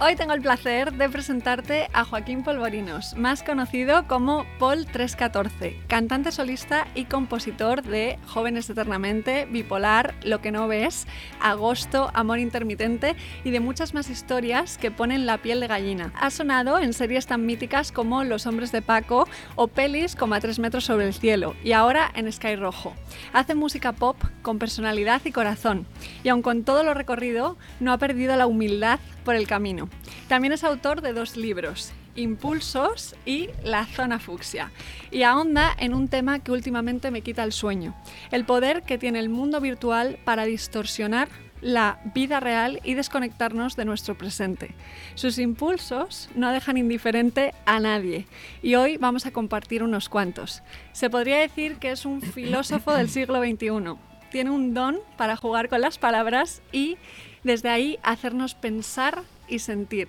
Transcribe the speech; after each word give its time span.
Hoy 0.00 0.16
tengo 0.16 0.32
el 0.32 0.42
placer 0.42 0.92
de 0.92 1.08
presentarte 1.08 1.88
a 1.92 2.04
Joaquín 2.04 2.42
Polvorinos, 2.42 3.16
más 3.16 3.44
conocido 3.44 4.08
como 4.08 4.44
Paul 4.58 4.86
314, 4.86 5.78
cantante 5.86 6.32
solista 6.32 6.88
y 6.96 7.04
compositor 7.04 7.80
de 7.82 8.18
Jóvenes 8.26 8.68
Eternamente, 8.68 9.46
Bipolar, 9.46 10.16
Lo 10.24 10.40
que 10.40 10.50
no 10.50 10.66
ves, 10.66 11.06
Agosto, 11.40 12.10
Amor 12.12 12.40
Intermitente 12.40 13.14
y 13.44 13.52
de 13.52 13.60
muchas 13.60 13.94
más 13.94 14.10
historias 14.10 14.78
que 14.78 14.90
ponen 14.90 15.26
la 15.26 15.38
piel 15.38 15.60
de 15.60 15.68
gallina. 15.68 16.12
Ha 16.20 16.30
sonado 16.30 16.80
en 16.80 16.92
series 16.92 17.26
tan 17.26 17.46
míticas 17.46 17.92
como 17.92 18.24
Los 18.24 18.46
Hombres 18.46 18.72
de 18.72 18.82
Paco 18.82 19.28
o 19.54 19.68
pelis 19.68 20.16
como 20.16 20.34
A 20.34 20.40
tres 20.40 20.58
metros 20.58 20.84
sobre 20.84 21.06
el 21.06 21.14
cielo 21.14 21.54
y 21.62 21.70
ahora 21.70 22.10
en 22.16 22.30
Sky 22.32 22.56
Rojo. 22.56 22.94
Hace 23.32 23.54
música 23.54 23.92
pop 23.92 24.16
con 24.42 24.58
personalidad 24.58 25.22
y 25.24 25.30
corazón 25.30 25.86
y 26.24 26.30
aun 26.30 26.42
con 26.42 26.64
todo 26.64 26.82
lo 26.82 26.94
recorrido 26.94 27.56
no 27.78 27.92
ha 27.92 27.98
perdido 27.98 28.34
la 28.36 28.48
humildad 28.48 28.98
por 29.24 29.34
el 29.34 29.46
camino. 29.46 29.88
También 30.28 30.52
es 30.52 30.64
autor 30.64 31.00
de 31.00 31.12
dos 31.12 31.36
libros, 31.36 31.92
Impulsos 32.16 33.16
y 33.26 33.48
La 33.64 33.86
Zona 33.86 34.18
Fucsia, 34.18 34.70
y 35.10 35.22
ahonda 35.22 35.74
en 35.78 35.94
un 35.94 36.08
tema 36.08 36.38
que 36.38 36.52
últimamente 36.52 37.10
me 37.10 37.22
quita 37.22 37.42
el 37.42 37.52
sueño, 37.52 37.94
el 38.30 38.44
poder 38.44 38.82
que 38.82 38.98
tiene 38.98 39.18
el 39.18 39.28
mundo 39.28 39.60
virtual 39.60 40.18
para 40.24 40.44
distorsionar 40.44 41.28
la 41.64 41.98
vida 42.14 42.40
real 42.40 42.80
y 42.84 42.92
desconectarnos 42.94 43.74
de 43.74 43.86
nuestro 43.86 44.16
presente. 44.16 44.74
Sus 45.14 45.38
impulsos 45.38 46.28
no 46.34 46.52
dejan 46.52 46.76
indiferente 46.76 47.54
a 47.64 47.80
nadie 47.80 48.26
y 48.62 48.74
hoy 48.74 48.98
vamos 48.98 49.24
a 49.24 49.32
compartir 49.32 49.82
unos 49.82 50.10
cuantos. 50.10 50.62
Se 50.92 51.08
podría 51.08 51.38
decir 51.38 51.76
que 51.76 51.90
es 51.90 52.04
un 52.04 52.20
filósofo 52.20 52.92
del 52.92 53.08
siglo 53.08 53.42
XXI. 53.42 53.96
Tiene 54.30 54.50
un 54.50 54.74
don 54.74 54.98
para 55.16 55.36
jugar 55.36 55.70
con 55.70 55.80
las 55.80 55.96
palabras 55.96 56.60
y 56.70 56.98
desde 57.44 57.68
ahí 57.68 57.98
hacernos 58.02 58.54
pensar 58.54 59.22
y 59.46 59.60
sentir. 59.60 60.08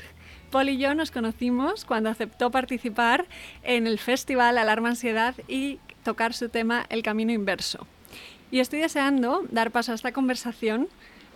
Paul 0.52 0.70
y 0.70 0.78
yo 0.78 0.96
nos 0.96 1.12
conocimos 1.12 1.86
cuando 1.86 2.10
aceptó 2.10 2.50
participar 2.50 3.26
en 3.64 3.88
el 3.88 4.00
festival 4.00 4.58
Alarma 4.58 4.90
Ansiedad 4.90 5.36
y 5.48 5.80
tocar 6.04 6.34
su 6.34 6.50
tema 6.50 6.86
El 6.90 7.04
Camino 7.04 7.34
Inverso. 7.34 7.86
Y 8.52 8.60
estoy 8.60 8.80
deseando 8.80 9.46
dar 9.52 9.72
paso 9.72 9.92
a 9.92 9.96
esta 9.96 10.14
conversación 10.14 10.88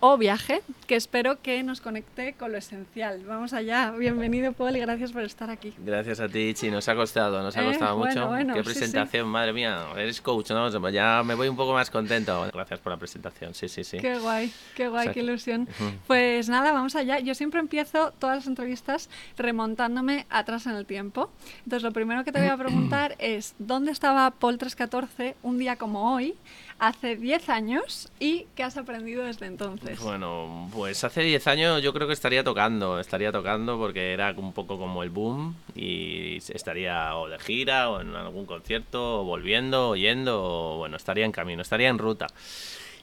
o 0.02 0.18
viaje 0.18 0.62
que 0.88 0.96
espero 0.96 1.42
que 1.42 1.62
nos 1.64 1.82
conecte 1.82 2.34
con 2.34 2.52
lo 2.52 2.58
esencial. 2.58 3.24
Vamos 3.26 3.54
allá. 3.54 3.92
Bienvenido, 3.92 4.54
Paul, 4.54 4.76
y 4.76 4.80
gracias 4.80 5.12
por 5.12 5.24
estar 5.24 5.50
aquí. 5.50 5.74
Gracias 5.80 6.20
a 6.20 6.28
ti, 6.30 6.54
Chi. 6.54 6.72
Nos 6.72 6.88
ha 6.90 6.96
costado, 6.96 7.42
nos 7.44 7.56
ha 7.58 7.62
Eh, 7.62 7.66
costado 7.68 7.98
bueno, 7.98 8.14
mucho. 8.22 8.28
bueno, 8.30 8.54
Qué 8.54 8.60
sí, 8.62 8.66
presentación, 8.66 9.28
madre 9.28 9.54
mía. 9.54 9.86
Eres 9.96 10.22
coach, 10.22 10.50
¿no? 10.52 10.70
Pues 10.80 10.94
Ya 10.94 11.22
me 11.24 11.36
voy 11.36 11.48
un 11.48 11.56
poco 11.56 11.74
más 11.74 11.90
contento. 11.90 12.48
Gracias 12.54 12.80
por 12.80 12.92
la 12.92 12.98
presentación, 12.98 13.54
sí, 13.54 13.68
sí, 13.70 13.84
sí. 13.84 13.98
Qué 14.00 14.18
guay, 14.20 14.52
qué 14.76 14.88
guay, 14.88 15.08
Exacto. 15.08 15.14
qué 15.14 15.20
ilusión. 15.20 15.68
Pues 16.08 16.50
nada, 16.50 16.72
vamos 16.72 16.96
allá. 16.96 17.20
Yo 17.20 17.36
siempre 17.36 17.60
empiezo 17.60 18.12
todas 18.20 18.38
las 18.38 18.48
entrevistas 18.48 19.10
remontándome 19.38 20.26
atrás 20.30 20.66
en 20.66 20.76
el 20.76 20.86
tiempo. 20.86 21.30
Entonces, 21.64 21.84
lo 21.84 21.92
primero 21.92 22.24
que 22.24 22.32
te 22.32 22.40
voy 22.40 22.50
a 22.50 22.58
preguntar 22.58 23.16
es, 23.20 23.56
¿dónde 23.60 23.92
estaba 23.92 24.32
Paul 24.32 24.58
314 24.58 25.36
un 25.44 25.58
día 25.58 25.76
como 25.76 26.14
hoy, 26.14 26.36
hace 26.80 27.16
10 27.16 27.50
años, 27.50 28.10
y 28.20 28.46
qué 28.56 28.64
has 28.64 28.78
aprendido 28.78 29.24
desde 29.26 29.46
entonces? 29.46 30.00
Bueno, 30.00 30.70
pues 30.74 31.04
hace 31.04 31.22
10 31.22 31.46
años 31.48 31.82
yo 31.82 31.94
creo 31.94 32.08
que 32.08 32.14
estaría 32.14 32.44
tocando, 32.44 33.00
estaría 33.00 33.32
tocando 33.32 33.78
porque 33.78 34.14
era 34.14 34.34
un 34.38 34.54
poco 34.54 34.78
como 34.78 35.04
el 35.04 35.10
boom 35.10 35.56
y 35.76 36.38
estaría 36.38 37.16
o 37.16 37.28
de 37.30 37.38
gira 37.40 37.90
o 37.90 38.02
en 38.02 38.16
algún 38.16 38.46
concierto 38.46 39.22
o 39.22 39.24
volviendo 39.26 39.90
o 39.90 39.96
yendo 39.96 40.42
o 40.42 40.78
bueno, 40.78 40.98
estaría 40.98 41.26
en 41.26 41.32
camino, 41.32 41.62
estaría 41.62 41.90
en 41.90 41.98
ruta. 41.98 42.28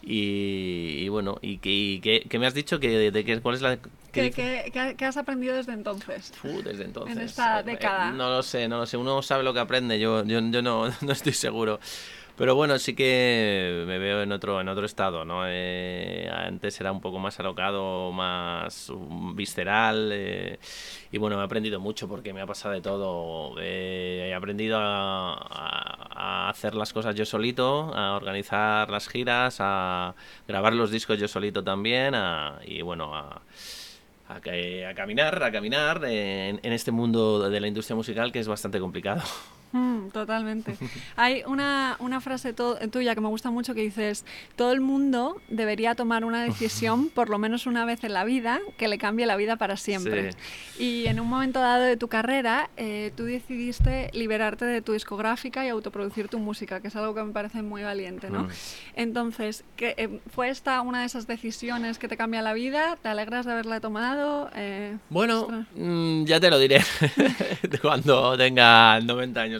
Y, 0.03 0.99
y 1.05 1.09
bueno, 1.09 1.39
¿y, 1.43 1.59
qué- 1.59 1.71
y 1.71 2.01
qué 2.01 2.39
me 2.39 2.47
has 2.47 2.55
dicho? 2.55 2.79
que 2.79 3.11
de 3.11 3.25
qué, 3.25 3.41
¿Cuál 3.41 3.57
es 3.57 3.63
la...? 3.63 3.79
qué- 4.13 4.31
qué- 4.31 4.95
qué 4.97 5.05
has 5.05 5.17
aprendido 5.17 5.55
desde 5.57 5.73
entonces? 5.73 6.33
Fu, 6.37 6.63
desde 6.63 6.85
entonces. 6.85 7.19
esta 7.19 7.61
Eh, 7.61 7.65
década. 7.65 8.13
no 8.13 8.31
lo 8.31 8.43
sé, 8.43 8.69
no 8.69 8.79
lo 8.79 8.87
sé. 8.87 8.97
Uno 8.97 9.21
sabe 9.23 9.43
lo 9.43 9.53
que 9.53 9.61
aprende, 9.61 9.99
yo, 9.99 10.25
yo, 10.25 10.41
yo 10.41 10.63
no, 10.63 10.89
no 11.01 11.13
estoy 11.13 11.33
seguro. 11.33 11.81
Pero 12.37 12.55
bueno, 12.55 12.79
sí 12.79 12.95
que 12.95 13.85
me 13.87 13.99
veo 13.99 14.21
en 14.23 14.31
otro, 14.31 14.61
en 14.61 14.69
otro 14.69 14.85
estado, 14.85 15.25
¿no? 15.25 15.45
Eh, 15.47 16.29
antes 16.31 16.79
era 16.81 16.93
un 16.93 17.01
poco 17.01 17.19
más 17.19 17.41
alocado, 17.41 18.13
más 18.13 18.91
um, 18.91 19.35
visceral. 19.35 20.11
eh, 20.13 20.59
y 21.11 21.17
bueno, 21.19 21.41
he 21.41 21.45
aprendido 21.45 21.81
mucho 21.81 22.09
porque 22.09 22.35
me 22.35 22.43
ha 22.43 22.47
pasado 22.47 22.75
de 22.75 22.83
todo. 22.83 23.55
Eh, 23.59 24.27
he 24.31 24.35
aprendido 24.35 24.79
a, 24.81 26.49
hacer 26.51 26.75
las 26.75 26.93
cosas 26.93 27.15
yo 27.15 27.25
solito, 27.25 27.95
a 27.95 28.17
organizar 28.17 28.91
las 28.91 29.09
giras, 29.09 29.57
a 29.61 30.15
grabar 30.47 30.75
los 30.75 30.91
discos 30.91 31.19
yo 31.19 31.29
solito 31.29 31.65
también, 31.65 32.15
a- 32.15 32.61
y 32.67 32.83
bueno, 32.83 33.15
a, 33.17 33.41
a, 34.29 34.37
a 34.37 34.95
caminar, 34.95 35.43
a 35.43 35.51
caminar 35.53 36.05
en, 36.05 36.61
en 36.63 36.73
este 36.73 36.91
mundo 36.93 37.49
de 37.51 37.61
la 37.61 37.69
industria 37.69 37.97
musical 37.97 38.31
que 38.33 38.41
es 38.41 38.49
bastante 38.49 38.79
complicado. 38.81 39.23
Mm, 39.73 40.09
totalmente. 40.09 40.77
Hay 41.17 41.43
una, 41.47 41.97
una 41.99 42.21
frase 42.21 42.53
tuya 42.55 43.15
que 43.15 43.21
me 43.21 43.29
gusta 43.29 43.51
mucho 43.51 43.75
que 43.75 43.83
dices, 43.83 44.25
todo 44.55 44.73
el 44.73 44.81
mundo 44.81 45.41
debería 45.49 45.95
tomar 45.95 46.25
una 46.25 46.43
decisión 46.45 47.09
por 47.15 47.29
lo 47.29 47.39
menos 47.39 47.67
una 47.67 47.85
vez 47.85 48.03
en 48.05 48.13
la 48.15 48.25
vida 48.25 48.61
que 48.79 48.89
le 48.89 48.97
cambie 48.99 49.27
la 49.27 49.37
vida 49.37 49.57
para 49.57 49.77
siempre. 49.77 50.31
Y 50.79 51.07
en 51.07 51.21
un 51.21 51.29
momento 51.29 51.61
dado 51.61 51.83
de 51.85 51.97
tu 51.97 52.09
carrera, 52.09 52.71
eh, 52.77 53.13
tú 53.17 53.25
decidiste 53.25 54.11
liberarte 54.15 54.65
de 54.65 54.81
tu 54.83 54.93
discográfica 54.93 55.65
y 55.65 55.69
autoproducir 55.69 56.29
tu 56.29 56.39
música, 56.39 56.81
que 56.81 56.89
es 56.89 56.97
algo 56.97 57.15
que 57.15 57.23
me 57.23 57.33
parece 57.33 57.63
muy 57.63 57.83
valiente, 57.83 58.31
¿no? 58.31 58.45
Mm. 58.45 58.49
Entonces, 58.95 59.65
¿qué, 59.77 59.95
eh, 59.99 60.21
¿fue 60.35 60.49
esta 60.49 60.81
una 60.81 61.01
de 61.01 61.07
esas 61.07 61.27
decisiones 61.27 61.99
que 61.99 62.09
te 62.09 62.17
cambia 62.17 62.41
la 62.43 62.55
vida? 62.55 62.97
¿Te 63.03 63.09
alegras 63.09 63.47
de 63.47 63.53
haberla 63.53 63.81
tomado? 63.81 64.51
Eh, 64.55 64.97
Bueno, 65.11 65.43
ostras. 65.43 65.67
mm, 65.75 66.25
ya 66.25 66.41
te 66.41 66.51
lo 66.51 66.59
diré 66.59 66.81
cuando 67.83 68.37
tenga 68.37 69.01
90 69.01 69.41
años 69.41 69.56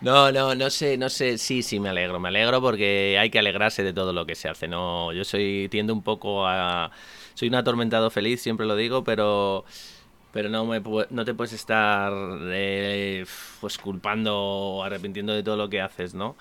No, 0.00 0.32
no, 0.32 0.54
no 0.54 0.70
sé, 0.70 0.96
no 0.98 1.08
sé, 1.08 1.38
sí, 1.38 1.62
sí, 1.62 1.78
me 1.78 1.88
alegro, 1.88 2.18
me 2.18 2.28
alegro 2.28 2.60
porque 2.60 3.16
hay 3.18 3.30
que 3.30 3.38
alegrarse 3.38 3.82
de 3.82 3.92
todo 3.92 4.12
lo 4.12 4.26
que 4.26 4.34
se 4.34 4.48
hace, 4.48 4.68
no, 4.68 5.12
yo 5.12 5.24
soy, 5.24 5.68
tiendo 5.70 5.92
un 5.92 6.02
poco 6.02 6.46
a, 6.46 6.90
soy 7.34 7.48
un 7.48 7.54
atormentado 7.54 8.10
feliz, 8.10 8.40
siempre 8.42 8.66
lo 8.66 8.74
digo, 8.76 9.04
pero, 9.04 9.64
pero 10.32 10.48
no 10.48 10.64
me, 10.64 10.82
no 11.10 11.24
te 11.24 11.34
puedes 11.34 11.52
estar, 11.52 12.12
eh, 12.46 13.24
pues 13.60 13.78
culpando 13.78 14.36
o 14.36 14.82
arrepintiendo 14.82 15.32
de 15.32 15.42
todo 15.42 15.56
lo 15.56 15.68
que 15.68 15.80
haces, 15.80 16.14
¿no? 16.14 16.36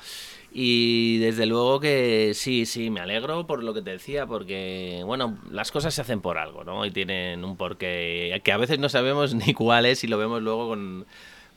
Y 0.53 1.19
desde 1.19 1.45
luego 1.45 1.79
que 1.79 2.33
sí, 2.33 2.65
sí, 2.65 2.89
me 2.89 2.99
alegro 2.99 3.47
por 3.47 3.63
lo 3.63 3.73
que 3.73 3.81
te 3.81 3.91
decía, 3.91 4.25
porque, 4.25 5.01
bueno, 5.05 5.37
las 5.49 5.71
cosas 5.71 5.93
se 5.93 6.01
hacen 6.01 6.19
por 6.19 6.37
algo, 6.37 6.65
¿no? 6.65 6.85
Y 6.85 6.91
tienen 6.91 7.45
un 7.45 7.55
porqué 7.55 8.41
que 8.43 8.51
a 8.51 8.57
veces 8.57 8.77
no 8.79 8.89
sabemos 8.89 9.33
ni 9.35 9.53
cuál 9.53 9.85
es 9.85 10.03
y 10.03 10.07
lo 10.07 10.17
vemos 10.17 10.41
luego 10.41 10.67
con, 10.67 11.05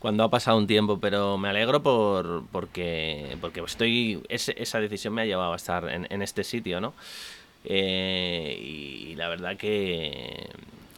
cuando 0.05 0.23
ha 0.23 0.29
pasado 0.29 0.59
un 0.59 0.67
tiempo, 0.67 0.99
pero 1.01 1.39
me 1.39 1.49
alegro 1.49 1.83
por, 1.83 2.45
porque, 2.53 3.39
porque 3.41 3.61
estoy, 3.61 4.23
ese- 4.29 4.55
esa 4.59 4.79
decisión 4.79 5.15
me 5.15 5.23
ha 5.23 5.25
llevado 5.25 5.55
a 5.55 5.57
estar 5.57 5.89
en, 5.89 6.21
este 6.21 6.45
sitio, 6.45 6.79
¿no? 6.79 6.93
Eh, 7.65 8.55
y 8.61 9.15
la 9.15 9.29
verdad 9.29 9.57
que, 9.57 10.47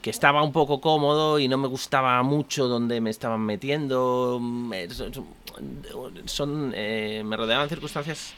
que 0.02 0.10
estaba 0.10 0.42
un 0.42 0.50
poco 0.52 0.80
cómodo 0.80 1.38
y 1.38 1.46
no 1.46 1.56
me 1.56 1.68
gustaba 1.68 2.20
mucho 2.24 2.66
donde 2.66 3.00
me 3.00 3.10
estaban 3.10 3.42
metiendo. 3.42 4.40
mm, 4.42 4.72
son, 6.24 6.72
eh, 6.74 7.22
me 7.24 7.36
rodeaban 7.36 7.68
circunstancias 7.68 8.34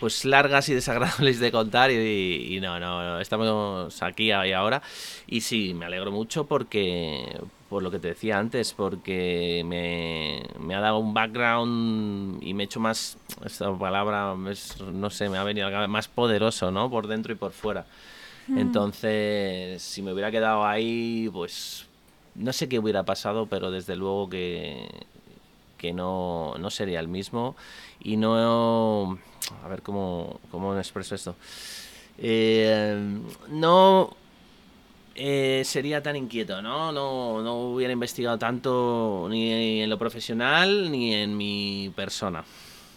pues 0.00 0.24
largas 0.24 0.68
y 0.68 0.74
desagradables 0.74 1.40
de 1.40 1.50
contar 1.52 1.90
y, 1.90 2.56
y 2.56 2.60
no, 2.60 2.78
no, 2.78 3.02
no, 3.02 3.20
estamos 3.20 4.02
aquí 4.02 4.26
y 4.28 4.52
ahora 4.52 4.82
y 5.26 5.40
sí, 5.40 5.74
me 5.74 5.86
alegro 5.86 6.12
mucho 6.12 6.46
porque, 6.46 7.38
por 7.68 7.82
lo 7.82 7.90
que 7.90 7.98
te 7.98 8.08
decía 8.08 8.38
antes, 8.38 8.72
porque 8.74 9.62
me, 9.66 10.42
me 10.64 10.74
ha 10.74 10.80
dado 10.80 10.98
un 10.98 11.12
background 11.14 12.42
y 12.42 12.54
me 12.54 12.62
he 12.62 12.66
hecho 12.66 12.80
más, 12.80 13.18
esta 13.44 13.72
palabra, 13.76 14.34
es- 14.50 14.80
no 14.80 15.10
sé, 15.10 15.28
me 15.28 15.38
ha 15.38 15.44
venido 15.44 15.68
más 15.88 16.08
poderoso, 16.08 16.70
¿no? 16.70 16.88
Por 16.90 17.06
dentro 17.08 17.32
y 17.32 17.36
por 17.36 17.52
fuera. 17.52 17.84
Entonces, 18.56 19.82
si 19.82 20.00
me 20.02 20.12
hubiera 20.12 20.30
quedado 20.30 20.64
ahí, 20.66 21.28
pues 21.32 21.86
no 22.34 22.52
sé 22.52 22.68
qué 22.68 22.78
hubiera 22.78 23.02
pasado, 23.02 23.46
pero 23.46 23.70
desde 23.70 23.94
luego 23.96 24.28
que, 24.30 24.88
que 25.76 25.92
no, 25.92 26.54
no 26.58 26.70
sería 26.70 27.00
el 27.00 27.08
mismo 27.08 27.56
y 28.00 28.16
no... 28.16 29.18
A 29.64 29.68
ver 29.68 29.82
cómo, 29.82 30.40
cómo 30.50 30.76
expreso 30.76 31.14
esto. 31.14 31.36
Eh, 32.18 33.20
no 33.50 34.16
eh, 35.14 35.62
sería 35.64 36.02
tan 36.02 36.16
inquieto, 36.16 36.62
¿no? 36.62 36.92
¿no? 36.92 37.42
No 37.42 37.54
hubiera 37.72 37.92
investigado 37.92 38.38
tanto 38.38 39.26
ni 39.30 39.82
en 39.82 39.90
lo 39.90 39.98
profesional 39.98 40.90
ni 40.90 41.14
en 41.14 41.36
mi 41.36 41.92
persona. 41.94 42.44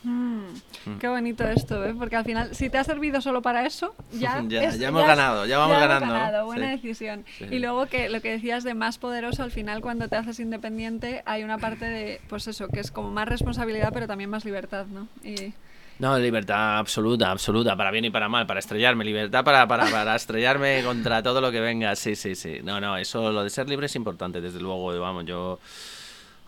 Mm, 0.03 0.97
qué 0.99 1.07
bonito 1.07 1.43
esto, 1.43 1.85
¿eh? 1.85 1.93
porque 1.97 2.15
al 2.15 2.25
final, 2.25 2.55
si 2.55 2.69
te 2.69 2.79
ha 2.79 2.83
servido 2.83 3.21
solo 3.21 3.41
para 3.43 3.65
eso, 3.65 3.93
ya, 4.11 4.43
ya, 4.47 4.63
hemos 4.87 5.05
ganado, 5.05 5.45
ya 5.45 5.59
vamos 5.59 5.77
ganando. 5.77 6.45
buena 6.45 6.71
decisión. 6.71 7.23
Y 7.39 7.59
luego 7.59 7.85
que 7.85 8.09
lo 8.09 8.21
que 8.21 8.31
decías 8.31 8.63
de 8.63 8.73
más 8.73 8.97
poderoso, 8.97 9.43
al 9.43 9.51
final 9.51 9.81
cuando 9.81 10.07
te 10.07 10.15
haces 10.15 10.39
independiente 10.39 11.21
hay 11.25 11.43
una 11.43 11.57
parte 11.59 11.85
de, 11.85 12.21
pues 12.29 12.47
eso, 12.47 12.67
que 12.67 12.79
es 12.79 12.91
como 12.91 13.11
más 13.11 13.27
responsabilidad, 13.27 13.91
pero 13.93 14.07
también 14.07 14.29
más 14.29 14.43
libertad, 14.45 14.87
¿no? 14.87 15.07
Y... 15.23 15.53
No, 15.99 16.17
libertad 16.17 16.79
absoluta, 16.79 17.29
absoluta, 17.29 17.75
para 17.75 17.91
bien 17.91 18.05
y 18.05 18.09
para 18.09 18.27
mal, 18.27 18.47
para 18.47 18.59
estrellarme, 18.59 19.05
libertad 19.05 19.43
para, 19.43 19.67
para, 19.67 19.85
para 19.85 20.15
estrellarme 20.15 20.81
contra 20.85 21.21
todo 21.21 21.41
lo 21.41 21.51
que 21.51 21.59
venga, 21.59 21.95
sí, 21.95 22.15
sí, 22.15 22.33
sí. 22.33 22.59
No, 22.63 22.81
no, 22.81 22.97
eso, 22.97 23.31
lo 23.31 23.43
de 23.43 23.51
ser 23.51 23.69
libre 23.69 23.85
es 23.85 23.95
importante, 23.95 24.41
desde 24.41 24.59
luego, 24.59 24.99
vamos, 24.99 25.25
yo... 25.25 25.59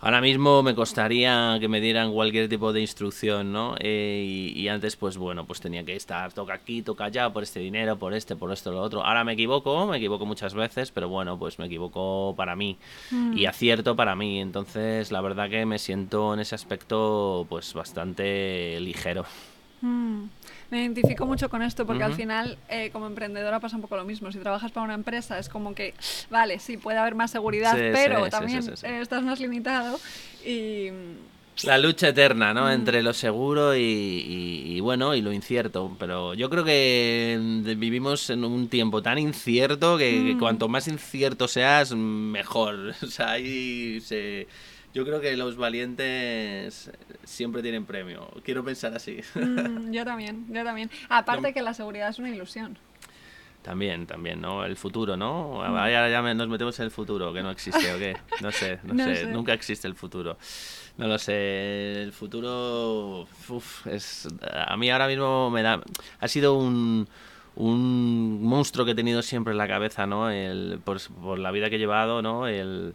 Ahora 0.04 0.20
mismo 0.20 0.62
me 0.62 0.74
costaría 0.74 1.56
que 1.58 1.66
me 1.66 1.80
dieran 1.80 2.12
cualquier 2.12 2.46
tipo 2.46 2.74
de 2.74 2.82
instrucción, 2.82 3.52
¿no? 3.52 3.74
Eh, 3.80 4.52
y, 4.54 4.68
antes, 4.68 4.96
pues 4.96 5.16
bueno, 5.16 5.46
pues 5.46 5.62
tenía 5.62 5.82
que 5.82 5.96
estar, 5.96 6.30
toca 6.30 6.52
aquí, 6.52 6.82
toca 6.82 7.06
allá, 7.06 7.30
por 7.30 7.42
este 7.42 7.60
dinero, 7.60 7.98
por 7.98 8.12
este, 8.12 8.36
por 8.36 8.52
esto, 8.52 8.70
lo 8.70 8.82
otro. 8.82 9.02
Ahora 9.02 9.24
me 9.24 9.32
equivoco, 9.32 9.86
me 9.86 9.96
equivoco 9.96 10.26
muchas 10.26 10.52
veces, 10.52 10.90
pero 10.90 11.08
bueno, 11.08 11.38
pues 11.38 11.58
me 11.58 11.64
equivoco 11.64 12.34
para 12.36 12.54
mí 12.54 12.76
y 13.10 13.46
mm. 13.46 13.48
acierto 13.48 13.96
para 13.96 14.14
mí. 14.14 14.42
Entonces, 14.42 15.10
la 15.10 15.22
verdad 15.22 15.48
que 15.48 15.64
me 15.64 15.78
siento 15.78 16.34
en 16.34 16.40
ese 16.40 16.54
aspecto, 16.54 17.46
pues 17.48 17.72
bastante 17.72 18.78
ligero. 18.80 19.24
Mm. 19.84 20.30
Me 20.70 20.80
identifico 20.80 21.26
mucho 21.26 21.50
con 21.50 21.62
esto 21.62 21.86
porque 21.86 22.02
al 22.02 22.14
final, 22.14 22.56
eh, 22.70 22.88
como 22.90 23.06
emprendedora, 23.06 23.60
pasa 23.60 23.76
un 23.76 23.82
poco 23.82 23.96
lo 23.96 24.04
mismo. 24.04 24.32
Si 24.32 24.38
trabajas 24.38 24.72
para 24.72 24.84
una 24.84 24.94
empresa, 24.94 25.38
es 25.38 25.48
como 25.48 25.74
que, 25.74 25.94
vale, 26.30 26.58
sí, 26.58 26.78
puede 26.78 26.98
haber 26.98 27.14
más 27.14 27.30
seguridad, 27.30 27.76
pero 27.76 28.28
también 28.28 28.64
estás 28.82 29.22
más 29.22 29.40
limitado. 29.40 30.00
Y. 30.44 30.88
La 31.62 31.78
lucha 31.78 32.08
eterna, 32.08 32.52
¿no? 32.52 32.64
Mm. 32.64 32.72
Entre 32.72 33.02
lo 33.02 33.12
seguro 33.12 33.76
y, 33.76 34.80
bueno, 34.80 35.14
y 35.14 35.20
lo 35.20 35.32
incierto. 35.32 35.94
Pero 35.98 36.34
yo 36.34 36.50
creo 36.50 36.64
que 36.64 37.38
vivimos 37.76 38.30
en 38.30 38.44
un 38.44 38.68
tiempo 38.68 39.02
tan 39.02 39.18
incierto 39.18 39.98
que, 39.98 40.34
mm. 40.34 40.38
cuanto 40.38 40.66
más 40.66 40.88
incierto 40.88 41.46
seas, 41.46 41.94
mejor. 41.94 42.94
O 43.02 43.06
sea, 43.06 43.32
ahí 43.32 44.00
se 44.00 44.48
yo 44.94 45.04
creo 45.04 45.20
que 45.20 45.36
los 45.36 45.56
valientes 45.56 46.90
siempre 47.24 47.62
tienen 47.62 47.84
premio. 47.84 48.30
Quiero 48.44 48.64
pensar 48.64 48.94
así. 48.94 49.18
Mm, 49.34 49.90
yo 49.90 50.04
también, 50.04 50.46
yo 50.48 50.62
también. 50.62 50.88
Aparte 51.08 51.52
que 51.52 51.62
la 51.62 51.74
seguridad 51.74 52.08
es 52.08 52.18
una 52.20 52.30
ilusión. 52.30 52.78
También, 53.62 54.06
también, 54.06 54.40
¿no? 54.40 54.64
El 54.64 54.76
futuro, 54.76 55.16
¿no? 55.16 55.54
Mm. 55.54 55.76
Ahora 55.76 56.08
ya 56.08 56.22
nos 56.34 56.48
metemos 56.48 56.78
en 56.78 56.84
el 56.84 56.90
futuro, 56.92 57.32
que 57.32 57.42
no 57.42 57.50
existe 57.50 57.92
o 57.92 57.98
qué. 57.98 58.16
No 58.40 58.52
sé, 58.52 58.78
no, 58.84 59.04
sé. 59.04 59.26
nunca 59.26 59.52
existe 59.52 59.88
el 59.88 59.96
futuro. 59.96 60.38
No 60.96 61.08
lo 61.08 61.18
sé, 61.18 62.02
el 62.02 62.12
futuro 62.12 63.26
uf, 63.48 63.86
es 63.88 64.28
a 64.42 64.76
mí 64.76 64.90
ahora 64.90 65.08
mismo 65.08 65.50
me 65.50 65.62
da 65.62 65.82
ha 66.20 66.28
sido 66.28 66.54
un 66.54 67.08
un 67.56 68.42
monstruo 68.42 68.84
que 68.84 68.92
he 68.92 68.94
tenido 68.94 69.22
siempre 69.22 69.52
en 69.52 69.58
la 69.58 69.66
cabeza, 69.68 70.06
¿no? 70.06 70.30
El, 70.30 70.80
por, 70.84 71.00
por 71.22 71.38
la 71.38 71.50
vida 71.50 71.70
que 71.70 71.76
he 71.76 71.78
llevado, 71.78 72.22
¿no? 72.22 72.46
El 72.46 72.94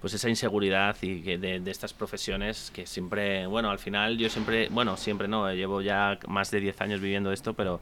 pues 0.00 0.14
esa 0.14 0.28
inseguridad 0.28 0.96
y 1.02 1.22
que 1.22 1.38
de, 1.38 1.62
estas 1.70 1.92
profesiones 1.92 2.70
que 2.72 2.86
siempre, 2.86 3.46
bueno, 3.46 3.70
al 3.70 3.80
final 3.80 4.16
yo 4.16 4.30
siempre, 4.30 4.68
bueno, 4.70 4.96
siempre 4.96 5.26
no, 5.26 5.52
llevo 5.52 5.82
ya 5.82 6.18
más 6.28 6.50
de 6.52 6.60
10 6.60 6.80
años 6.80 7.00
viviendo 7.00 7.32
esto, 7.32 7.54
pero, 7.54 7.80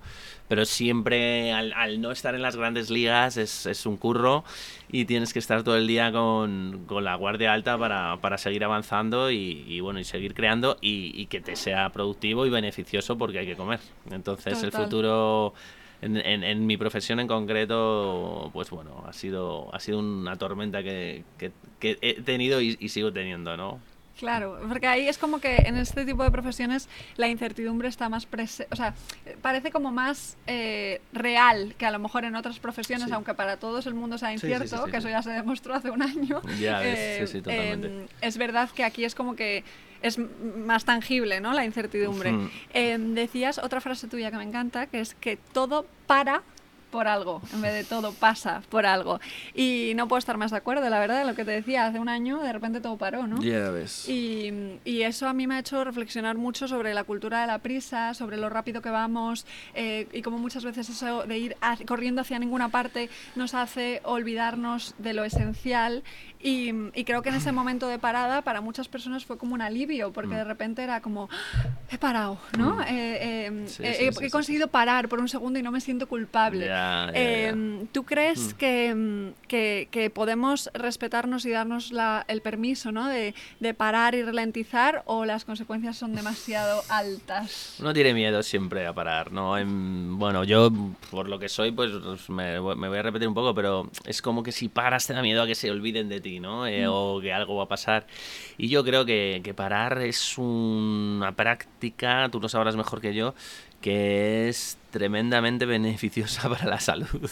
pero 0.48 0.64
siempre 0.64 1.52
al, 1.52 2.00
no 2.00 2.10
estar 2.10 2.34
en 2.34 2.40
las 2.40 2.56
grandes 2.56 2.88
ligas 2.88 3.36
es, 3.36 3.66
es, 3.66 3.84
un 3.84 3.98
curro 3.98 4.44
y 4.88 5.04
tienes 5.04 5.34
que 5.34 5.38
estar 5.38 5.62
todo 5.62 5.76
el 5.76 5.86
día 5.86 6.10
con, 6.10 6.84
con 6.86 7.04
la 7.04 7.16
guardia 7.16 7.52
alta 7.52 7.76
para, 7.76 8.16
para 8.20 8.38
seguir 8.38 8.64
avanzando 8.64 9.30
y, 9.30 9.80
bueno, 9.80 10.00
y 10.00 10.04
seguir 10.04 10.32
creando 10.32 10.78
y, 10.80 11.26
que 11.26 11.40
te 11.40 11.56
sea 11.56 11.90
productivo 11.90 12.46
y 12.46 12.50
beneficioso 12.50 13.18
porque 13.18 13.40
hay 13.40 13.46
que 13.46 13.56
comer. 13.56 13.80
Entonces 14.10 14.62
el 14.62 14.72
futuro 14.72 15.52
en, 16.02 16.16
en, 16.16 16.66
mi 16.66 16.76
profesión 16.76 17.20
en 17.20 17.26
concreto, 17.26 18.50
pues 18.52 18.70
bueno, 18.70 19.04
ha 19.06 19.12
sido, 19.12 19.74
ha 19.74 19.80
sido 19.80 19.98
una 19.98 20.36
tormenta 20.36 20.82
que, 20.82 21.24
que, 21.38 21.52
he 21.80 22.20
tenido 22.22 22.60
y, 22.60 22.88
sigo 22.88 23.12
teniendo, 23.12 23.56
¿no? 23.56 23.80
Claro, 24.18 24.58
porque 24.66 24.86
ahí 24.86 25.08
es 25.08 25.18
como 25.18 25.40
que 25.40 25.56
en 25.56 25.76
este 25.76 26.06
tipo 26.06 26.24
de 26.24 26.30
profesiones 26.30 26.88
la 27.16 27.28
incertidumbre 27.28 27.88
está 27.88 28.08
más 28.08 28.24
presente, 28.24 28.72
o 28.72 28.76
sea, 28.76 28.94
parece 29.42 29.70
como 29.70 29.90
más 29.90 30.38
eh, 30.46 31.02
real 31.12 31.74
que 31.76 31.84
a 31.84 31.90
lo 31.90 31.98
mejor 31.98 32.24
en 32.24 32.34
otras 32.34 32.58
profesiones, 32.58 33.12
aunque 33.12 33.34
para 33.34 33.58
todos 33.58 33.86
el 33.86 33.92
mundo 33.92 34.16
sea 34.16 34.32
incierto, 34.32 34.86
que 34.86 34.96
eso 34.96 35.10
ya 35.10 35.22
se 35.22 35.30
demostró 35.30 35.74
hace 35.74 35.90
un 35.90 36.02
año. 36.02 36.40
Ya, 36.58 36.80
eh, 36.82 37.26
totalmente. 37.30 37.86
Em, 37.88 38.06
es 38.22 38.38
verdad 38.38 38.70
que 38.70 38.84
aquí 38.84 39.04
es 39.04 39.14
como 39.14 39.36
que 39.36 39.64
es 40.02 40.18
más 40.18 40.84
tangible, 40.84 41.40
¿no? 41.40 41.52
La 41.52 41.64
incertidumbre. 41.64 42.34
Em, 42.72 43.14
decías 43.14 43.58
otra 43.58 43.80
frase 43.80 44.08
tuya 44.08 44.30
que 44.30 44.36
me 44.36 44.44
encanta, 44.44 44.86
que 44.86 45.00
es 45.00 45.14
que 45.14 45.38
todo 45.52 45.86
para 46.06 46.42
por 46.90 47.08
algo, 47.08 47.42
en 47.52 47.62
vez 47.62 47.74
de 47.74 47.84
todo 47.84 48.12
pasa 48.12 48.62
por 48.68 48.86
algo. 48.86 49.20
Y 49.54 49.92
no 49.96 50.08
puedo 50.08 50.18
estar 50.18 50.36
más 50.36 50.50
de 50.50 50.58
acuerdo, 50.58 50.88
la 50.88 50.98
verdad, 50.98 51.18
de 51.18 51.24
lo 51.24 51.34
que 51.34 51.44
te 51.44 51.50
decía, 51.50 51.86
hace 51.86 51.98
un 51.98 52.08
año 52.08 52.40
de 52.40 52.52
repente 52.52 52.80
todo 52.80 52.96
paró, 52.96 53.26
¿no? 53.26 53.42
Ya 53.42 53.70
ves. 53.70 54.08
Y, 54.08 54.78
y, 54.84 55.02
eso 55.02 55.28
a 55.28 55.32
mí 55.32 55.46
me 55.46 55.56
ha 55.56 55.58
hecho 55.60 55.84
reflexionar 55.84 56.36
mucho 56.36 56.68
sobre 56.68 56.94
la 56.94 57.04
cultura 57.04 57.40
de 57.40 57.46
la 57.46 57.58
prisa, 57.58 58.14
sobre 58.14 58.36
lo 58.36 58.48
rápido 58.48 58.82
que 58.82 58.90
vamos 58.90 59.46
eh, 59.74 60.08
y 60.12 60.22
cómo 60.22 60.38
muchas 60.38 60.64
veces 60.64 60.88
eso 60.88 61.24
de 61.24 61.38
ir 61.38 61.56
corriendo 61.86 62.22
hacia 62.22 62.38
ninguna 62.38 62.68
parte 62.68 63.08
nos 63.34 63.54
hace 63.54 64.00
olvidarnos 64.04 64.94
de 64.98 65.14
lo 65.14 65.24
esencial 65.24 66.02
y, 66.38 66.70
y, 66.94 67.04
creo 67.04 67.22
que 67.22 67.30
en 67.30 67.34
ese 67.34 67.50
momento 67.50 67.88
de 67.88 67.98
parada 67.98 68.42
para 68.42 68.60
muchas 68.60 68.88
personas 68.88 69.24
fue 69.24 69.38
como 69.38 69.54
un 69.54 69.62
alivio, 69.62 70.12
porque 70.12 70.34
mm. 70.34 70.38
de 70.38 70.44
repente 70.44 70.82
era 70.82 71.00
como, 71.00 71.28
ah, 71.32 71.66
he 71.90 71.98
parado, 71.98 72.38
¿no? 72.56 72.76
Mm. 72.76 72.80
Eh, 72.82 73.66
eh, 73.80 74.10
he, 74.20 74.30
conseguido 74.30 74.68
parar 74.68 75.08
por 75.08 75.18
un 75.18 75.28
segundo 75.28 75.58
y 75.58 75.62
no 75.62 75.72
me 75.72 75.80
siento 75.80 76.06
culpable. 76.06 76.66
Em, 77.12 77.86
¿Tú 77.88 78.04
crees 78.04 78.54
mm. 78.54 78.64
em, 78.64 79.32
que, 79.48 79.88
que, 79.90 80.10
podemos 80.10 80.70
respetarnos 80.72 81.44
y 81.44 81.50
darnos 81.50 81.92
la, 81.92 82.24
el 82.28 82.40
permiso 82.42 82.92
¿no? 82.92 83.08
de, 83.08 83.34
de, 83.60 83.74
parar 83.74 84.14
y 84.14 84.22
ralentizar 84.22 85.02
o 85.06 85.24
las 85.24 85.44
consecuencias 85.44 85.96
son 85.96 86.14
demasiado 86.14 86.82
altas? 86.88 87.76
Uno 87.80 87.92
tiene 87.92 88.14
miedo 88.14 88.42
siempre 88.42 88.86
a 88.86 88.92
parar, 88.92 89.32
¿no? 89.32 89.56
bueno, 90.16 90.44
yo 90.44 90.70
por 91.10 91.28
lo 91.28 91.38
que 91.38 91.48
soy, 91.48 91.72
pues 91.72 91.90
me, 92.28 92.60
me 92.60 92.88
voy 92.88 92.98
a 92.98 93.02
repetir 93.02 93.28
un 93.28 93.34
poco, 93.34 93.54
pero 93.54 93.90
es 94.04 94.22
como 94.22 94.42
que 94.42 94.52
si 94.52 94.68
paras 94.68 95.06
te 95.06 95.12
da 95.12 95.22
miedo 95.22 95.42
a 95.42 95.46
que 95.46 95.54
se 95.54 95.70
olviden 95.70 96.08
de 96.08 96.20
ti. 96.20 96.36
Eh, 96.36 96.86
mm. 96.86 96.90
O 96.90 97.20
que 97.20 97.32
algo 97.32 97.56
va 97.56 97.64
a 97.64 97.68
pasar. 97.68 98.06
Y 98.58 98.68
yo 98.68 98.84
creo 98.84 99.04
que, 99.04 99.54
parar 99.56 99.98
es 99.98 100.36
una 100.38 101.32
práctica, 101.32 102.28
tú 102.30 102.40
lo 102.40 102.48
sabrás 102.48 102.76
mejor 102.76 103.00
que 103.00 103.14
yo, 103.14 103.34
que 103.80 104.48
es 104.48 104.76
tremendamente 104.96 105.66
beneficiosa 105.66 106.48
para 106.48 106.64
la 106.64 106.80
salud 106.80 107.30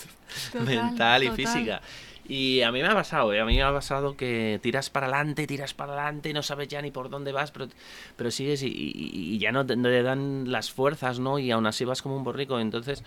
mental 0.66 1.24
y 1.24 1.30
física. 1.30 1.80
Y 2.26 2.62
a 2.62 2.70
mí 2.72 2.80
me 2.80 2.88
ha 2.88 2.94
pasado, 2.94 3.32
¿eh? 3.32 3.40
a 3.40 3.44
mí 3.44 3.56
me 3.56 3.62
ha 3.62 3.72
pasado 3.72 4.16
que 4.16 4.58
tiras 4.62 4.88
para 4.90 5.06
adelante, 5.06 5.46
tiras 5.46 5.74
para 5.74 5.92
adelante, 5.92 6.32
no 6.32 6.42
sabes 6.42 6.68
ya 6.68 6.80
ni 6.80 6.90
por 6.90 7.10
dónde 7.10 7.32
vas, 7.32 7.50
pero, 7.50 7.68
pero 8.16 8.30
sigues 8.30 8.62
y, 8.62 9.38
ya 9.38 9.52
no 9.52 9.64
te, 9.64 9.76
dan 10.02 10.50
las 10.50 10.70
fuerzas, 10.70 11.18
¿no? 11.18 11.38
Y 11.38 11.50
aún 11.50 11.66
así 11.66 11.84
vas 11.84 12.00
como 12.02 12.16
un 12.16 12.24
borrico. 12.24 12.60
Entonces, 12.60 13.02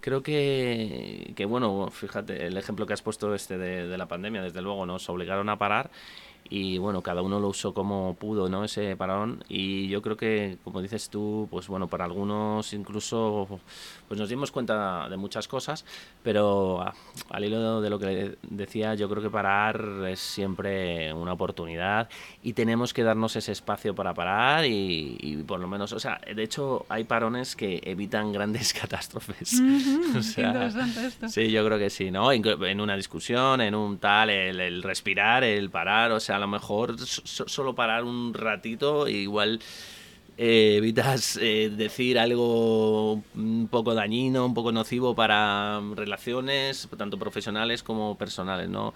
creo 0.00 0.22
que, 0.22 1.32
que 1.34 1.44
bueno, 1.44 1.88
fíjate, 1.90 2.46
el 2.46 2.56
ejemplo 2.56 2.86
que 2.86 2.92
has 2.92 3.02
puesto 3.02 3.34
este 3.34 3.58
de, 3.58 3.86
de 3.88 3.98
la 3.98 4.06
pandemia, 4.06 4.42
desde 4.42 4.62
luego, 4.62 4.86
nos 4.86 5.08
obligaron 5.08 5.48
a 5.48 5.58
parar 5.58 5.90
y 6.48 6.78
bueno, 6.78 7.00
cada 7.00 7.22
uno 7.22 7.38
lo 7.38 7.48
usó 7.48 7.72
como 7.72 8.14
pudo, 8.14 8.48
¿no? 8.48 8.64
Ese 8.64 8.96
parón 8.96 9.44
y 9.48 9.88
yo 9.88 10.02
creo 10.02 10.16
que, 10.16 10.58
como 10.64 10.82
dices 10.82 11.08
tú, 11.08 11.46
pues 11.50 11.68
bueno, 11.68 11.86
para 11.86 12.04
algunos 12.04 12.72
incluso 12.72 13.60
pues 14.10 14.18
nos 14.18 14.28
dimos 14.28 14.50
cuenta 14.50 15.08
de 15.08 15.16
muchas 15.16 15.46
cosas, 15.46 15.84
pero 16.24 16.84
al 17.28 17.44
hilo 17.44 17.80
de 17.80 17.88
lo 17.88 17.96
que 17.96 18.36
decía, 18.42 18.96
yo 18.96 19.08
creo 19.08 19.22
que 19.22 19.30
parar 19.30 20.04
es 20.08 20.18
siempre 20.18 21.12
una 21.12 21.34
oportunidad 21.34 22.08
y 22.42 22.54
tenemos 22.54 22.92
que 22.92 23.04
darnos 23.04 23.36
ese 23.36 23.52
espacio 23.52 23.94
para 23.94 24.12
parar 24.12 24.64
y, 24.66 25.44
por 25.46 25.60
lo 25.60 25.68
menos, 25.68 25.92
o 25.92 26.00
sea, 26.00 26.20
de 26.26 26.42
hecho 26.42 26.86
hay 26.88 27.04
parones 27.04 27.54
que 27.54 27.80
evitan 27.84 28.32
grandes 28.32 28.72
catástrofes. 28.72 29.62
Sí, 31.28 31.52
yo 31.52 31.64
creo 31.64 31.78
que 31.78 31.88
sí, 31.88 32.10
¿no? 32.10 32.32
En 32.32 32.80
una 32.80 32.96
discusión, 32.96 33.60
en 33.60 33.76
un 33.76 33.98
tal, 33.98 34.30
el, 34.30 34.58
el 34.58 34.82
respirar, 34.82 35.44
el 35.44 35.70
parar, 35.70 36.10
o 36.10 36.18
sea, 36.18 36.34
a 36.34 36.40
lo 36.40 36.48
mejor 36.48 36.98
solo 36.98 37.76
parar 37.76 38.02
un 38.02 38.34
ratito, 38.34 39.06
igual 39.06 39.60
eh, 40.42 40.76
evitas 40.76 41.36
eh, 41.36 41.70
decir 41.70 42.18
algo 42.18 43.22
un 43.34 43.68
poco 43.70 43.92
dañino, 43.92 44.46
un 44.46 44.54
poco 44.54 44.72
nocivo 44.72 45.14
para 45.14 45.82
relaciones, 45.94 46.88
tanto 46.96 47.18
profesionales 47.18 47.82
como 47.82 48.16
personales, 48.16 48.70
¿no? 48.70 48.94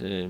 Eh, 0.00 0.28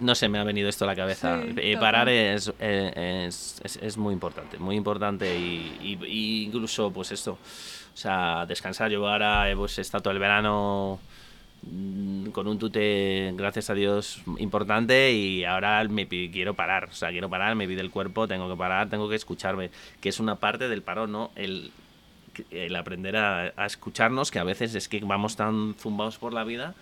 no 0.00 0.16
sé, 0.16 0.28
me 0.28 0.40
ha 0.40 0.42
venido 0.42 0.68
esto 0.68 0.84
a 0.84 0.88
la 0.88 0.96
cabeza. 0.96 1.40
parar 1.78 2.08
es, 2.08 2.52
es, 2.58 3.62
es, 3.80 3.96
muy 3.96 4.12
importante, 4.12 4.58
muy 4.58 4.74
importante 4.74 5.38
y, 5.38 6.44
incluso 6.44 6.90
pues 6.90 7.12
esto, 7.12 7.34
o 7.34 7.96
sea, 7.96 8.46
descansar. 8.46 8.90
Yo 8.90 9.06
ahora 9.06 9.46
pues, 9.54 9.78
he 9.78 9.82
estado 9.82 10.02
todo 10.02 10.12
el 10.12 10.18
verano 10.18 10.98
con 12.32 12.48
un 12.48 12.58
tute, 12.58 13.32
gracias 13.36 13.70
a 13.70 13.74
Dios, 13.74 14.22
importante 14.38 15.12
y 15.12 15.44
ahora 15.44 15.84
me 15.84 16.08
quiero 16.08 16.54
parar, 16.54 16.88
o 16.90 16.92
sea, 16.92 17.10
quiero 17.10 17.30
parar, 17.30 17.54
me 17.54 17.66
pide 17.66 17.80
el 17.80 17.90
cuerpo, 17.90 18.26
tengo 18.28 18.48
que 18.48 18.56
parar, 18.56 18.90
tengo 18.90 19.08
que 19.08 19.16
escucharme, 19.16 19.70
que 20.00 20.08
es 20.08 20.20
una 20.20 20.36
parte 20.36 20.68
del 20.68 20.82
paro, 20.82 21.06
¿no? 21.06 21.30
El, 21.36 21.70
el 22.50 22.74
aprender 22.76 23.16
a, 23.16 23.52
a 23.56 23.66
escucharnos, 23.66 24.30
que 24.30 24.38
a 24.38 24.44
veces 24.44 24.74
es 24.74 24.88
que 24.88 25.00
vamos 25.00 25.36
tan 25.36 25.74
zumbados 25.78 26.18
por 26.18 26.32
la 26.32 26.44
vida 26.44 26.74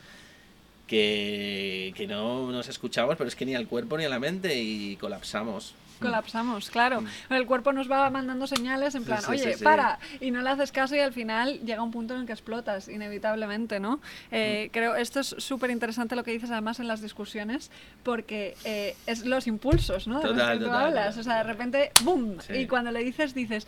que, 0.87 1.95
que, 1.97 2.07
no 2.07 2.51
nos 2.51 2.69
escuchamos, 2.69 3.17
pero 3.17 3.29
es 3.29 3.37
que 3.37 3.47
ni 3.47 3.55
al 3.55 3.67
cuerpo 3.67 3.97
ni 3.97 4.05
a 4.05 4.09
la 4.09 4.19
mente 4.19 4.61
y 4.61 4.97
colapsamos 4.97 5.75
colapsamos, 6.03 6.71
claro. 6.71 7.01
Mm. 7.01 7.33
El 7.33 7.47
cuerpo 7.47 7.73
nos 7.73 7.91
va 7.91 8.09
mandando 8.11 8.47
señales 8.47 8.95
en 8.95 9.05
plan, 9.05 9.21
oye, 9.29 9.57
para, 9.63 9.99
y 10.21 10.31
no 10.31 10.43
le 10.43 10.51
haces 10.51 10.73
caso 10.73 10.95
y 10.95 11.01
al 11.01 11.13
final 11.13 11.61
llega 11.61 11.83
un 11.83 11.91
punto 11.91 12.15
en 12.15 12.21
el 12.21 12.27
que 12.27 12.33
explotas, 12.33 12.89
inevitablemente, 12.89 13.81
¿no? 13.81 14.01
Eh, 14.31 14.67
mm. 14.69 14.73
Creo, 14.73 14.95
esto 14.97 15.21
es 15.21 15.35
súper 15.39 15.71
interesante 15.71 16.17
lo 16.17 16.25
que 16.25 16.33
dices 16.33 16.51
además 16.51 16.81
en 16.81 16.89
las 16.89 17.01
discusiones, 17.01 17.71
porque 18.03 18.57
eh, 18.65 18.97
es 19.07 19.25
los 19.25 19.47
impulsos, 19.47 20.07
¿no? 20.07 20.21
De 20.21 20.35
los 20.35 20.51
que 20.51 20.65
tú 20.65 20.71
hablas. 20.71 21.17
O 21.17 21.23
sea, 21.23 21.39
de 21.39 21.45
repente, 21.45 21.93
¡boom! 22.03 22.39
Y 22.53 22.67
cuando 22.67 22.91
le 22.91 23.03
dices, 23.03 23.35
dices, 23.35 23.67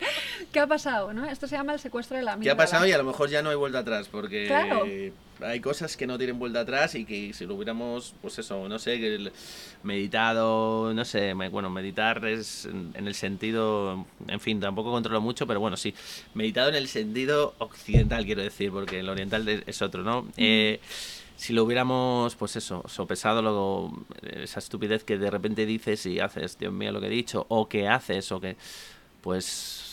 ¿qué 0.51 0.59
ha 0.59 0.67
pasado? 0.67 1.13
¿no? 1.13 1.25
Esto 1.25 1.47
se 1.47 1.55
llama 1.55 1.73
el 1.73 1.79
secuestro 1.79 2.17
de 2.17 2.23
la 2.23 2.33
amígdala. 2.33 2.55
¿Qué 2.55 2.61
ha 2.61 2.65
pasado? 2.65 2.85
Y 2.85 2.91
a 2.91 2.97
lo 2.97 3.03
mejor 3.03 3.29
ya 3.29 3.41
no 3.41 3.49
hay 3.49 3.55
vuelta 3.55 3.79
atrás, 3.79 4.07
porque... 4.07 4.47
Claro 4.47 4.85
hay 5.41 5.59
cosas 5.59 5.97
que 5.97 6.07
no 6.07 6.17
tienen 6.17 6.39
vuelta 6.39 6.61
atrás 6.61 6.95
y 6.95 7.05
que 7.05 7.33
si 7.33 7.45
lo 7.45 7.55
hubiéramos, 7.55 8.13
pues 8.21 8.39
eso, 8.39 8.67
no 8.67 8.79
sé, 8.79 9.31
meditado, 9.83 10.93
no 10.93 11.05
sé, 11.05 11.33
bueno, 11.33 11.69
meditar 11.69 12.25
es 12.25 12.65
en, 12.65 13.07
el 13.07 13.15
sentido, 13.15 14.05
en 14.27 14.39
fin, 14.39 14.59
tampoco 14.59 14.91
controlo 14.91 15.21
mucho, 15.21 15.47
pero 15.47 15.59
bueno, 15.59 15.77
sí, 15.77 15.93
meditado 16.33 16.69
en 16.69 16.75
el 16.75 16.87
sentido 16.87 17.55
occidental, 17.59 18.25
quiero 18.25 18.41
decir, 18.41 18.71
porque 18.71 18.99
el 18.99 19.09
oriental 19.09 19.47
es 19.47 19.81
otro, 19.81 20.03
¿no? 20.03 20.27
Eh, 20.37 20.79
si 21.35 21.53
lo 21.53 21.63
hubiéramos, 21.63 22.35
pues 22.35 22.55
eso, 22.55 22.83
sopesado 22.87 23.41
luego 23.41 24.05
esa 24.23 24.59
estupidez 24.59 25.03
que 25.03 25.17
de 25.17 25.29
repente 25.29 25.65
dices 25.65 26.05
y 26.05 26.19
haces, 26.19 26.57
Dios 26.57 26.71
mío, 26.71 26.91
lo 26.91 27.01
que 27.01 27.07
he 27.07 27.09
dicho, 27.09 27.45
o 27.49 27.67
que 27.67 27.87
haces, 27.87 28.31
o 28.31 28.39
que, 28.39 28.55
pues 29.21 29.84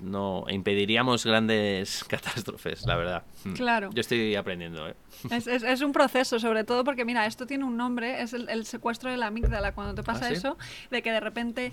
no 0.00 0.44
impediríamos 0.48 1.24
grandes 1.24 2.04
catástrofes, 2.08 2.86
la 2.86 2.96
verdad. 2.96 3.22
Hmm. 3.44 3.52
Claro. 3.52 3.90
Yo 3.92 4.00
estoy 4.00 4.34
aprendiendo. 4.36 4.88
¿eh? 4.88 4.94
Es, 5.30 5.46
es, 5.46 5.80
un 5.80 5.92
proceso, 5.92 6.38
sobre 6.38 6.64
todo 6.64 6.84
porque, 6.84 7.04
mira, 7.04 7.26
esto 7.26 7.46
tiene 7.46 7.64
un 7.64 7.76
nombre, 7.76 8.22
es 8.22 8.32
el, 8.32 8.66
secuestro 8.66 9.10
de 9.10 9.16
la 9.16 9.26
amígdala. 9.26 9.72
Cuando 9.72 9.94
te 9.94 10.02
pasa 10.02 10.26
¿Ah, 10.26 10.30
eso, 10.30 10.58
de 10.90 11.02
que 11.02 11.12
de 11.12 11.20
repente 11.20 11.72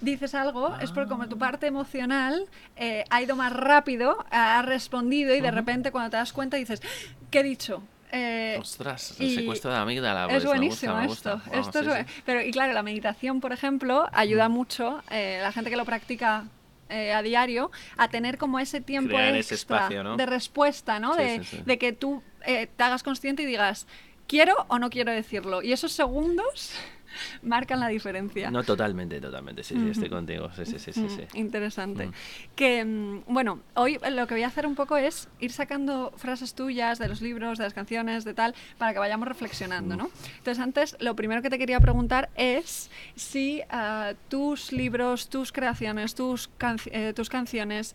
dices 0.00 0.34
algo, 0.34 0.76
es 0.80 0.92
porque 0.92 1.08
como 1.08 1.28
tu 1.28 1.38
parte 1.38 1.66
emocional 1.66 2.46
eh, 2.76 3.04
ha 3.10 3.22
ido 3.22 3.36
más 3.36 3.52
rápido, 3.52 4.24
ha 4.30 4.62
respondido 4.62 5.34
y 5.34 5.40
de 5.40 5.50
repente 5.50 5.92
cuando 5.92 6.10
te 6.10 6.16
das 6.16 6.32
cuenta 6.32 6.56
dices, 6.56 6.82
¿qué 7.30 7.40
he 7.40 7.42
dicho? 7.42 7.82
Eh, 8.14 8.58
Ostras, 8.60 9.16
el 9.18 9.34
secuestro 9.34 9.70
de 9.70 9.76
la 9.78 9.82
amígdala. 9.82 10.26
Es 10.26 10.44
buenísimo 10.44 11.00
esto. 11.00 11.40
esto 11.50 11.80
es, 11.80 12.06
Pero, 12.26 12.42
y 12.42 12.50
claro, 12.50 12.74
la 12.74 12.82
meditación, 12.82 13.40
por 13.40 13.52
ejemplo, 13.52 14.06
ayuda 14.12 14.50
mucho. 14.50 15.02
Eh, 15.10 15.38
la 15.40 15.50
gente 15.50 15.70
que 15.70 15.76
lo 15.76 15.86
practica 15.86 16.44
eh, 16.92 17.12
a 17.12 17.22
diario 17.22 17.70
a 17.96 18.08
tener 18.08 18.38
como 18.38 18.58
ese 18.58 18.80
tiempo 18.80 19.18
extra 19.18 19.88
de 19.88 20.26
respuesta, 20.26 21.00
¿no? 21.00 21.16
de, 21.16 21.42
de, 21.64 21.78
que 21.78 21.92
tú 21.92 22.22
eh, 22.44 22.68
te 22.76 22.84
hagas 22.84 23.02
consciente 23.02 23.42
y 23.42 23.46
digas, 23.46 23.86
quiero 24.26 24.66
o 24.68 24.78
no 24.78 24.90
quiero 24.90 25.12
decirlo. 25.12 25.62
Y 25.62 25.72
esos 25.72 25.92
segundos 25.92 26.72
marcan 27.42 27.80
la 27.80 27.88
diferencia. 27.88 28.50
No, 28.50 28.62
totalmente, 28.62 29.20
totalmente. 29.20 29.62
Sí, 29.62 29.74
sí, 29.74 29.90
estoy 29.90 30.08
contigo. 30.08 30.50
Sí, 30.54 30.64
sí, 30.64 30.78
sí, 30.78 30.92
sí, 30.92 31.22
Interesante. 31.34 32.10
Que, 32.54 32.84
mm, 32.84 33.24
bueno, 33.26 33.60
hoy 33.74 33.98
lo 34.10 34.26
que 34.26 34.34
voy 34.34 34.42
a 34.42 34.48
hacer 34.48 34.66
un 34.66 34.74
poco 34.74 34.96
es 34.96 35.28
ir 35.40 35.52
sacando 35.52 36.12
frases 36.16 36.54
tuyas 36.54 36.98
de 36.98 37.08
los 37.08 37.20
libros, 37.20 37.58
de 37.58 37.64
las 37.64 37.74
canciones, 37.74 38.24
de 38.24 38.34
tal, 38.34 38.54
para 38.78 38.92
que 38.92 38.98
vayamos 38.98 39.28
reflexionando, 39.28 39.96
¿no? 39.96 40.10
Entonces, 40.38 40.58
antes, 40.58 40.96
lo 41.00 41.16
primero 41.16 41.42
que 41.42 41.50
te 41.50 41.58
quería 41.58 41.80
preguntar 41.80 42.30
es 42.36 42.90
si 43.14 43.62
ah, 43.70 44.12
tus 44.28 44.72
libros, 44.72 45.28
tus 45.28 45.52
creaciones, 45.52 46.14
tus, 46.14 46.50
eh, 46.86 47.12
tus 47.14 47.28
canciones 47.28 47.94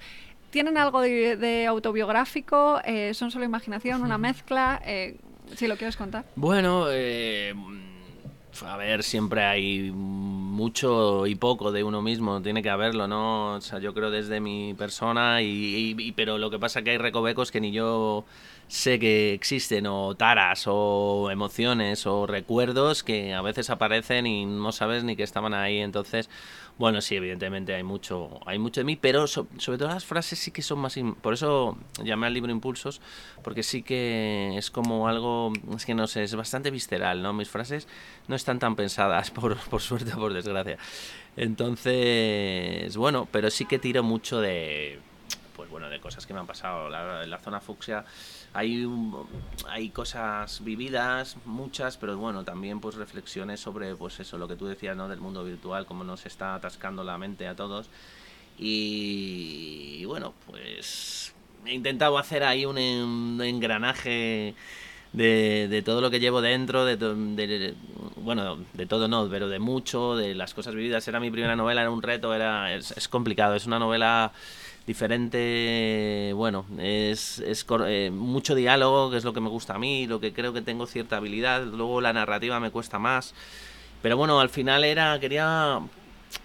¿Tienen 0.50 0.78
algo 0.78 1.02
de, 1.02 1.66
autobiográfico? 1.68 2.80
Eh, 2.86 3.14
¿Son 3.14 3.32
solo 3.32 3.46
imaginación? 3.46 4.02
¿Una 4.02 4.18
mezcla? 4.18 4.82
Eh, 4.86 5.18
si 5.56 5.68
lo 5.68 5.76
quieres 5.78 5.98
contar. 5.98 6.26
Bueno, 6.36 6.88
eh, 6.90 7.54
a 8.64 8.78
ver, 8.78 9.04
siempre 9.04 9.44
hay 9.44 9.92
mucho 9.92 11.28
y 11.28 11.36
poco 11.36 11.72
de 11.72 11.84
uno 11.84 12.02
mismo, 12.02 12.42
tiene 12.42 12.64
que 12.64 12.70
haberlo, 12.70 13.08
¿no? 13.08 13.56
O 13.56 13.62
sea, 13.62 13.80
yo 13.80 13.94
creo 13.94 14.12
desde 14.12 14.40
mi 14.40 14.74
persona, 14.74 15.42
y, 15.42 16.14
pero 16.16 16.38
lo 16.38 16.50
que 16.50 16.60
pasa 16.60 16.80
es 16.80 16.86
que 16.86 16.92
hay 16.92 16.98
recovecos 16.98 17.52
que 17.52 17.62
ni 17.62 17.72
yo 17.72 18.26
sé 18.68 19.00
que 19.00 19.34
existen, 19.34 19.88
o 19.88 20.16
taras, 20.16 20.66
o 20.68 21.30
emociones, 21.32 22.06
o 22.06 22.28
recuerdos 22.28 23.04
que 23.04 23.34
a 23.34 23.42
veces 23.42 23.70
aparecen 23.70 24.28
y 24.28 24.46
no 24.46 24.72
sabes 24.72 25.04
ni 25.04 25.16
que 25.16 25.24
estaban 25.24 25.54
ahí, 25.54 25.80
entonces 25.80 26.30
bueno, 26.78 27.02
sí, 27.02 27.16
evidentemente 27.16 27.74
hay 27.74 27.84
mucho, 27.84 28.40
hay 28.46 28.60
mucho 28.60 28.82
de 28.82 28.86
mí, 28.86 28.96
pero 28.96 29.26
sobre 29.26 29.78
todo 29.78 29.88
las 29.88 30.06
frases 30.06 30.38
sí 30.38 30.52
que 30.52 30.62
son 30.62 30.80
más... 30.80 30.98
Por 31.22 31.34
eso 31.34 31.78
llamé 32.04 32.28
al 32.28 32.34
libro 32.34 32.52
Impulsos, 32.52 33.02
porque 33.44 33.64
sí 33.64 33.82
que 33.82 34.56
es 34.58 34.70
como 34.70 35.08
algo, 35.08 35.52
es 35.76 35.86
que 35.86 35.96
no 35.96 36.06
sé, 36.06 36.24
es 36.24 36.36
bastante 36.36 36.70
visceral, 36.70 37.24
¿no? 37.24 37.34
Mis 37.34 37.50
frases 37.50 37.88
no 38.28 38.36
están 38.36 38.60
tan 38.60 38.76
pensadas, 38.76 39.32
por, 39.38 39.58
por 39.58 39.82
suerte 39.82 40.14
o 40.14 40.18
por 40.18 40.34
desgracia. 40.34 40.78
Entonces, 41.36 42.96
bueno, 42.96 43.28
pero 43.32 43.50
sí 43.50 43.66
que 43.66 43.80
tiro 43.80 44.04
mucho 44.04 44.40
de, 44.40 45.00
pues 45.56 45.70
bueno, 45.72 45.90
de 45.90 46.00
cosas 46.00 46.28
que 46.28 46.34
me 46.34 46.40
han 46.40 46.48
pasado. 46.48 46.90
La, 46.90 47.26
la 47.26 47.40
zona 47.40 47.60
fucsia 47.60 48.06
hay, 48.58 48.88
hay 49.70 49.90
cosas 49.92 50.64
vividas, 50.64 51.38
muchas, 51.46 51.96
pero 51.96 52.18
bueno, 52.18 52.44
también 52.44 52.80
pues 52.80 52.96
reflexiones 52.96 53.60
sobre 53.60 53.96
pues 53.96 54.20
eso, 54.20 54.40
lo 54.40 54.48
que 54.48 54.56
tú 54.56 54.66
decías, 54.66 54.98
¿no? 54.98 55.08
Del 55.08 55.20
mundo 55.20 55.44
virtual, 55.44 55.86
cómo 55.86 56.04
nos 56.04 56.26
está 56.26 56.56
atascando 56.56 57.04
la 57.04 57.20
mente 57.20 57.48
a 57.48 57.56
todos. 57.56 57.88
Y, 58.58 60.04
bueno, 60.06 60.34
pues 60.48 61.36
he 61.68 61.74
intentado 61.76 62.18
hacer 62.18 62.44
ahí 62.44 62.66
un, 62.66 62.80
engranaje 63.40 64.56
de, 65.14 65.68
de, 65.70 65.82
todo 65.84 66.02
lo 66.02 66.10
que 66.10 66.20
llevo 66.20 66.42
dentro, 66.42 66.84
de, 66.84 66.98
de, 66.98 67.76
bueno, 68.28 68.58
de 68.74 68.86
todo 68.86 69.08
no, 69.08 69.30
pero 69.30 69.48
de 69.48 69.58
mucho, 69.58 70.18
de 70.18 70.36
las 70.36 70.54
cosas 70.54 70.76
vividas. 70.76 71.08
Era 71.08 71.22
mi 71.22 71.32
primera 71.32 71.56
novela, 71.56 71.80
era 71.80 71.92
un 71.92 72.02
reto, 72.02 72.34
era 72.34 72.74
es, 72.76 73.08
complicado, 73.08 73.56
es 73.56 73.66
una 73.66 73.80
novela 73.80 74.34
diferente, 74.86 76.34
bueno, 76.36 76.66
es, 76.78 77.40
es 77.40 77.66
eh, 77.86 78.12
mucho 78.12 78.54
diálogo, 78.54 79.12
que 79.12 79.16
es 79.16 79.24
lo 79.24 79.32
que 79.32 79.40
me 79.40 79.48
gusta 79.48 79.76
a 79.76 79.80
mí, 79.80 80.08
lo 80.08 80.20
que 80.20 80.34
creo 80.34 80.52
que 80.52 80.62
tengo 80.62 80.88
cierta 80.88 81.16
habilidad, 81.16 81.64
luego 81.64 82.02
la 82.02 82.12
narrativa 82.12 82.60
me 82.60 82.70
cuesta 82.70 83.00
más, 83.00 83.34
pero 84.02 84.18
bueno, 84.18 84.42
al 84.42 84.50
final 84.50 84.84
era, 84.84 85.18
quería 85.22 85.80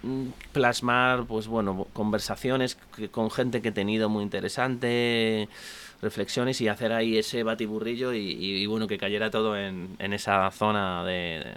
mm, 0.03 0.27
plasmar, 0.53 1.25
pues 1.25 1.49
bueno, 1.49 1.89
conversaciones 1.93 2.79
con 3.11 3.29
gente 3.29 3.61
que 3.61 3.71
he 3.71 3.73
tenido 3.73 4.09
muy 4.09 4.23
interesante, 4.23 5.49
reflexiones 6.03 6.61
y 6.61 6.69
hacer 6.69 6.93
ahí 6.93 7.17
ese 7.17 7.45
batiburrillo 7.45 8.13
y, 8.13 8.67
bueno, 8.67 8.89
que 8.89 8.99
cayera 8.99 9.31
todo 9.31 9.57
en, 9.57 9.95
en 10.01 10.13
esa 10.13 10.51
zona 10.51 11.05
de, 11.05 11.55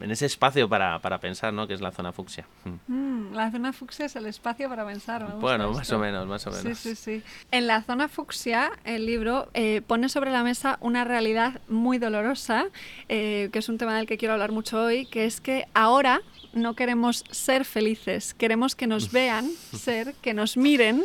en 0.00 0.10
ese 0.12 0.26
espacio 0.26 0.68
para, 0.68 1.00
para, 1.00 1.18
pensar, 1.18 1.52
¿no? 1.52 1.66
Que 1.66 1.74
es 1.74 1.80
la 1.80 1.90
zona 1.90 2.12
fucsia. 2.12 2.46
Mm. 2.64 2.92
Mm, 2.94 3.34
la 3.34 3.50
zona 3.50 3.72
fucsia 3.72 4.06
es 4.06 4.14
el 4.14 4.26
espacio 4.26 4.68
para 4.68 4.86
pensar. 4.86 5.26
bueno, 5.40 5.72
más 5.72 5.90
o 5.90 5.98
menos, 5.98 6.26
más 6.26 6.46
o 6.46 6.52
menos. 6.52 6.78
Sí, 6.78 6.94
sí, 6.94 7.20
sí. 7.20 7.22
En 7.50 7.66
la 7.66 7.82
zona 7.82 8.08
fucsia, 8.08 8.70
el 8.84 9.06
libro 9.06 9.48
eh, 9.54 9.82
pone 9.84 10.08
sobre 10.08 10.30
la 10.30 10.44
mesa 10.44 10.78
una 10.80 11.04
realidad 11.04 11.60
muy 11.68 11.98
dolorosa, 11.98 12.66
eh, 13.08 13.50
que 13.52 13.58
es 13.58 13.68
un 13.68 13.76
tema 13.76 13.96
del 13.96 14.06
que 14.06 14.18
quiero 14.18 14.34
hablar 14.34 14.52
mucho 14.52 14.80
hoy, 14.80 15.06
que 15.06 15.24
es 15.24 15.40
que 15.40 15.66
ahora 15.74 16.22
no 16.52 16.74
queremos 16.74 17.24
ser 17.30 17.64
felices, 17.64 18.34
queremos 18.34 18.76
que 18.76 18.86
nos 18.86 19.10
vean 19.12 19.50
ser, 19.74 20.14
que 20.22 20.32
nos 20.32 20.56
miren 20.56 21.02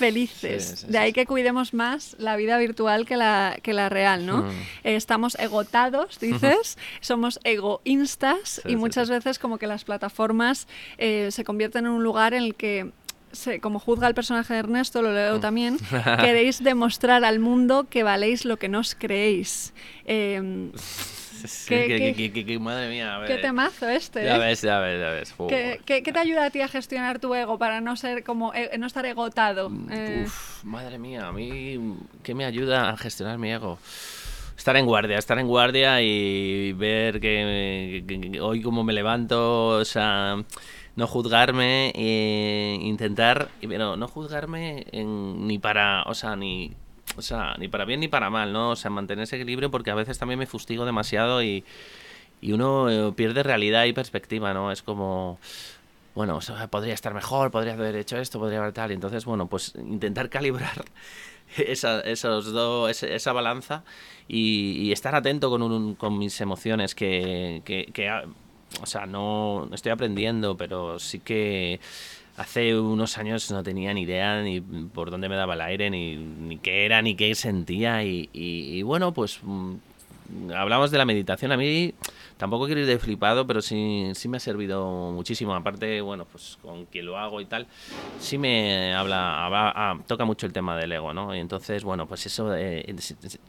felices. 0.00 0.86
de 0.88 0.98
ahí 0.98 1.12
que 1.12 1.26
cuidemos 1.26 1.74
más 1.74 2.16
la 2.18 2.36
vida 2.36 2.58
virtual 2.58 3.06
que 3.06 3.16
la, 3.16 3.58
que 3.62 3.72
la 3.72 3.88
real, 3.88 4.26
¿no? 4.26 4.42
Mm. 4.42 4.50
estamos 4.84 5.38
egotados, 5.38 6.18
dices, 6.18 6.78
somos 7.00 7.38
egoístas 7.44 8.60
y 8.64 8.76
muchas 8.76 9.08
veces 9.10 9.38
como 9.38 9.58
que 9.58 9.66
las 9.66 9.84
plataformas 9.84 10.66
eh, 10.98 11.28
se 11.30 11.44
convierten 11.44 11.86
en 11.86 11.92
un 11.92 12.02
lugar 12.02 12.34
en 12.34 12.42
el 12.42 12.54
que 12.54 12.90
como 13.60 13.78
juzga 13.78 14.08
el 14.08 14.14
personaje 14.14 14.54
de 14.54 14.58
Ernesto, 14.58 15.02
lo 15.02 15.12
leo 15.12 15.38
mm. 15.38 15.40
también, 15.40 15.78
queréis 16.20 16.64
demostrar 16.64 17.24
al 17.24 17.38
mundo 17.38 17.86
que 17.88 18.02
valéis 18.02 18.44
lo 18.44 18.56
que 18.56 18.68
nos 18.68 18.96
creéis. 18.96 19.72
Eh, 20.04 20.70
¿Qué, 21.68 22.58
madre 22.60 22.88
mía, 22.88 23.20
Qué 23.26 23.36
temazo 23.36 23.88
este. 23.88 24.24
Ya 24.24 24.36
¿eh? 24.36 24.38
ves, 24.38 24.62
ya 24.62 24.78
ves, 24.80 25.00
ya 25.00 25.10
ves. 25.10 25.34
¿Qué, 25.84 26.02
te 26.02 26.18
ayuda 26.18 26.46
a 26.46 26.50
ti 26.50 26.60
a 26.60 26.68
gestionar 26.68 27.18
tu 27.18 27.34
ego 27.34 27.58
para 27.58 27.80
no 27.80 27.96
ser 27.96 28.24
como 28.24 28.52
eh, 28.54 28.70
no 28.78 28.86
estar 28.86 29.04
egotado? 29.06 29.70
Mm, 29.70 29.92
eh. 29.92 30.22
Uf, 30.26 30.64
madre 30.64 30.98
mía, 30.98 31.26
a 31.26 31.32
mí 31.32 31.96
¿qué 32.22 32.34
me 32.34 32.44
ayuda 32.44 32.90
a 32.90 32.96
gestionar 32.96 33.38
mi 33.38 33.50
ego? 33.50 33.78
Estar 34.56 34.76
en 34.76 34.84
guardia, 34.84 35.18
estar 35.18 35.38
en 35.38 35.46
guardia 35.46 36.02
y 36.02 36.72
ver 36.74 37.18
que, 37.18 38.38
hoy 38.42 38.60
como 38.60 38.84
me 38.84 38.92
levanto, 38.92 39.68
o 39.68 39.84
sea, 39.86 40.36
no 40.96 41.06
juzgarme, 41.06 41.92
e 41.94 42.78
intentar, 42.82 43.48
pero 43.66 43.96
no 43.96 44.06
juzgarme 44.06 44.84
en, 44.92 45.46
ni 45.46 45.58
para, 45.58 46.02
o 46.02 46.14
sea, 46.14 46.36
ni 46.36 46.76
o 47.16 47.22
sea, 47.22 47.54
ni 47.58 47.68
para 47.68 47.84
bien 47.84 48.00
ni 48.00 48.08
para 48.08 48.30
mal, 48.30 48.52
¿no? 48.52 48.70
O 48.70 48.76
sea, 48.76 48.90
mantener 48.90 49.24
ese 49.24 49.36
equilibrio 49.36 49.70
porque 49.70 49.90
a 49.90 49.94
veces 49.94 50.18
también 50.18 50.38
me 50.38 50.46
fustigo 50.46 50.84
demasiado 50.84 51.42
y, 51.42 51.64
y 52.40 52.52
uno 52.52 52.90
eh, 52.90 53.12
pierde 53.12 53.42
realidad 53.42 53.84
y 53.84 53.92
perspectiva, 53.92 54.54
¿no? 54.54 54.72
Es 54.72 54.82
como, 54.82 55.38
bueno, 56.14 56.38
podría 56.70 56.94
estar 56.94 57.14
mejor, 57.14 57.50
podría 57.50 57.74
haber 57.74 57.96
hecho 57.96 58.18
esto, 58.18 58.38
podría 58.38 58.58
haber 58.60 58.72
tal. 58.72 58.90
Y 58.90 58.94
entonces, 58.94 59.24
bueno, 59.24 59.46
pues 59.46 59.74
intentar 59.76 60.28
calibrar 60.30 60.84
esa, 61.56 62.00
esos 62.00 62.52
dos, 62.52 63.02
esa, 63.02 63.32
balanza 63.32 63.84
y, 64.28 64.92
estar 64.92 65.14
atento 65.14 65.50
con, 65.50 65.94
con 65.96 66.18
mis 66.18 66.40
emociones 66.40 66.94
que, 66.94 67.62
que, 67.64 67.86
que, 67.92 68.10
o 68.82 68.86
sea, 68.86 69.06
no 69.06 69.68
estoy 69.72 69.92
aprendiendo, 69.92 70.56
pero 70.56 70.98
sí 70.98 71.20
que 71.20 71.80
hace 72.40 72.78
unos 72.78 73.18
años 73.18 73.50
no 73.50 73.62
tenía 73.62 73.92
ni 73.92 74.02
idea 74.02 74.40
ni 74.42 74.60
por 74.60 75.10
dónde 75.10 75.28
me 75.28 75.36
daba 75.36 75.52
el 75.54 75.60
aire, 75.60 75.90
ni, 75.90 76.16
ni 76.16 76.56
qué 76.56 76.86
era, 76.86 77.02
ni 77.02 77.14
qué 77.14 77.34
sentía. 77.34 78.02
Y, 78.02 78.30
y 78.32 78.80
bueno, 78.82 79.12
pues 79.12 79.40
mm, 79.42 79.74
hablamos 80.56 80.90
de 80.90 80.96
la 80.96 81.04
meditación. 81.04 81.52
A 81.52 81.58
mí 81.58 81.92
tampoco 82.40 82.64
quiero 82.64 82.80
ir 82.80 82.86
de 82.86 82.98
flipado, 82.98 83.46
pero 83.46 83.60
sí, 83.60 84.12
sí 84.14 84.26
me 84.26 84.38
ha 84.38 84.40
servido 84.40 85.12
muchísimo. 85.12 85.54
Aparte, 85.54 86.00
bueno, 86.00 86.24
pues 86.24 86.56
con 86.62 86.86
quien 86.86 87.04
lo 87.04 87.18
hago 87.18 87.42
y 87.42 87.44
tal, 87.44 87.66
sí 88.18 88.38
me 88.38 88.94
habla, 88.94 90.00
toca 90.06 90.24
mucho 90.24 90.46
el 90.46 90.52
tema 90.54 90.74
del 90.78 90.90
ego, 90.90 91.12
¿no? 91.12 91.36
Y 91.36 91.38
entonces, 91.38 91.84
bueno, 91.84 92.06
pues 92.06 92.24
eso, 92.24 92.48
de, 92.48 92.96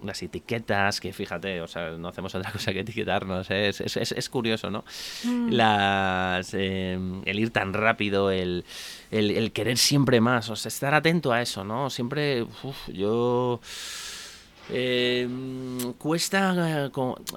las 0.04 0.22
etiquetas, 0.22 1.00
que 1.00 1.14
fíjate, 1.14 1.62
o 1.62 1.68
sea, 1.70 1.92
no 1.92 2.10
hacemos 2.10 2.36
otra 2.36 2.52
cosa 2.52 2.74
que 2.74 2.82
etiquetarnos, 2.82 3.50
¿eh? 3.50 3.70
es, 3.70 3.80
es, 3.80 4.12
es, 4.12 4.30
curioso, 4.30 4.70
¿no? 4.70 4.84
Mm. 5.24 5.52
Las, 5.54 6.54
eh, 6.54 7.00
el 7.24 7.40
ir 7.40 7.52
tan 7.52 7.72
rápido, 7.72 8.30
el, 8.30 8.66
el, 9.10 9.32
el, 9.32 9.54
querer 9.54 9.78
siempre 9.78 10.20
más, 10.20 10.50
o 10.50 10.58
sea, 10.58 10.68
estar 10.68 10.94
atento 10.94 11.32
a 11.32 11.42
eso, 11.42 11.64
¿no? 11.64 11.90
Siempre, 11.90 12.44
uf, 12.44 12.90
yo 12.90 13.62
eh, 14.72 15.28
cuesta, 15.98 16.90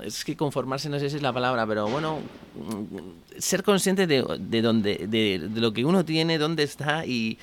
es 0.02 0.24
que 0.24 0.36
conformarse, 0.36 0.88
no 0.88 0.98
sé 0.98 1.10
si 1.10 1.16
es 1.16 1.22
la 1.22 1.32
palabra, 1.32 1.66
pero 1.66 1.88
bueno, 1.88 2.20
ser 3.38 3.62
consciente 3.62 4.06
de, 4.06 4.24
de, 4.38 4.62
dónde, 4.62 5.06
de, 5.08 5.48
de 5.48 5.60
lo 5.60 5.72
que 5.72 5.84
uno 5.84 6.04
tiene, 6.04 6.38
dónde 6.38 6.62
está 6.62 7.04
y, 7.04 7.38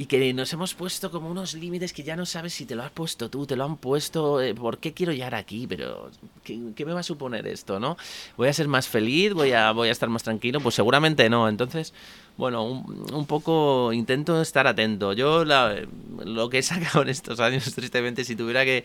y 0.00 0.06
que 0.06 0.32
nos 0.32 0.50
hemos 0.54 0.72
puesto 0.72 1.10
como 1.10 1.30
unos 1.30 1.52
límites 1.52 1.92
que 1.92 2.02
ya 2.02 2.16
no 2.16 2.24
sabes 2.24 2.54
si 2.54 2.64
te 2.64 2.74
lo 2.74 2.82
has 2.82 2.90
puesto 2.90 3.28
tú, 3.28 3.44
te 3.44 3.54
lo 3.54 3.64
han 3.64 3.76
puesto, 3.76 4.40
eh, 4.40 4.54
¿por 4.54 4.78
qué 4.78 4.94
quiero 4.94 5.12
llegar 5.12 5.34
aquí? 5.34 5.66
Pero, 5.66 6.10
¿qué, 6.42 6.56
me 6.86 6.92
va 6.94 7.00
a 7.00 7.02
suponer 7.02 7.46
esto, 7.46 7.78
no? 7.78 7.98
¿Voy 8.38 8.48
a 8.48 8.52
ser 8.54 8.66
más 8.66 8.88
feliz? 8.88 9.34
¿Voy 9.34 9.52
a, 9.52 9.72
voy 9.72 9.88
a 9.88 9.92
estar 9.92 10.08
más 10.08 10.22
tranquilo? 10.22 10.58
Pues 10.60 10.74
seguramente 10.74 11.28
no. 11.28 11.50
Entonces, 11.50 11.92
bueno, 12.36 12.64
un, 12.64 13.26
poco 13.26 13.92
intento 13.92 14.40
estar 14.40 14.66
atento. 14.66 15.12
Yo 15.12 15.44
lo 15.44 16.50
que 16.50 16.58
he 16.58 16.62
sacado 16.62 17.02
en 17.02 17.08
estos 17.08 17.40
años, 17.40 17.64
tristemente, 17.74 18.24
si 18.24 18.36
tuviera 18.36 18.64
que 18.64 18.84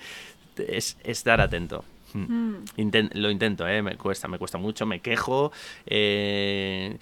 es 0.57 0.97
estar 1.03 1.41
atento. 1.41 1.83
Hmm. 2.13 2.63
Mm. 2.77 3.09
lo 3.13 3.29
intento, 3.29 3.67
¿eh? 3.67 3.81
me 3.81 3.97
cuesta, 3.97 4.27
me 4.27 4.37
cuesta 4.37 4.57
mucho, 4.57 4.85
me 4.85 5.01
quejo. 5.01 5.51
Eh, 5.85 6.97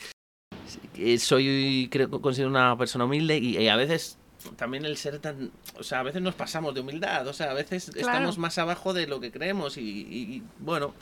soy, 1.19 1.88
creo, 1.91 2.09
considero 2.09 2.50
una 2.50 2.77
persona 2.77 3.05
humilde 3.05 3.38
y, 3.38 3.67
a 3.67 3.75
veces 3.75 4.17
también 4.55 4.85
el 4.85 4.97
ser 4.97 5.19
tan, 5.19 5.51
o 5.77 5.83
sea, 5.83 6.00
a 6.00 6.03
veces 6.03 6.21
nos 6.21 6.35
pasamos 6.35 6.73
de 6.73 6.81
humildad, 6.81 7.27
o 7.27 7.33
sea, 7.33 7.51
a 7.51 7.53
veces 7.53 7.89
estamos 7.89 8.38
más 8.38 8.57
abajo 8.57 8.93
de 8.93 9.07
lo 9.07 9.19
que 9.19 9.31
creemos 9.31 9.77
y, 9.77 10.43
bueno, 10.59 10.93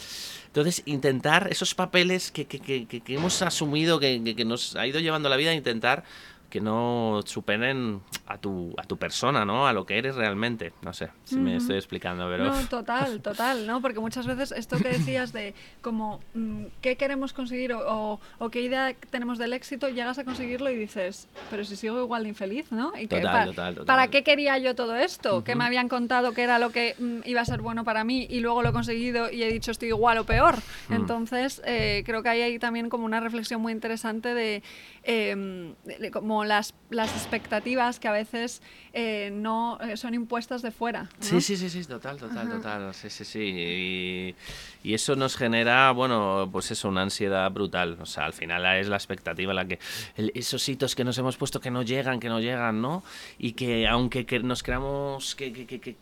entonces 0.48 0.84
intentar 0.86 1.48
esos 1.52 1.76
papeles 1.76 2.32
que, 2.32 2.46
que, 2.46 2.60
que, 2.60 2.86
que 2.86 3.14
hemos 3.14 3.42
asumido, 3.42 4.00
que, 4.00 4.36
que, 4.36 4.46
nos 4.46 4.76
ha 4.76 4.86
ido 4.88 5.00
llevando 5.00 5.30
la 5.30 5.38
vida, 5.38 5.54
intentar 5.54 6.04
que 6.52 6.60
no 6.60 7.22
superen 7.26 8.02
a 8.28 8.38
tu, 8.38 8.76
a 8.78 8.84
tu 8.84 8.98
persona, 8.98 9.46
¿no? 9.46 9.68
A 9.68 9.74
lo 9.74 9.86
que 9.86 9.98
eres 9.98 10.16
realmente. 10.16 10.74
No 10.82 10.94
sé 10.94 11.10
si 11.24 11.38
me 11.38 11.56
estoy 11.56 11.78
explicando, 11.78 12.28
pero... 12.30 12.44
No, 12.44 12.68
total, 12.68 13.22
total, 13.22 13.66
¿no? 13.66 13.82
Porque 13.82 14.00
muchas 14.00 14.28
veces 14.28 14.52
esto 14.52 14.78
que 14.78 14.90
decías 14.90 15.32
de 15.32 15.56
como 15.82 16.20
mm, 16.34 16.66
qué 16.82 16.98
queremos 16.98 17.32
conseguir 17.32 17.72
o, 17.74 18.20
o, 18.38 18.50
qué 18.50 18.62
idea 18.62 18.94
tenemos 19.10 19.38
del 19.38 19.54
éxito, 19.54 19.88
llegas 19.88 20.20
a 20.20 20.26
conseguirlo 20.26 20.70
y 20.70 20.76
dices, 20.76 21.30
pero 21.50 21.64
si 21.64 21.78
sigo 21.78 22.02
igual 22.02 22.24
de 22.24 22.30
infeliz, 22.30 22.70
¿no? 22.72 22.92
Y 23.00 23.08
total, 23.08 23.48
total, 23.48 23.76
total. 23.76 23.86
¿Para 23.86 24.08
qué 24.10 24.24
quería 24.24 24.58
yo 24.58 24.76
todo 24.76 24.98
esto? 24.98 25.46
Que 25.46 25.56
me 25.56 25.64
habían 25.64 25.88
contado 25.88 26.34
que 26.34 26.44
era 26.44 26.60
lo 26.60 26.72
que 26.72 26.96
mm, 27.00 27.20
iba 27.24 27.40
a 27.40 27.46
ser 27.46 27.62
bueno 27.62 27.86
para 27.86 28.04
mí 28.04 28.28
y 28.30 28.42
luego 28.42 28.62
lo 28.62 28.70
he 28.70 28.74
conseguido 28.74 29.32
y 29.32 29.42
he 29.44 29.52
dicho 29.52 29.72
estoy 29.72 29.88
igual 29.88 30.18
o 30.18 30.26
peor. 30.26 30.58
Mm. 30.90 30.94
Entonces, 30.96 31.62
eh, 31.66 32.04
creo 32.06 32.22
que 32.22 32.30
hay 32.30 32.42
ahí 32.42 32.60
también 32.60 32.90
como 32.90 33.06
una 33.06 33.22
reflexión 33.22 33.62
muy 33.62 33.72
interesante 33.72 34.34
de, 34.34 34.64
eh, 35.04 35.74
de 35.84 36.12
como 36.12 36.46
las, 36.46 36.76
las 36.92 37.12
expectativas 37.14 38.00
que 38.00 38.08
a 38.08 38.12
veces 38.12 38.62
eh, 38.94 39.32
no 39.34 39.80
eh, 39.82 39.98
son 39.98 40.14
impuestas 40.14 40.62
de 40.62 40.70
fuera. 40.70 41.10
Sí, 41.20 41.42
sí, 41.42 41.58
sí, 41.58 41.70
sí, 41.70 41.84
total, 41.86 42.18
total, 42.18 42.50
total. 42.50 42.94
Sí, 42.94 43.10
sí, 43.10 43.26
sí. 43.26 44.36
Y, 44.84 44.94
eso 44.94 45.16
nos 45.16 45.38
genera, 45.38 45.92
bueno, 45.92 46.50
pues 46.52 46.70
eso, 46.70 46.90
una 46.90 47.02
ansiedad 47.02 47.50
brutal. 47.52 47.98
O 48.00 48.06
sea, 48.06 48.26
al 48.26 48.34
final 48.34 48.64
es 48.78 48.90
la 48.90 48.98
expectativa 48.98 49.54
la 49.54 49.66
que. 49.66 49.80
esos 50.16 50.68
hitos 50.70 50.96
que 50.96 51.04
nos 51.04 51.18
hemos 51.18 51.38
puesto 51.38 51.60
que 51.60 51.72
no 51.72 51.82
llegan, 51.82 52.20
que 52.20 52.30
no 52.30 52.40
llegan, 52.40 52.82
¿no? 52.82 53.04
Y 53.40 53.54
que 53.54 53.88
aunque 53.88 54.26
que 54.26 54.40
nos 54.40 54.62
creamos 54.62 55.34
que, 55.34 55.52
que, 55.52 55.80
que, 55.80 55.96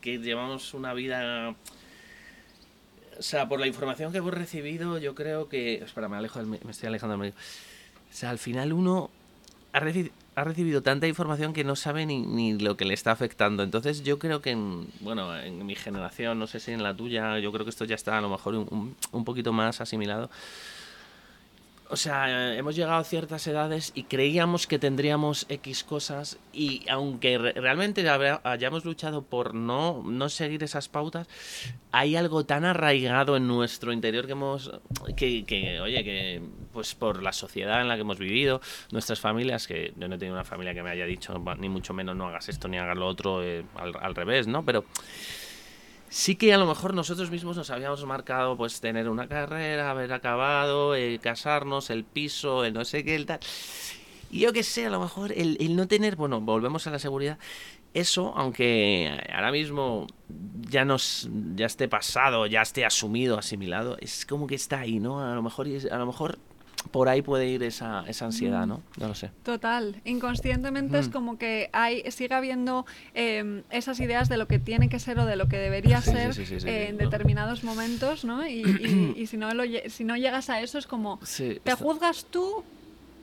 que 0.00 0.18
llevamos 0.18 0.74
una 0.74 0.92
vida 0.92 1.54
o 3.18 3.22
sea, 3.22 3.48
por 3.48 3.60
la 3.60 3.66
información 3.66 4.12
que 4.12 4.18
hemos 4.18 4.34
recibido, 4.34 4.98
yo 4.98 5.14
creo 5.14 5.48
que. 5.48 5.76
Espera, 5.76 6.08
me 6.08 6.16
alejo, 6.16 6.42
me 6.42 6.58
estoy 6.70 6.88
alejando 6.88 7.12
del 7.12 7.20
medio. 7.20 7.34
O 8.16 8.18
sea, 8.18 8.30
al 8.30 8.38
final 8.38 8.72
uno 8.72 9.10
ha, 9.74 9.80
recibido 9.80 10.82
tanta 10.82 11.06
información 11.06 11.52
que 11.52 11.64
no 11.64 11.76
sabe 11.76 12.06
ni, 12.06 12.22
ni, 12.22 12.58
lo 12.58 12.74
que 12.74 12.86
le 12.86 12.94
está 12.94 13.12
afectando. 13.12 13.62
Entonces 13.62 14.04
yo 14.04 14.18
creo 14.18 14.40
que, 14.40 14.52
en, 14.52 14.88
bueno, 15.00 15.38
en 15.38 15.66
mi 15.66 15.74
generación, 15.74 16.38
no 16.38 16.46
sé 16.46 16.58
si 16.58 16.72
en 16.72 16.82
la 16.82 16.96
tuya, 16.96 17.38
yo 17.40 17.52
creo 17.52 17.66
que 17.66 17.70
esto 17.70 17.84
ya 17.84 17.94
está 17.94 18.16
a 18.16 18.22
lo 18.22 18.30
mejor 18.30 18.54
un, 18.54 18.96
un 19.12 19.24
poquito 19.26 19.52
más 19.52 19.82
asimilado 19.82 20.30
o 21.88 21.96
sea, 21.96 22.56
hemos 22.56 22.74
llegado 22.74 22.96
a 22.96 23.04
ciertas 23.04 23.46
edades 23.46 23.92
y 23.94 24.04
creíamos 24.04 24.66
que 24.66 24.78
tendríamos 24.78 25.46
X 25.48 25.84
cosas 25.84 26.38
y 26.52 26.84
aunque 26.88 27.38
realmente 27.38 28.08
hayamos 28.08 28.84
luchado 28.84 29.22
por 29.22 29.54
no, 29.54 30.02
no 30.04 30.28
seguir 30.28 30.62
esas 30.62 30.88
pautas, 30.88 31.28
hay 31.92 32.16
algo 32.16 32.44
tan 32.44 32.64
arraigado 32.64 33.36
en 33.36 33.46
nuestro 33.46 33.92
interior 33.92 34.26
que 34.26 34.32
hemos, 34.32 34.70
que, 35.16 35.44
que, 35.44 35.80
oye, 35.80 36.02
que 36.04 36.42
pues 36.72 36.94
por 36.94 37.22
la 37.22 37.32
sociedad 37.32 37.80
en 37.80 37.88
la 37.88 37.94
que 37.94 38.02
hemos 38.02 38.18
vivido, 38.18 38.60
nuestras 38.90 39.20
familias, 39.20 39.66
que 39.66 39.92
yo 39.96 40.08
no 40.08 40.16
he 40.16 40.18
tenido 40.18 40.34
una 40.34 40.44
familia 40.44 40.74
que 40.74 40.82
me 40.82 40.90
haya 40.90 41.06
dicho 41.06 41.42
ni 41.58 41.68
mucho 41.68 41.94
menos 41.94 42.16
no 42.16 42.28
hagas 42.28 42.48
esto 42.48 42.68
ni 42.68 42.78
hagas 42.78 42.96
lo 42.96 43.06
otro, 43.06 43.42
eh, 43.42 43.64
al, 43.76 43.92
al 44.00 44.14
revés, 44.14 44.46
¿no? 44.46 44.64
Pero 44.64 44.84
sí 46.08 46.36
que 46.36 46.52
a 46.52 46.58
lo 46.58 46.66
mejor 46.66 46.94
nosotros 46.94 47.30
mismos 47.30 47.56
nos 47.56 47.70
habíamos 47.70 48.04
marcado 48.04 48.56
pues 48.56 48.80
tener 48.80 49.08
una 49.08 49.28
carrera, 49.28 49.90
haber 49.90 50.12
acabado, 50.12 50.94
eh, 50.94 51.18
casarnos, 51.22 51.90
el 51.90 52.04
piso, 52.04 52.64
el 52.64 52.74
no 52.74 52.84
sé 52.84 53.04
qué, 53.04 53.14
el 53.14 53.26
tal. 53.26 53.40
Y 54.30 54.40
yo 54.40 54.52
qué 54.52 54.62
sé, 54.62 54.86
a 54.86 54.90
lo 54.90 55.00
mejor 55.00 55.32
el, 55.32 55.56
el, 55.60 55.76
no 55.76 55.86
tener, 55.86 56.16
bueno, 56.16 56.40
volvemos 56.40 56.86
a 56.86 56.90
la 56.90 56.98
seguridad. 56.98 57.38
Eso, 57.94 58.34
aunque 58.36 59.10
ahora 59.32 59.50
mismo 59.52 60.06
ya 60.68 60.84
nos, 60.84 61.30
ya 61.54 61.66
esté 61.66 61.88
pasado, 61.88 62.46
ya 62.46 62.60
esté 62.60 62.84
asumido, 62.84 63.38
asimilado, 63.38 63.96
es 64.00 64.26
como 64.26 64.46
que 64.46 64.54
está 64.54 64.80
ahí, 64.80 65.00
¿no? 65.00 65.20
A 65.20 65.34
lo 65.34 65.42
mejor, 65.42 65.66
a 65.90 65.96
lo 65.96 66.06
mejor 66.06 66.38
por 66.90 67.08
ahí 67.08 67.22
puede 67.22 67.46
ir 67.46 67.62
esa, 67.62 68.04
esa 68.06 68.26
ansiedad, 68.26 68.66
¿no? 68.66 68.82
No 68.98 69.08
lo 69.08 69.14
sé. 69.14 69.30
Total. 69.42 70.00
Inconscientemente 70.04 70.98
es 70.98 71.08
como 71.08 71.38
que 71.38 71.68
hay, 71.72 72.10
sigue 72.10 72.34
habiendo 72.34 72.86
em, 73.14 73.62
esas 73.70 73.98
ideas 74.00 74.28
de 74.28 74.36
lo 74.36 74.46
que 74.46 74.58
tiene 74.58 74.88
que 74.88 74.98
ser 74.98 75.18
o 75.18 75.26
de 75.26 75.36
lo 75.36 75.48
que 75.48 75.58
debería 75.58 76.00
ser 76.00 76.32
en 76.66 76.96
determinados 76.96 77.64
momentos, 77.64 78.24
¿no? 78.24 78.46
Y, 78.46 79.14
y, 79.16 79.26
si, 79.26 79.36
no 79.36 79.52
lo, 79.54 79.64
si 79.88 80.04
no 80.04 80.16
llegas 80.16 80.50
a 80.50 80.60
eso 80.60 80.78
es 80.78 80.86
como, 80.86 81.18
te 81.62 81.74
juzgas 81.74 82.26
tú 82.26 82.64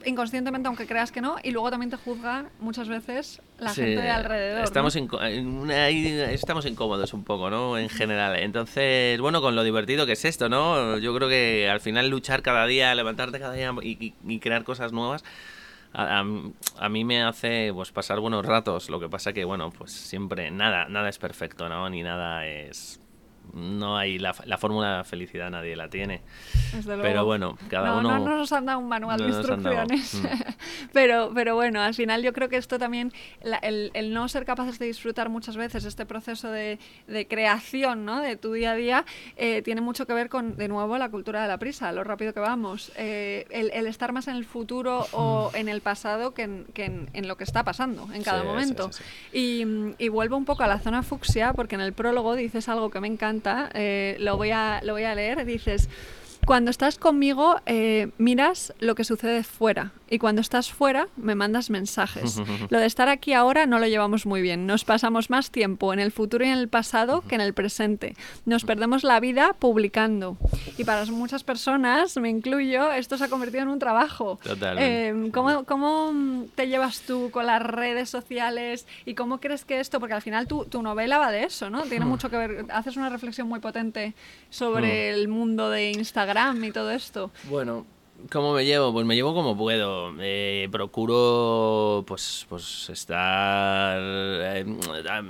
inconscientemente, 0.05 0.67
aunque 0.67 0.87
creas 0.87 1.11
que 1.11 1.21
no, 1.21 1.35
y 1.43 1.51
luego 1.51 1.69
también 1.69 1.89
te 1.89 1.97
juzgan 1.97 2.49
muchas 2.59 2.87
veces 2.87 3.41
la 3.59 3.73
gente 3.73 4.01
de 4.01 4.09
alrededor. 4.09 4.63
Estamos, 4.63 4.95
estamos 4.95 6.65
incómodos 6.65 7.13
un 7.13 7.23
poco, 7.23 7.49
¿no? 7.49 7.77
En 7.77 7.89
general. 7.89 8.37
Entonces, 8.39 9.19
bueno, 9.19 9.41
con 9.41 9.55
lo 9.55 9.63
divertido 9.63 10.05
que 10.05 10.13
es 10.13 10.25
esto, 10.25 10.49
¿no? 10.49 10.97
Yo 10.97 11.15
creo 11.15 11.29
que 11.29 11.69
al 11.69 11.79
final 11.79 12.09
luchar 12.09 12.41
cada 12.41 12.65
día, 12.65 12.93
levantarte 12.95 13.39
cada 13.39 13.53
día 13.53 13.73
y, 13.81 14.39
crear 14.39 14.63
cosas 14.63 14.91
nuevas. 14.91 15.23
A, 15.93 16.25
a, 16.79 16.89
mí 16.89 17.05
me 17.05 17.21
hace 17.21 17.71
pues 17.71 17.91
pasar 17.91 18.19
buenos 18.19 18.43
ratos 18.43 18.89
lo 18.89 18.99
que 18.99 19.09
pasa 19.09 19.31
que 19.31 19.45
bueno 19.45 19.69
pues 19.69 19.91
siempre 19.91 20.49
nada 20.49 20.87
nada 20.89 21.07
es 21.07 21.19
perfecto 21.19 21.69
no 21.69 21.87
ni 21.87 22.01
nada 22.01 22.47
es 22.47 22.99
no 23.51 23.97
hay 23.97 24.17
la, 24.19 24.33
la 24.45 24.57
fórmula 24.57 25.03
felicidad 25.03 25.49
nadie 25.51 25.75
la 25.75 25.89
tiene. 25.89 26.21
Pero 27.01 27.25
bueno, 27.25 27.57
cada 27.69 27.89
no, 27.89 27.97
uno... 27.99 28.19
No, 28.19 28.25
no 28.29 28.37
nos 28.37 28.51
han 28.51 28.65
dado 28.65 28.79
un 28.79 28.87
manual 28.87 29.19
No 29.19 29.25
de 29.25 29.31
instrucciones. 29.31 30.21
pero, 30.93 31.31
pero 31.33 31.55
bueno, 31.55 31.81
al 31.81 31.93
final 31.93 32.23
yo 32.23 32.33
creo 32.33 32.49
que 32.49 32.57
esto 32.57 32.79
también, 32.79 33.11
la- 33.43 33.57
el, 33.57 33.91
el 33.93 34.13
no 34.13 34.27
ser 34.27 34.45
capaces 34.45 34.79
de 34.79 34.85
disfrutar 34.85 35.29
muchas 35.29 35.55
veces 35.57 35.85
este 35.85 36.05
proceso 36.05 36.49
de, 36.49 36.79
de 37.07 37.27
creación 37.27 38.05
¿no? 38.05 38.21
de 38.21 38.35
tu 38.37 38.53
día 38.53 38.71
a 38.71 38.75
día, 38.75 39.05
eh, 39.35 39.61
tiene 39.61 39.81
mucho 39.81 40.07
que 40.07 40.13
ver 40.13 40.29
con, 40.29 40.55
de 40.55 40.67
nuevo, 40.67 40.97
la 40.97 41.09
cultura 41.09 41.41
de 41.41 41.47
la 41.47 41.57
prisa, 41.57 41.91
lo 41.91 42.03
rápido 42.03 42.33
que 42.33 42.39
vamos. 42.39 42.91
Eh, 42.95 43.45
el, 43.51 43.71
el 43.73 43.87
estar 43.87 44.13
más 44.13 44.27
en 44.27 44.35
el 44.35 44.45
futuro 44.45 45.05
o 45.13 45.51
en 45.53 45.69
el 45.69 45.81
pasado 45.81 46.33
que 46.33 46.43
en, 46.43 46.65
que 46.73 46.85
en- 46.85 47.09
en 47.13 47.27
lo 47.27 47.37
que 47.37 47.43
está 47.43 47.63
pasando 47.63 48.07
en 48.13 48.23
cada 48.23 48.41
Sí, 48.41 48.47
momento. 48.47 48.91
sí, 48.91 49.03
Y, 49.31 49.65
mm, 49.65 49.95
y 49.99 50.07
vuelvo 50.09 50.37
un 50.37 50.45
poco 50.45 50.63
a 50.63 50.67
la 50.67 50.79
zona 50.79 51.03
fucsia, 51.03 51.53
porque 51.53 51.75
en 51.75 51.81
el 51.81 51.93
prólogo 51.93 52.35
dices 52.35 52.67
algo 52.69 52.89
que 52.89 52.99
me 52.99 53.07
encanta, 53.07 53.32
eh, 53.73 54.17
lo, 54.19 54.37
voy 54.37 54.51
a, 54.51 54.81
lo 54.83 54.93
voy 54.93 55.03
a 55.03 55.15
leer, 55.15 55.45
dices, 55.45 55.89
cuando 56.45 56.71
estás 56.71 56.97
conmigo 56.97 57.61
eh, 57.65 58.09
miras 58.17 58.73
lo 58.79 58.95
que 58.95 59.03
sucede 59.03 59.43
fuera 59.43 59.91
y 60.13 60.19
cuando 60.19 60.41
estás 60.41 60.71
fuera 60.71 61.07
me 61.17 61.33
mandas 61.33 61.71
mensajes. 61.71 62.39
Lo 62.69 62.77
de 62.77 62.85
estar 62.85 63.09
aquí 63.09 63.33
ahora 63.33 63.65
no 63.65 63.79
lo 63.79 63.87
llevamos 63.87 64.27
muy 64.27 64.43
bien, 64.43 64.67
nos 64.67 64.85
pasamos 64.85 65.31
más 65.31 65.49
tiempo 65.49 65.91
en 65.91 65.99
el 65.99 66.11
futuro 66.11 66.45
y 66.45 66.49
en 66.49 66.59
el 66.59 66.67
pasado 66.67 67.21
que 67.27 67.33
en 67.33 67.41
el 67.41 67.55
presente. 67.55 68.15
Nos 68.45 68.63
perdemos 68.63 69.03
la 69.03 69.19
vida 69.19 69.53
publicando. 69.53 70.37
Y 70.77 70.83
para 70.83 71.03
muchas 71.05 71.43
personas, 71.43 72.15
me 72.17 72.29
incluyo, 72.29 72.91
esto 72.91 73.17
se 73.17 73.23
ha 73.23 73.27
convertido 73.27 73.63
en 73.63 73.69
un 73.69 73.79
trabajo. 73.79 74.39
Totalmente. 74.43 75.09
Eh, 75.09 75.31
¿Cómo, 75.33 75.63
¿Cómo 75.63 76.45
te 76.53 76.67
llevas 76.67 77.01
tú 77.01 77.31
con 77.31 77.47
las 77.47 77.63
redes 77.63 78.07
sociales 78.11 78.85
y 79.05 79.15
cómo 79.15 79.39
crees 79.39 79.65
que 79.65 79.79
esto, 79.79 79.99
porque 79.99 80.13
al 80.13 80.21
final 80.21 80.47
tu, 80.47 80.65
tu 80.65 80.83
novela 80.83 81.17
va 81.17 81.31
de 81.31 81.45
eso, 81.45 81.71
¿no? 81.71 81.85
Hmm. 81.85 81.89
Tiene 81.89 82.05
mucho 82.05 82.29
que 82.29 82.37
ver, 82.37 82.65
haces 82.69 82.97
una 82.97 83.09
reflexión 83.09 83.47
muy 83.47 83.61
potente 83.61 84.13
sobre 84.51 85.09
el 85.09 85.27
mundo 85.27 85.71
de 85.71 85.91
Instagram 85.91 86.63
y 86.63 86.71
todo 86.71 86.91
esto. 86.91 87.31
Bueno, 87.49 87.87
¿cómo 88.31 88.53
me 88.53 88.65
llevo? 88.65 88.91
Pues 88.93 89.05
me 89.05 89.15
llevo 89.15 89.33
como 89.33 89.55
puedo. 89.57 90.13
Eh, 90.19 90.67
procuro, 90.71 92.03
pues, 92.07 92.45
pues 92.49 92.89
estar. 92.89 93.97
eh, 94.01 94.65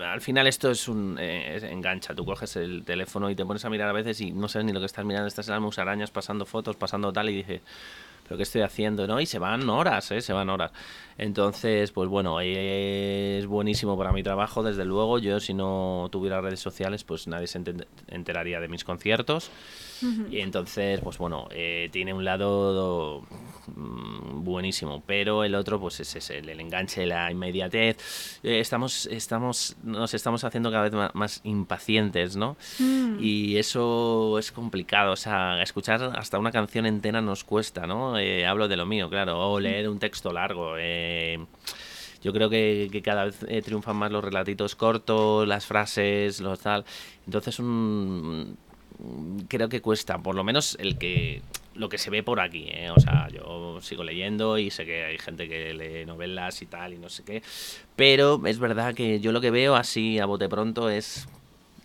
al 0.05 0.21
final 0.21 0.47
esto 0.47 0.71
es 0.71 0.87
un 0.87 1.17
eh, 1.19 1.55
es- 1.55 1.63
engancha. 1.63 2.13
Tú 2.15 2.25
coges 2.25 2.55
el 2.55 2.83
teléfono 2.85 3.29
y 3.29 3.35
te 3.35 3.45
pones 3.45 3.63
a 3.65 3.69
mirar 3.69 3.89
a 3.89 3.93
veces 3.93 4.19
y 4.21 4.31
no 4.31 4.47
sabes 4.47 4.65
ni 4.65 4.73
lo 4.73 4.79
que 4.79 4.85
estás 4.85 5.05
mirando. 5.05 5.27
Estás 5.27 5.47
en 5.47 5.53
las 5.53 5.61
musarañas 5.61 6.11
pasando 6.11 6.45
fotos, 6.45 6.75
pasando 6.75 7.11
tal 7.13 7.29
y 7.29 7.35
dices. 7.37 7.61
¿Pero 8.23 8.37
qué 8.37 8.43
estoy 8.43 8.61
haciendo? 8.61 9.05
¿no? 9.05 9.19
Y 9.19 9.25
se 9.25 9.37
van 9.37 9.69
horas, 9.69 10.09
¿eh? 10.11 10.21
Se 10.21 10.31
van 10.31 10.49
horas. 10.49 10.71
Entonces, 11.17 11.91
pues 11.91 12.07
bueno, 12.07 12.39
es 12.39 13.45
buenísimo 13.47 13.97
para 13.97 14.13
mi 14.13 14.23
trabajo, 14.23 14.63
desde 14.63 14.85
luego. 14.85 15.19
Yo, 15.19 15.41
si 15.41 15.53
no 15.53 16.07
tuviera 16.09 16.39
redes 16.39 16.61
sociales, 16.61 17.03
pues 17.03 17.27
nadie 17.27 17.47
se 17.47 17.61
enteraría 18.07 18.61
de 18.61 18.69
mis 18.69 18.85
conciertos. 18.85 19.51
Y 20.29 20.39
entonces, 20.39 20.99
pues 21.01 21.17
bueno, 21.17 21.47
eh, 21.51 21.89
tiene 21.91 22.13
un 22.13 22.25
lado 22.25 23.21
mm, 23.75 24.43
buenísimo, 24.43 25.03
pero 25.05 25.43
el 25.43 25.55
otro, 25.55 25.79
pues 25.79 25.99
es 25.99 26.15
ese, 26.15 26.39
el, 26.39 26.49
el 26.49 26.59
enganche, 26.59 27.05
la 27.05 27.31
inmediatez. 27.31 28.39
Eh, 28.43 28.59
estamos, 28.59 29.05
estamos, 29.07 29.75
nos 29.83 30.13
estamos 30.13 30.43
haciendo 30.43 30.71
cada 30.71 30.89
vez 30.89 31.11
más, 31.13 31.41
impacientes, 31.43 32.35
¿no? 32.35 32.57
Y 33.19 33.57
eso 33.57 34.37
es 34.39 34.51
complicado, 34.51 35.13
o 35.13 35.17
sea, 35.17 35.61
escuchar 35.61 36.13
hasta 36.17 36.39
una 36.39 36.51
canción 36.51 36.85
entera 36.85 37.21
nos 37.21 37.43
cuesta, 37.43 37.87
¿no? 37.87 38.17
Eh, 38.17 38.45
hablo 38.45 38.67
de 38.67 38.77
lo 38.77 38.85
mío, 38.85 39.09
claro, 39.09 39.39
o 39.39 39.59
leer 39.59 39.89
un 39.89 39.99
texto 39.99 40.31
largo. 40.31 40.75
eh, 40.77 41.39
yo 42.23 42.31
creo 42.31 42.49
que, 42.49 42.87
que 42.91 43.01
cada 43.01 43.25
vez 43.25 43.45
eh, 43.49 43.61
triunfan 43.61 43.97
más 43.97 44.11
los 44.11 44.23
relatitos 44.23 44.75
cortos, 44.75 45.45
las 45.45 45.65
frases, 45.65 46.39
los 46.39 46.59
tal. 46.59 46.85
Entonces, 47.25 47.59
un, 47.59 48.57
creo 49.47 49.69
que 49.69 49.81
cuesta, 49.81 50.17
por 50.19 50.35
lo 50.35 50.43
menos 50.43 50.77
el 50.79 50.97
que 50.97 51.41
lo 51.75 51.89
que 51.89 51.97
se 51.97 52.11
ve 52.11 52.21
por 52.21 52.39
aquí, 52.39 52.65
¿eh? 52.67 52.91
o 52.95 52.99
sea, 52.99 53.27
yo 53.29 53.79
sigo 53.81 54.03
leyendo 54.03 54.59
y 54.59 54.69
sé 54.69 54.85
que 54.85 55.05
hay 55.05 55.17
gente 55.17 55.49
que 55.49 55.73
lee 55.73 56.05
novelas 56.05 56.61
y 56.61 56.67
tal 56.67 56.93
y 56.93 56.97
no 56.97 57.09
sé 57.09 57.23
qué, 57.23 57.41
pero 57.95 58.45
es 58.45 58.59
verdad 58.59 58.93
que 58.93 59.19
yo 59.19 59.31
lo 59.31 59.41
que 59.41 59.49
veo 59.49 59.75
así 59.75 60.19
a 60.19 60.25
bote 60.25 60.47
pronto 60.49 60.89
es 60.89 61.27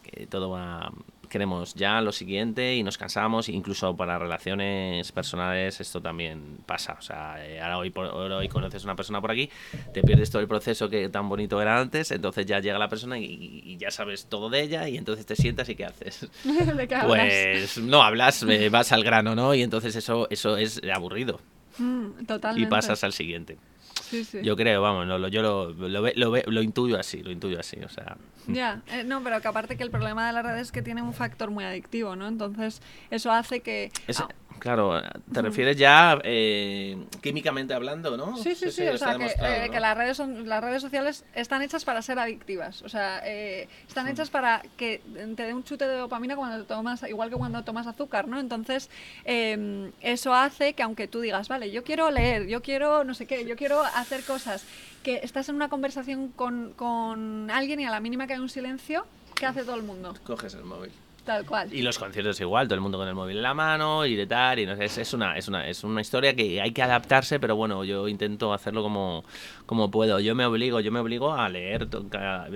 que 0.02 0.26
todo 0.26 0.50
va 0.50 0.92
queremos 1.28 1.74
ya 1.74 2.00
lo 2.00 2.12
siguiente 2.12 2.76
y 2.76 2.82
nos 2.82 2.98
cansamos 2.98 3.48
incluso 3.48 3.96
para 3.96 4.18
relaciones 4.18 5.10
personales 5.12 5.80
esto 5.80 6.00
también 6.00 6.58
pasa 6.66 6.96
o 6.98 7.02
sea 7.02 7.36
eh, 7.44 7.60
ahora 7.60 7.78
hoy 7.78 7.90
por 7.90 8.06
hoy 8.06 8.48
conoces 8.48 8.82
a 8.82 8.86
una 8.86 8.96
persona 8.96 9.20
por 9.20 9.30
aquí 9.30 9.50
te 9.92 10.02
pierdes 10.02 10.30
todo 10.30 10.42
el 10.42 10.48
proceso 10.48 10.88
que 10.88 11.08
tan 11.08 11.28
bonito 11.28 11.60
era 11.60 11.80
antes 11.80 12.10
entonces 12.10 12.46
ya 12.46 12.60
llega 12.60 12.78
la 12.78 12.88
persona 12.88 13.18
y, 13.18 13.62
y 13.64 13.76
ya 13.76 13.90
sabes 13.90 14.26
todo 14.26 14.50
de 14.50 14.62
ella 14.62 14.88
y 14.88 14.96
entonces 14.96 15.26
te 15.26 15.36
sientas 15.36 15.68
y 15.68 15.74
qué 15.74 15.84
haces 15.84 16.28
¿De 16.44 16.88
qué 16.88 16.96
pues 17.06 17.78
no 17.78 18.02
hablas 18.02 18.42
eh, 18.42 18.68
vas 18.70 18.92
al 18.92 19.04
grano 19.04 19.34
no 19.34 19.54
y 19.54 19.62
entonces 19.62 19.94
eso 19.96 20.26
eso 20.30 20.56
es 20.56 20.80
aburrido. 20.92 21.40
Mm, 21.78 22.08
y 22.56 22.66
pasas 22.66 23.04
al 23.04 23.12
siguiente 23.12 23.56
Sí, 24.02 24.24
sí. 24.24 24.38
yo 24.42 24.56
creo 24.56 24.80
vamos 24.82 25.06
no, 25.06 25.18
lo- 25.18 25.28
yo 25.28 25.42
lo, 25.42 25.70
lo, 25.72 26.02
lo, 26.46 26.62
intuyo 26.62 26.98
así 26.98 27.22
lo 27.22 27.30
intuyo 27.30 27.58
así 27.60 27.78
o 27.84 27.88
sea 27.88 28.16
Ya, 28.46 28.80
eh, 28.90 29.04
no, 29.04 29.22
pero 29.22 29.40
que 29.42 29.48
aparte 29.48 29.76
que 29.76 29.82
el 29.82 29.90
problema 29.90 30.26
de 30.26 30.32
las 30.32 30.44
redes 30.44 30.62
es 30.62 30.72
que 30.72 30.80
tiene 30.82 31.02
un 31.02 31.12
factor 31.12 31.50
muy 31.50 31.64
adictivo, 31.64 32.16
¿no? 32.16 32.26
Entonces, 32.26 32.80
eso 33.10 33.30
hace 33.30 33.60
que... 33.60 33.92
Es- 34.06 34.20
Ah, 34.20 34.28
Claro, 34.58 35.00
te 35.32 35.42
refieres 35.42 35.76
ya 35.76 36.18
eh, 36.24 36.96
químicamente 37.22 37.74
hablando, 37.74 38.16
¿no? 38.16 38.36
Sí, 38.36 38.54
sí, 38.54 38.70
sí, 38.70 38.86
o 38.86 38.98
sea, 38.98 39.16
que, 39.16 39.26
eh, 39.26 39.64
¿no? 39.66 39.72
que 39.72 39.80
las, 39.80 39.96
redes 39.96 40.16
son, 40.16 40.48
las 40.48 40.62
redes 40.62 40.82
sociales 40.82 41.24
están 41.34 41.62
hechas 41.62 41.84
para 41.84 42.02
ser 42.02 42.18
adictivas, 42.18 42.82
o 42.82 42.88
sea, 42.88 43.20
eh, 43.24 43.68
están 43.86 44.08
hechas 44.08 44.30
para 44.30 44.62
que 44.76 45.00
te 45.36 45.42
dé 45.42 45.54
un 45.54 45.64
chute 45.64 45.86
de 45.86 45.96
dopamina 45.96 46.36
cuando 46.36 46.64
tomas, 46.64 47.02
igual 47.08 47.30
que 47.30 47.36
cuando 47.36 47.62
tomas 47.64 47.86
azúcar, 47.86 48.28
¿no? 48.28 48.38
Entonces, 48.40 48.90
eh, 49.24 49.90
eso 50.00 50.34
hace 50.34 50.74
que 50.74 50.82
aunque 50.82 51.08
tú 51.08 51.20
digas, 51.20 51.48
vale, 51.48 51.70
yo 51.70 51.84
quiero 51.84 52.10
leer, 52.10 52.46
yo 52.46 52.62
quiero 52.62 53.04
no 53.04 53.14
sé 53.14 53.26
qué, 53.26 53.44
yo 53.46 53.56
quiero 53.56 53.82
hacer 53.82 54.24
cosas, 54.24 54.64
que 55.02 55.20
estás 55.22 55.48
en 55.48 55.54
una 55.54 55.68
conversación 55.68 56.28
con, 56.28 56.72
con 56.74 57.50
alguien 57.50 57.80
y 57.80 57.86
a 57.86 57.90
la 57.90 58.00
mínima 58.00 58.26
que 58.26 58.34
hay 58.34 58.40
un 58.40 58.48
silencio, 58.48 59.06
¿qué 59.34 59.46
hace 59.46 59.64
todo 59.64 59.76
el 59.76 59.82
mundo? 59.82 60.14
Coges 60.24 60.54
el 60.54 60.64
móvil. 60.64 60.92
Tal 61.28 61.44
cual. 61.44 61.68
Y 61.74 61.82
los 61.82 61.98
conciertos 61.98 62.40
igual, 62.40 62.68
todo 62.68 62.76
el 62.76 62.80
mundo 62.80 62.96
con 62.96 63.06
el 63.06 63.14
móvil 63.14 63.36
en 63.36 63.42
la 63.42 63.52
mano 63.52 64.06
y 64.06 64.16
de 64.16 64.26
tal, 64.26 64.60
y 64.60 64.64
no 64.64 64.72
es, 64.72 64.96
es 64.96 65.12
una, 65.12 65.36
es, 65.36 65.46
una, 65.46 65.68
es 65.68 65.84
una 65.84 66.00
historia 66.00 66.34
que 66.34 66.58
hay 66.58 66.72
que 66.72 66.82
adaptarse, 66.82 67.38
pero 67.38 67.54
bueno, 67.54 67.84
yo 67.84 68.08
intento 68.08 68.54
hacerlo 68.54 68.82
como, 68.82 69.26
como 69.66 69.90
puedo. 69.90 70.20
Yo 70.20 70.34
me 70.34 70.46
obligo, 70.46 70.80
yo 70.80 70.90
me 70.90 71.00
obligo 71.00 71.34
a 71.34 71.50
leer, 71.50 71.86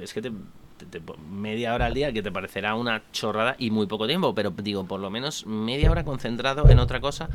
es 0.01 0.15
que 0.15 0.23
te, 0.23 0.33
te- 0.91 1.01
te- 1.01 1.13
media 1.31 1.75
hora 1.75 1.87
al 1.87 1.95
día 1.95 2.13
que 2.13 2.23
te 2.23 2.31
parecerá 2.33 2.75
una 2.75 3.03
chorrada 3.13 3.57
y 3.59 3.71
muy 3.71 3.87
poco 3.87 4.07
tiempo, 4.07 4.35
pero 4.35 4.51
digo, 4.51 4.85
por 4.87 5.01
lo 5.01 5.11
menos 5.11 5.47
media 5.47 5.91
hora 5.91 6.05
concentrado 6.05 6.69
en 6.71 6.79
otra 6.79 7.01
cosa, 7.01 7.29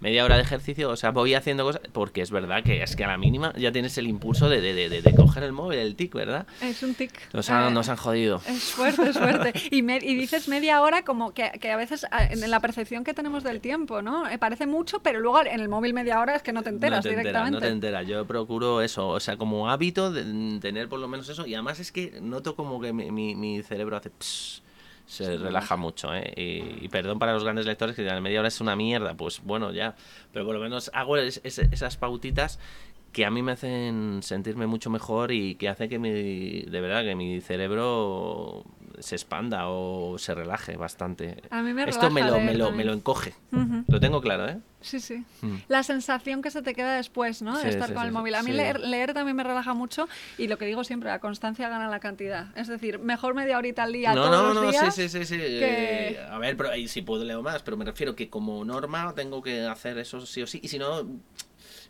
media 0.00 0.24
hora 0.24 0.36
de 0.36 0.42
ejercicio, 0.42 0.90
o 0.90 0.96
sea, 0.96 1.10
voy 1.10 1.34
haciendo 1.34 1.64
cosas, 1.64 1.82
porque 1.92 2.20
es 2.22 2.30
verdad 2.30 2.62
que 2.62 2.82
es 2.82 2.96
que 2.96 3.04
a 3.04 3.08
la 3.08 3.16
mínima 3.18 3.52
ya 3.56 3.72
tienes 3.72 3.96
el 3.98 4.06
impulso 4.06 4.48
de, 4.48 4.60
de, 4.60 4.74
de, 4.74 4.88
de- 5.02 5.14
coger 5.14 5.42
el 5.44 5.52
móvil, 5.52 5.78
el 5.78 5.94
tic, 5.96 6.12
¿verdad? 6.14 6.46
Es 6.60 6.82
un 6.82 6.94
tic. 6.94 7.12
Nos 7.32 7.48
han, 7.50 7.68
Eh, 7.70 7.74
nos 7.74 7.88
han 7.88 7.96
jodido. 7.96 8.40
Es 8.48 8.62
fuerte, 8.72 9.08
es 9.10 9.18
fuerte. 9.18 9.52
Y, 9.70 9.82
me- 9.82 9.96
y 9.98 10.14
dices 10.16 10.48
media 10.48 10.82
hora 10.82 11.02
como 11.04 11.32
que, 11.32 11.50
que 11.60 11.70
a 11.70 11.76
veces 11.76 12.06
a- 12.10 12.24
en 12.26 12.50
la 12.50 12.60
percepción 12.60 13.04
que 13.04 13.14
tenemos 13.14 13.44
del 13.44 13.60
tiempo, 13.60 14.02
¿no? 14.02 14.28
Eh, 14.28 14.38
parece 14.38 14.66
mucho, 14.66 15.00
pero 15.00 15.20
luego 15.20 15.40
en 15.44 15.60
el 15.60 15.68
móvil 15.68 15.94
media 15.94 16.20
hora 16.20 16.34
es 16.36 16.42
que 16.42 16.52
no 16.52 16.62
te 16.62 16.70
enteras 16.70 16.98
no 16.98 17.02
te 17.02 17.08
enteras, 17.10 17.22
directamente. 17.24 17.54
no 17.56 17.60
te 17.60 17.68
enteras. 17.72 18.06
Yo 18.06 18.24
procuro 18.26 18.80
eso, 18.82 19.08
o 19.08 19.20
sea, 19.20 19.36
como 19.36 19.70
hábito 19.70 20.12
de 20.12 20.58
tener 20.60 20.88
por 20.88 20.98
lo 21.00 21.08
menos 21.08 21.28
eso. 21.28 21.46
Y 21.46 21.54
además 21.54 21.80
es 21.80 21.92
que 21.92 22.18
noto 22.20 22.54
como 22.56 22.80
que 22.80 22.92
mi, 22.94 23.10
mi- 23.10 23.34
mi 23.34 23.62
cerebro 23.62 23.96
hace... 23.96 24.10
pss, 24.10 24.62
se 25.06 25.36
relaja 25.36 25.76
mucho, 25.76 26.14
¿eh? 26.14 26.32
Y, 26.34 26.84
y 26.86 26.88
perdón 26.88 27.18
para 27.18 27.34
los 27.34 27.44
grandes 27.44 27.66
lectores 27.66 27.94
que 27.94 28.00
dirán, 28.02 28.22
media 28.22 28.38
hora 28.40 28.48
es 28.48 28.60
una 28.62 28.74
mierda. 28.74 29.14
Pues 29.14 29.42
bueno, 29.44 29.70
ya. 29.70 29.94
Pero 30.32 30.46
por 30.46 30.54
lo 30.54 30.60
menos 30.62 30.90
hago 30.94 31.18
es- 31.18 31.40
es- 31.44 31.58
esas 31.58 31.96
pautitas 31.98 32.58
que 33.12 33.24
a 33.26 33.30
mí 33.30 33.42
me 33.42 33.52
hacen 33.52 34.20
sentirme 34.22 34.66
mucho 34.66 34.88
mejor 34.90 35.30
y 35.30 35.56
que 35.56 35.68
hace 35.68 35.88
que 35.90 35.98
mi, 35.98 36.62
de 36.62 36.80
verdad, 36.80 37.04
que 37.04 37.14
mi 37.14 37.40
cerebro 37.42 38.64
se 39.00 39.14
expanda 39.16 39.68
o 39.68 40.18
se 40.18 40.34
relaje 40.34 40.76
bastante. 40.76 41.42
A 41.50 41.62
mí 41.62 41.72
me 41.72 41.84
Esto 41.88 42.10
me 42.10 42.22
lo, 42.22 42.34
me, 42.38 42.44
leer 42.46 42.56
lo, 42.58 42.64
también. 42.66 42.76
me 42.78 42.84
lo 42.84 42.92
encoge. 42.96 43.34
Lo 43.88 44.00
tengo 44.00 44.20
claro, 44.20 44.48
¿eh? 44.48 44.58
Sí, 44.80 45.00
sí. 45.00 45.24
Mm. 45.40 45.56
La 45.68 45.82
sensación 45.82 46.42
que 46.42 46.50
se 46.50 46.60
te 46.60 46.74
queda 46.74 46.96
después, 46.96 47.40
¿no? 47.40 47.56
Sí, 47.56 47.64
de 47.64 47.70
estar 47.70 47.88
sí, 47.88 47.94
con 47.94 48.02
sí, 48.02 48.06
el 48.08 48.12
móvil. 48.12 48.34
A 48.34 48.42
mí 48.42 48.52
leer, 48.52 48.80
leer 48.80 49.14
también 49.14 49.36
me 49.36 49.42
relaja 49.42 49.72
mucho 49.72 50.06
y 50.36 50.46
lo 50.48 50.58
que 50.58 50.66
digo 50.66 50.84
siempre, 50.84 51.08
la 51.08 51.20
constancia 51.20 51.68
gana 51.70 51.88
la 51.88 52.00
cantidad. 52.00 52.48
Es 52.56 52.68
decir, 52.68 52.98
mejor 52.98 53.34
media 53.34 53.56
horita 53.56 53.82
al 53.84 53.92
día 53.92 54.12
No, 54.14 54.24
todos 54.24 54.30
no, 54.36 54.54
los 54.54 54.64
no, 54.64 54.70
días. 54.70 54.94
sí, 54.94 55.08
sí, 55.08 55.24
sí, 55.24 55.36
que- 55.38 56.18
a 56.30 56.38
ver, 56.38 56.56
pero 56.56 56.70
ahí 56.70 56.86
sí 56.88 57.00
puedo 57.02 57.24
leo 57.24 57.42
más, 57.42 57.62
pero 57.62 57.76
me 57.76 57.84
refiero 57.86 58.14
que 58.14 58.28
como 58.28 58.64
norma 58.64 59.14
tengo 59.14 59.42
que 59.42 59.62
hacer 59.66 59.96
eso 59.98 60.24
sí 60.26 60.42
o 60.42 60.46
sí, 60.46 60.60
y 60.62 60.68
si 60.68 60.78
no, 60.78 61.06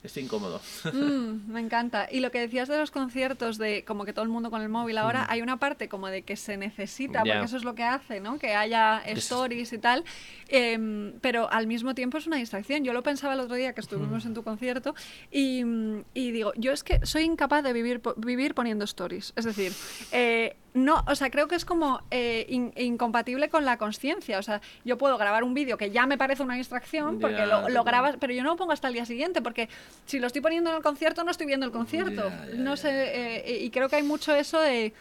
estoy 0.05 0.23
incómodo. 0.25 0.61
Mm, 0.93 1.51
me 1.53 1.61
encanta. 1.61 2.07
Y 2.11 2.21
lo 2.21 2.31
que 2.31 2.39
decías 2.41 2.69
de 2.69 2.79
los 2.79 2.91
conciertos, 2.91 3.59
de 3.59 3.85
como 3.85 4.05
que 4.05 4.13
todo 4.13 4.23
el 4.23 4.29
mundo 4.31 4.51
con 4.51 4.63
el 4.63 4.69
móvil 4.69 4.99
ahora, 4.99 5.27
hay 5.29 5.43
una 5.43 5.59
parte 5.59 5.89
como 5.89 6.09
de 6.09 6.23
que 6.23 6.37
se 6.37 6.57
necesita, 6.57 7.21
porque 7.21 7.45
eso 7.45 7.57
es 7.57 7.65
lo 7.65 7.75
que 7.75 7.83
hace, 7.85 8.21
¿no? 8.21 8.39
Que 8.39 8.55
haya 8.55 8.99
Es- 9.05 9.19
stories 9.19 9.73
y 9.73 9.79
tal. 9.79 10.05
em, 10.49 11.13
pero 11.21 11.51
al 11.51 11.67
mismo 11.67 11.95
tiempo 11.95 12.19
es 12.19 12.27
una 12.27 12.37
distracción. 12.37 12.85
Yo 12.85 12.93
lo 12.93 13.03
pensaba 13.03 13.35
el 13.35 13.41
otro 13.41 13.57
día 13.57 13.73
que 13.73 13.81
estuvimos 13.81 14.25
en 14.27 14.35
tu 14.35 14.43
concierto 14.45 14.95
y, 15.31 15.65
mm, 15.65 16.05
y 16.15 16.31
digo, 16.33 16.53
yo 16.57 16.73
es 16.73 16.85
que 16.85 17.05
soy 17.05 17.23
incapaz 17.25 17.65
de 17.65 17.73
vivir, 17.73 18.01
vivir 18.17 18.55
poniendo 18.55 18.85
stories. 18.85 19.33
Es 19.37 19.45
decir, 19.45 19.73
eh, 20.13 20.57
no, 20.75 21.05
o 21.07 21.15
sea, 21.15 21.31
creo 21.31 21.47
que 21.49 21.55
es 21.55 21.65
como 21.65 22.03
eh, 22.11 22.47
in- 22.49 22.73
incompatible 22.77 23.49
con 23.49 23.65
la 23.65 23.79
conciencia. 23.79 24.39
O 24.39 24.43
sea, 24.43 24.61
yo 24.85 24.99
puedo 24.99 25.17
grabar 25.17 25.45
un 25.45 25.55
vídeo 25.55 25.79
que 25.79 25.91
ya 25.93 26.05
me 26.07 26.19
parece 26.19 26.43
una 26.43 26.57
distracción 26.57 27.21
porque 27.21 27.47
lo, 27.47 27.69
grabas, 27.85 28.17
pero 28.19 28.33
yo 28.35 28.43
no 28.43 28.51
lo 28.51 28.57
pongo 28.57 28.73
hasta 28.73 28.89
el 28.89 28.95
día 28.95 29.07
siguiente 29.07 29.41
porque 29.41 29.69
si 30.05 30.19
lo 30.19 30.27
estoy 30.27 30.43
poniendo 30.43 30.71
en 30.71 30.77
el 30.77 30.83
concierto 30.83 31.23
no 31.25 31.31
estoy 31.31 31.47
viendo 31.47 31.65
el 31.65 31.73
concierto. 31.73 32.29
No 32.57 32.77
sé, 32.77 32.91
eh, 32.93 33.63
y 33.63 33.71
creo 33.71 33.89
que 33.89 33.97
hay 33.97 34.03
mucho 34.03 34.35
eso 34.35 34.61
de 34.61 34.93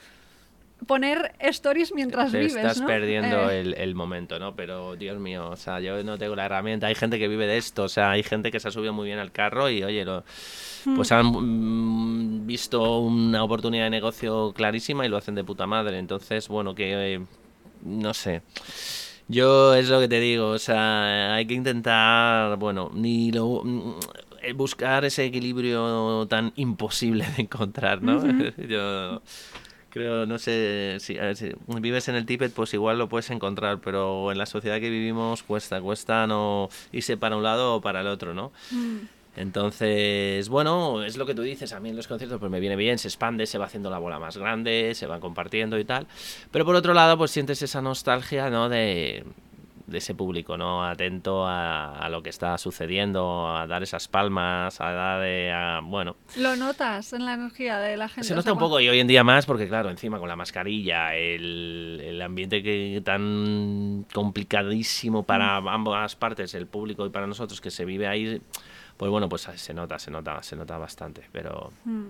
poner 0.85 1.33
stories 1.39 1.93
mientras 1.93 2.31
Te 2.31 2.39
vives, 2.39 2.55
estás 2.55 2.81
¿no? 2.81 2.87
perdiendo 2.87 3.49
Eh, 3.49 3.61
el, 3.61 3.73
el 3.75 3.95
momento, 3.95 4.39
¿no? 4.39 4.55
Pero, 4.55 4.95
Dios 4.95 5.19
mío, 5.19 5.49
o 5.49 5.55
sea, 5.55 5.79
yo 5.79 6.03
no 6.03 6.17
tengo 6.17 6.35
la 6.35 6.45
herramienta. 6.45 6.87
Hay 6.87 6.95
gente 6.95 7.17
que 7.19 7.27
vive 7.27 7.47
de 7.47 7.57
esto, 7.57 7.83
o 7.83 7.89
sea, 7.89 8.11
hay 8.11 8.23
gente 8.23 8.51
que 8.51 8.59
se 8.59 8.67
ha 8.67 8.71
subido 8.71 8.93
muy 8.93 9.05
bien 9.07 9.19
al 9.19 9.31
carro 9.31 9.69
y, 9.69 9.83
oye, 9.83 10.03
lo- 10.05 10.23
pues 10.95 11.11
Hmm. 11.11 11.15
han 11.15 11.25
mm, 11.27 12.45
visto 12.45 12.99
una 12.99 13.43
oportunidad 13.43 13.85
de 13.85 13.89
negocio 13.89 14.51
clarísima 14.53 15.05
y 15.05 15.09
lo 15.09 15.17
hacen 15.17 15.35
de 15.35 15.43
puta 15.43 15.65
madre. 15.65 15.97
Entonces, 15.97 16.47
bueno, 16.49 16.75
que, 16.75 17.15
eh, 17.15 17.19
no 17.83 18.13
sé. 18.13 18.41
Yo 19.29 19.73
es 19.73 19.89
lo 19.89 19.99
que 20.01 20.07
te 20.09 20.19
digo, 20.19 20.49
o 20.49 20.59
sea, 20.59 21.35
hay 21.35 21.45
que 21.45 21.53
intentar, 21.53 22.57
bueno, 22.57 22.91
ni 22.93 23.31
lo 23.31 23.61
mm, 23.63 23.93
eh, 24.41 24.51
buscar 24.53 25.05
ese 25.05 25.23
equilibrio 25.25 26.27
tan 26.29 26.51
imposible 26.57 27.25
de 27.37 27.43
encontrar, 27.43 28.01
¿no? 28.01 28.21
Yo 28.67 29.21
creo, 29.93 30.25
no 30.25 30.39
sé, 30.39 30.97
si, 30.99 31.19
a 31.19 31.21
ver, 31.23 31.35
si 31.37 31.51
vives 31.67 32.07
en 32.07 32.15
el 32.15 32.25
Tíbet, 32.25 32.51
pues 32.51 32.73
igual 32.73 32.97
lo 32.97 33.07
puedes 33.09 33.29
encontrar, 33.29 33.79
pero 33.79 34.31
en 34.31 34.39
la 34.39 34.47
sociedad 34.47 34.79
que 34.79 34.89
vivimos 34.89 35.43
cuesta, 35.43 35.79
cuesta 35.81 36.25
no 36.25 36.69
irse 36.91 37.15
para 37.15 37.37
un 37.37 37.43
lado 37.43 37.75
o 37.75 37.81
para 37.81 38.01
el 38.01 38.07
otro, 38.07 38.33
¿no? 38.33 38.51
mm, 38.71 38.97
Entonces, 39.35 40.49
bueno, 40.49 41.03
es 41.03 41.15
lo 41.17 41.25
que 41.27 41.35
tú 41.35 41.43
dices, 41.43 41.73
a 41.73 41.79
mí 41.79 41.89
en 41.89 41.95
los 41.95 42.07
conciertos 42.07 42.39
pues 42.39 42.51
me 42.51 42.59
viene 42.59 42.75
bien, 42.75 42.97
se 42.97 43.07
expande, 43.07 43.45
se 43.45 43.57
va 43.59 43.65
haciendo 43.65 43.89
la 43.91 43.99
bola 43.99 44.17
más 44.19 44.35
grande, 44.37 44.93
se 44.95 45.05
va 45.07 45.19
compartiendo 45.19 45.77
y 45.77 45.85
tal. 45.85 46.07
Pero 46.51 46.65
por 46.65 46.75
otro 46.75 46.93
lado, 46.95 47.17
pues 47.17 47.31
sientes 47.31 47.61
esa 47.61 47.81
nostalgia, 47.81 48.49
¿no? 48.49 48.69
De, 48.69 49.23
de 49.93 49.99
ese 49.99 50.13
público, 50.13 50.57
¿no? 50.57 50.83
Atento 50.85 51.45
a, 51.47 51.97
a 51.97 52.09
lo 52.09 52.21
que 52.21 52.29
está 52.29 52.57
sucediendo, 52.57 53.47
a 53.55 53.65
dar 53.67 53.81
esas 53.83 54.09
palmas, 54.09 54.81
a 54.81 54.91
dar, 54.91 55.21
eh, 55.23 55.53
a- 55.53 55.79
bueno, 55.81 56.17
Lo 56.35 56.57
notas 56.57 57.13
en 57.13 57.25
la 57.25 57.35
energía 57.35 57.77
de 57.79 57.95
la 57.95 58.09
gente. 58.09 58.27
se 58.27 58.33
o 58.33 58.35
nota 58.35 58.43
sea, 58.45 58.53
un 58.53 58.59
poco 58.59 58.79
y 58.81 58.89
hoy 58.89 58.99
en 58.99 59.07
día 59.07 59.23
más 59.23 59.45
porque 59.45 59.67
claro, 59.69 59.89
encima 59.89 60.19
con 60.19 60.27
la 60.27 60.35
mascarilla, 60.35 61.15
el, 61.15 62.01
el 62.03 62.21
ambiente 62.21 62.61
que 62.61 63.01
tan 63.05 64.05
complicadísimo 64.13 65.23
para 65.23 65.61
Mm. 65.61 65.67
ambas 65.69 66.15
partes, 66.15 66.53
el 66.55 66.67
público 66.67 67.05
y 67.05 67.09
para 67.09 67.27
nosotros 67.27 67.61
que 67.61 67.71
se 67.71 67.85
vive 67.85 68.07
ahí, 68.07 68.41
pues 68.97 69.09
bueno, 69.09 69.29
pues 69.29 69.43
se 69.43 69.73
nota, 69.73 69.97
se 69.99 70.11
nota, 70.11 70.41
se 70.43 70.55
nota 70.55 70.77
bastante, 70.77 71.21
pero 71.31 71.71
Mm, 71.85 72.05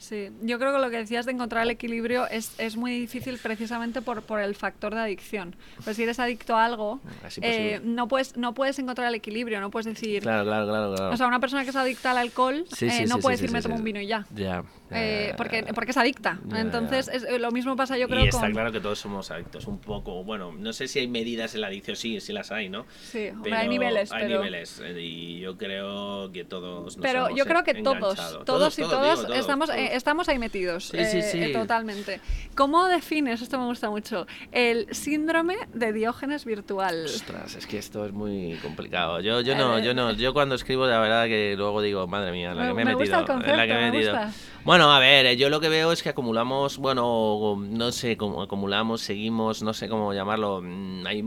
Sí, 0.00 0.30
yo 0.42 0.58
creo 0.58 0.72
que 0.72 0.78
lo 0.80 0.90
que 0.90 0.96
decías 0.96 1.26
de 1.26 1.32
encontrar 1.32 1.62
el 1.64 1.70
equilibrio 1.70 2.26
es, 2.26 2.58
es 2.58 2.76
muy 2.76 2.90
difícil 2.98 3.38
precisamente 3.42 4.00
por, 4.02 4.22
por 4.22 4.40
el 4.40 4.54
factor 4.54 4.94
de 4.94 5.00
adicción. 5.00 5.54
Pues 5.84 5.96
si 5.96 6.02
eres 6.04 6.18
adicto 6.18 6.56
a 6.56 6.64
algo, 6.64 7.00
eh, 7.42 7.80
no, 7.84 8.08
puedes, 8.08 8.36
no 8.36 8.54
puedes 8.54 8.78
encontrar 8.78 9.08
el 9.08 9.14
equilibrio, 9.14 9.60
no 9.60 9.70
puedes 9.70 9.86
decir... 9.86 10.22
claro, 10.22 10.44
claro, 10.44 10.66
claro, 10.66 10.94
claro. 10.94 11.12
O 11.14 11.16
sea, 11.16 11.26
una 11.26 11.38
persona 11.38 11.64
que 11.64 11.70
es 11.70 11.76
adicta 11.76 12.10
al 12.12 12.18
alcohol 12.18 12.64
Sí, 12.72 12.86
eh, 12.86 12.90
sí, 12.90 13.04
no 13.06 13.16
sí, 13.16 13.22
puede 13.22 13.36
sí, 13.36 13.42
decir 13.42 13.48
sí, 13.50 13.52
me 13.54 13.60
sí, 13.60 13.62
tomo 13.64 13.76
sí. 13.76 13.80
un 13.80 13.84
vino 13.84 14.00
y 14.00 14.06
ya. 14.06 14.26
ya, 14.34 14.64
Eh, 14.90 15.34
porque, 15.36 15.64
porque 15.74 15.90
es 15.92 15.96
adicta. 15.96 16.40
Ya, 16.46 16.54
ya. 16.56 16.60
Entonces, 16.62 17.08
es- 17.08 17.26
lo 17.40 17.50
mismo 17.50 17.76
pasa 17.76 17.96
yo 17.98 18.08
creo 18.08 18.24
y 18.24 18.28
está 18.28 18.40
con... 18.40 18.52
claro 18.52 18.72
que 18.72 18.80
todos 18.80 18.98
somos 18.98 19.30
adictos, 19.30 19.66
un 19.66 19.78
poco. 19.78 20.24
Bueno, 20.24 20.52
no 20.52 20.72
sé 20.72 20.88
si 20.88 20.98
hay 20.98 21.08
medidas 21.08 21.54
en 21.54 21.60
la 21.60 21.66
adicción, 21.68 21.96
sí, 21.96 22.20
sí 22.20 22.32
las 22.32 22.50
hay, 22.50 22.68
¿no? 22.68 22.86
Sí, 23.02 23.30
Pero 23.42 23.56
hay 23.56 23.68
niveles, 23.68 24.10
Hay 24.12 24.22
pero... 24.24 24.38
niveles, 24.38 24.82
y 24.98 25.40
yo 25.40 25.56
creo 25.58 26.30
que 26.32 26.44
todos 26.44 26.96
nos 26.96 27.02
Pero 27.04 27.26
hemos 27.26 27.38
yo 27.38 27.44
creo 27.44 27.62
que 27.64 27.74
todos, 27.82 28.16
todos, 28.44 28.78
y 28.78 28.82
todas 28.82 29.22
todos, 29.22 29.36
estamos, 29.38 29.68
todos. 29.68 29.80
Estamos 29.92 30.28
ahí 30.28 30.38
metidos. 30.38 30.86
Sí, 30.88 31.04
sí, 31.04 31.18
eh, 31.18 31.22
sí. 31.22 31.52
totalmente. 31.52 32.20
¿Cómo 32.54 32.86
defines, 32.88 33.42
esto 33.42 33.58
me 33.58 33.66
gusta 33.66 33.90
mucho, 33.90 34.26
el 34.52 34.86
síndrome 34.90 35.56
de 35.72 35.92
Diógenes 35.92 36.44
virtual? 36.44 37.04
Ostras, 37.06 37.54
es 37.56 37.66
que 37.66 37.78
esto 37.78 38.04
es 38.06 38.12
muy 38.12 38.56
complicado. 38.62 39.20
Yo, 39.20 39.40
yo 39.40 39.54
no, 39.54 39.78
Eh, 39.78 39.82
yo 39.84 39.94
no, 39.94 40.12
yo 40.12 40.32
cuando 40.32 40.54
escribo 40.54 40.86
la 40.86 40.98
verdad 41.00 41.26
que 41.26 41.54
luego 41.56 41.82
digo, 41.82 42.06
madre 42.06 42.32
mía, 42.32 42.54
la 42.54 42.62
Me- 42.62 42.68
que 42.68 42.74
me 42.74 42.82
he 42.82 42.84
me 42.86 42.94
gusta 42.94 43.18
metido, 43.20 43.36
el 43.50 43.56
la 43.56 43.66
que 43.66 43.74
me 43.74 43.88
he 43.88 43.90
metido. 43.92 44.12
gusta. 44.12 44.32
Bueno, 44.64 44.92
a 44.92 44.98
ver, 44.98 45.26
eh, 45.26 45.36
yo 45.36 45.48
lo 45.50 45.60
que 45.60 45.68
veo 45.68 45.92
es 45.92 46.02
que 46.02 46.08
acumulamos, 46.10 46.78
bueno, 46.78 47.56
no 47.58 47.92
sé, 47.92 48.16
cómo 48.16 48.42
acumulamos, 48.42 49.00
seguimos, 49.00 49.62
no 49.62 49.72
sé 49.72 49.88
cómo 49.88 50.12
llamarlo. 50.12 50.60
mm, 50.62 51.06
Hay, 51.06 51.24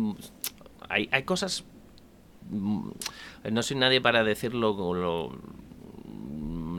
hay, 0.90 1.10
hay 1.12 1.24
cosas. 1.24 1.64
mm, 2.50 2.90
No 3.52 3.64
soy 3.64 3.78
nadie 3.78 4.00
para 4.02 4.24
decirlo 4.24 4.76
con 4.78 5.02
lo, 5.02 5.32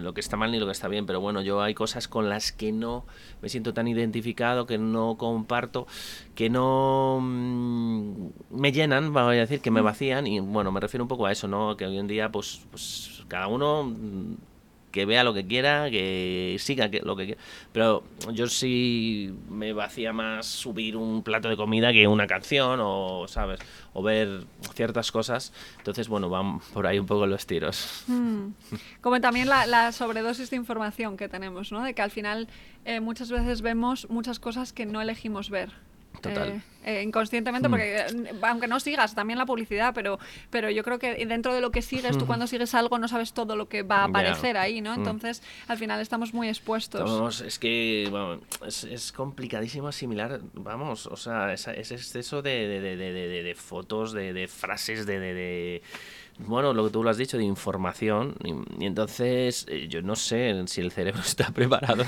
lo 0.05 0.14
que 0.14 0.21
está 0.21 0.37
mal 0.37 0.53
ni 0.53 0.61
lo 0.61 0.67
que 0.67 0.73
está 0.73 0.87
bien, 0.87 1.07
pero 1.07 1.21
bueno, 1.21 1.43
yo 1.43 1.62
hay 1.62 1.75
cosas 1.75 2.07
con 2.07 2.29
las 2.29 2.53
que 2.53 2.71
no 2.71 3.05
me 3.43 3.49
siento 3.49 3.75
tan 3.75 3.88
identificado, 3.88 4.67
que 4.67 4.79
no 4.79 5.17
comparto, 5.17 5.87
que 6.35 6.51
no 6.51 7.19
mm, 7.21 8.27
me 8.51 8.71
llenan, 8.71 9.12
vamos 9.12 9.33
a 9.33 9.35
decir, 9.35 9.61
que 9.61 9.71
me 9.71 9.81
vacían, 9.81 10.27
y 10.27 10.38
bueno, 10.40 10.71
me 10.71 10.81
refiero 10.81 11.03
un 11.03 11.09
poco 11.09 11.27
a 11.27 11.33
eso, 11.33 11.49
¿no? 11.49 11.77
Que 11.77 11.87
hoy 11.87 11.99
en 11.99 12.07
día, 12.07 12.31
pues, 12.31 12.67
pues 12.71 13.25
cada 13.29 13.49
uno 13.49 13.85
mm, 13.85 14.35
que 14.94 15.07
vea 15.07 15.24
lo 15.24 15.35
que 15.35 15.44
quiera, 15.44 15.90
que 15.90 16.57
siga 16.61 16.88
lo 17.02 17.16
que 17.16 17.24
quiera. 17.26 17.40
Pero 17.72 18.04
yo 18.33 18.46
sí 18.46 19.35
me 19.50 19.72
vacía 19.72 20.12
más 20.12 20.46
subir 20.46 20.96
un 20.96 21.24
plato 21.24 21.48
de 21.48 21.57
comida 21.57 21.92
que 21.92 22.07
una 22.07 22.28
canción 22.28 22.78
o, 22.80 23.26
¿sabes? 23.26 23.59
O 23.92 24.04
ver 24.04 24.44
ciertas 24.74 25.11
cosas. 25.11 25.52
Entonces, 25.78 26.07
bueno, 26.07 26.28
van 26.28 26.61
por 26.72 26.87
ahí 26.87 27.00
un 27.00 27.07
poco 27.07 27.26
los 27.26 27.44
tiros. 27.44 28.04
Mm. 28.07 28.50
Como 29.00 29.20
también 29.20 29.48
la, 29.48 29.66
la 29.66 29.90
sobredosis 29.90 30.50
de 30.50 30.57
información 30.57 31.16
que 31.16 31.28
tenemos, 31.28 31.72
¿no? 31.72 31.83
De 31.83 31.92
que 31.94 32.02
al 32.02 32.12
final 32.12 32.46
eh, 32.85 33.00
muchas 33.00 33.33
veces 33.33 33.62
vemos 33.62 34.09
muchas 34.09 34.38
cosas 34.38 34.72
que 34.72 34.87
no 34.87 35.02
elegimos 35.02 35.50
ver. 35.50 35.72
Total. 36.20 36.48
Eh, 36.48 36.61
eh, 36.87 37.03
inconscientemente, 37.03 37.68
Mm. 37.68 37.70
porque 37.70 37.96
eh, 37.96 38.07
aunque 38.42 38.66
no 38.68 38.79
sigas 38.81 39.14
también 39.14 39.38
la 39.38 39.46
publicidad, 39.46 39.92
pero, 39.94 40.18
pero 40.50 40.70
yo 40.70 40.83
creo 40.85 40.98
que 40.98 41.24
dentro 41.27 41.55
de 41.55 41.61
lo 41.61 41.70
que 41.70 41.81
sigues, 41.83 42.16
tú 42.18 42.27
cuando 42.27 42.46
sigues 42.46 42.74
algo 42.74 42.98
no 42.98 43.09
sabes 43.09 43.33
todo 43.33 43.57
lo 43.57 43.68
que 43.68 43.83
va 43.83 43.98
a 44.00 44.05
aparecer 44.05 44.57
ahí, 44.57 44.81
¿no? 44.81 44.92
Mm. 44.92 44.98
Entonces, 44.98 45.42
al 45.68 45.79
final 45.79 46.00
estamos 46.00 46.35
muy 46.35 46.48
expuestos. 46.48 47.40
Es 47.40 47.59
que 47.59 48.07
bueno, 48.11 48.40
es, 48.66 48.85
es 48.85 49.12
complicadísimo 49.12 49.88
asimilar, 49.88 50.40
vamos, 50.55 51.07
o 51.07 51.16
sea, 51.16 51.53
ese 51.53 51.72
exceso 51.94 52.42
de, 52.42 52.68
de, 52.68 52.81
de, 52.96 53.42
de- 53.42 53.55
fotos, 53.55 54.12
de, 54.12 54.33
de 54.33 54.48
frases, 54.48 55.07
de- 55.07 55.83
bueno, 56.38 56.73
lo 56.73 56.85
que 56.85 56.90
tú 56.90 57.03
lo 57.03 57.11
has 57.11 57.16
dicho, 57.16 57.38
de 57.38 57.44
información. 57.44 58.35
Y, 58.42 58.83
y 58.83 58.87
entonces, 58.87 59.66
eh, 59.68 59.87
yo 59.88 60.03
no 60.03 60.16
sé 60.16 60.64
si 60.66 60.81
el 60.81 60.90
cerebro 60.90 61.20
está 61.25 61.51
preparado 61.51 62.05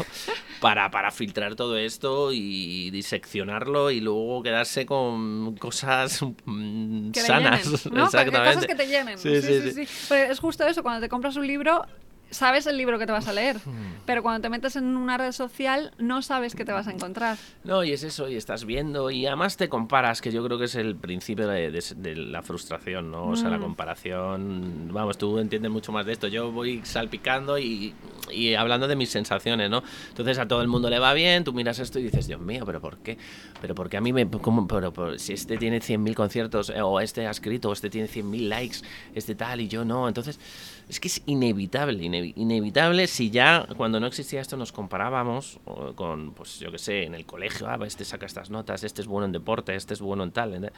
para, 0.60 0.90
para 0.90 1.10
filtrar 1.10 1.54
todo 1.54 1.76
esto 1.76 2.32
y 2.32 2.90
diseccionarlo 2.90 3.90
y 3.90 4.00
luego 4.00 4.42
quedarse 4.42 4.86
con 4.86 5.56
cosas 5.56 6.24
mm, 6.44 7.10
que 7.10 7.20
sanas. 7.20 7.64
llenen, 7.64 7.96
¿no? 7.96 8.04
Exactamente. 8.04 8.54
Cosas 8.54 8.66
que 8.66 8.74
te 8.74 8.86
llenen. 8.86 9.18
Sí, 9.18 9.42
sí, 9.42 9.72
sí. 9.72 9.88
Pero 10.08 10.32
es 10.32 10.38
justo 10.38 10.66
eso, 10.66 10.82
cuando 10.82 11.00
te 11.00 11.08
compras 11.08 11.36
un 11.36 11.46
libro, 11.46 11.86
sabes 12.30 12.66
el 12.66 12.76
libro 12.76 12.98
que 12.98 13.06
te 13.06 13.12
vas 13.12 13.28
a 13.28 13.32
leer, 13.32 13.56
Hmm. 13.58 14.00
pero 14.04 14.22
cuando 14.22 14.40
te 14.42 14.48
metes 14.48 14.76
en 14.76 14.84
una 14.96 15.16
red 15.16 15.32
social, 15.32 15.92
no 15.98 16.22
sabes 16.22 16.54
qué 16.54 16.64
te 16.64 16.72
vas 16.72 16.86
a 16.88 16.90
encontrar. 16.92 17.36
No, 17.64 17.84
y 17.84 17.92
es 17.92 18.02
eso, 18.02 18.28
y 18.28 18.36
estás 18.36 18.64
viendo, 18.64 19.10
y 19.10 19.26
además 19.26 19.56
te 19.56 19.68
comparas, 19.68 20.20
que 20.20 20.32
yo 20.32 20.44
creo 20.44 20.58
que 20.58 20.64
es 20.64 20.74
el 20.74 20.96
principio 20.96 21.46
de, 21.48 21.70
de- 21.70 21.84
de 21.96 22.16
la 22.16 22.42
frustración, 22.42 23.10
¿no? 23.10 23.28
O 23.28 23.36
sea, 23.36 23.48
la 23.50 23.58
Mm. 23.58 23.62
comparación, 23.62 24.88
vamos, 24.92 25.18
tú 25.18 25.38
entiendes 25.38 25.70
mucho 25.70 25.92
más 25.92 26.06
de 26.06 26.12
esto. 26.12 26.28
Yo 26.28 26.50
voy 26.52 26.80
salpicando 26.84 27.58
y, 27.58 27.94
y 28.32 28.54
hablando 28.54 28.88
de 28.88 28.96
mis 28.96 29.10
sensaciones, 29.10 29.70
¿no? 29.70 29.82
Entonces 30.08 30.38
a 30.38 30.46
todo 30.48 30.62
el 30.62 30.68
mundo 30.68 30.90
le 30.90 30.98
va 30.98 31.12
bien, 31.14 31.44
tú 31.44 31.52
miras 31.52 31.78
esto 31.78 31.98
y 31.98 32.04
dices, 32.04 32.26
Dios 32.26 32.40
mío, 32.40 32.64
¿pero 32.66 32.80
por 32.80 32.98
qué? 32.98 33.18
Pero 33.60 33.74
porque 33.74 33.96
a 33.96 34.00
mí 34.00 34.12
me... 34.12 34.28
¿cómo? 34.28 34.66
pero, 34.66 34.92
por- 34.92 35.18
si 35.18 35.32
este 35.32 35.56
tiene 35.58 35.80
100.000 35.80 36.14
conciertos, 36.14 36.70
eh, 36.70 36.80
o 36.82 37.00
este 37.00 37.26
ha 37.26 37.30
escrito, 37.30 37.70
o 37.70 37.72
este 37.72 37.90
tiene 37.90 38.08
100.000 38.08 38.48
likes, 38.48 38.78
este 39.14 39.34
tal, 39.34 39.60
y 39.60 39.68
yo 39.68 39.84
no. 39.84 40.08
Entonces, 40.08 40.38
es 40.88 41.00
que 41.00 41.08
es 41.08 41.22
inevitable, 41.26 42.02
inevi- 42.02 42.32
inevitable 42.36 43.06
si 43.08 43.30
ya 43.30 43.66
cuando 43.76 43.98
no 43.98 44.06
existía 44.06 44.40
esto 44.40 44.56
nos 44.56 44.70
comparábamos 44.70 45.58
con, 45.96 46.32
pues 46.32 46.60
yo 46.60 46.70
qué 46.70 46.78
sé, 46.78 47.02
en 47.04 47.14
el 47.14 47.26
colegio, 47.26 47.68
ah, 47.68 47.78
este 47.84 48.04
saca 48.04 48.26
estas 48.26 48.50
notas, 48.50 48.84
este 48.84 49.02
es 49.02 49.08
bueno 49.08 49.26
en 49.26 49.32
deporte, 49.32 49.74
este 49.74 49.94
es 49.94 50.00
bueno 50.00 50.22
en 50.22 50.30
tal. 50.30 50.70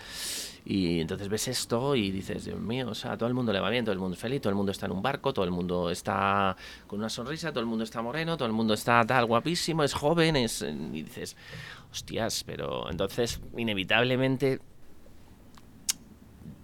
Y 0.65 1.01
entonces 1.01 1.29
ves 1.29 1.49
esto 1.49 1.95
y 1.95 2.11
dices, 2.11 2.47
Dios 2.47 2.59
mío, 2.59 2.89
o 2.89 2.95
sea, 2.95 3.19
todo 3.19 3.29
el 3.29 3.35
mundo 3.35 3.53
le 3.53 3.61
va 3.61 3.69
bien, 3.69 3.85
todo 3.85 3.93
el 3.93 3.99
mundo 3.99 4.15
es 4.15 4.21
feliz, 4.21 4.41
todo 4.41 4.51
el 4.51 4.57
mundo 4.57 4.73
está 4.73 4.87
en 4.87 4.93
un 4.93 5.03
barco, 5.03 5.35
todo 5.35 5.45
el 5.45 5.51
mundo 5.51 5.91
está 5.91 6.57
con 6.87 7.01
una 7.01 7.11
sonrisa, 7.11 7.51
todo 7.51 7.61
el 7.61 7.67
mundo 7.67 7.85
está 7.85 8.01
moreno, 8.01 8.37
todo 8.37 8.47
el 8.47 8.55
mundo 8.55 8.75
está 8.75 9.05
tal, 9.05 9.27
guapísimo, 9.27 9.85
es 9.85 9.93
joven, 9.93 10.37
es... 10.37 10.63
Y 10.63 11.03
dices, 11.03 11.37
hostias, 11.91 12.45
pero 12.45 12.91
entonces 12.91 13.41
inevitablemente 13.57 14.61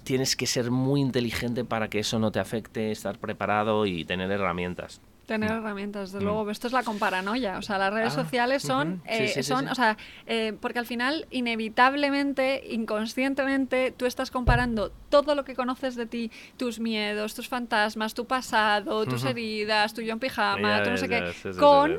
tienes 0.05 0.37
que 0.37 0.47
ser 0.47 0.71
muy 0.71 1.01
inteligente 1.01 1.65
para 1.65 1.89
que 1.89 1.99
eso 1.99 2.19
no 2.19 2.31
te 2.31 2.39
afecte, 2.39 2.91
estar 2.93 3.19
preparado 3.19 3.87
y 3.87 4.05
tener 4.05 4.31
herramientas. 4.31 5.01
Tener 5.27 5.51
herramientas, 5.53 6.13
desde 6.13 6.23
Mm. 6.23 6.29
luego. 6.29 6.51
Esto 6.51 6.67
es 6.67 6.75
la 6.75 6.83
comparanoia. 6.83 7.57
O 7.57 7.63
sea, 7.63 7.79
las 7.79 7.91
redes 7.95 8.13
Ah, 8.13 8.23
sociales 8.23 8.63
son, 8.63 9.01
eh, 9.07 9.29
sí, 9.29 9.35
sí, 9.37 9.43
son 9.43 9.65
sí. 9.65 9.71
o 9.73 9.75
sea, 9.75 9.97
eh, 10.27 10.53
porque 10.61 10.79
al 10.79 10.85
final, 10.85 11.27
inevitablemente, 11.31 12.63
inconscientemente, 12.71 13.91
tú 13.97 14.07
estás 14.07 14.31
comparando 14.31 14.93
todo 15.09 15.35
lo 15.35 15.45
que 15.45 15.55
conoces 15.55 15.97
de 15.97 16.07
ti, 16.07 16.31
tus 16.57 16.79
miedos, 16.79 17.35
tus 17.35 17.49
fantasmas, 17.49 18.15
tu 18.15 18.27
pasado, 18.27 19.07
tus 19.07 19.25
heridas, 19.25 19.95
tu 19.95 20.03
yo 20.03 20.13
en 20.13 20.19
pijama, 20.19 20.79
Ya 20.79 20.83
tu 20.85 20.91
no 20.91 20.97
sé 20.99 21.09
qué, 21.09 21.21
ves, 21.21 21.37
sí, 21.37 21.43
sí, 21.45 21.53
sí, 21.55 21.59
con 21.59 21.93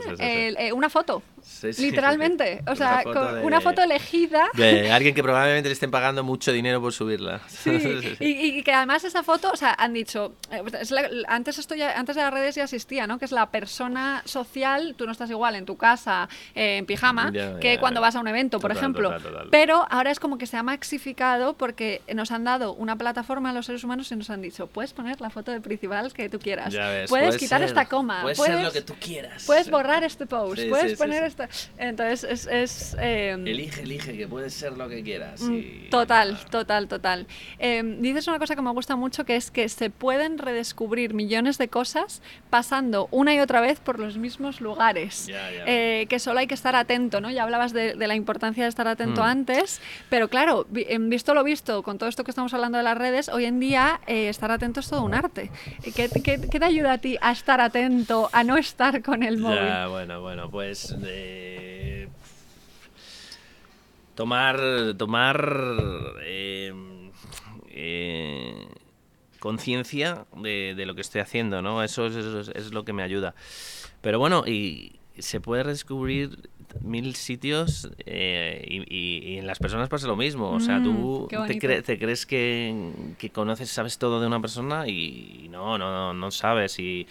sí, 1.46 1.68
sí, 1.68 1.74
sí. 1.74 1.82
Literalmente. 1.90 2.64
O 2.76 2.76
sea, 2.76 3.04
una 3.06 3.14
foto, 3.14 3.42
una 3.44 3.62
foto 3.62 3.82
elegida. 3.84 4.50
De 4.54 4.92
alguien 4.92 5.14
que 5.14 5.24
probablemente 5.24 5.70
le 5.70 5.74
estén 5.74 5.92
pagando 5.92 6.24
mucho 6.24 6.52
dinero 6.52 6.82
por 6.82 6.94
subirla. 6.94 7.42
Sí, 7.50 8.16
y, 8.20 8.64
que 8.64 8.72
además 8.72 9.04
esa 9.04 9.24
foto, 9.24 9.50
o 9.52 9.56
sea, 9.56 9.76
han 9.78 9.94
dicho, 9.94 10.34
eh, 10.52 10.62
antes, 11.28 11.58
esto 11.58 11.74
ya, 11.74 11.98
antes 11.98 12.16
de 12.16 12.22
las 12.22 12.34
redes 12.34 12.56
ya 12.56 12.64
existía, 12.64 13.08
¿no? 13.08 13.18
Que 13.18 13.26
es 13.26 13.32
la 13.32 13.50
persona 13.50 14.22
social, 14.26 14.94
tú 14.98 15.06
no 15.06 15.12
estás 15.12 15.30
igual 15.30 15.56
en 15.56 15.66
tu 15.66 15.78
casa, 15.78 16.30
eh, 16.54 16.78
en 16.78 16.86
pijama, 16.86 17.32
que 17.60 17.78
cuando 17.80 18.02
vas 18.02 18.16
a 18.16 18.20
un 18.20 18.28
evento, 18.28 18.60
por 18.60 18.72
ejemplo. 18.72 19.16
Pero 19.52 19.86
ahora 19.90 20.12
es 20.12 20.20
como 20.20 20.38
que 20.38 20.46
se 20.48 20.58
ha 20.58 20.64
maxificado 20.64 21.54
porque 21.54 22.02
nos 22.14 22.32
han 22.32 22.44
dado 22.44 22.74
una 22.74 22.96
plataforma 22.96 23.50
a 23.50 23.54
los 23.54 23.66
seres 23.66 23.84
humanos 23.84 24.12
y 24.12 24.16
nos 24.16 24.30
han 24.30 24.42
dicho, 24.42 24.68
puedes 24.68 24.94
poner 24.94 25.22
la 25.22 25.30
foto 25.30 25.52
de 25.52 25.62
principal 25.62 26.14
que 26.14 26.30
tú 26.30 26.40
quieras. 26.40 26.76
puedes 27.10 27.38
quitar 27.38 27.62
esta 27.64 27.86
coma. 27.86 28.22
Puedes, 28.22 28.38
ser 28.38 28.62
lo 28.62 28.72
que 28.72 28.82
tú 28.82 28.96
quieras. 29.00 29.44
Puedes 29.46 29.70
borrar 29.70 30.04
este 30.04 30.26
post. 30.26 30.62
puedes 30.70 30.98
poner 30.98 31.24
Entonces 31.78 32.48
es. 32.48 32.96
Em, 33.00 33.46
elige, 33.46 33.82
elige, 33.82 34.18
que 34.18 34.28
puedes 34.28 34.54
ser 34.54 34.74
lo 34.74 34.88
que 34.90 35.04
quieras. 35.04 35.42
Mm, 35.42 35.90
total, 35.90 36.38
total, 36.50 36.88
total. 36.88 37.28
Em, 37.60 38.02
dices 38.02 38.28
una 38.28 38.40
cosa 38.40 38.56
que 38.56 38.62
me 38.62 38.72
gusta 38.72 38.96
mucho 38.96 39.26
que 39.26 39.36
es 39.36 39.52
que 39.52 39.70
se 39.70 39.90
pueden 39.90 40.38
redescubrir 40.38 41.14
millones 41.14 41.58
de 41.58 41.68
cosas 41.68 42.22
pasando 42.50 43.08
una 43.12 43.34
y 43.34 43.40
otra 43.40 43.62
vez 43.62 43.80
por 43.80 44.00
los 44.00 44.18
mismos 44.18 44.62
lugares. 44.62 45.28
Eh, 45.66 46.06
que 46.10 46.20
solo 46.20 46.40
hay 46.40 46.48
que 46.48 46.54
estar 46.54 46.76
atento, 46.76 47.22
¿no? 47.22 47.30
Ya 47.30 47.44
hablabas 47.44 47.74
de, 47.74 47.96
la 47.96 48.16
importancia 48.16 48.64
de 48.64 48.70
estar 48.70 48.88
atento 48.88 49.22
mm. 49.22 49.26
antes, 49.26 49.82
pero 50.10 50.28
claro, 50.28 50.68
em, 50.74 51.10
visto 51.10 51.34
lo 51.34 51.44
visto, 51.44 51.84
con 51.84 51.98
todo 51.98 52.10
esto 52.10 52.24
que 52.24 52.32
estamos 52.32 52.54
hablando 52.54 52.78
de 52.78 52.84
las 52.84 52.98
redes, 52.98 53.30
hoy 53.30 53.46
en 53.46 53.60
día 53.60 54.00
eh, 54.08 54.30
estar 54.30 54.52
atento 54.52 54.80
es 54.80 54.90
todo 54.90 55.04
un 55.04 55.14
arte. 55.14 55.52
¿Qué, 55.96 56.10
qué, 56.24 56.38
te 56.38 56.66
ayuda 56.66 56.94
a 56.94 56.98
ti 56.98 57.18
a 57.22 57.32
estar 57.32 57.62
atento, 57.62 58.30
a 58.32 58.44
no 58.44 58.58
estar 58.58 59.02
con 59.02 59.24
el 59.24 59.38
móvil? 59.38 59.60
Ya, 59.60 59.88
bueno, 59.88 60.22
bueno, 60.22 60.50
pues... 60.50 60.96
Eh, 61.28 62.08
tomar 64.16 64.60
tomar 64.98 65.38
em, 66.26 67.12
eh, 67.70 68.68
conciencia 69.40 70.26
de, 70.38 70.84
lo 70.86 70.96
que 70.96 71.02
estoy 71.02 71.22
haciendo, 71.22 71.62
¿no? 71.62 71.84
Eso 71.84 72.08
es, 72.08 72.74
lo 72.74 72.86
que 72.86 72.94
me 72.94 73.04
ayuda. 73.04 73.36
Pero 74.02 74.18
bueno, 74.20 74.44
y 74.48 74.94
se 75.20 75.40
puede 75.40 75.64
descubrir 75.64 76.50
mil 76.82 77.16
sitios 77.16 77.90
eh, 78.06 78.66
y, 78.68 79.38
en 79.38 79.48
las 79.48 79.60
personas 79.60 79.90
pasa 79.90 80.08
lo 80.08 80.16
mismo. 80.16 80.52
O 80.52 80.60
sea, 80.60 80.82
tú 80.82 81.28
mm, 81.32 81.48
te, 81.48 82.00
crees 82.00 82.26
que, 82.26 82.92
que, 83.18 83.30
conoces, 83.30 83.70
sabes 83.70 83.98
todo 83.98 84.20
de 84.20 84.28
una 84.28 84.42
persona 84.42 84.88
y 84.88 85.48
no, 85.52 85.78
no, 85.78 86.14
no 86.14 86.32
sabes. 86.32 86.80
Y, 86.80 87.08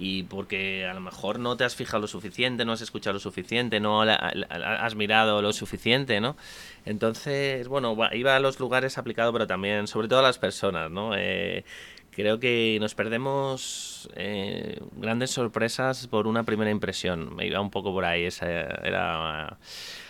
y 0.00 0.22
porque 0.22 0.86
a 0.86 0.94
lo 0.94 1.00
mejor 1.00 1.38
no 1.38 1.58
te 1.58 1.64
has 1.64 1.76
fijado 1.76 2.00
lo 2.00 2.06
suficiente, 2.06 2.64
no 2.64 2.72
has 2.72 2.80
escuchado 2.80 3.12
lo 3.12 3.20
suficiente, 3.20 3.80
no 3.80 4.00
has 4.00 4.94
mirado 4.94 5.42
lo 5.42 5.52
suficiente, 5.52 6.22
¿no? 6.22 6.38
Entonces, 6.86 7.68
bueno, 7.68 7.94
iba 8.12 8.34
a 8.34 8.40
los 8.40 8.58
lugares 8.58 8.96
aplicado, 8.96 9.30
pero 9.30 9.46
también, 9.46 9.86
sobre 9.86 10.08
todo 10.08 10.20
a 10.20 10.22
las 10.22 10.38
personas, 10.38 10.90
¿no? 10.90 11.14
Eh, 11.14 11.66
creo 12.12 12.40
que 12.40 12.78
nos 12.80 12.94
perdemos 12.94 14.08
eh, 14.16 14.80
grandes 14.96 15.32
sorpresas 15.32 16.06
por 16.06 16.26
una 16.26 16.44
primera 16.44 16.70
impresión. 16.70 17.36
Me 17.36 17.46
iba 17.46 17.60
un 17.60 17.70
poco 17.70 17.92
por 17.92 18.06
ahí, 18.06 18.24
esa 18.24 18.46
era 18.48 19.58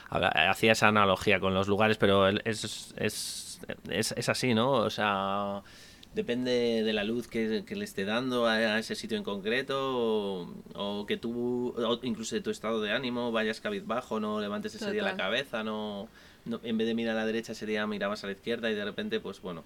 hacía 0.08 0.72
esa 0.72 0.86
analogía 0.86 1.40
con 1.40 1.52
los 1.52 1.66
lugares, 1.66 1.96
pero 1.96 2.28
es, 2.28 2.94
es, 2.96 3.60
es, 3.88 4.12
es 4.16 4.28
así, 4.28 4.54
¿no? 4.54 4.70
O 4.70 4.90
sea, 4.90 5.62
depende 6.14 6.82
de 6.82 6.92
la 6.92 7.04
luz 7.04 7.28
que, 7.28 7.64
le 7.68 7.84
esté 7.84 8.04
dando 8.04 8.46
a, 8.46 8.78
ese 8.78 8.94
sitio 8.94 9.16
en 9.16 9.24
concreto 9.24 10.52
o, 10.74 11.06
que 11.06 11.16
tú, 11.16 11.74
incluso 12.02 12.34
de 12.34 12.40
tu 12.40 12.50
estado 12.50 12.80
de 12.80 12.92
ánimo, 12.92 13.32
vayas 13.32 13.60
cabizbajo, 13.60 14.20
no 14.20 14.40
levantes 14.40 14.74
ese 14.74 14.90
día 14.90 15.02
la 15.02 15.16
cabeza, 15.16 15.62
no, 15.62 16.08
en 16.62 16.78
vez 16.78 16.86
de 16.86 16.94
mirar 16.94 17.16
a 17.16 17.20
la 17.20 17.26
derecha 17.26 17.52
ese 17.52 17.66
día 17.66 17.86
mirabas 17.86 18.24
a 18.24 18.26
la 18.26 18.32
izquierda 18.32 18.70
y 18.70 18.74
de 18.74 18.84
repente, 18.84 19.20
pues 19.20 19.40
bueno. 19.40 19.64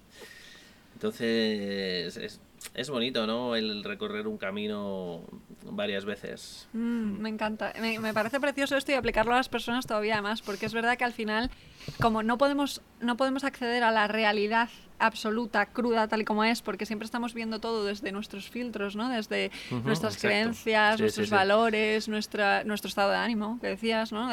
Entonces 0.93 2.15
es, 2.15 2.39
es 2.73 2.89
bonito, 2.89 3.27
¿no? 3.27 3.55
El 3.55 3.83
recorrer 3.83 4.27
un 4.27 4.37
camino 4.37 5.21
varias 5.63 6.05
veces. 6.05 6.67
Mm, 6.73 7.19
me 7.21 7.29
encanta. 7.29 7.73
Me, 7.79 7.99
me, 7.99 8.13
parece 8.13 8.39
precioso 8.39 8.77
esto 8.77 8.91
y 8.91 8.95
aplicarlo 8.95 9.33
a 9.33 9.37
las 9.37 9.49
personas 9.49 9.85
todavía 9.85 10.21
más, 10.21 10.41
porque 10.41 10.65
es 10.65 10.73
verdad 10.73 10.97
que 10.97 11.03
al 11.03 11.13
final, 11.13 11.51
como 12.01 12.23
no 12.23 12.37
podemos, 12.37 12.81
no 13.05 13.17
podemos 13.17 13.43
acceder 13.43 13.83
a 13.83 13.91
la 13.91 14.07
realidad 14.07 14.69
absoluta, 14.99 15.65
cruda, 15.65 16.07
tal 16.07 16.21
y 16.21 16.25
como 16.25 16.43
es, 16.43 16.61
porque 16.61 16.85
siempre 16.85 17.05
estamos 17.05 17.33
viendo 17.33 17.59
todo 17.59 17.85
desde 17.85 18.11
nuestros 18.11 18.49
filtros, 18.49 18.95
¿no? 18.95 19.09
Desde 19.09 19.51
nuestras 19.83 20.17
creencias, 20.17 20.99
nuestros 20.99 21.29
valores, 21.29 22.07
Nuestra, 22.07 22.63
nuestro 22.63 22.87
estado 22.87 23.11
de 23.11 23.17
ánimo, 23.17 23.59
que 23.59 23.67
decías, 23.67 24.11
¿no? 24.11 24.29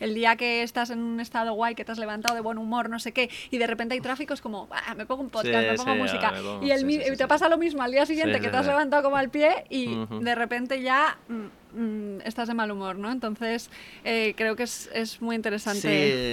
El 0.00 0.14
día 0.14 0.36
que 0.36 0.62
estás 0.62 0.90
en 0.90 1.00
un 1.00 1.20
estado 1.20 1.52
guay, 1.52 1.74
que 1.74 1.84
te 1.84 1.92
has 1.92 1.98
levantado 1.98 2.34
de 2.34 2.40
buen 2.40 2.58
humor, 2.58 2.88
no 2.88 2.98
sé 2.98 3.12
qué, 3.12 3.30
y 3.50 3.58
de 3.58 3.66
repente 3.66 3.94
hay 3.94 4.00
tráfico, 4.00 4.34
es 4.34 4.40
como, 4.40 4.68
ah, 4.70 4.94
me 4.94 5.06
pongo 5.06 5.22
un 5.22 5.30
podcast, 5.30 5.68
me 5.68 5.76
pongo 5.76 5.94
música. 5.96 6.32
y 6.62 6.70
el, 6.70 7.16
te 7.16 7.26
pasa 7.26 7.48
lo 7.48 7.58
mismo 7.58 7.82
al 7.82 7.92
día 7.92 8.06
siguiente, 8.06 8.40
que 8.40 8.48
te 8.48 8.56
has 8.56 8.66
levantado 8.66 9.02
como 9.02 9.16
al 9.16 9.30
pie 9.30 9.64
y 9.68 9.94
de 10.20 10.34
repente 10.34 10.80
ya... 10.82 11.18
Mm, 11.28 11.46
mm, 11.72 12.20
estás 12.24 12.48
de 12.48 12.54
mal 12.54 12.70
humor, 12.70 12.96
¿no? 12.96 13.10
Entonces, 13.10 13.70
eh, 14.04 14.34
creo 14.36 14.56
que 14.56 14.64
es, 14.64 14.88
es, 14.92 15.20
muy 15.20 15.36
interesante. 15.36 15.80
Sí, 15.80 15.88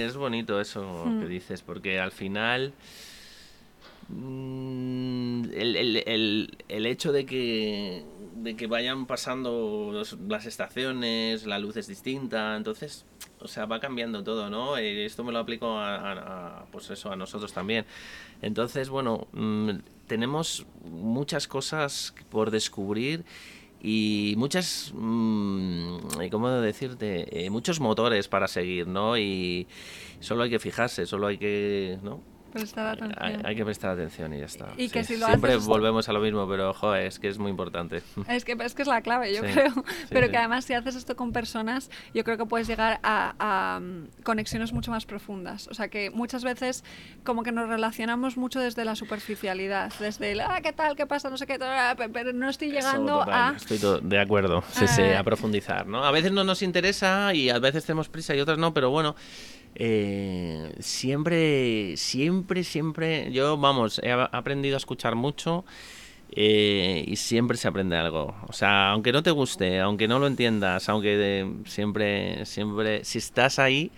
es 0.06 0.16
bonito 0.16 0.60
eso 0.60 1.04
que 1.04 1.26
mm. 1.26 1.28
dices, 1.28 1.62
porque 1.62 1.98
al 2.00 2.12
final 2.12 2.72
Mm, 4.08 5.46
el, 5.52 5.76
el, 6.06 6.56
el, 6.68 6.86
hecho 6.86 7.10
de 7.10 7.26
que, 7.26 8.04
de 8.36 8.54
que 8.54 8.68
vayan 8.68 9.06
pasando 9.06 9.92
las 10.28 10.46
estaciones, 10.46 11.44
la 11.44 11.58
luz 11.58 11.76
es 11.76 11.88
distinta, 11.88 12.56
entonces, 12.56 13.04
o 13.40 13.48
sea, 13.48 13.66
va 13.66 13.80
cambiando 13.80 14.22
todo, 14.22 14.48
¿no? 14.48 14.78
Eh, 14.78 15.04
esto 15.04 15.24
me 15.24 15.32
lo 15.32 15.40
aplico 15.40 15.76
a, 15.78 16.66
pues 16.70 16.88
eso, 16.90 17.10
a 17.10 17.16
nosotros 17.16 17.52
también. 17.52 17.84
Entonces, 18.42 18.90
bueno, 18.90 19.26
tenemos 20.06 20.66
muchas 20.84 21.48
cosas 21.48 22.14
por 22.30 22.52
descubrir 22.52 23.24
y 23.88 24.34
muchas, 24.36 24.90
mmm, 24.96 25.98
¿cómo 26.32 26.50
decirte? 26.50 27.44
Eh, 27.44 27.50
muchos 27.50 27.78
motores 27.78 28.26
para 28.26 28.48
seguir, 28.48 28.88
¿no? 28.88 29.16
Y 29.16 29.68
solo 30.18 30.42
hay 30.42 30.50
que 30.50 30.58
fijarse, 30.58 31.06
solo 31.06 31.28
hay 31.28 31.38
que, 31.38 31.96
¿no? 32.02 32.20
Hay, 33.44 33.56
que 33.56 33.64
prestar 33.64 33.90
atención 33.92 34.32
y 34.34 34.38
ya 34.38 34.46
está. 34.46 34.68
Y 34.76 34.88
que 34.88 35.04
si 35.04 35.16
lo 35.16 35.26
Siempre 35.26 35.56
volvemos 35.56 36.08
a 36.08 36.12
lo 36.12 36.20
mismo, 36.20 36.48
pero 36.48 36.72
joder, 36.74 37.06
es 37.06 37.18
que 37.18 37.28
es 37.28 37.38
muy 37.38 37.50
importante. 37.50 38.02
Es 38.28 38.44
que 38.44 38.56
es, 38.58 38.74
que 38.74 38.82
es 38.82 38.88
la 38.88 39.00
clave, 39.02 39.34
yo 39.34 39.40
creo. 39.42 39.72
pero 40.10 40.28
que 40.30 40.36
además 40.36 40.64
si 40.64 40.74
haces 40.74 40.96
esto 40.96 41.16
con 41.16 41.32
personas, 41.32 41.90
yo 42.12 42.24
creo 42.24 42.36
que 42.36 42.44
puedes 42.44 42.66
llegar 42.66 42.98
a, 43.02 43.80
mm, 43.80 44.22
conexiones 44.24 44.72
mucho 44.72 44.90
más 44.90 45.06
profundas. 45.06 45.68
O 45.68 45.74
sea 45.74 45.88
que 45.88 46.10
muchas 46.10 46.44
veces 46.44 46.84
como 47.24 47.42
que 47.42 47.52
nos 47.52 47.68
relacionamos 47.68 48.36
mucho 48.36 48.60
desde 48.60 48.84
la 48.84 48.96
superficialidad, 48.96 49.92
desde 49.98 50.32
el, 50.32 50.40
ah, 50.40 50.60
¿qué 50.62 50.72
tal? 50.72 50.96
¿Qué 50.96 51.06
pasa? 51.06 51.30
No 51.30 51.36
sé 51.36 51.46
qué, 51.46 51.58
pero 52.12 52.32
no 52.32 52.48
estoy 52.48 52.70
llegando 52.70 53.22
a... 53.22 53.54
Estoy 53.56 53.78
de 54.02 54.18
acuerdo, 54.18 54.62
sí, 54.72 54.86
sí, 54.88 55.02
a 55.02 55.22
profundizar, 55.22 55.86
¿no? 55.86 56.04
A 56.04 56.10
veces 56.10 56.32
no 56.32 56.44
nos 56.44 56.62
interesa 56.62 57.32
y 57.34 57.48
a 57.48 57.58
veces 57.58 57.84
tenemos 57.84 58.08
prisa 58.08 58.34
y 58.34 58.40
otras 58.40 58.58
no, 58.58 58.74
pero 58.74 58.90
bueno 58.90 59.14
eh, 59.78 60.72
siempre, 60.80 61.98
siempre, 61.98 62.64
siempre, 62.64 63.30
yo, 63.30 63.58
vamos, 63.58 64.00
he 64.02 64.10
aprendido 64.10 64.76
a 64.76 64.78
escuchar 64.78 65.14
mucho 65.16 65.66
eh, 66.32 67.04
y 67.06 67.16
siempre 67.16 67.58
se 67.58 67.68
aprende 67.68 67.96
algo. 67.96 68.34
O 68.48 68.54
sea, 68.54 68.90
aunque 68.92 69.12
no 69.12 69.22
te 69.22 69.30
guste, 69.30 69.80
aunque 69.80 70.08
no 70.08 70.18
lo 70.18 70.26
entiendas, 70.26 70.88
aunque 70.88 71.46
siempre, 71.66 72.46
siempre, 72.46 73.04
si 73.04 73.18
estás 73.18 73.58
ahí, 73.58 73.90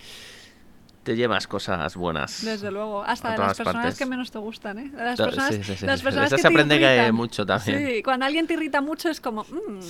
te 1.09 1.17
llevas 1.17 1.47
cosas 1.47 1.97
buenas. 1.97 2.45
Desde 2.45 2.71
luego, 2.71 3.03
hasta 3.03 3.33
de 3.33 3.39
las 3.39 3.57
personas 3.57 3.97
que 3.97 4.05
menos 4.05 4.31
te 4.31 4.39
gustan, 4.39 4.79
¿eh? 4.79 4.91
De 4.91 5.05
las 5.05 5.19
personas, 5.19 5.55
sí, 5.55 5.65
sí, 5.65 5.77
sí, 5.79 5.87
las 5.87 6.03
personas 6.03 6.31
que 6.31 6.37
se 6.37 6.47
aprende 6.47 6.79
que 6.79 7.13
mucho 7.13 7.47
también. 7.47 7.87
Sí, 7.87 8.03
cuando 8.03 8.27
alguien 8.27 8.47
te 8.47 8.53
irrita 8.53 8.83
mucho 8.83 9.09
es 9.09 9.19
como, 9.19 9.45
mmm, 9.45 9.81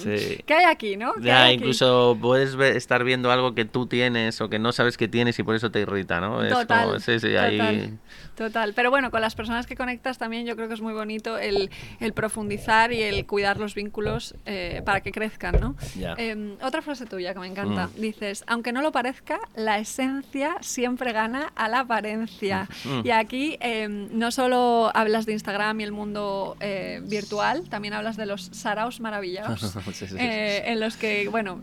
¿qué 0.47 0.55
hay 0.55 0.67
aquí, 0.67 0.97
no? 0.97 1.19
Ya, 1.21 1.51
incluso 1.51 2.17
puedes 2.21 2.55
estar 2.77 3.03
viendo 3.03 3.33
algo 3.33 3.53
que 3.53 3.65
tú 3.65 3.89
tienes 3.89 4.41
o 4.41 4.49
que 4.49 4.61
no 4.61 4.71
sabes 4.71 4.97
que 4.97 5.09
tienes 5.09 5.37
y 5.41 5.43
por 5.43 5.57
eso 5.57 5.73
te 5.73 5.81
irrita, 5.81 6.21
¿no? 6.21 6.49
Total, 6.49 7.01
sí, 7.01 7.19
sí, 7.19 7.35
ahí... 7.35 7.99
total. 8.37 8.73
Pero 8.77 8.91
bueno, 8.91 9.11
con 9.11 9.21
las 9.21 9.35
personas 9.35 9.67
que 9.67 9.75
conectas 9.75 10.19
también 10.19 10.47
yo 10.47 10.55
creo 10.55 10.69
que 10.69 10.75
es 10.75 10.81
muy 10.81 10.95
bonito 10.95 11.37
el, 11.37 11.69
el 11.99 12.13
profundizar 12.13 12.93
y 12.93 13.03
el 13.03 13.27
cuidar 13.27 13.59
los 13.59 13.75
vínculos 13.75 14.37
eh, 14.47 14.83
para 14.85 15.01
que 15.01 15.11
crezcan, 15.11 15.59
¿no? 15.61 15.75
Em, 16.17 16.55
otra 16.63 16.81
frase 16.81 17.07
tuya 17.07 17.35
que 17.35 17.41
me 17.41 17.49
encanta. 17.49 17.89
Mm. 17.89 18.01
Dices, 18.01 18.45
aunque 18.47 18.71
no 18.71 18.83
lo 18.83 18.93
parezca, 18.93 19.41
la 19.57 19.81
esencia 19.81 20.57
siempre 20.61 21.08
gana 21.13 21.53
a 21.55 21.69
la 21.69 21.81
apariencia. 21.81 22.69
Y 23.05 23.11
aquí 23.11 23.57
em, 23.61 24.09
no 24.13 24.31
solo 24.31 24.91
hablas 24.95 25.27
de 25.27 25.33
Instagram 25.33 25.81
y 25.81 25.85
el 25.85 25.93
mundo 25.93 26.57
eh, 26.61 27.01
virtual, 27.05 27.69
también 27.69 27.95
hablas 27.95 28.17
de 28.17 28.27
los 28.27 28.51
saraos 28.53 29.01
maravillados, 29.01 29.77
eh, 30.19 30.63
en 30.67 30.81
los 30.81 30.97
que, 30.97 31.29
bueno, 31.29 31.61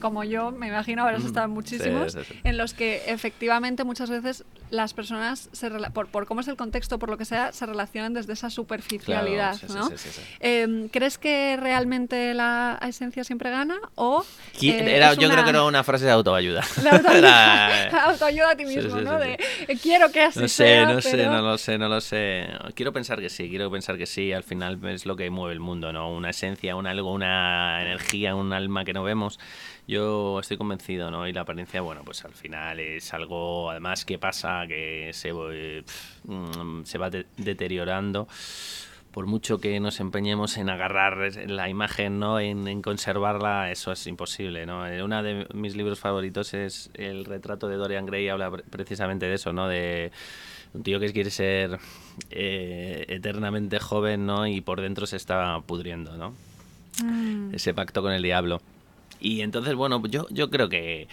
como 0.00 0.24
yo 0.24 0.50
me 0.50 0.68
imagino 0.68 1.02
habrás 1.02 1.24
estado 1.24 1.48
muchísimos, 1.48 2.16
en 2.44 2.56
los 2.56 2.74
que 2.74 3.02
efectivamente 3.06 3.84
muchas 3.84 4.10
veces 4.10 4.44
las 4.70 4.94
personas, 4.94 5.48
se 5.52 5.70
por, 5.92 6.08
por, 6.08 6.26
cómo 6.26 6.40
es 6.40 6.48
el 6.48 6.56
contexto, 6.56 6.98
por 6.98 7.08
lo 7.08 7.16
que 7.16 7.24
sea, 7.24 7.52
se 7.52 7.66
relacionan 7.66 8.14
desde 8.14 8.32
esa 8.32 8.50
superficialidad. 8.50 9.56
¿no? 9.68 9.90
Em, 10.40 10.88
¿Crees 10.88 11.18
que 11.18 11.56
realmente 11.56 12.34
la 12.34 12.78
esencia 12.86 13.24
siempre 13.24 13.50
gana? 13.50 13.76
O, 13.94 14.24
eh, 14.60 15.00
yo 15.18 15.30
creo 15.30 15.44
que 15.44 15.50
era 15.50 15.64
una 15.64 15.84
frase 15.84 16.04
de 16.04 16.10
autoayuda. 16.10 16.64
La 16.82 16.90
autoayuda, 16.92 17.88
autoayuda 18.10 18.50
a 18.50 18.56
ti 18.56 18.64
mismo, 18.64 18.75
¿no? 18.82 19.18
De, 19.18 19.38
eh, 19.68 19.78
quiero 19.82 20.10
que 20.10 20.20
así 20.20 20.40
no 20.40 20.48
sé, 20.48 20.54
sea. 20.54 20.86
No 20.86 21.00
sé, 21.00 21.26
no 21.26 21.42
lo 21.42 21.58
sé, 21.58 21.78
no 21.78 21.88
lo 21.88 22.00
sé. 22.00 22.48
Quiero 22.74 22.92
pensar 22.92 23.20
que 23.20 23.28
sí, 23.28 23.48
quiero 23.48 23.70
pensar 23.70 23.98
que 23.98 24.06
sí. 24.06 24.32
Al 24.32 24.42
final 24.42 24.78
es 24.86 25.06
lo 25.06 25.16
que 25.16 25.28
mueve 25.30 25.54
el 25.54 25.60
mundo, 25.60 25.92
¿no? 25.92 26.12
Una 26.12 26.30
esencia, 26.30 26.76
un 26.76 26.86
algo, 26.86 27.12
una 27.12 27.82
energía, 27.82 28.34
un 28.34 28.52
alma 28.52 28.84
que 28.84 28.92
no 28.92 29.02
vemos. 29.02 29.38
Yo 29.86 30.40
estoy 30.40 30.56
convencido, 30.56 31.10
¿no? 31.10 31.28
Y 31.28 31.32
la 31.32 31.42
apariencia, 31.42 31.80
bueno, 31.80 32.02
pues 32.04 32.24
al 32.24 32.34
final 32.34 32.80
es 32.80 33.14
algo, 33.14 33.70
además, 33.70 34.04
que 34.04 34.18
pasa, 34.18 34.64
que 34.66 35.10
se, 35.12 35.32
mm, 35.32 36.84
se 36.84 36.98
va 36.98 37.10
deteriorando 37.10 38.26
por 39.16 39.24
mucho 39.24 39.56
que 39.56 39.80
nos 39.80 39.98
empeñemos 40.00 40.58
en 40.58 40.68
agarrar 40.68 41.34
la 41.48 41.70
imagen, 41.70 42.18
¿no? 42.18 42.38
En, 42.38 42.82
conservarla, 42.82 43.70
eso 43.70 43.90
es 43.90 44.06
imposible, 44.06 44.66
¿no? 44.66 44.86
Eh, 44.86 45.02
uno 45.02 45.22
de 45.22 45.46
mis 45.54 45.74
libros 45.74 45.98
favoritos 45.98 46.52
es 46.52 46.90
el 46.92 47.24
retrato 47.24 47.66
de 47.66 47.76
Dorian 47.76 48.04
Gray, 48.04 48.28
habla 48.28 48.50
precisamente 48.50 49.24
de 49.24 49.32
eso, 49.32 49.54
¿no? 49.54 49.68
De 49.68 50.12
un 50.74 50.82
tío 50.82 51.00
que 51.00 51.14
quiere 51.14 51.30
ser 51.30 51.78
eh, 52.28 53.06
eternamente 53.08 53.78
joven, 53.78 54.26
¿no? 54.26 54.46
Y 54.46 54.60
por 54.60 54.82
dentro 54.82 55.06
se 55.06 55.16
está 55.16 55.62
pudriendo, 55.64 56.18
¿no? 56.18 56.34
Mm. 57.02 57.54
Ese 57.54 57.72
pacto 57.72 58.02
con 58.02 58.12
el 58.12 58.20
diablo. 58.20 58.60
Y 59.20 59.40
entonces, 59.40 59.74
bueno, 59.74 60.02
yo, 60.06 60.26
yo 60.30 60.50
creo 60.50 60.68
que, 60.68 61.08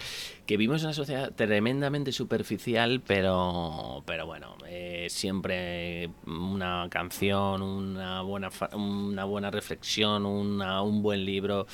que 0.46 0.56
vivimos 0.56 0.82
en 0.82 0.88
una 0.88 0.94
sociedad 0.94 1.32
tremendamente 1.34 2.12
superficial, 2.12 3.00
pero, 3.06 4.02
pero 4.06 4.26
bueno, 4.26 4.56
eh, 4.66 5.06
siempre 5.08 6.10
una 6.26 6.88
canción, 6.90 7.62
una 7.62 8.22
buena, 8.22 8.50
una 8.72 9.24
buena 9.24 9.50
reflexión, 9.50 10.26
una, 10.26 10.82
un 10.82 11.02
buen 11.02 11.24
libro, 11.24 11.66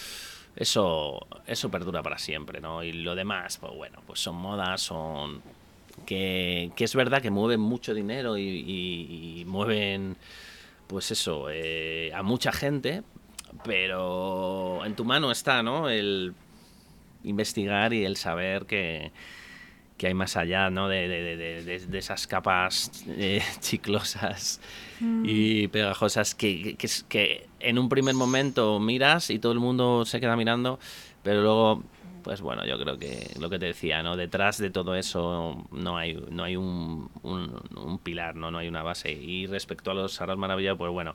eso, 0.57 1.27
eso 1.47 1.71
perdura 1.71 2.03
para 2.03 2.19
siempre, 2.19 2.61
¿no? 2.61 2.83
Y 2.83 2.93
lo 2.93 3.15
demás, 3.15 3.59
pues 3.59 3.75
bueno, 3.75 4.01
pues 4.07 4.21
son 4.21 4.37
modas, 4.37 4.83
son... 4.83 5.43
Que, 6.07 6.71
que 6.77 6.85
es 6.85 6.95
verdad 6.95 7.21
que 7.21 7.31
mueven 7.31 7.61
mucho 7.61 7.93
dinero 7.93 8.39
y, 8.39 9.45
mueven, 9.47 10.17
pues 10.87 11.11
eso, 11.11 11.49
eh, 11.51 12.11
a 12.15 12.23
mucha 12.23 12.53
gente, 12.53 13.03
pero 13.65 14.85
en 14.85 14.95
tu 14.95 15.05
mano 15.05 15.31
está, 15.31 15.63
¿no? 15.63 15.89
El 15.89 16.35
investigar 17.25 17.93
y 17.93 18.05
el 18.05 18.17
saber 18.17 18.67
que, 18.67 19.13
hay 20.03 20.15
más 20.15 20.37
allá, 20.37 20.71
¿no? 20.71 20.89
De, 20.89 21.77
esas 21.93 22.27
capas 22.27 23.05
eh, 23.09 23.43
chiclosas 23.61 24.61
mm. 25.01 25.25
y 25.27 25.69
pegajosas 25.69 26.35
que, 26.35 26.77
que, 26.77 26.89
que 27.09 27.47
en 27.61 27.79
un 27.79 27.89
primer 27.89 28.15
momento 28.15 28.81
miras 28.81 29.31
y 29.31 29.39
todo 29.39 29.53
el 29.53 29.59
mundo 29.59 30.07
se 30.07 30.21
queda 30.21 30.37
mirando, 30.37 30.79
pero 31.23 31.43
luego 31.43 31.83
pues 32.23 32.41
bueno, 32.41 32.65
yo 32.67 32.79
creo 32.79 32.99
que 32.99 33.31
lo 33.39 33.51
que 33.51 33.59
te 33.59 33.67
decía, 33.67 34.03
¿no? 34.03 34.17
Detrás 34.17 34.59
de 34.59 34.71
todo 34.71 34.95
eso 34.95 35.67
no 35.71 35.97
hay, 35.97 36.15
no 36.31 36.45
hay 36.45 36.57
un, 36.57 37.11
un, 37.23 37.99
pilar, 38.03 38.37
¿no? 38.37 38.51
No 38.51 38.59
hay 38.59 38.69
una 38.69 38.83
base. 38.83 39.13
Y 39.13 39.47
respecto 39.47 39.91
a 39.91 39.95
los 39.95 40.21
Aras 40.21 40.39
Maravilla, 40.39 40.75
pues 40.77 40.93
bueno, 40.93 41.15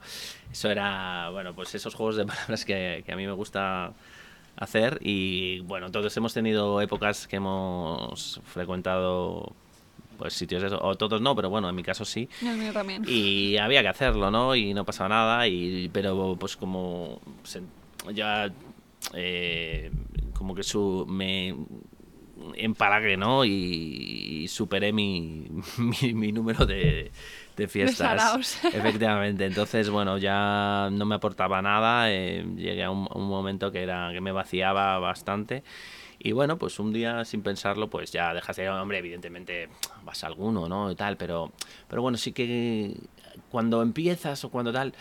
eso 0.51 0.69
era, 0.69 1.29
bueno, 1.31 1.53
pues 1.53 1.73
esos 1.75 1.93
juegos 1.95 2.17
de 2.17 2.25
palabras 2.27 2.65
que, 2.65 3.03
a 3.07 3.15
mí 3.15 3.25
me 3.25 3.33
gusta 3.33 3.93
hacer 4.57 4.99
y 5.01 5.59
bueno, 5.61 5.91
todos 5.91 6.15
hemos 6.15 6.33
tenido 6.33 6.81
épocas 6.81 7.27
que 7.27 7.35
hemos 7.35 8.39
frecuentado 8.45 9.51
pues 10.17 10.33
sitios 10.33 10.63
eso, 10.63 10.79
o 10.81 10.95
todos 10.95 11.19
no, 11.19 11.35
pero 11.35 11.49
bueno, 11.49 11.67
en 11.67 11.75
mi 11.75 11.83
caso 11.83 12.05
sí. 12.05 12.29
también. 12.73 13.03
Y 13.05 13.57
había 13.57 13.81
que 13.81 13.89
hacerlo, 13.89 14.31
¿no? 14.31 14.55
Y 14.55 14.73
no 14.73 14.85
pasaba 14.85 15.09
nada, 15.09 15.47
y 15.47 15.89
pero 15.91 16.37
pues 16.39 16.55
como 16.55 17.19
ya 18.13 18.49
eh, 19.13 19.91
como 20.33 20.55
que 20.55 20.63
su, 20.63 21.05
me 21.07 21.55
empalagué, 22.55 23.17
¿no? 23.17 23.45
Y, 23.45 24.47
superé 24.47 24.93
mi, 24.93 25.47
mi, 25.77 26.31
número 26.31 26.65
de, 26.65 27.11
de 27.55 27.67
fiestas. 27.67 28.63
Efectivamente. 28.73 29.45
Entonces, 29.45 29.89
bueno, 29.89 30.17
ya 30.17 30.89
no 30.91 31.05
me 31.05 31.15
aportaba 31.15 31.61
nada. 31.61 32.11
Eh, 32.11 32.45
llegué 32.55 32.83
a 32.83 32.91
un, 32.91 33.07
momento 33.27 33.71
que 33.71 33.83
era 33.83 34.11
que 34.13 34.21
me 34.21 34.31
vaciaba 34.31 34.99
bastante. 34.99 35.63
Y 36.19 36.31
bueno, 36.31 36.57
pues 36.57 36.79
un 36.79 36.93
día 36.93 37.25
sin 37.25 37.41
pensarlo, 37.41 37.89
pues 37.89 38.11
ya 38.11 38.33
dejaste, 38.33 38.67
hombre, 38.69 38.99
evidentemente 38.99 39.69
vas 40.03 40.23
a 40.23 40.27
alguno, 40.27 40.67
¿no? 40.67 40.89
Y 40.89 40.95
tal, 40.95 41.17
pero, 41.17 41.51
pero 41.87 42.01
bueno, 42.01 42.17
sí 42.17 42.31
que 42.31 42.95
cuando 43.51 43.81
empiezas 43.81 44.43
o 44.45 44.49
cuando 44.49 44.71
tal, 44.71 44.93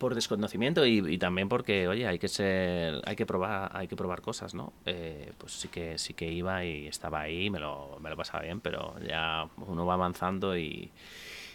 por 0.00 0.14
desconocimiento 0.14 0.86
y, 0.86 1.18
también 1.18 1.50
porque 1.50 1.86
oye 1.86 2.06
hay 2.06 2.18
que 2.18 2.26
ser 2.26 3.02
hay 3.04 3.16
que 3.16 3.26
probar 3.26 3.70
hay 3.74 3.86
que 3.86 3.96
probar 3.96 4.22
cosas 4.22 4.54
no 4.54 4.72
eh, 4.86 5.32
pues 5.36 5.52
sí 5.52 5.68
que 5.68 5.98
sí 5.98 6.14
que 6.14 6.32
iba 6.32 6.64
y 6.64 6.86
estaba 6.86 7.20
ahí 7.20 7.50
me 7.50 7.60
lo 7.60 7.98
me 8.00 8.08
lo 8.08 8.16
pasaba 8.16 8.42
bien 8.42 8.60
pero 8.62 8.94
ya 9.06 9.46
uno 9.58 9.84
va 9.84 9.94
avanzando 9.94 10.56
y 10.56 10.90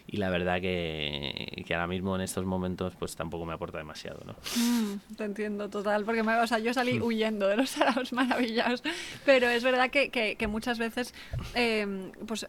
y 0.08 0.18
la 0.18 0.30
verdad 0.30 0.62
que, 0.62 1.64
que, 1.66 1.74
ahora 1.74 1.88
mismo 1.88 2.16
en 2.16 2.22
estos 2.22 2.46
momentos 2.46 2.94
pues 2.96 3.16
tampoco 3.16 3.46
me 3.46 3.54
aporta 3.54 3.80
demasiado, 3.80 4.22
¿no? 4.26 4.36
Mm, 4.56 5.16
te 5.16 5.24
entiendo 5.24 5.70
total, 5.70 6.06
porque 6.06 6.22
me, 6.22 6.36
o 6.36 6.48
sea, 6.48 6.60
yo 6.60 6.74
salí 6.74 7.00
mm. 7.00 7.04
huyendo 7.04 7.48
de 7.48 7.58
los 7.58 7.70
saraos 7.72 8.14
maravillados, 8.14 8.84
pero 9.26 9.50
es 9.50 9.64
verdad 9.64 9.90
que, 9.90 10.10
que, 10.10 10.48
muchas 10.48 10.78
veces 10.78 11.14
em, 11.56 12.12
pues 12.28 12.46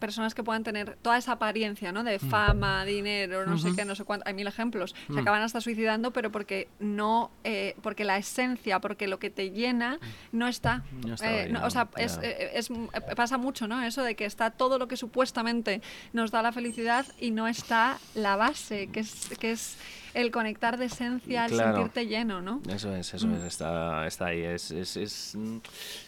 personas 0.00 0.34
que 0.34 0.42
puedan 0.42 0.64
tener 0.64 0.96
toda 1.02 1.18
esa 1.18 1.32
apariencia, 1.32 1.92
¿no? 1.92 2.02
De 2.02 2.16
mm. 2.16 2.30
fama, 2.30 2.84
dinero, 2.84 3.44
no 3.46 3.58
sé 3.58 3.74
qué, 3.76 3.84
no 3.84 3.94
sé 3.94 4.04
cuánto, 4.04 4.26
hay 4.26 4.34
mil 4.34 4.46
ejemplos, 4.46 4.94
se 5.12 5.20
acaban 5.20 5.42
hasta 5.42 5.60
suicidando, 5.60 6.12
pero 6.12 6.32
porque 6.32 6.68
no, 6.78 7.30
eh, 7.44 7.76
porque 7.82 8.04
la 8.04 8.16
esencia, 8.16 8.80
porque 8.80 9.06
lo 9.06 9.18
que 9.18 9.28
te 9.28 9.50
llena 9.50 9.98
no 10.32 10.48
está. 10.48 10.82
Eh, 11.22 11.52
o 11.62 11.70
sea, 11.70 11.88
es, 11.96 12.18
eh, 12.22 12.52
es, 12.54 12.70
pasa 13.14 13.36
mucho, 13.36 13.68
¿no? 13.68 13.82
Eso 13.82 14.02
de 14.02 14.14
que 14.14 14.24
está 14.24 14.50
todo 14.50 14.78
lo 14.78 14.88
que 14.88 14.96
supuestamente 14.96 15.82
nos 16.12 16.30
da 16.30 16.42
la 16.42 16.52
felicidad 16.52 16.85
y 17.20 17.30
no 17.30 17.48
está 17.48 17.98
la 18.14 18.36
base, 18.36 18.88
que 18.88 19.00
es, 19.00 19.30
que 19.38 19.52
es 19.52 19.76
el 20.16 20.30
conectar 20.30 20.78
de 20.78 20.86
esencia, 20.86 21.44
el 21.44 21.54
sentirte 21.54 22.06
lleno, 22.06 22.40
¿no? 22.40 22.62
Eso 22.70 22.94
es, 22.96 23.12
eso 23.12 23.30
es, 23.32 23.44
está, 23.44 24.06
está 24.06 24.26
ahí. 24.26 24.44
Es, 24.44 24.70
es, 24.70 24.96
es, 24.96 25.34
o 25.36 25.60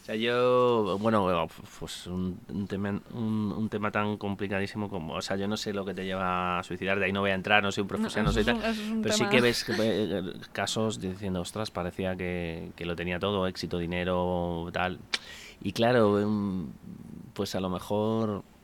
sea, 0.05 0.15
yo, 0.15 0.97
bueno, 0.99 1.47
pues 1.79 2.07
un, 2.07 2.39
tema, 2.67 2.99
un, 3.13 3.69
tema 3.69 3.91
tan 3.91 4.17
complicadísimo 4.17 4.89
como, 4.89 5.13
o 5.13 5.21
sea, 5.21 5.37
yo 5.37 5.47
no 5.47 5.59
sé 5.59 5.75
lo 5.75 5.85
que 5.85 5.93
te 5.93 6.07
lleva 6.07 6.59
a 6.59 6.63
suicidar, 6.63 6.99
de 6.99 7.05
ahí 7.05 7.13
no 7.13 7.21
voy 7.21 7.33
a 7.33 7.35
entrar, 7.35 7.63
no 7.63 7.71
soy 7.71 7.83
un 7.83 7.89
profesional, 7.89 8.25
no, 8.25 8.33
sé 8.33 8.45
tal, 8.45 8.59
pero 9.03 9.15
sí 9.15 9.27
que 9.27 9.43
ves 9.43 9.67
eh, 9.79 10.23
casos 10.53 11.01
diciendo, 11.01 11.43
ostras, 11.43 11.71
parecía 11.71 12.17
que, 12.17 12.71
que 12.77 12.87
lo 12.87 12.97
tenía 12.97 13.19
todo, 13.19 13.47
éxito, 13.47 13.77
dinero, 13.77 14.71
tal. 14.73 15.01
Y 15.61 15.73
claro, 15.73 16.19
em, 16.19 16.69
pues 17.35 17.55
a 17.55 17.61
lo 17.61 17.69
mejor 17.69 18.43
eh, 18.43 18.58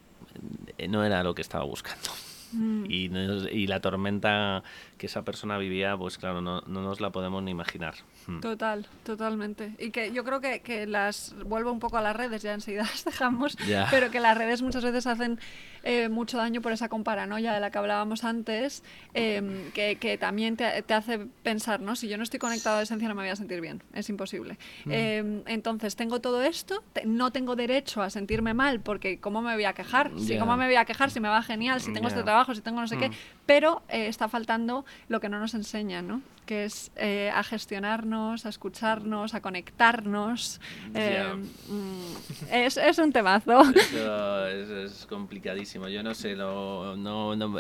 no 0.89 1.05
era 1.05 1.23
lo 1.23 1.35
que 1.35 1.43
estaba 1.43 1.65
buscando. 1.65 2.11
Mm. 2.55 2.85
Y, 2.89 3.11
y, 3.51 3.67
la 3.67 3.81
tormenta 3.81 4.63
que 4.97 5.07
esa 5.07 5.25
persona 5.25 5.59
vivía, 5.59 5.97
pues 5.97 6.19
claro, 6.19 6.41
no, 6.41 6.61
no 6.67 6.83
nos 6.83 7.01
la 7.01 7.11
podemos 7.11 7.43
ni 7.43 7.51
imaginar. 7.51 7.95
Hmm. 8.27 8.41
Total, 8.41 8.87
totalmente. 9.03 9.75
Y 9.79 9.91
que 9.91 10.13
yo 10.13 10.25
creo 10.25 10.41
que, 10.41 10.61
que, 10.61 10.87
las 10.87 11.35
vuelvo 11.45 11.73
un 11.73 11.81
poco 11.81 11.99
a 11.99 12.03
las 12.03 12.15
redes, 12.15 12.43
ya 12.43 12.55
enseguida 12.55 12.83
las 12.91 13.05
dejamos, 13.05 13.57
pero 13.91 14.11
que 14.11 14.21
las 14.21 14.39
redes 14.39 14.63
muchas 14.63 14.85
veces 14.85 15.07
hacen 15.07 15.41
eh, 15.85 16.09
mucho 16.09 16.39
daño 16.39 16.61
por 16.61 16.73
esa 16.73 16.89
comparanoia 16.89 17.53
de 17.53 17.61
la 17.61 17.71
que 17.71 17.79
hablábamos 17.79 18.25
antes, 18.25 18.83
em, 19.13 19.71
que, 19.73 19.97
que, 19.97 20.19
también 20.19 20.57
te, 20.57 20.83
te, 20.83 20.95
hace 20.95 21.19
pensar, 21.43 21.81
¿no? 21.81 21.95
Si 21.95 22.09
yo 22.09 22.17
no 22.17 22.23
estoy 22.23 22.41
conectado 22.41 22.79
a 22.79 22.83
esencia 22.83 23.09
no 23.09 23.15
me 23.15 23.23
voy 23.23 23.31
a 23.31 23.37
sentir 23.37 23.61
bien, 23.61 23.83
es 23.93 24.09
imposible. 24.09 24.59
Hmm. 24.85 24.93
Em, 24.93 25.43
entonces, 25.47 25.95
tengo 25.95 26.21
todo 26.21 26.43
esto, 26.43 26.83
no 27.05 27.31
tengo 27.31 27.55
derecho 27.55 28.03
a 28.03 28.11
sentirme 28.11 28.55
mal 28.55 28.81
porque 28.81 29.21
¿cómo 29.21 29.43
me 29.43 29.55
voy 29.55 29.65
a 29.65 29.75
quejar? 29.75 30.11
Si, 30.19 30.39
¿Cómo 30.39 30.57
me 30.57 30.67
voy 30.67 30.77
a 30.77 30.85
quejar 30.85 31.11
si 31.11 31.21
me 31.21 31.29
va 31.29 31.43
genial, 31.43 31.81
si 31.81 31.93
tengo 31.93 32.09
este 32.09 32.23
trabajo, 32.23 32.55
si 32.55 32.61
tengo 32.63 32.81
no 32.81 32.89
sé 32.89 32.97
qué? 32.97 33.11
Hmm. 33.11 33.15
Pero 33.47 33.83
eh, 33.89 34.07
está 34.09 34.29
faltando 34.29 34.85
lo 35.09 35.21
que 35.21 35.29
no 35.29 35.39
nos 35.39 35.55
enseñan, 35.55 36.09
¿no? 36.09 36.23
Que 36.45 36.65
es 36.65 36.91
eh, 36.97 37.31
a 37.33 37.43
gestionarnos, 37.43 38.47
a 38.47 38.49
escucharnos, 38.49 39.35
a 39.35 39.41
conectarnos. 39.41 40.61
Eh, 40.95 41.25
mm, 41.69 42.53
es, 42.53 42.77
es, 42.77 42.99
un 42.99 43.13
temazo. 43.13 43.63
Eso 43.71 44.79
es, 44.79 45.07
complicadísimo. 45.07 45.89
Yo 45.89 46.03
no 46.03 46.15
sé, 46.15 46.35
lo, 46.35 46.97
no, 46.97 47.35
no 47.37 47.55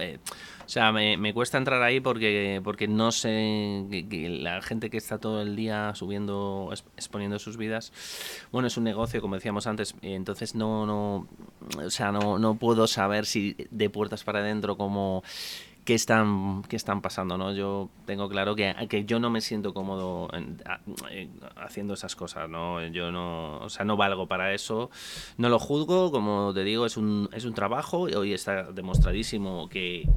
o 0.64 0.68
sea, 0.68 0.93
me, 0.93 1.16
me, 1.18 1.35
cuesta 1.35 1.59
entrar 1.59 1.82
ahí 1.82 2.01
porque, 2.01 2.61
porque 2.64 2.89
no 2.89 3.12
sé 3.12 3.85
que, 3.91 4.28
la 4.41 4.62
gente 4.62 4.89
que 4.89 4.97
está 4.97 5.18
todo 5.18 5.43
el 5.43 5.57
día 5.57 5.95
subiendo, 5.95 6.70
exponiendo 6.97 7.39
sus 7.39 7.59
vidas, 7.59 7.93
bueno, 8.51 8.68
es 8.68 8.76
un 8.78 8.85
negocio, 8.85 9.20
como 9.20 9.35
decíamos 9.35 9.66
antes, 9.66 9.95
entonces 10.01 10.55
no, 10.55 10.87
no, 10.87 11.28
o 11.76 11.91
sea, 11.91 12.12
no, 12.12 12.39
no 12.39 12.55
puedo 12.55 12.87
saber 12.87 13.26
si 13.26 13.57
de 13.70 13.91
puertas 13.91 14.24
para 14.24 14.39
adentro 14.39 14.76
como 14.76 15.22
qué 15.85 15.95
están, 15.95 16.62
qué 16.68 16.76
están 16.76 17.01
pasando, 17.01 17.37
¿no? 17.37 17.53
Yo 17.53 17.91
tengo 18.07 18.28
claro 18.28 18.55
que, 18.57 18.74
que 18.89 19.05
yo 19.05 19.20
no 19.20 19.30
me 19.30 19.41
siento 19.41 19.74
cómodo 19.74 20.28
haciendo 21.57 21.95
esas 21.95 22.16
cosas, 22.16 22.49
¿no? 22.49 22.85
Yo 22.87 23.12
no, 23.12 23.59
o 23.59 23.68
sea, 23.68 23.85
no 23.85 23.97
valgo 23.97 24.26
para 24.26 24.55
eso, 24.55 24.91
no 25.37 25.49
lo 25.49 25.59
juzgo, 25.59 26.11
como 26.11 26.53
te 26.55 26.64
digo, 26.64 26.87
es 26.87 26.97
un, 26.97 27.28
es 27.32 27.45
un 27.45 27.55
trabajo 27.55 28.09
y 28.09 28.14
hoy 28.14 28.32
está 28.32 28.64
demostradísimo 28.72 29.68
que, 29.68 30.09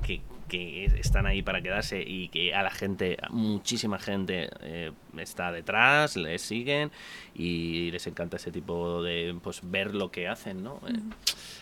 que 0.48 0.86
están 0.86 1.26
ahí 1.26 1.42
para 1.42 1.62
quedarse 1.62 2.02
y 2.02 2.30
que 2.30 2.54
a 2.54 2.64
la 2.64 2.72
gente, 2.72 3.18
muchísima 3.30 4.00
gente 4.00 4.50
eh, 4.62 4.92
está 5.18 5.52
detrás, 5.52 6.16
les 6.16 6.42
siguen 6.42 6.92
y 7.36 7.92
les 7.92 8.08
encanta 8.08 8.38
ese 8.38 8.52
tipo 8.52 9.04
de, 9.04 9.36
pues, 9.44 9.62
ver 9.64 9.94
lo 9.94 10.12
que 10.12 10.28
hacen, 10.28 10.64
¿no? 10.64 10.80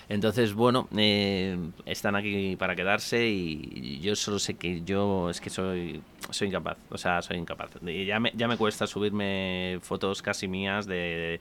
Entonces, 0.07 0.53
bueno, 0.53 0.87
eh, 0.95 1.57
están 1.85 2.15
aquí 2.15 2.55
para 2.55 2.75
quedarse 2.75 3.27
y 3.27 3.99
yo 4.01 4.15
solo 4.15 4.39
sé 4.39 4.55
que 4.55 4.81
yo 4.83 5.29
es 5.29 5.41
que 5.41 5.49
soy 5.49 6.01
soy 6.31 6.47
incapaz, 6.47 6.77
o 6.89 6.97
sea, 6.97 7.21
soy 7.21 7.37
incapaz. 7.37 7.71
Ya 7.81 8.19
me, 8.19 8.31
ya 8.35 8.47
me 8.47 8.57
cuesta 8.57 8.87
subirme 8.87 9.79
fotos 9.81 10.21
casi 10.21 10.47
mías 10.47 10.85
de, 10.85 11.39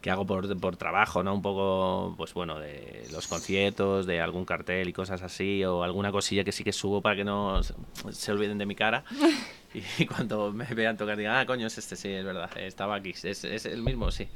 que 0.00 0.10
hago 0.10 0.26
por, 0.26 0.58
por, 0.58 0.76
trabajo, 0.76 1.22
¿no? 1.22 1.34
Un 1.34 1.42
poco, 1.42 2.14
pues 2.16 2.34
bueno, 2.34 2.58
de 2.58 3.06
los 3.12 3.28
conciertos, 3.28 4.06
de 4.06 4.20
algún 4.20 4.44
cartel 4.44 4.88
y 4.88 4.92
cosas 4.92 5.22
así, 5.22 5.64
o 5.64 5.82
alguna 5.82 6.10
cosilla 6.12 6.44
que 6.44 6.52
sí 6.52 6.64
que 6.64 6.72
subo 6.72 7.02
para 7.02 7.16
que 7.16 7.24
no 7.24 7.60
se 7.62 8.32
olviden 8.32 8.58
de 8.58 8.66
mi 8.66 8.74
cara. 8.74 9.04
Y 9.98 10.06
cuando 10.06 10.52
me 10.52 10.64
vean 10.64 10.96
tocar, 10.96 11.16
digan, 11.16 11.36
ah, 11.36 11.46
coño, 11.46 11.66
es 11.68 11.78
este, 11.78 11.94
sí, 11.94 12.08
es 12.08 12.24
verdad, 12.24 12.50
estaba 12.58 12.96
aquí, 12.96 13.10
es, 13.10 13.44
es 13.44 13.66
el 13.66 13.82
mismo, 13.82 14.10
sí 14.10 14.28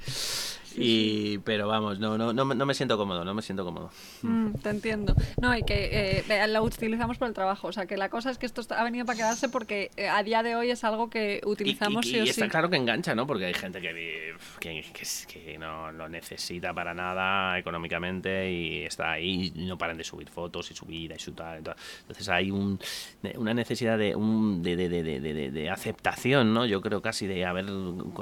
y, 0.77 1.39
pero 1.39 1.69
vamos, 1.69 1.99
no, 1.99 2.19
no, 2.19 2.33
no, 2.33 2.67
me 2.67 2.75
siento 2.75 2.97
cómodo, 2.97 3.25
no 3.25 3.35
me 3.35 3.43
siento 3.43 3.65
cómodo. 3.65 3.91
Mm, 4.23 4.55
te 4.55 4.71
entiendo. 4.71 5.15
No, 5.41 5.57
y 5.57 5.63
que 5.63 6.25
eh, 6.29 6.47
la 6.49 6.63
utilizamos 6.63 7.19
por 7.19 7.29
el 7.29 7.35
trabajo. 7.35 7.69
O 7.69 7.73
sea, 7.73 7.87
que 7.87 7.97
la 7.97 8.09
cosa 8.09 8.31
es 8.31 8.39
que 8.39 8.47
esto 8.47 8.63
ha 8.75 8.85
venido 8.85 9.07
para 9.07 9.17
quedarse 9.17 9.49
porque 9.49 9.91
eh, 9.97 10.09
a 10.09 10.23
día 10.23 10.43
de 10.43 10.57
hoy 10.57 10.71
es 10.71 10.83
algo 10.85 11.11
que 11.11 11.41
utilizamos 11.45 12.07
y, 12.07 12.19
y, 12.19 12.29
está 12.29 12.49
claro 12.49 12.71
que 12.71 12.77
engancha, 12.77 13.15
¿no? 13.15 13.27
Porque 13.27 13.47
hay 13.47 13.55
gente 13.55 13.81
que, 13.81 14.35
que, 14.61 14.85
que, 15.29 15.59
no 15.59 15.93
lo 15.93 16.09
necesita 16.09 16.73
para 16.73 16.95
nada 16.95 17.59
económicamente 17.59 18.51
y 18.51 18.85
está 18.85 19.13
ahí 19.13 19.53
y 19.55 19.67
no 19.67 19.79
paran 19.79 19.97
de 19.97 20.05
subir 20.05 20.29
fotos 20.29 20.71
y 20.71 20.75
subir 20.75 21.13
y 21.13 21.19
su 21.19 21.31
Entonces 21.31 22.29
hay 22.29 22.51
un, 22.51 22.79
una 23.37 23.55
necesidad 23.55 23.99
de, 23.99 24.17
un, 24.17 24.63
de, 24.63 24.77
de, 24.77 24.89
de, 24.89 25.21
de, 25.33 25.71
aceptación, 25.71 26.53
¿no? 26.53 26.67
Yo 26.67 26.81
creo 26.81 27.01
casi 27.01 27.27
de 27.27 27.45
a 27.45 27.53
ver, 27.53 27.67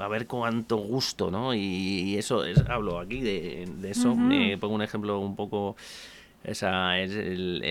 a 0.00 0.08
ver 0.08 0.26
cuánto 0.26 0.76
gusto, 0.76 1.30
¿no? 1.30 1.54
y 1.54 2.16
eso 2.16 2.42
hablo 2.68 2.98
aquí 2.98 3.20
de, 3.20 3.66
eso. 3.84 4.14
me 4.14 4.56
pongo 4.58 4.74
un 4.74 4.82
ejemplo 4.82 5.18
un 5.18 5.36
poco 5.36 5.76
esa 6.44 6.98
es 6.98 7.12
el, 7.12 7.62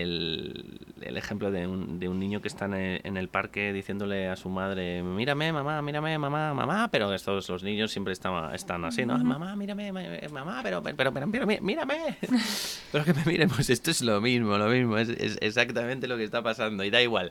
el, 1.02 1.16
ejemplo 1.16 1.50
de 1.50 1.66
un, 1.66 2.00
de 2.00 2.08
un, 2.08 2.18
niño 2.18 2.40
que 2.40 2.48
está 2.48 2.64
en 2.64 3.16
el, 3.18 3.28
parque 3.28 3.70
diciéndole 3.70 4.28
a 4.28 4.36
su 4.36 4.48
madre, 4.48 5.02
mírame, 5.02 5.52
mamá, 5.52 5.82
mírame, 5.82 6.16
mamá, 6.16 6.54
mamá, 6.54 6.88
pero 6.90 7.12
estos 7.12 7.50
los 7.50 7.62
niños 7.62 7.90
siempre 7.90 8.14
están, 8.14 8.54
están 8.54 8.84
así, 8.86 9.04
¿no? 9.04 9.18
Mamá, 9.18 9.56
mírame, 9.56 9.92
mamá, 9.92 10.60
pero, 10.62 10.82
pero, 10.82 11.12
pero, 11.12 11.46
mírame. 11.46 12.16
pero 12.92 13.04
que 13.04 13.12
me 13.12 13.24
miren, 13.26 13.50
pues 13.50 13.68
esto 13.68 13.90
es 13.90 14.00
lo 14.00 14.22
mismo, 14.22 14.56
lo 14.56 14.68
mismo, 14.68 14.96
es, 14.96 15.10
es 15.10 15.36
exactamente 15.42 16.08
lo 16.08 16.16
que 16.16 16.24
está 16.24 16.42
pasando 16.42 16.82
y 16.82 16.88
da 16.88 17.02
igual 17.02 17.30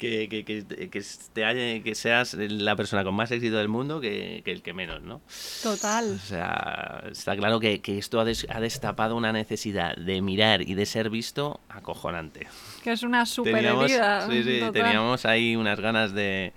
que, 0.00 0.28
que, 0.28 0.44
que, 0.44 0.64
que, 0.90 1.02
te 1.32 1.82
que 1.82 1.94
seas 1.94 2.34
la 2.34 2.74
persona 2.74 3.04
con 3.04 3.14
más 3.14 3.30
éxito 3.30 3.58
del 3.58 3.68
mundo 3.68 4.00
que, 4.00 4.42
el 4.44 4.62
que 4.62 4.72
menos, 4.72 5.02
¿no? 5.02 5.20
Total. 5.62 6.14
O 6.14 6.26
sea, 6.26 7.04
está 7.10 7.36
claro 7.36 7.60
que, 7.60 7.80
esto 7.84 8.18
ha, 8.20 8.24
ha 8.24 8.60
destapado 8.60 9.14
una 9.14 9.32
necesidad 9.32 9.94
de 9.96 10.22
mirar 10.22 10.62
y 10.62 10.74
de 10.74 10.86
ser 10.86 11.10
visto 11.10 11.60
acojonante. 11.68 12.48
Que 12.82 12.92
es 12.92 13.02
una 13.02 13.26
super 13.26 13.54
teníamos, 13.54 13.84
herida. 13.84 14.26
Sí, 14.28 14.42
sí, 14.42 14.62
teníamos 14.72 15.26
ahí 15.26 15.54
unas 15.54 15.78
ganas 15.78 16.14
de, 16.14 16.54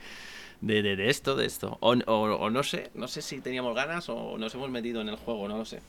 de, 0.64 0.96
de, 0.96 1.10
esto, 1.10 1.36
de 1.36 1.46
esto. 1.46 1.78
O, 1.82 1.92
o, 1.92 2.50
no 2.50 2.64
sé, 2.64 2.90
no 2.96 3.08
sé 3.08 3.22
si 3.22 3.42
teníamos 3.42 3.76
ganas 3.76 4.08
o 4.08 4.38
nos 4.38 4.56
hemos 4.56 4.70
metido 4.70 5.02
en 5.02 5.10
el 5.10 5.18
juego, 5.18 5.48
no 5.48 5.58
lo 5.58 5.66
sé. 5.66 5.82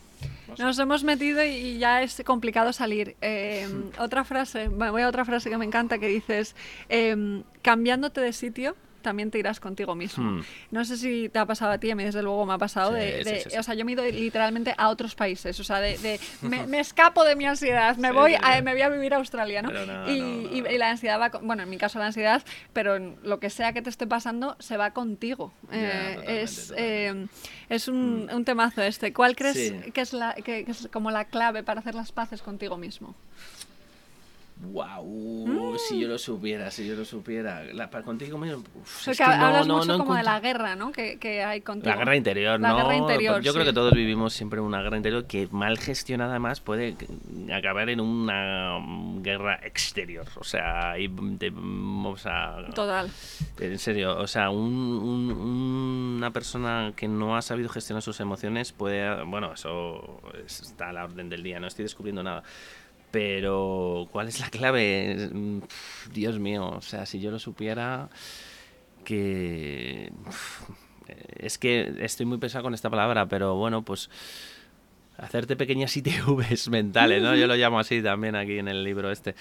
Nos 0.59 0.79
hemos 0.79 1.05
metido 1.05 1.45
y 1.45 1.79
ya 1.79 2.03
es 2.03 2.20
complicado 2.25 2.72
salir. 2.72 3.14
Eh, 3.20 3.68
otra 3.99 4.25
frase, 4.25 4.68
voy 4.68 5.03
a 5.03 5.09
otra 5.09 5.25
frase 5.25 5.49
que 5.49 5.59
me 5.59 5.64
encanta 5.64 5.99
que 5.99 6.09
dices, 6.09 6.57
eh, 6.89 7.43
cambiándote 7.62 8.20
de 8.20 8.33
sitio 8.33 8.75
también 9.05 9.31
te 9.31 9.39
irás 9.39 9.61
contigo 9.61 9.95
mismo. 9.95 10.25
Hmm. 10.25 10.45
No 10.73 10.85
sé 10.85 10.97
si 10.97 11.29
te 11.29 11.39
ha 11.39 11.47
pasado 11.47 11.71
a 11.71 11.79
ti, 11.79 11.93
a 11.93 11.95
mí 11.95 12.03
desde 12.03 12.23
luego 12.23 12.45
me 12.45 12.55
ha 12.55 12.59
pasado. 12.59 12.91
de, 12.93 13.47
O 13.57 13.63
sea, 13.63 13.75
yo 13.75 13.85
me 13.85 13.93
he 13.93 13.95
ido 13.95 14.05
literalmente 14.05 14.75
a 14.77 14.89
otros 14.89 15.15
países. 15.15 15.61
O 15.61 15.65
sea, 15.65 15.79
de, 15.79 16.19
me, 16.43 16.81
escapo 16.81 17.23
de 17.23 17.37
mi 17.37 17.47
ansiedad, 17.47 17.97
me, 17.97 18.11
voy 18.11 18.35
a, 18.35 18.61
me 18.63 18.73
voy 18.73 18.83
a 18.83 18.89
vivir 18.89 19.15
a 19.15 19.19
Australia, 19.19 19.63
¿no? 19.63 19.71
y, 20.11 20.65
la 20.77 20.91
ansiedad 20.91 21.21
va, 21.21 21.31
bueno, 21.41 21.63
en 21.63 21.71
mi 21.71 21.79
caso 21.79 22.01
la 22.01 22.07
ansiedad, 22.07 22.43
pero 22.73 22.99
lo 22.99 23.39
que 23.39 23.49
sea 23.49 23.73
que 23.73 23.81
te 23.81 23.91
esté 23.91 24.09
pasando, 24.09 24.57
se 24.59 24.77
va 24.77 24.91
contigo. 24.91 25.53
Eh, 25.71 26.43
es, 26.43 26.75
eh, 26.77 27.27
es 27.69 27.87
un, 27.87 28.27
hmm. 28.27 28.35
un, 28.35 28.45
temazo 28.45 28.83
este. 28.83 29.13
¿Cuál 29.13 29.37
crees 29.37 29.73
que, 29.93 30.01
es 30.01 30.13
la, 30.13 30.35
que 30.35 30.65
es 30.67 30.89
como 30.93 31.13
la 31.13 31.27
clave 31.27 31.63
para 31.63 31.81
hacer 31.81 31.95
las 31.95 32.11
paces 32.11 32.43
contigo 32.43 32.77
mismo? 32.77 33.15
Wow, 34.57 35.77
si 35.79 36.01
yo 36.01 36.07
lo 36.07 36.17
supiera, 36.17 36.71
si 36.71 36.87
yo 36.87 36.95
lo 36.95 37.05
supiera. 37.05 37.65
La, 37.73 37.91
para 37.91 38.05
contigo 38.05 38.39
mismo. 38.39 38.63
es 39.07 39.17
que 39.17 39.23
hablas 39.23 39.67
mucho 39.67 39.99
como 39.99 40.15
de 40.15 40.23
la 40.23 40.39
guerra, 40.39 40.77
¿no? 40.77 40.93
Que, 40.93 41.19
que, 41.19 41.43
hay 41.43 41.61
contigo. 41.61 41.91
La 41.91 41.97
guerra 41.97 42.17
interior, 42.17 42.61
la 42.61 42.75
Guerra 42.75 42.97
interior, 42.97 43.43
yo 43.43 43.53
creo 43.53 43.65
que 43.65 43.73
todos 43.73 43.93
vivimos 43.93 44.33
siempre 44.33 44.61
una 44.61 44.81
guerra 44.81 44.97
interior 44.97 45.27
que 45.27 45.49
mal 45.51 45.77
gestionada 45.79 46.31
además 46.31 46.61
puede 46.61 46.97
acabar 47.53 47.89
en 47.91 48.01
una 48.01 48.79
guerra 49.23 49.59
exterior. 49.65 50.27
O 50.37 50.45
sea, 50.45 50.99
y 50.99 51.09
o 51.09 52.17
sea, 52.17 52.57
Total. 52.75 53.11
En 53.59 53.79
serio, 53.79 54.17
o 54.17 54.27
sea, 54.29 54.51
un, 54.51 55.33
una 56.17 56.31
persona 56.31 56.93
que 56.95 57.09
no 57.09 57.37
ha 57.37 57.43
sabido 57.43 57.69
gestionar 57.69 58.03
sus 58.03 58.21
emociones 58.21 58.73
puede, 58.73 59.25
bueno, 59.25 59.53
eso 59.53 60.21
está 60.37 60.91
a 60.91 60.93
la 60.93 61.05
orden 61.05 61.29
del 61.29 61.43
día, 61.43 61.59
no 61.59 61.67
estoy 61.67 61.83
descubriendo 61.83 62.23
nada 62.23 62.45
pero, 63.15 64.09
¿cuál 64.11 64.27
es 64.27 64.41
la 64.41 64.51
clave? 64.51 65.31
Dios 66.12 66.41
mío, 66.41 66.67
o 66.67 66.81
sea, 66.81 67.07
si 67.07 67.21
yo 67.21 67.31
lo 67.31 67.39
supiera, 67.39 68.09
que... 69.05 70.11
Es 71.37 71.57
que 71.57 71.95
estoy 72.01 72.27
muy 72.27 72.39
pesado 72.39 72.65
con 72.65 72.75
esta 72.75 72.91
palabra, 72.91 73.29
pero 73.29 73.55
bueno, 73.55 73.85
pues 73.85 74.11
hacerte 75.17 75.55
pequeñas 75.55 75.97
ITVs 75.97 76.69
mentales, 76.71 77.23
¿no? 77.23 77.37
Yo 77.37 77.47
lo 77.47 77.55
llamo 77.55 77.79
así 77.79 78.03
también 78.03 78.35
aquí 78.35 78.59
en 78.59 78.67
el 78.67 78.83
libro 78.83 79.12
este. 79.12 79.37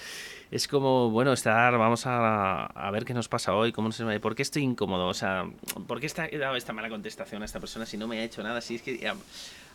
Es 0.52 0.68
como, 0.68 1.10
bueno, 1.10 1.32
estar, 1.32 1.76
vamos 1.76 2.06
a, 2.06 2.66
a 2.66 2.90
ver 2.92 3.04
qué 3.04 3.12
nos 3.12 3.28
pasa 3.28 3.56
hoy, 3.56 3.72
cómo 3.72 3.88
nos 3.88 4.20
por 4.20 4.36
qué 4.36 4.42
estoy 4.42 4.62
incómodo, 4.62 5.08
o 5.08 5.14
sea, 5.14 5.50
por 5.88 5.98
qué 5.98 6.06
he 6.30 6.38
dado 6.38 6.54
esta 6.54 6.72
mala 6.72 6.90
contestación 6.90 7.42
a 7.42 7.44
esta 7.44 7.58
persona 7.58 7.86
si 7.86 7.96
no 7.96 8.06
me 8.06 8.20
ha 8.20 8.22
hecho 8.22 8.40
nada, 8.44 8.60
si 8.60 8.76
es 8.76 8.82
que 8.82 9.12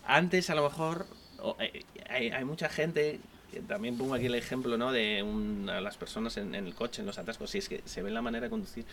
antes 0.06 0.50
a 0.50 0.56
lo 0.56 0.64
mejor 0.64 1.06
eh, 1.60 1.84
hay, 2.10 2.30
hay 2.30 2.46
mucha 2.46 2.70
gente 2.70 3.20
también 3.68 3.98
pongo 3.98 4.14
aquí 4.14 4.28
el 4.28 4.36
ejemplo 4.36 4.78
¿no? 4.78 4.92
de 4.92 5.24
las 5.82 5.98
personas 5.98 6.38
en, 6.38 6.56
el 6.56 6.74
coche, 6.76 7.02
en 7.02 7.06
los 7.06 7.18
atascos, 7.18 7.50
si 7.50 7.58
es 7.58 7.70
que 7.70 7.82
se 7.86 8.02
ve 8.02 8.12
la 8.12 8.22
manera 8.22 8.46
de 8.46 8.50
conducir. 8.50 8.86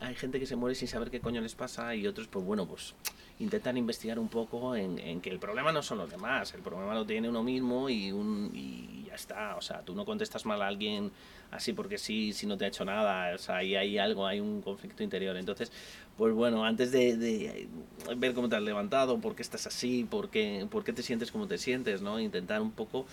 Hay, 0.00 0.14
gente 0.14 0.38
que 0.38 0.46
se 0.46 0.56
muere 0.56 0.74
sin 0.74 0.88
saber 0.88 1.10
qué 1.10 1.20
coño 1.20 1.40
les 1.40 1.54
pasa 1.54 1.94
y 1.94 2.06
otros, 2.06 2.28
pues 2.28 2.44
bueno, 2.44 2.66
pues 2.66 2.94
intentan 3.38 3.76
investigar 3.76 4.18
un 4.18 4.28
poco 4.28 4.76
en, 4.76 5.20
que 5.20 5.30
el 5.30 5.38
problema 5.38 5.72
no 5.72 5.82
son 5.82 5.98
los 5.98 6.10
demás, 6.10 6.54
el 6.54 6.62
problema 6.62 6.94
lo 6.94 7.04
tiene 7.04 7.28
uno 7.28 7.42
mismo 7.42 7.88
y, 7.88 8.12
un, 8.12 8.50
y 8.54 9.04
ya 9.06 9.14
está. 9.14 9.56
O 9.56 9.60
sea, 9.60 9.82
tú 9.82 9.94
no 9.94 10.04
contestas 10.04 10.46
mal 10.46 10.62
a 10.62 10.68
alguien 10.68 11.10
así 11.50 11.72
porque 11.72 11.98
sí, 11.98 12.32
si 12.32 12.46
no 12.46 12.56
te 12.56 12.64
ha 12.64 12.68
hecho 12.68 12.84
nada, 12.84 13.34
o 13.34 13.38
sea, 13.38 13.56
ahí 13.56 13.76
hay 13.76 13.98
algo, 13.98 14.26
hay 14.26 14.40
un 14.40 14.62
conflicto 14.62 15.02
interior. 15.02 15.36
Entonces, 15.36 15.70
pues 16.16 16.32
bueno, 16.34 16.64
antes 16.64 16.92
de, 16.92 17.16
de 17.16 17.68
ver 18.16 18.34
cómo 18.34 18.48
te 18.48 18.56
has 18.56 18.62
levantado, 18.62 19.18
por 19.18 19.34
qué 19.34 19.42
estás 19.42 19.66
así, 19.66 20.04
por 20.04 20.30
qué, 20.30 20.66
por 20.70 20.82
qué 20.84 20.92
te 20.92 21.02
sientes 21.02 21.30
como 21.30 21.46
te 21.46 21.58
sientes, 21.58 22.00
¿no? 22.00 22.20
Intentar 22.20 22.62
un 22.62 22.72
poco 22.72 23.06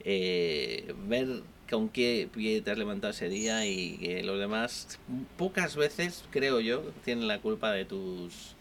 eh, 0.00 0.94
ver 1.08 1.42
con 1.70 1.88
qué 1.88 2.28
pie 2.32 2.60
te 2.60 2.70
has 2.70 2.78
levantado 2.78 3.12
ese 3.12 3.28
día 3.28 3.66
y 3.66 3.96
que 3.98 4.22
los 4.22 4.38
demás 4.38 4.98
pocas 5.38 5.76
veces, 5.76 6.24
creo 6.30 6.60
yo, 6.60 6.82
tienen 7.04 7.28
la 7.28 7.38
culpa 7.38 7.72
de 7.72 7.84
tus 7.84 8.54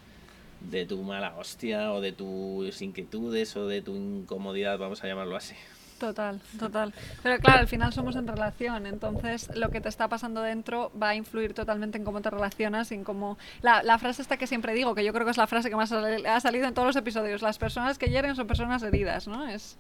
de 0.62 0.86
tu 0.86 1.02
mala 1.02 1.36
hostia 1.38 1.92
o 1.92 2.02
de 2.02 2.12
tus 2.12 2.82
inquietudes 2.82 3.56
o 3.58 3.68
de 3.68 3.82
tu 3.82 3.96
incomodidad, 3.96 4.78
vamos 4.78 5.04
a 5.04 5.08
llamarlo 5.08 5.36
así. 5.36 5.56
Total, 6.02 6.42
total. 6.58 6.94
Pero 7.22 7.38
claro, 7.38 7.60
al 7.60 7.68
final 7.68 7.94
somos 7.94 8.16
en 8.16 8.28
relación, 8.28 8.88
entonces 8.88 9.52
lo 9.56 9.70
que 9.70 9.82
te 9.82 9.90
está 9.90 10.08
pasando 10.08 10.42
dentro 10.42 10.92
va 11.00 11.10
a 11.10 11.16
influir 11.16 11.54
totalmente 11.54 12.00
en 12.00 12.04
cómo 12.04 12.22
te 12.22 12.32
relacionas 12.32 12.92
y 12.92 12.96
en 12.96 13.04
cómo... 13.04 13.38
La, 13.62 13.84
la 13.84 14.00
frase 14.00 14.24
esta 14.24 14.38
que 14.38 14.48
siempre 14.48 14.74
digo, 14.74 14.96
que 14.96 15.04
yo 15.04 15.14
creo 15.14 15.26
que 15.26 15.32
es 15.32 15.38
la 15.38 15.46
frase 15.46 15.70
que 15.70 15.76
más 15.76 15.92
ha 15.92 16.40
salido 16.40 16.68
en 16.68 16.74
todos 16.74 16.88
los 16.88 16.96
episodios, 16.96 17.44
las 17.44 17.60
personas 17.60 18.00
que 18.00 18.08
hieren 18.08 18.36
son 18.36 18.48
personas 18.48 18.82
heridas, 18.82 19.28
¿no? 19.28 19.48
Es... 19.48 19.78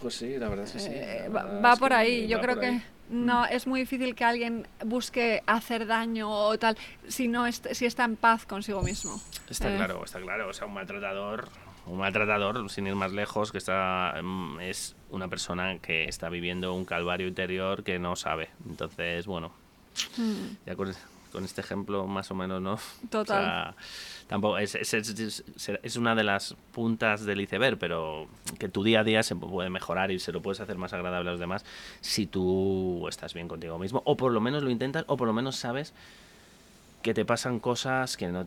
Pues 0.00 0.14
sí, 0.14 0.38
la 0.38 0.48
verdad 0.48 0.64
es 0.64 0.72
que 0.72 0.78
sí. 0.78 0.90
Eh, 0.92 1.28
va, 1.28 1.76
por 1.76 1.92
ahí, 1.92 2.28
yo 2.28 2.40
creo 2.40 2.58
que 2.60 2.80
no 3.10 3.46
es 3.46 3.66
muy 3.66 3.80
difícil 3.80 4.14
que 4.14 4.24
alguien 4.24 4.66
busque 4.84 5.42
hacer 5.46 5.86
daño 5.86 6.30
o 6.30 6.58
tal 6.58 6.76
si 7.08 7.26
no 7.26 7.50
si 7.50 7.86
está 7.86 8.04
en 8.04 8.16
paz 8.16 8.46
consigo 8.46 8.82
mismo. 8.82 9.20
Está 9.48 9.72
eh. 9.72 9.76
claro, 9.76 10.04
está 10.04 10.20
claro. 10.20 10.48
O 10.48 10.52
sea, 10.52 10.66
un 10.66 10.74
maltratador, 10.74 11.48
un 11.86 11.98
maltratador, 11.98 12.70
sin 12.70 12.86
ir 12.86 12.94
más 12.94 13.12
lejos, 13.12 13.50
que 13.50 13.58
está 13.58 14.14
mm, 14.22 14.60
es 14.60 14.94
una 15.10 15.26
persona 15.28 15.78
que 15.78 16.04
está 16.04 16.28
viviendo 16.28 16.74
un 16.74 16.84
calvario 16.84 17.26
interior 17.26 17.82
que 17.82 17.98
no 17.98 18.14
sabe. 18.14 18.50
Entonces, 18.68 19.26
bueno, 19.26 19.52
hmm. 20.16 20.66
ya 20.66 20.76
con, 21.32 21.44
este 21.44 21.60
ejemplo 21.60 22.06
más 22.06 22.30
o 22.30 22.34
menos, 22.34 22.60
¿no? 22.60 22.78
Total 23.10 23.74
tampoco 24.28 24.58
es, 24.58 24.74
es, 24.74 25.42
es, 25.82 25.96
una 25.96 26.14
de 26.14 26.22
las 26.22 26.54
puntas 26.72 27.24
del 27.24 27.40
iceberg, 27.40 27.78
pero 27.78 28.28
que 28.58 28.68
tu 28.68 28.84
día 28.84 29.00
a 29.00 29.04
día 29.04 29.22
se 29.22 29.34
puede 29.34 29.70
mejorar 29.70 30.10
y 30.10 30.18
se 30.18 30.32
lo 30.32 30.42
puedes 30.42 30.60
hacer 30.60 30.76
más 30.76 30.92
agradable 30.92 31.30
a 31.30 31.32
los 31.32 31.40
demás 31.40 31.64
si 32.00 32.26
tú 32.26 33.06
estás 33.08 33.34
bien 33.34 33.48
contigo 33.48 33.78
mismo, 33.78 34.02
o 34.04 34.16
por 34.16 34.30
lo 34.32 34.40
menos 34.40 34.62
lo 34.62 34.70
intentas, 34.70 35.04
o 35.08 35.16
por 35.16 35.26
lo 35.26 35.32
menos 35.32 35.56
sabes 35.56 35.94
que 37.08 37.14
te 37.14 37.24
pasan 37.24 37.58
cosas 37.58 38.18
que 38.18 38.28
no, 38.28 38.46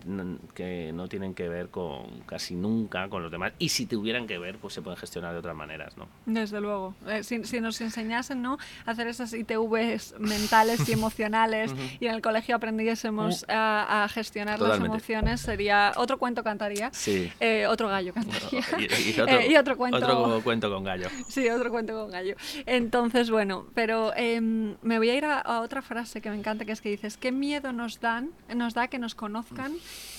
que 0.53 0.91
no 0.93 1.07
tienen 1.07 1.33
que 1.33 1.49
ver 1.49 1.69
con 1.69 2.19
casi 2.27 2.53
nunca 2.53 3.09
con 3.09 3.23
los 3.23 3.31
demás 3.31 3.53
y 3.57 3.69
si 3.69 3.87
tuvieran 3.87 4.27
que 4.27 4.37
ver 4.37 4.59
pues 4.59 4.75
se 4.75 4.83
pueden 4.83 4.99
gestionar 4.99 5.33
de 5.33 5.39
otras 5.39 5.55
maneras 5.55 5.97
no 5.97 6.07
desde 6.27 6.61
luego. 6.61 6.93
Eh, 7.07 7.23
si, 7.23 7.43
si, 7.45 7.59
nos 7.59 7.81
enseñasen 7.81 8.43
no 8.43 8.59
hacer 8.85 9.07
esas 9.07 9.33
ITVs 9.33 10.13
mentales 10.19 10.87
y 10.87 10.91
emocionales 10.91 11.73
y 11.99 12.05
en 12.05 12.13
el 12.13 12.21
colegio 12.21 12.55
aprendiésemos 12.55 13.45
a, 13.47 14.07
gestionar 14.13 14.61
las 14.61 14.77
emociones 14.77 15.41
sería 15.41 15.93
otro 15.95 16.19
cuento 16.19 16.43
cantaría. 16.43 16.91
Sí. 16.93 17.31
Eh, 17.39 17.65
otro 17.65 17.87
gallo 17.87 18.13
cantaría. 18.13 18.61
Eh, 19.31 19.47
y, 19.49 19.55
otro, 19.55 19.77
cuento. 19.77 19.97
otro 19.97 20.43
cuento 20.43 20.71
con 20.71 20.83
gallo. 20.83 21.07
Sí 21.27 21.49
otro 21.49 21.71
cuento 21.71 21.93
con 21.93 22.11
gallo. 22.11 22.35
Entonces 22.67 23.31
bueno 23.31 23.65
pero 23.73 24.13
em, 24.15 24.75
me 24.83 24.99
voy 24.99 25.09
a 25.09 25.15
ir 25.15 25.25
a, 25.25 25.39
a 25.39 25.61
otra 25.61 25.81
frase 25.81 26.21
que 26.21 26.29
me 26.29 26.35
encanta 26.35 26.65
que 26.65 26.73
es 26.73 26.81
que 26.81 26.89
dices 26.89 27.17
qué 27.17 27.31
miedo 27.31 27.71
nos 27.71 27.99
dan 27.99 28.29
nos 28.55 28.73
da 28.73 28.87
que 28.87 28.99
nos 28.99 29.15
conozcan 29.15 29.73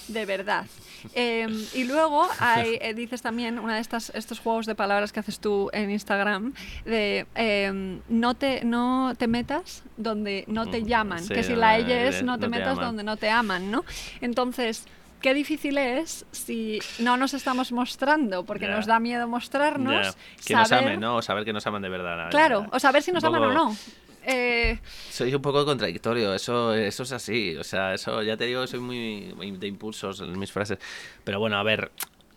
de 0.09 0.27
verdad. 0.27 0.67
Em, 1.15 1.65
y 1.75 1.85
luego 1.85 2.29
hay, 2.39 2.79
eh, 2.81 2.95
dices 2.95 3.23
también 3.23 3.59
una 3.59 3.77
de 3.77 3.81
estas 3.81 4.11
estos 4.15 4.41
juegos 4.41 4.67
de 4.67 4.75
palabras 4.75 5.13
que 5.13 5.21
haces 5.21 5.39
tú 5.41 5.71
en 5.73 5.91
Instagram 5.91 6.55
de 6.85 7.27
em, 7.35 8.01
no 8.09 8.35
te 8.35 8.65
no 8.65 9.15
te 9.17 9.27
metas 9.27 9.83
donde 9.97 10.45
no 10.49 10.67
te 10.67 10.81
mm, 10.81 10.87
llaman, 10.87 11.29
que 11.29 11.43
si 11.43 11.55
la 11.55 11.79
ella 11.79 12.05
es 12.05 12.23
no 12.23 12.39
te 12.39 12.49
metas 12.49 12.77
donde 12.79 13.05
no 13.05 13.17
te 13.17 13.31
aman, 13.31 13.71
¿no? 13.71 13.85
Entonces 14.21 14.87
qué 15.23 15.33
difícil 15.33 15.79
es 15.79 16.27
si 16.33 16.81
no 16.99 17.17
nos 17.17 17.33
estamos 17.33 17.73
mostrando, 17.73 18.45
porque 18.45 18.67
nos 18.67 18.87
da 18.87 18.99
miedo 18.99 19.27
mostrarnos. 19.29 20.17
Que 20.45 20.55
nos 20.55 20.71
amen, 20.73 21.01
¿no? 21.01 21.17
O 21.17 21.23
saber 21.23 21.45
que 21.45 21.53
nos 21.53 21.67
aman 21.67 21.81
de 21.81 21.89
verdad. 21.89 22.31
Claro, 22.31 22.67
o 22.71 22.79
saber 22.79 23.03
si 23.03 23.13
nos 23.13 23.25
aman 23.25 23.43
o 23.43 23.53
no. 23.53 23.77
Eh... 24.25 24.79
Soy 25.11 25.35
un 25.35 25.43
poco 25.43 25.65
contradictorio, 25.65 26.35
eso, 26.35 26.75
eso 26.75 27.03
es 27.03 27.13
así. 27.13 27.57
O 27.57 27.65
sea, 27.65 27.95
eso 27.95 28.23
ya 28.23 28.37
te 28.37 28.47
digo, 28.47 28.67
soy 28.67 28.81
muy 28.81 29.57
de 29.59 29.67
impulsos 29.67 30.21
en 30.21 30.39
mis 30.39 30.53
frases. 30.53 30.79
Pero 31.25 31.41
bueno, 31.41 31.57
a 31.57 31.63
ver, 31.63 31.91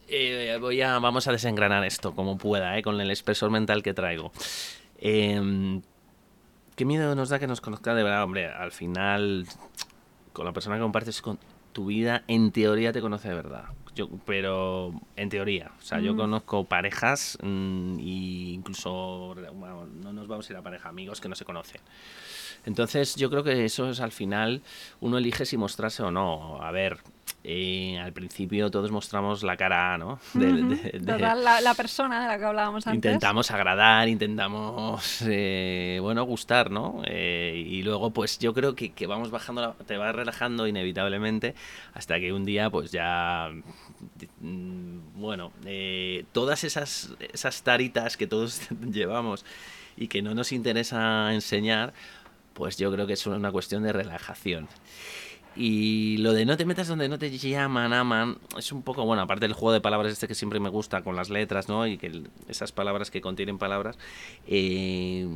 eh, 0.07 0.57
voy 0.59 0.81
a, 0.81 0.99
vamos 0.99 1.27
a 1.27 1.31
desengranar 1.31 1.83
esto 1.83 2.13
como 2.13 2.37
pueda, 2.37 2.77
eh, 2.77 2.83
con 2.83 2.99
el 2.99 3.09
espesor 3.11 3.49
mental 3.49 3.81
que 3.81 3.93
traigo. 3.93 4.31
Em, 4.99 5.81
¿Qué 6.75 6.85
miedo 6.85 7.15
nos 7.15 7.29
da 7.29 7.39
que 7.39 7.47
nos 7.47 7.61
conozca 7.61 7.95
de 7.95 8.03
verdad? 8.03 8.23
Hombre, 8.23 8.47
al 8.47 8.71
final, 8.71 9.47
con 10.33 10.45
la 10.45 10.51
persona 10.51 10.75
que 10.75 10.81
compartes 10.81 11.21
con 11.21 11.39
tu 11.71 11.87
vida, 11.87 12.23
en 12.27 12.51
teoría 12.51 12.91
te 12.91 13.01
conoce 13.01 13.29
de 13.29 13.35
verdad. 13.35 13.65
Yo, 13.95 14.09
pero 14.25 14.93
en 15.15 15.29
teoría, 15.29 15.71
o 15.79 15.81
sea, 15.81 16.01
yo 16.01 16.17
conozco 16.17 16.65
parejas 16.65 17.37
e 17.41 17.47
incluso 17.47 19.33
no 19.33 20.11
nos 20.11 20.27
vamos 20.27 20.49
a 20.49 20.53
ir 20.53 20.57
a 20.57 20.61
pareja, 20.61 20.89
amigos 20.89 21.21
que 21.21 21.29
no 21.29 21.35
se 21.35 21.45
conocen. 21.45 21.79
Entonces 22.65 23.15
yo 23.15 23.29
creo 23.29 23.43
que 23.43 23.63
eso 23.63 23.89
es 23.89 24.01
al 24.01 24.11
final, 24.11 24.63
uno 24.99 25.17
elige 25.17 25.45
si 25.45 25.55
mostrarse 25.55 26.03
o 26.03 26.11
no. 26.11 26.61
A 26.61 26.71
ver, 26.71 26.97
eh, 27.47 27.99
al 27.99 28.11
principio 28.11 28.71
todos 28.71 28.89
mostramos 28.89 29.43
la 29.43 29.55
cara, 29.55 29.99
¿no? 29.99 30.17
De, 30.33 30.49
la, 30.99 31.73
persona 31.75 32.23
de 32.23 32.27
la 32.27 32.39
que 32.39 32.45
hablábamos 32.45 32.87
antes. 32.87 32.95
Intentamos 32.95 33.51
agradar, 33.51 34.07
intentamos, 34.07 35.21
eh, 35.27 35.99
bueno, 36.01 36.23
gustar, 36.23 36.71
¿no? 36.71 37.03
Eh, 37.05 37.63
y 37.67 37.83
luego, 37.83 38.09
pues 38.09 38.39
yo 38.39 38.51
creo 38.55 38.73
que, 38.73 38.93
que 38.93 39.05
vamos 39.05 39.29
bajando, 39.29 39.75
te 39.85 39.95
vas 39.95 40.15
relajando 40.15 40.65
inevitablemente 40.65 41.53
hasta 41.93 42.19
que 42.19 42.33
un 42.33 42.45
día, 42.45 42.71
pues 42.71 42.91
ya, 42.91 43.51
mm, 44.39 45.21
bueno, 45.21 45.51
todas 46.31 46.63
esas, 46.63 47.15
esas 47.19 47.61
taritas 47.61 48.17
que 48.17 48.25
todos 48.25 48.67
llevamos 48.91 49.45
y 49.97 50.07
que 50.07 50.23
no 50.23 50.33
nos 50.33 50.51
interesa 50.51 51.31
enseñar, 51.31 51.93
pues 52.55 52.77
yo 52.77 52.91
creo 52.91 53.05
que 53.05 53.13
es 53.13 53.27
una 53.27 53.51
cuestión 53.51 53.83
de 53.83 53.93
relajación. 53.93 54.67
Y 55.55 56.17
lo 56.17 56.33
de 56.33 56.45
no 56.45 56.57
te 56.57 56.65
metas 56.65 56.87
donde 56.87 57.07
no 57.07 57.17
te 57.17 57.35
llaman, 57.37 57.93
aman, 57.93 58.37
es 58.57 58.71
un 58.73 58.81
poco, 58.81 59.05
bueno, 59.05 59.21
aparte 59.21 59.45
del 59.45 59.53
juego 59.53 59.71
de 59.71 59.79
palabras 59.79 60.11
este 60.11 60.27
que 60.27 60.35
siempre 60.35 60.59
me 60.59 60.69
gusta 60.69 61.01
con 61.01 61.15
las 61.15 61.29
letras, 61.29 61.69
¿no? 61.69 61.87
Y 61.87 61.97
que 61.97 62.23
esas 62.49 62.73
palabras 62.73 63.09
que 63.09 63.21
contienen 63.21 63.57
palabras, 63.57 63.97
eh, 64.47 65.27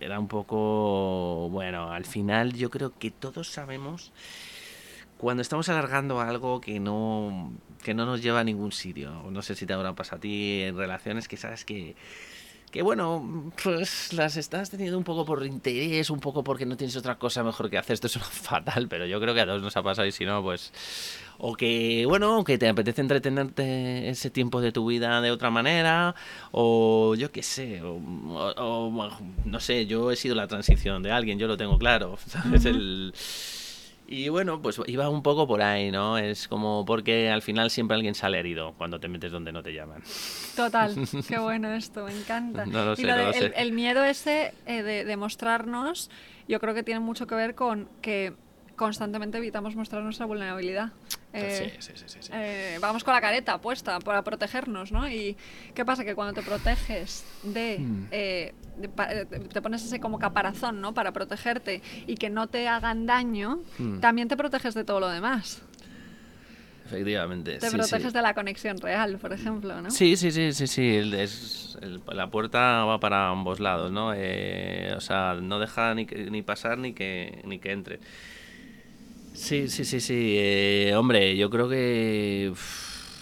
era 0.00 0.18
un 0.18 0.28
poco, 0.28 1.48
bueno, 1.50 1.92
al 1.92 2.06
final 2.06 2.54
yo 2.54 2.70
creo 2.70 2.92
que 2.98 3.10
todos 3.10 3.48
sabemos 3.48 4.10
cuando 5.18 5.42
estamos 5.42 5.68
alargando 5.68 6.20
algo 6.20 6.60
que 6.60 6.80
no, 6.80 7.52
que 7.84 7.94
no 7.94 8.06
nos 8.06 8.22
lleva 8.22 8.40
a 8.40 8.44
ningún 8.44 8.72
sitio. 8.72 9.12
No 9.30 9.42
sé 9.42 9.54
si 9.54 9.66
te 9.66 9.72
habrá 9.72 9.94
pasado 9.94 10.16
a 10.16 10.20
ti 10.20 10.62
en 10.62 10.76
relaciones 10.76 11.28
que 11.28 11.36
sabes 11.36 11.64
que 11.64 11.94
que 12.72 12.80
bueno, 12.80 13.52
pues 13.62 14.14
las 14.14 14.38
estás 14.38 14.70
teniendo 14.70 14.96
un 14.96 15.04
poco 15.04 15.26
por 15.26 15.44
interés, 15.44 16.08
un 16.08 16.20
poco 16.20 16.42
porque 16.42 16.64
no 16.64 16.74
tienes 16.74 16.96
otra 16.96 17.18
cosa 17.18 17.44
mejor 17.44 17.68
que 17.68 17.76
hacer. 17.76 17.94
Esto 17.94 18.06
es 18.06 18.18
fatal, 18.18 18.88
pero 18.88 19.04
yo 19.04 19.20
creo 19.20 19.34
que 19.34 19.42
a 19.42 19.46
todos 19.46 19.60
nos 19.60 19.76
ha 19.76 19.82
pasado 19.82 20.08
y 20.08 20.12
si 20.12 20.24
no, 20.24 20.42
pues... 20.42 20.72
O 21.44 21.54
que, 21.54 22.04
bueno, 22.06 22.44
que 22.44 22.56
te 22.56 22.68
apetece 22.68 23.00
entretenerte 23.00 24.08
ese 24.08 24.30
tiempo 24.30 24.60
de 24.60 24.70
tu 24.70 24.86
vida 24.86 25.20
de 25.20 25.32
otra 25.32 25.50
manera, 25.50 26.14
o 26.52 27.14
yo 27.16 27.32
qué 27.32 27.42
sé, 27.42 27.82
o, 27.82 29.18
no 29.44 29.60
sé, 29.60 29.86
yo 29.86 30.12
he 30.12 30.16
sido 30.16 30.36
la 30.36 30.46
transición 30.46 31.02
de 31.02 31.10
alguien, 31.10 31.38
yo 31.38 31.48
lo 31.48 31.56
tengo 31.56 31.78
claro, 31.78 32.16
¿sabes? 32.26 32.64
El 32.64 33.12
y 34.06 34.28
bueno, 34.28 34.60
pues 34.60 34.80
iba 34.86 35.08
un 35.08 35.22
poco 35.22 35.46
por 35.46 35.62
ahí, 35.62 35.90
¿no? 35.90 36.18
Es 36.18 36.48
como 36.48 36.84
porque 36.84 37.30
al 37.30 37.42
final 37.42 37.70
siempre 37.70 37.94
alguien 37.94 38.14
sale 38.14 38.38
herido 38.38 38.74
cuando 38.76 39.00
te 39.00 39.08
metes 39.08 39.32
donde 39.32 39.52
no 39.52 39.62
te 39.62 39.72
llaman. 39.72 40.02
Total, 40.56 40.94
qué 41.28 41.38
bueno 41.38 41.72
esto, 41.72 42.04
me 42.04 42.16
encanta. 42.16 42.66
No 42.66 42.84
lo 42.84 42.96
sé, 42.96 43.06
no 43.06 43.16
lo 43.16 43.32
sé. 43.32 43.52
El, 43.56 43.72
miedo 43.72 44.04
ese 44.04 44.54
eh, 44.66 44.82
de, 44.82 45.04
de 45.04 45.16
mostrarnos, 45.16 46.10
yo 46.48 46.60
creo 46.60 46.74
que 46.74 46.82
tiene 46.82 47.00
mucho 47.00 47.26
que 47.26 47.34
ver 47.34 47.54
con 47.54 47.88
que 48.00 48.34
constantemente 48.76 49.38
evitamos 49.38 49.76
mostrar 49.76 50.02
nuestra 50.02 50.26
vulnerabilidad. 50.26 50.92
Eh, 51.34 51.72
sí, 51.78 51.92
sí, 51.94 52.04
sí, 52.06 52.30
eh, 52.34 52.78
vamos 52.80 53.04
con 53.04 53.14
la 53.14 53.20
careta 53.20 53.58
puesta 53.58 53.98
para 54.00 54.22
protegernos, 54.22 54.92
¿no? 54.92 55.08
Y 55.08 55.36
qué 55.74 55.84
pasa 55.84 56.04
que 56.04 56.14
cuando 56.14 56.34
te 56.34 56.42
proteges 56.42 57.24
de, 57.42 57.78
hmm. 57.78 58.08
eh, 58.10 58.52
te 59.50 59.62
pones 59.62 59.82
ese 59.82 59.98
como 59.98 60.18
caparazón, 60.18 60.82
¿no? 60.82 60.92
Para 60.92 61.12
protegerte 61.12 61.80
y 62.06 62.16
que 62.16 62.28
no 62.28 62.48
te 62.48 62.68
hagan 62.68 63.06
daño, 63.06 63.60
hmm. 63.78 64.00
también 64.00 64.28
te 64.28 64.36
proteges 64.36 64.74
de 64.74 64.84
todo 64.84 65.00
lo 65.00 65.08
demás. 65.08 65.62
Efectivamente. 66.84 67.58
Te 67.58 67.70
proteges 67.70 68.12
de 68.12 68.20
la 68.20 68.34
conexión 68.34 68.76
real, 68.76 69.16
por 69.16 69.32
ejemplo, 69.32 69.80
¿no? 69.80 69.90
Sí, 69.90 70.18
sí, 70.18 70.30
sí, 70.30 70.52
sí, 70.52 70.66
sí. 70.66 70.96
Es, 71.14 71.78
la 72.08 72.30
puerta 72.30 72.84
va 72.84 73.00
para 73.00 73.28
ambos 73.28 73.60
lados, 73.60 73.90
¿no? 73.90 74.08
o 74.08 75.00
sea, 75.00 75.38
no 75.40 75.58
deja 75.58 75.94
ni, 75.94 76.04
ni 76.04 76.42
pasar 76.42 76.76
ni 76.76 76.92
que, 76.92 77.40
ni 77.46 77.58
que 77.58 77.72
entre. 77.72 78.00
Sí, 79.34 79.68
sí, 79.68 79.84
sí, 79.84 80.00
sí. 80.00 80.34
Eh, 80.38 80.94
hombre, 80.96 81.36
yo 81.36 81.50
creo 81.50 81.68
que 81.68 82.52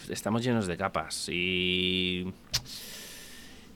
estamos 0.08 0.42
llenos 0.42 0.66
de 0.66 0.76
capas 0.76 1.28
y, 1.28 2.26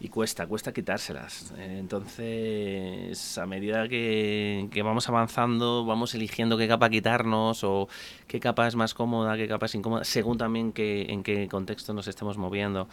y 0.00 0.08
cuesta, 0.08 0.46
cuesta 0.46 0.72
quitárselas. 0.72 1.54
entonces, 1.58 3.38
a 3.38 3.46
medida 3.46 3.88
que, 3.88 4.68
vamos 4.84 5.08
avanzando, 5.08 5.84
vamos 5.86 6.14
eligiendo 6.14 6.58
qué 6.58 6.66
capa 6.68 6.90
quitarnos 6.90 7.62
o 7.64 7.88
qué 8.26 8.40
capa 8.40 8.66
es 8.66 8.74
más 8.74 8.94
cómoda, 8.94 9.36
qué 9.36 9.46
capa 9.46 9.66
es 9.66 9.74
incómoda, 9.76 10.04
según 10.04 10.36
también 10.36 10.72
que, 10.72 11.06
en 11.10 11.22
qué 11.22 11.48
contexto 11.48 11.94
nos 11.94 12.08
estemos 12.08 12.36
moviendo. 12.36 12.88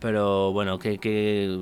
Pero 0.00 0.52
bueno, 0.52 0.78
que, 0.78 0.98
que 0.98 1.58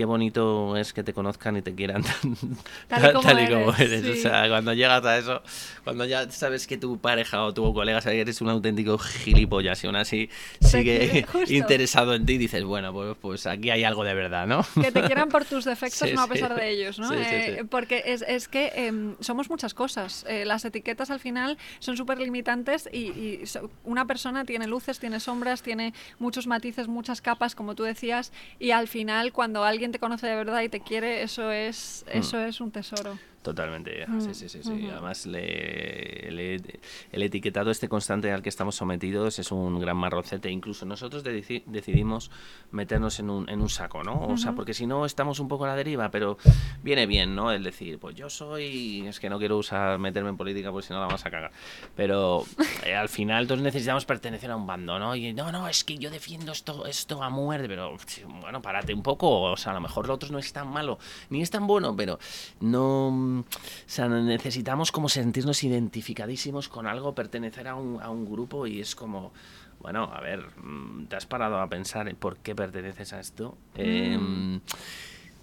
qué 0.00 0.06
bonito 0.06 0.78
es 0.78 0.94
que 0.94 1.02
te 1.02 1.12
conozcan 1.12 1.58
y 1.58 1.60
te 1.60 1.74
quieran 1.74 2.02
tal, 2.88 3.12
y 3.38 3.48
como, 3.50 3.74
eres. 3.74 4.02
O 4.08 4.14
sea, 4.14 4.48
cuando 4.48 4.72
llegas 4.72 5.04
a 5.04 5.18
eso, 5.18 5.42
cuando 5.84 6.06
ya 6.06 6.30
sabes 6.30 6.66
que 6.66 6.78
tu 6.78 6.96
pareja 6.96 7.44
o 7.44 7.52
tu 7.52 7.74
colega 7.74 8.00
sabe 8.00 8.14
que 8.14 8.22
eres 8.22 8.40
un 8.40 8.48
auténtico 8.48 8.96
gilipollas 8.96 9.84
y 9.84 9.88
aún 9.88 9.96
así 9.96 10.30
sigue 10.62 11.26
interesado 11.48 12.14
en 12.14 12.24
ti, 12.24 12.38
dices, 12.38 12.64
bueno, 12.64 12.94
pues, 12.94 13.14
pues 13.20 13.46
aquí 13.46 13.68
hay 13.68 13.84
algo 13.84 14.02
de 14.02 14.14
verdad, 14.14 14.46
¿no? 14.46 14.64
Que 14.80 14.90
te 14.90 15.02
quieran 15.02 15.28
por 15.28 15.44
tus 15.44 15.66
defectos, 15.66 16.10
no 16.14 16.22
a 16.22 16.28
pesar 16.28 16.54
de 16.54 16.70
ellos, 16.70 16.98
¿no? 16.98 17.12
Eh, 17.12 17.66
porque 17.68 18.04
es, 18.06 18.24
es 18.26 18.48
que 18.48 18.72
em, 18.76 19.16
somos 19.20 19.50
muchas 19.50 19.74
cosas. 19.74 20.24
Eh, 20.26 20.46
las 20.46 20.64
etiquetas 20.64 21.10
al 21.10 21.20
final 21.20 21.58
son 21.78 21.98
súper 21.98 22.20
limitantes 22.20 22.88
y, 22.90 22.98
y 22.98 23.44
una 23.84 24.06
persona 24.06 24.46
tiene 24.46 24.66
luces, 24.66 24.98
tiene 24.98 25.20
sombras, 25.20 25.60
tiene 25.60 25.92
muchos 26.18 26.46
matices, 26.46 26.88
muchas 26.88 27.20
capas, 27.20 27.54
como 27.54 27.74
tú 27.74 27.82
decías, 27.82 28.32
y 28.58 28.70
al 28.70 28.88
final 28.88 29.34
cuando 29.34 29.62
alguien 29.62 29.89
te 29.92 29.98
conoce 29.98 30.26
de 30.26 30.36
verdad 30.36 30.62
y 30.62 30.68
te 30.68 30.80
quiere, 30.80 31.22
eso 31.22 31.50
es, 31.50 32.04
mm. 32.06 32.18
eso 32.18 32.40
es 32.40 32.60
un 32.60 32.70
tesoro. 32.70 33.18
Totalmente, 33.42 34.04
mm, 34.06 34.20
sí, 34.20 34.34
sí, 34.34 34.48
sí. 34.50 34.62
sí. 34.62 34.88
Además, 34.90 35.24
le, 35.24 36.28
el 36.28 37.22
etiquetado 37.22 37.70
este 37.70 37.88
constante 37.88 38.30
al 38.30 38.42
que 38.42 38.50
estamos 38.50 38.74
sometidos 38.74 39.38
es 39.38 39.50
un 39.50 39.80
gran 39.80 39.96
marrocete. 39.96 40.50
Incluso 40.50 40.84
nosotros 40.84 41.24
decidimos 41.24 42.30
meternos 42.70 43.18
en 43.18 43.30
un, 43.30 43.48
en 43.48 43.62
un 43.62 43.70
saco, 43.70 44.04
¿no? 44.04 44.26
O 44.26 44.36
sea, 44.36 44.52
porque 44.52 44.74
si 44.74 44.86
no 44.86 45.06
estamos 45.06 45.40
un 45.40 45.48
poco 45.48 45.64
a 45.64 45.68
la 45.68 45.76
deriva, 45.76 46.10
pero 46.10 46.36
viene 46.82 47.06
bien, 47.06 47.34
¿no? 47.34 47.50
El 47.50 47.64
decir, 47.64 47.98
pues 47.98 48.14
yo 48.14 48.28
soy... 48.28 49.06
Es 49.06 49.18
que 49.18 49.30
no 49.30 49.38
quiero 49.38 49.56
usar 49.56 49.98
meterme 49.98 50.28
en 50.28 50.36
política 50.36 50.70
porque 50.70 50.88
si 50.88 50.92
no 50.92 51.00
la 51.00 51.06
vamos 51.06 51.24
a 51.24 51.30
cagar. 51.30 51.50
Pero 51.96 52.44
eh, 52.84 52.94
al 52.94 53.08
final 53.08 53.46
todos 53.46 53.62
necesitamos 53.62 54.04
pertenecer 54.04 54.50
a 54.50 54.56
un 54.56 54.66
bando, 54.66 54.98
¿no? 54.98 55.16
Y 55.16 55.32
no, 55.32 55.50
no, 55.50 55.66
es 55.66 55.82
que 55.82 55.96
yo 55.96 56.10
defiendo 56.10 56.52
esto, 56.52 56.84
esto 56.84 57.22
a 57.22 57.30
muerte, 57.30 57.68
pero 57.68 57.96
bueno, 58.40 58.60
párate 58.60 58.92
un 58.92 59.02
poco. 59.02 59.42
O 59.42 59.56
sea, 59.56 59.72
a 59.72 59.74
lo 59.76 59.80
mejor 59.80 60.06
lo 60.06 60.14
otro 60.14 60.30
no 60.30 60.38
es 60.38 60.52
tan 60.52 60.68
malo, 60.68 60.98
ni 61.30 61.40
es 61.40 61.50
tan 61.50 61.66
bueno, 61.66 61.96
pero 61.96 62.18
no 62.60 63.29
o 63.38 63.44
sea, 63.86 64.08
necesitamos 64.08 64.92
como 64.92 65.08
sentirnos 65.08 65.64
identificadísimos 65.64 66.68
con 66.68 66.86
algo, 66.86 67.14
pertenecer 67.14 67.68
a 67.68 67.74
un, 67.74 68.02
a 68.02 68.10
un 68.10 68.30
grupo 68.30 68.66
y 68.66 68.80
es 68.80 68.94
como, 68.94 69.32
bueno, 69.80 70.10
a 70.12 70.20
ver, 70.20 70.44
mm, 70.62 71.06
¿te 71.06 71.16
has 71.16 71.26
parado 71.26 71.58
a 71.58 71.68
pensar 71.68 72.08
en 72.08 72.16
por 72.16 72.38
qué 72.38 72.54
perteneces 72.54 73.12
a 73.12 73.20
esto? 73.20 73.56
Em, 73.74 74.56
mm. 74.56 74.60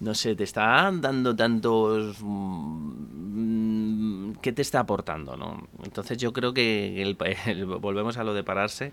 no 0.00 0.14
sé, 0.14 0.36
te 0.36 0.44
está 0.44 0.90
dando 0.92 1.34
tantos... 1.34 2.16
Mm, 2.20 4.32
¿Qué 4.40 4.52
te 4.52 4.62
está 4.62 4.80
aportando? 4.80 5.36
¿no? 5.36 5.66
Entonces 5.82 6.16
yo 6.18 6.32
creo 6.32 6.54
que 6.54 7.16
volvemos 7.80 8.18
a 8.18 8.24
lo 8.24 8.34
de 8.34 8.44
pararse 8.44 8.92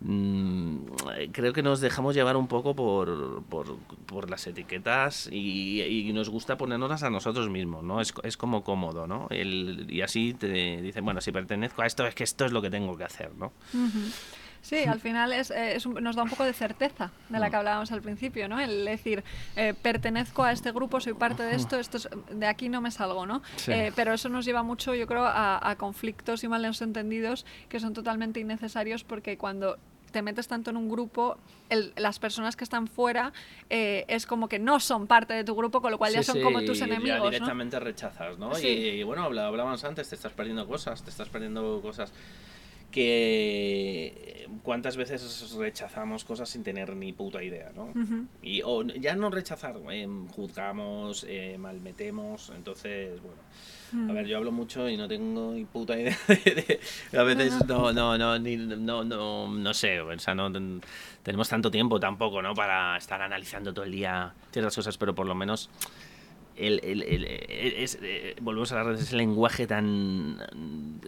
Mm, 0.00 0.76
creo 1.32 1.52
que 1.52 1.62
nos 1.62 1.80
dejamos 1.80 2.14
llevar 2.14 2.36
un 2.36 2.48
poco 2.48 2.76
por, 2.76 3.42
por, 3.44 4.30
las 4.30 4.46
etiquetas 4.46 5.28
y, 5.32 6.10
nos 6.12 6.28
gusta 6.28 6.56
ponernoslas 6.56 7.02
a 7.02 7.10
nosotros 7.10 7.48
mismos, 7.48 7.82
¿no? 7.82 8.00
Es, 8.00 8.12
es 8.22 8.36
como 8.36 8.62
cómodo, 8.62 9.06
¿no? 9.06 9.26
El, 9.30 9.86
y 9.88 10.02
así 10.02 10.34
te 10.34 10.80
dicen, 10.82 11.04
bueno, 11.04 11.20
si 11.20 11.32
pertenezco 11.32 11.82
a 11.82 11.86
esto, 11.86 12.06
es 12.06 12.14
que 12.14 12.24
esto 12.24 12.44
es 12.44 12.52
lo 12.52 12.62
que 12.62 12.70
tengo 12.70 12.96
que 12.96 13.04
hacer, 13.04 13.34
¿no? 13.36 13.52
Sí, 14.66 14.82
al 14.82 14.98
final 14.98 15.32
es, 15.32 15.52
eh, 15.52 15.78
nos 16.00 16.16
da 16.16 16.24
un 16.24 16.28
poco 16.28 16.42
de 16.42 16.52
certeza 16.52 17.12
de 17.28 17.38
la 17.38 17.50
que 17.50 17.54
hablábamos 17.54 17.92
al 17.92 18.02
principio, 18.02 18.48
¿no? 18.48 18.58
El 18.58 18.84
decir, 18.84 19.22
eh, 19.54 19.74
pertenezco 19.80 20.42
a 20.42 20.50
este 20.50 20.72
grupo, 20.72 20.98
soy 20.98 21.14
parte 21.14 21.44
de 21.44 21.54
esto, 21.54 21.78
esto 21.78 21.98
de 22.32 22.46
aquí 22.48 22.68
no 22.68 22.80
me 22.80 22.90
salgo, 22.90 23.26
¿no? 23.26 23.42
Eh, 23.68 23.92
pero 23.94 24.12
eso 24.12 24.28
nos 24.28 24.44
lleva 24.44 24.64
mucho, 24.64 24.92
yo 24.96 25.06
creo, 25.06 25.24
a, 25.24 25.70
a 25.70 25.76
conflictos 25.76 26.42
y 26.42 26.48
malos 26.48 26.82
entendidos 26.82 27.46
que 27.68 27.78
son 27.78 27.94
totalmente 27.94 28.40
innecesarios 28.40 29.04
porque 29.04 29.38
cuando 29.38 29.78
te 30.10 30.20
metes 30.22 30.48
tanto 30.48 30.70
en 30.70 30.76
un 30.78 30.88
grupo, 30.88 31.38
las 31.94 32.18
personas 32.18 32.56
que 32.56 32.64
están 32.64 32.88
fuera 32.88 33.32
es 33.68 34.26
como 34.26 34.48
que 34.48 34.58
no 34.58 34.80
son 34.80 35.06
parte 35.06 35.34
de 35.34 35.44
tu 35.44 35.54
grupo, 35.54 35.80
con 35.80 35.92
lo 35.92 35.98
cual 35.98 36.12
ya 36.12 36.24
son 36.24 36.40
como 36.40 36.64
tus 36.64 36.80
enemigos. 36.80 37.22
Ya 37.22 37.30
directamente 37.30 37.78
rechazas, 37.78 38.36
¿no? 38.36 38.58
Y, 38.58 38.66
y, 38.66 39.02
bueno, 39.04 39.24
hablábamos 39.24 39.84
antes, 39.84 40.08
te 40.08 40.16
estás 40.16 40.32
perdiendo 40.32 40.66
cosas, 40.66 41.04
te 41.04 41.10
estás 41.10 41.28
perdiendo 41.28 41.80
cosas 41.82 42.12
que 42.96 44.48
cuántas 44.62 44.96
veces 44.96 45.54
rechazamos 45.58 46.24
cosas 46.24 46.48
sin 46.48 46.64
tener 46.64 46.96
ni 46.96 47.12
puta 47.12 47.42
idea, 47.42 47.70
¿no? 47.76 47.92
Y 48.42 48.62
o 48.64 48.84
ya 48.84 49.14
no 49.14 49.28
rechazar, 49.28 49.76
eh, 49.90 50.08
juzgamos, 50.34 51.26
eh, 51.28 51.58
malmetemos, 51.58 52.50
entonces, 52.56 53.20
bueno. 53.20 54.10
A 54.10 54.14
ver, 54.14 54.26
yo 54.26 54.38
hablo 54.38 54.50
mucho 54.50 54.88
y 54.88 54.96
no 54.96 55.06
tengo 55.06 55.52
ni 55.52 55.66
puta 55.66 55.98
idea 55.98 56.16
de, 56.28 56.80
a 57.16 57.22
veces 57.22 57.54
no 57.66 57.92
no 57.92 58.18
no 58.18 58.38
ni, 58.38 58.56
no 58.56 59.04
no 59.04 59.46
no 59.46 59.74
sé, 59.74 60.00
o 60.00 60.18
sea, 60.18 60.34
no 60.34 60.50
tenemos 61.22 61.48
tanto 61.50 61.70
tiempo 61.70 62.00
tampoco, 62.00 62.40
¿no? 62.40 62.54
Para 62.54 62.96
estar 62.96 63.20
analizando 63.20 63.74
todo 63.74 63.84
el 63.84 63.92
día 63.92 64.32
ciertas 64.52 64.74
cosas, 64.74 64.96
pero 64.96 65.14
por 65.14 65.26
lo 65.26 65.34
menos 65.34 65.68
el, 66.56 66.80
eh, 66.82 68.36
volvemos 68.40 68.72
a 68.72 68.80
hablar 68.80 68.96
de 68.96 69.02
ese 69.02 69.16
lenguaje 69.16 69.66
tan 69.66 70.38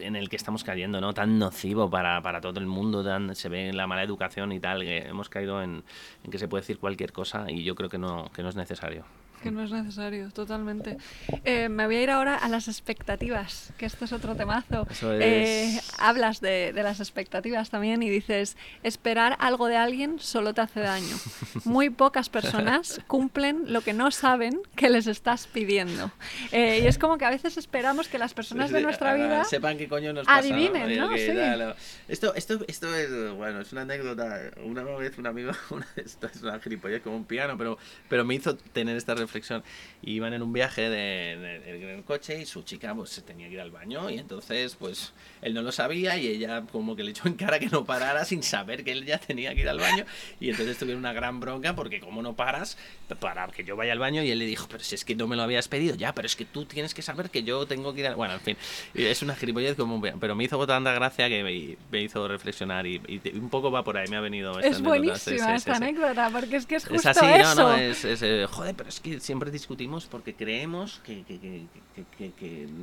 en 0.01 0.17
el 0.17 0.29
que 0.29 0.37
estamos 0.37 0.65
cayendo, 0.65 1.01
¿no? 1.01 1.13
Tan 1.15 1.39
nocivo 1.39 1.91
para, 1.91 2.23
para 2.23 2.41
todo 2.41 2.61
el 2.61 2.67
mundo, 2.67 3.05
tan, 3.05 3.35
se 3.35 3.49
ve 3.49 3.73
la 3.73 3.87
mala 3.87 4.03
educación 4.03 4.53
y 4.53 4.61
tal, 4.61 4.83
que 4.83 4.99
hemos 4.99 5.29
caído 5.29 5.63
en, 5.63 5.83
en, 6.25 6.31
que 6.31 6.39
se 6.39 6.49
puede 6.49 6.63
decir 6.63 6.79
cualquier 6.79 7.13
cosa 7.13 7.51
y 7.51 7.65
yo 7.65 7.75
creo 7.75 7.89
que 7.89 7.99
no, 7.99 8.31
que 8.35 8.43
no 8.43 8.49
es 8.49 8.57
necesario. 8.57 9.05
Que 9.43 9.51
no 9.51 9.63
es 9.63 9.71
necesario, 9.71 10.31
totalmente. 10.31 10.97
Eh, 11.45 11.69
me 11.69 11.87
voy 11.87 11.97
a 11.97 12.03
ir 12.03 12.11
ahora 12.11 12.37
a 12.37 12.49
las 12.49 12.69
expectativas, 12.69 13.73
que 13.79 13.87
esto 13.87 14.05
es 14.05 14.13
otro 14.13 14.35
temazo. 14.35 14.87
Eh, 15.03 15.81
hablas 15.99 16.41
de, 16.41 16.73
de, 16.73 16.83
las 16.83 16.99
expectativas 16.99 17.71
también 17.71 18.03
y 18.03 18.11
dices, 18.11 18.57
esperar 18.83 19.37
algo 19.39 19.69
de 19.69 19.77
alguien 19.77 20.19
solo 20.19 20.55
te 20.55 20.61
hace 20.61 20.81
daño. 20.81 21.17
Muy 21.65 21.91
pocas 21.91 22.29
personas 22.29 23.01
cumplen 23.07 23.73
lo 23.73 23.81
que 23.83 23.93
no 23.93 24.11
saben 24.11 24.61
que 24.75 24.91
les 24.91 25.07
estás 25.07 25.47
pidiendo. 25.47 26.11
Eh, 26.51 26.81
y 26.83 26.87
es 26.87 26.99
como 26.99 27.17
que 27.17 27.25
a 27.25 27.31
veces 27.31 27.57
esperamos 27.57 28.09
que 28.09 28.19
las 28.19 28.35
personas 28.35 28.71
de 28.71 28.81
nuestra 28.81 29.15
vida 29.15 29.45
sepan 29.45 29.79
qué 29.79 29.89
coño 29.89 30.13
nos 30.13 30.27
pasa. 30.27 30.39
Adivinen, 30.39 30.99
¿no? 30.99 31.17
Sí. 31.17 31.29
Esto, 32.09 32.35
esto, 32.35 32.59
esto 32.67 32.95
es, 32.95 33.33
bueno, 33.37 33.61
es 33.61 33.73
una 33.73 33.83
anécdota. 33.83 34.41
Una 34.65 34.83
vez 34.83 35.17
un 35.19 35.27
amigo, 35.27 35.53
una, 35.71 35.87
esto 35.97 36.27
es 36.27 36.43
una 36.43 36.59
gilipollez 36.59 37.03
como 37.03 37.17
un 37.17 37.25
piano, 37.25 37.57
pero, 37.57 37.79
pero 38.09 38.25
me 38.25 38.35
hizo 38.35 38.57
tener 38.57 38.97
esta 38.97 39.15
reflexión 39.15 39.28
reflexión. 39.29 39.63
Iban 40.03 40.33
en 40.33 40.43
un 40.43 40.53
viaje 40.53 40.89
de, 40.89 41.33
en 41.33 41.89
el 41.89 42.05
coche 42.05 42.41
y 42.41 42.47
su 42.47 42.63
chica 42.63 42.95
pues 42.95 43.11
se 43.11 43.23
tenía 43.23 43.49
que 43.49 43.55
ir 43.55 43.61
al 43.61 43.71
baño 43.71 44.11
y 44.11 44.19
entonces 44.19 44.77
pues 44.77 45.13
él 45.43 45.55
no 45.55 45.63
lo 45.63 45.73
sabía 45.73 46.17
y 46.17 46.27
ella 46.27 46.65
como 46.73 46.97
que 46.97 47.05
le 47.05 47.11
echó 47.11 47.29
en 47.29 47.35
cara 47.35 47.59
que 47.59 47.67
no 47.67 47.85
parara 47.85 48.25
sin 48.25 48.43
saber 48.43 48.85
que 48.85 48.93
él 48.93 49.05
ya 49.05 49.19
tenía 49.19 49.55
que 49.55 49.63
ir 49.63 49.69
al 49.69 49.79
baño. 49.79 50.05
Y 50.41 50.51
entonces 50.51 50.79
tuvieron 50.79 51.01
una 51.01 51.13
gran 51.13 51.41
bronca 51.41 51.75
porque 51.75 52.01
como 52.01 52.23
no 52.23 52.35
paras 52.35 52.77
para 53.21 53.49
que 53.49 53.65
yo 53.65 53.77
vaya 53.77 53.93
al 53.93 53.99
baño 53.99 54.23
y 54.23 54.31
él 54.31 54.39
le 54.39 54.47
dijo 54.47 54.67
pero 54.71 54.83
si 54.83 54.95
es 54.95 55.05
que 55.05 55.15
no 55.15 55.27
me 55.27 55.37
lo 55.37 55.43
habías 55.43 55.69
pedido 55.69 55.95
ya 55.95 56.15
pero 56.15 56.27
es 56.27 56.37
que 56.37 56.45
tú 56.45 56.65
tienes 56.65 56.95
que 56.95 57.03
saber 57.03 57.31
que 57.31 57.43
yo 57.43 57.67
tengo 57.67 57.95
que 57.95 58.01
ir 58.01 58.07
al... 58.07 58.17
bueno 58.17 58.35
en 58.35 58.41
fin 58.41 58.57
es 58.95 59.23
una 59.23 59.35
gilipollez 59.35 59.77
como 59.77 60.01
pero 60.01 60.35
me 60.35 60.45
hizo 60.45 60.67
tanta 60.67 60.93
gracia 60.93 61.29
que 61.29 61.77
me, 61.91 62.01
hizo 62.01 62.27
reflexionar 62.29 62.87
y, 62.87 63.01
un 63.35 63.49
poco 63.49 63.71
va 63.71 63.85
por 63.85 63.97
ahí 63.97 64.09
me 64.09 64.17
ha 64.17 64.21
venido 64.21 64.59
es 64.61 64.81
buenísima 64.81 65.55
esta 65.55 65.77
anécdota 65.77 66.31
porque 66.31 66.57
es 66.57 66.67
que 66.67 66.77
es 66.77 66.87
justo 66.87 67.11
es 67.11 67.17
así, 67.17 67.27
eso. 67.27 67.55
no 67.55 67.69
no 67.69 67.75
es, 67.77 68.05
eh, 68.05 68.47
joder 68.51 68.75
pero 68.75 68.89
es 68.89 69.01
que 69.01 69.18
siempre 69.21 69.51
discutimos 69.51 70.07
porque 70.07 70.35
creemos 70.35 71.01
que, 71.05 71.69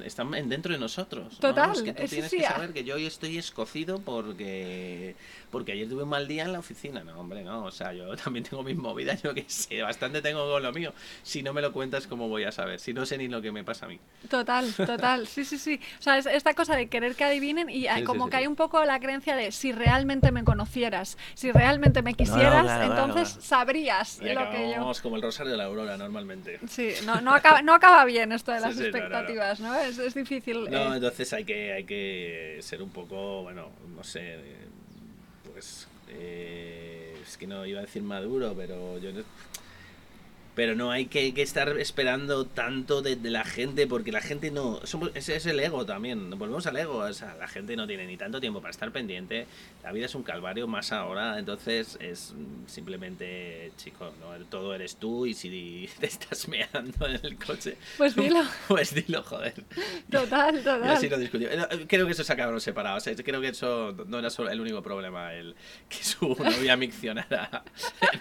están 0.04 0.32
dentro 0.50 0.74
de 0.74 0.80
nosotros. 0.80 1.40
Total. 1.40 1.72
Es 1.72 1.82
que 1.82 1.94
tú 1.94 2.04
tienes 2.08 2.32
que 2.32 2.44
saber 2.44 2.74
que 2.74 2.84
yo 2.84 2.98
estoy 2.98 3.38
escocido 3.38 4.00
porque 4.00 5.16
porque 5.56 5.72
ayer 5.72 5.88
tuve 5.88 6.04
un 6.04 6.10
mal 6.10 6.28
día 6.28 6.44
en 6.44 6.52
la 6.52 6.60
oficina. 6.60 7.02
No, 7.06 7.18
hombre, 7.18 7.42
no. 7.42 7.64
O 7.64 7.72
sea, 7.72 7.94
yo 7.94 8.14
también 8.24 8.44
tengo 8.44 8.62
mis 8.62 8.76
movidas, 8.76 9.24
yo 9.24 9.34
que 9.34 9.46
sé, 9.48 9.82
bastante 9.82 10.22
tengo 10.22 10.52
con 10.52 10.62
lo 10.62 10.74
mío. 10.74 10.94
Si 11.24 11.44
no 11.44 11.54
me 11.54 11.62
lo 11.62 11.72
cuentas, 11.72 12.08
¿cómo 12.08 12.28
voy 12.28 12.44
a 12.44 12.52
saber? 12.52 12.82
Si 12.82 12.94
no 12.94 13.06
sé 13.06 13.18
ni 13.18 13.30
lo 13.30 13.42
que 13.42 13.54
me 13.54 13.64
pasa 13.64 13.86
a 13.86 13.88
mí. 13.88 13.98
Total, 14.30 14.70
total. 14.74 15.28
Sí, 15.28 15.46
sí, 15.46 15.58
sí. 15.58 15.80
O 15.98 16.02
sea, 16.02 16.18
es 16.18 16.26
esta 16.26 16.56
cosa 16.56 16.76
de 16.76 16.88
querer 16.88 17.16
que 17.16 17.24
adivinen 17.24 17.70
y 17.70 17.88
como 18.04 18.30
que 18.30 18.36
hay 18.36 18.48
un 18.48 18.58
poco 18.58 18.84
la 18.84 19.00
creencia 19.00 19.38
de 19.38 19.54
si 19.54 19.72
realmente 19.72 20.34
me 20.34 20.44
conocieras, 20.44 21.18
si 21.36 21.54
realmente 21.54 22.02
me 22.02 22.16
quisieras, 22.16 22.84
entonces 22.84 23.38
sabrías 23.40 24.20
lo 24.20 24.52
que 24.52 24.74
yo. 24.76 24.92
como 25.02 25.16
el 25.16 25.22
rosario 25.22 25.54
de 25.54 25.58
la 25.58 25.64
aurora 25.64 25.96
normalmente. 25.96 26.60
Sí, 26.68 26.90
no, 27.06 27.22
no, 27.22 27.34
acaba, 27.34 27.62
no 27.62 27.74
acaba 27.74 28.04
bien 28.04 28.34
esto 28.34 28.52
de 28.52 28.60
las 28.60 28.78
expectativas, 28.78 29.62
no, 29.62 29.74
Es, 29.74 30.00
es, 30.00 30.14
difícil. 30.16 30.70
No, 30.70 30.94
eh. 30.94 30.98
entonces 30.98 31.32
hay 31.32 31.46
que, 31.46 31.72
hay 31.72 31.86
que 31.86 32.58
ser 32.60 32.82
un 32.82 32.90
poco, 32.90 33.44
bueno, 33.44 33.70
no 33.96 34.04
sé 34.04 34.66
eh, 36.18 37.18
es 37.22 37.38
que 37.38 37.48
no 37.48 37.66
iba 37.66 37.80
a 37.80 37.84
decir 37.84 38.04
maduro, 38.04 38.54
pero 38.56 38.98
yo 38.98 39.12
pero 40.56 40.74
no 40.74 40.90
hay 40.90 41.08
que, 41.08 41.34
estar 41.36 41.78
esperando 41.78 42.46
tanto 42.46 43.02
de, 43.02 43.18
la 43.30 43.44
gente, 43.44 43.88
porque 43.88 44.14
la 44.14 44.22
gente 44.22 44.52
no. 44.52 44.80
ese 45.14 45.36
es 45.36 45.46
el 45.46 45.60
ego 45.60 45.86
también. 45.86 46.30
Volvemos 46.32 46.66
al 46.66 46.78
ego. 46.78 47.00
O 47.00 47.14
sea, 47.14 47.36
la 47.36 47.48
gente 47.48 47.76
no 47.76 47.86
tiene 47.86 48.08
ni 48.08 48.16
tanto 48.16 48.40
tiempo 48.40 48.62
para 48.62 48.72
estar 48.72 48.92
pendiente. 48.92 49.48
La 49.84 49.92
vida 49.92 50.06
es 50.06 50.16
un 50.16 50.24
calvario 50.24 50.66
más 50.66 50.94
ahora. 50.94 51.38
Entonces 51.38 51.98
es 52.00 52.34
simplemente, 52.68 53.74
chico, 53.78 54.14
¿no? 54.22 54.46
todo 54.46 54.74
eres 54.74 54.96
tú 54.96 55.26
y 55.26 55.34
si 55.34 55.90
te 56.00 56.08
estás 56.08 56.48
meando 56.48 57.06
en 57.06 57.20
el 57.22 57.38
coche. 57.38 57.78
Pues 57.98 58.16
dilo. 58.16 58.44
Pues 58.68 58.96
dilo, 58.96 59.22
joder. 59.24 59.54
Total, 60.10 60.58
total. 60.58 60.86
Y 60.86 60.88
así 60.88 61.10
lo 61.10 61.18
discutimos. 61.18 61.54
Eh, 61.54 61.86
creo 61.88 62.06
que 62.06 62.14
eso 62.14 62.24
se 62.24 62.34
acabaron 62.34 62.60
separados. 62.60 63.04
creo 63.24 63.42
que 63.42 63.50
eso 63.50 63.96
no 64.08 64.20
era 64.20 64.30
solo 64.30 64.50
el 64.50 64.60
único 64.60 64.82
problema, 64.82 65.34
el 65.34 65.56
que 65.90 66.04
su 66.04 66.30
novia 66.30 66.76
miccionara 66.76 67.64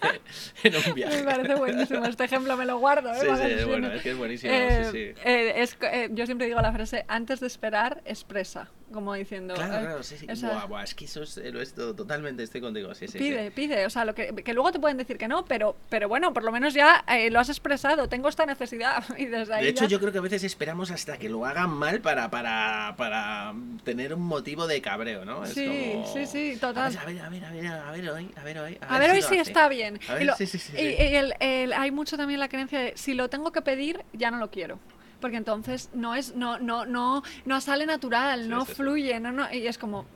en 0.62 0.76
un 0.76 0.94
viaje. 0.94 1.16
Me 1.16 1.22
parece 1.22 1.54
buenísimo. 1.54 2.04
Este 2.24 2.36
ejemplo 2.36 2.56
me 2.56 2.64
lo 2.64 2.78
guardo. 2.78 3.10
¿eh? 3.12 3.18
Sí, 3.20 3.26
sí, 3.58 3.64
bueno, 3.64 3.92
es 3.92 4.02
que 4.02 4.10
es 4.10 4.16
buenísimo. 4.16 4.52
Eh, 4.52 4.84
sí, 4.90 4.90
sí. 5.14 5.20
eh, 5.24 5.52
es 5.56 5.74
co- 5.74 5.86
eh, 5.86 6.08
yo 6.12 6.24
siempre 6.26 6.46
digo 6.46 6.60
la 6.60 6.72
frase, 6.72 7.04
antes 7.06 7.40
de 7.40 7.46
esperar, 7.46 8.00
expresa. 8.06 8.70
Como 8.92 9.14
diciendo... 9.14 9.54
Claro, 9.54 9.80
claro, 9.80 10.02
sí, 10.02 10.16
sí. 10.18 10.26
o 10.30 10.36
sea, 10.36 10.50
Buah, 10.50 10.66
buah, 10.66 10.82
es 10.84 10.94
que 10.94 11.06
eso 11.06 11.22
es 11.22 11.36
lo 11.38 11.60
esto, 11.60 11.94
totalmente 11.94 12.42
estoy 12.42 12.60
contigo. 12.60 12.94
Sí, 12.94 13.08
sí, 13.08 13.18
Pide, 13.18 13.46
sí. 13.46 13.50
pide, 13.50 13.86
o 13.86 13.90
sea, 13.90 14.04
lo 14.04 14.14
que, 14.14 14.34
que 14.34 14.52
luego 14.52 14.70
te 14.72 14.78
pueden 14.78 14.98
decir 14.98 15.16
que 15.18 15.26
no, 15.26 15.44
pero, 15.46 15.74
pero 15.88 16.08
bueno, 16.08 16.32
por 16.32 16.44
lo 16.44 16.52
menos 16.52 16.74
ya 16.74 17.02
eh, 17.08 17.30
lo 17.30 17.40
has 17.40 17.48
expresado, 17.48 18.08
tengo 18.08 18.28
esta 18.28 18.46
necesidad 18.46 19.02
y 19.18 19.24
desde 19.26 19.54
ahí 19.54 19.64
De 19.64 19.70
hecho, 19.70 19.84
ya- 19.84 19.88
yo 19.90 20.00
creo 20.00 20.12
que 20.12 20.18
a 20.18 20.20
veces 20.20 20.44
esperamos 20.44 20.90
hasta 20.90 21.18
que 21.18 21.28
lo 21.28 21.44
hagan 21.46 21.70
mal 21.70 22.00
para, 22.02 22.30
para, 22.30 22.94
para 22.96 23.54
tener 23.84 24.14
un 24.14 24.22
motivo 24.22 24.66
de 24.66 24.80
cabreo, 24.82 25.24
¿no? 25.24 25.44
Es 25.44 25.54
Sí, 25.54 25.66
como, 25.94 26.12
sí, 26.14 26.26
sí, 26.26 26.56
total. 26.60 26.96
A 26.96 27.04
ver, 27.06 27.20
a 27.20 27.28
ver, 27.30 27.44
a 27.44 27.50
ver, 27.50 27.66
a 27.66 27.70
ver, 27.70 27.72
a 27.72 27.90
ver 27.90 28.10
hoy, 28.10 28.30
a 28.36 28.44
ver 28.44 28.58
hoy. 28.58 28.78
A 28.80 28.98
ver, 28.98 29.10
si 29.10 29.16
hoy 29.16 29.22
lo 29.22 29.28
sí 29.28 29.36
está 29.38 29.68
bien. 29.68 29.98
A 30.08 30.12
Y 30.12 30.16
ver, 30.18 30.26
lo- 30.26 30.36
sí, 30.36 30.46
sí, 30.46 30.58
sí. 30.58 30.72
y- 30.76 30.80
y 31.02 31.16
el- 31.16 31.34
el- 31.40 31.72
hay 31.72 31.90
mucho 31.90 32.16
también 32.16 32.38
la 32.38 32.48
creencia 32.48 32.78
de 32.80 32.92
si 32.96 33.14
lo 33.14 33.28
tengo 33.30 33.50
que 33.50 33.62
pedir, 33.62 34.04
ya 34.12 34.30
no 34.30 34.36
lo 34.38 34.50
quiero. 34.50 34.78
Porque 35.20 35.36
entonces 35.36 35.90
no 35.94 36.14
es, 36.14 36.34
no, 36.34 36.58
no, 36.58 36.84
no, 36.86 37.22
no 37.44 37.60
sale 37.60 37.86
natural, 37.86 38.42
Sí, 38.42 38.48
no 38.48 38.60
sí, 38.64 38.66
sí. 38.68 38.74
fluye, 38.74 39.20
no, 39.20 39.32
no, 39.32 39.52
y 39.52 39.66
es 39.66 39.78
como 39.78 40.06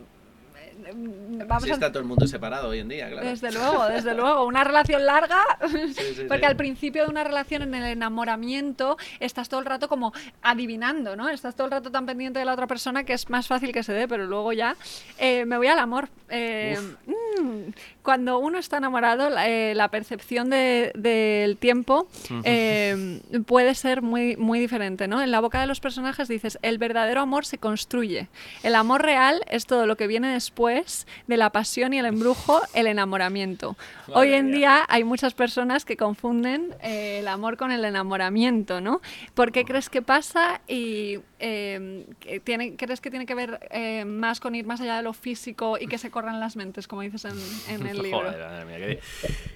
vamos 1.47 1.63
Así 1.63 1.71
a 1.71 1.75
está 1.75 1.89
todo 1.91 2.01
el 2.01 2.09
mundo 2.09 2.27
separado 2.27 2.69
hoy 2.69 2.79
en 2.81 2.89
día, 2.89 3.09
claro. 3.11 3.27
Desde 3.29 3.53
luego, 3.53 3.87
desde 3.87 4.15
luego. 4.15 4.45
Una 4.47 4.65
relación 4.65 5.05
larga, 5.07 5.43
sí, 5.71 6.25
porque 6.29 6.41
sí. 6.41 6.45
al 6.47 6.57
principio 6.57 7.05
de 7.05 7.11
una 7.11 7.25
relación 7.25 7.63
en 7.63 7.75
el 7.75 7.85
enamoramiento 7.85 8.97
estás 9.21 9.49
todo 9.49 9.61
el 9.61 9.67
rato 9.67 9.89
como 9.89 10.13
adivinando, 10.43 11.17
¿no? 11.17 11.29
Estás 11.29 11.55
todo 11.55 11.67
el 11.67 11.71
rato 11.73 11.91
tan 11.91 12.07
pendiente 12.07 12.39
de 12.39 12.45
la 12.45 12.53
otra 12.53 12.67
persona 12.67 13.05
que 13.05 13.13
es 13.13 13.29
más 13.31 13.47
fácil 13.47 13.73
que 13.73 13.83
se 13.83 13.93
dé, 13.93 14.09
pero 14.09 14.27
luego 14.27 14.53
ya 14.53 14.77
eh, 15.19 15.45
me 15.45 15.57
voy 15.57 15.67
al 15.69 15.79
amor. 15.79 16.09
Eh, 16.31 16.77
mm, 17.07 17.71
cuando 18.03 18.39
uno 18.39 18.59
está 18.59 18.79
enamorado, 18.79 19.31
la, 19.31 19.49
eh, 19.49 19.75
la 19.75 19.89
percepción 19.89 20.51
de- 20.51 20.93
del 20.95 21.57
tiempo 21.57 22.09
eh, 22.45 23.21
puede 23.47 23.75
ser 23.75 24.03
muy, 24.03 24.37
muy 24.37 24.59
diferente, 24.61 25.09
¿no? 25.09 25.23
En 25.23 25.31
la 25.31 25.41
boca 25.41 25.61
de 25.61 25.67
los 25.67 25.81
personajes 25.81 26.29
dices, 26.29 26.59
el 26.63 26.79
verdadero 26.79 27.21
amor 27.21 27.45
se 27.47 27.59
construye. 27.59 28.29
El 28.63 28.75
amor 28.75 29.03
real 29.03 29.43
es 29.49 29.67
todo 29.67 29.87
lo 29.87 29.97
que 29.97 30.07
viene 30.07 30.33
después 30.33 30.68
de 30.73 31.37
la 31.37 31.51
pasión 31.51 31.93
y 31.95 31.99
el 31.99 32.07
embrujo, 32.07 32.61
el 32.75 32.87
enamoramiento. 32.87 33.77
Madre 34.09 34.21
Hoy 34.21 34.33
en 34.35 34.47
mía. 34.47 34.57
día 34.57 34.87
hay 34.89 35.05
muchas 35.05 35.35
personas 35.35 35.85
que 35.85 35.97
confunden 35.97 36.75
eh, 36.83 37.19
el 37.21 37.29
amor 37.29 37.57
con 37.57 37.73
el 37.73 37.85
enamoramiento, 37.85 38.81
¿no? 38.81 39.01
¿Por 39.35 39.53
qué 39.53 39.65
crees 39.65 39.89
que 39.89 40.03
pasa 40.03 40.61
y 40.69 41.19
eh, 41.41 42.05
tiene, 42.45 42.77
crees 42.77 43.01
que 43.01 43.11
tiene 43.11 43.27
que 43.27 43.35
ver 43.35 43.61
eh, 43.71 44.05
más 44.05 44.41
con 44.41 44.55
ir 44.55 44.67
más 44.67 44.81
allá 44.81 44.97
de 44.97 45.03
lo 45.03 45.13
físico 45.13 45.79
y 45.81 45.87
que 45.87 45.99
se 45.99 46.11
corran 46.11 46.41
las 46.41 46.57
mentes, 46.57 46.87
como 46.89 47.03
dices 47.03 47.25
en, 47.25 47.39
en 47.75 47.87
el 47.87 47.99
libro? 48.03 48.21
Joder, 48.21 48.39
madre 48.41 48.65
mía, 48.65 48.79
qué, 48.79 49.01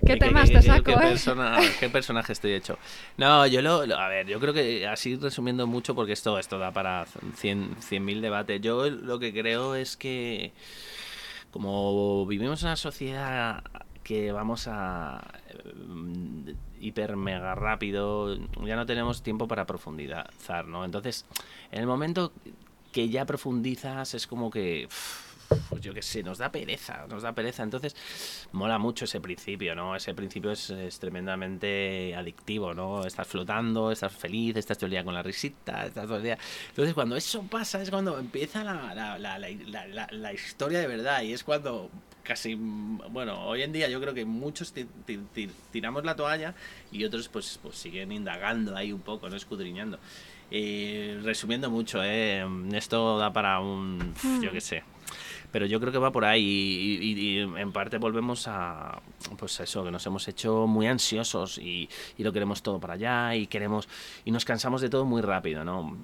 ¿Qué 0.06 0.16
temas 0.16 0.50
te 0.50 0.62
saco, 0.62 0.84
qué 0.84 0.92
eh? 0.92 0.96
persona- 1.00 1.58
qué 1.80 1.88
personaje 1.88 2.32
estoy 2.32 2.52
hecho. 2.52 2.78
No, 3.16 3.46
yo 3.46 3.62
lo, 3.62 3.86
lo- 3.86 3.96
A 3.98 4.08
ver, 4.08 4.26
yo 4.26 4.40
creo 4.40 4.52
que 4.54 4.86
así 4.86 5.16
resumiendo 5.16 5.66
mucho, 5.66 5.94
porque 5.94 6.12
esto, 6.12 6.38
esto 6.38 6.58
da 6.58 6.70
para 6.72 7.06
100 7.36 7.76
100.000 7.76 8.20
debates. 8.20 8.60
Yo 8.60 8.88
lo 8.88 9.18
que 9.18 9.32
creo 9.32 9.74
es 9.74 9.96
que. 9.96 10.52
Como 11.52 12.26
vivimos 12.26 12.62
en 12.62 12.68
una 12.68 12.76
sociedad 12.76 13.62
que 14.02 14.32
vamos 14.32 14.66
a. 14.68 15.22
eh, 15.48 16.54
hiper 16.80 17.16
mega 17.16 17.54
rápido, 17.54 18.34
ya 18.66 18.74
no 18.74 18.86
tenemos 18.86 19.22
tiempo 19.22 19.46
para 19.46 19.66
profundizar, 19.66 20.66
¿no? 20.66 20.84
Entonces, 20.84 21.24
en 21.70 21.80
el 21.80 21.86
momento 21.86 22.32
que 22.90 23.08
ya 23.08 23.24
profundizas 23.24 24.14
es 24.14 24.26
como 24.26 24.50
que 24.50 24.88
pues 25.68 25.82
yo 25.82 25.92
qué 25.94 26.02
sé, 26.02 26.22
nos 26.22 26.38
da 26.38 26.50
pereza, 26.50 27.06
nos 27.08 27.22
da 27.22 27.32
pereza. 27.32 27.62
Entonces, 27.62 27.94
mola 28.52 28.78
mucho 28.78 29.04
ese 29.04 29.20
principio, 29.20 29.74
¿no? 29.74 29.94
Ese 29.96 30.14
principio 30.14 30.50
es, 30.52 30.70
es 30.70 30.98
tremendamente 30.98 32.14
adictivo, 32.14 32.74
¿no? 32.74 33.04
Estás 33.04 33.26
flotando, 33.26 33.90
estás 33.90 34.12
feliz, 34.12 34.56
estás 34.56 34.78
todo 34.78 34.86
el 34.86 34.92
día 34.92 35.04
con 35.04 35.14
la 35.14 35.22
risita, 35.22 35.86
estás 35.86 36.06
todo 36.06 36.16
el 36.16 36.22
día... 36.22 36.38
Entonces, 36.68 36.94
cuando 36.94 37.16
eso 37.16 37.42
pasa 37.44 37.80
es 37.82 37.90
cuando 37.90 38.18
empieza 38.18 38.64
la, 38.64 38.94
la, 38.94 39.18
la, 39.18 39.38
la, 40.10 40.32
historia 40.32 40.80
de 40.80 40.86
verdad 40.86 41.22
y 41.22 41.32
es 41.32 41.44
cuando 41.44 41.90
casi, 42.22 42.56
mm, 42.56 43.12
bueno, 43.12 43.44
hoy 43.46 43.62
en 43.62 43.72
día 43.72 43.88
yo 43.88 44.00
creo 44.00 44.14
que 44.14 44.24
muchos 44.24 44.72
ti- 44.72 44.86
ti- 45.04 45.18
ti- 45.34 45.50
tiramos 45.70 46.04
la 46.04 46.14
toalla 46.16 46.54
y 46.90 47.04
otros 47.04 47.28
pues, 47.28 47.58
pues 47.62 47.76
siguen 47.76 48.12
indagando 48.12 48.76
ahí 48.76 48.92
un 48.92 49.00
poco, 49.00 49.28
¿no? 49.28 49.36
Escudriñando. 49.36 49.98
Eh, 50.50 51.18
resumiendo 51.22 51.70
mucho, 51.70 52.00
¿eh? 52.04 52.44
Esto 52.72 53.18
da 53.18 53.32
para 53.32 53.58
un... 53.60 54.14
yo 54.42 54.52
qué 54.52 54.60
sé. 54.60 54.82
Pero 55.52 55.66
yo 55.66 55.78
creo 55.80 55.92
que 55.92 55.98
va 55.98 56.10
por 56.10 56.24
ahí 56.24 56.42
y, 56.42 56.98
y- 57.12 57.36
y 57.36 57.38
en 57.40 57.72
parte 57.72 57.98
volvemos 57.98 58.48
a 58.48 59.00
pues 59.38 59.60
a 59.60 59.64
eso, 59.64 59.84
que 59.84 59.90
nos 59.90 60.04
hemos 60.06 60.26
hecho 60.26 60.66
muy 60.66 60.86
ansiosos 60.86 61.58
y, 61.58 61.88
y 62.18 62.22
lo 62.24 62.32
queremos 62.32 62.62
todo 62.62 62.80
para 62.80 62.94
allá 62.94 63.36
y 63.36 63.46
queremos 63.46 63.88
y 64.24 64.30
nos 64.30 64.44
cansamos 64.44 64.80
de 64.80 64.88
todo 64.88 65.04
muy 65.04 65.20
rápido, 65.22 65.62
¿no? 65.64 65.96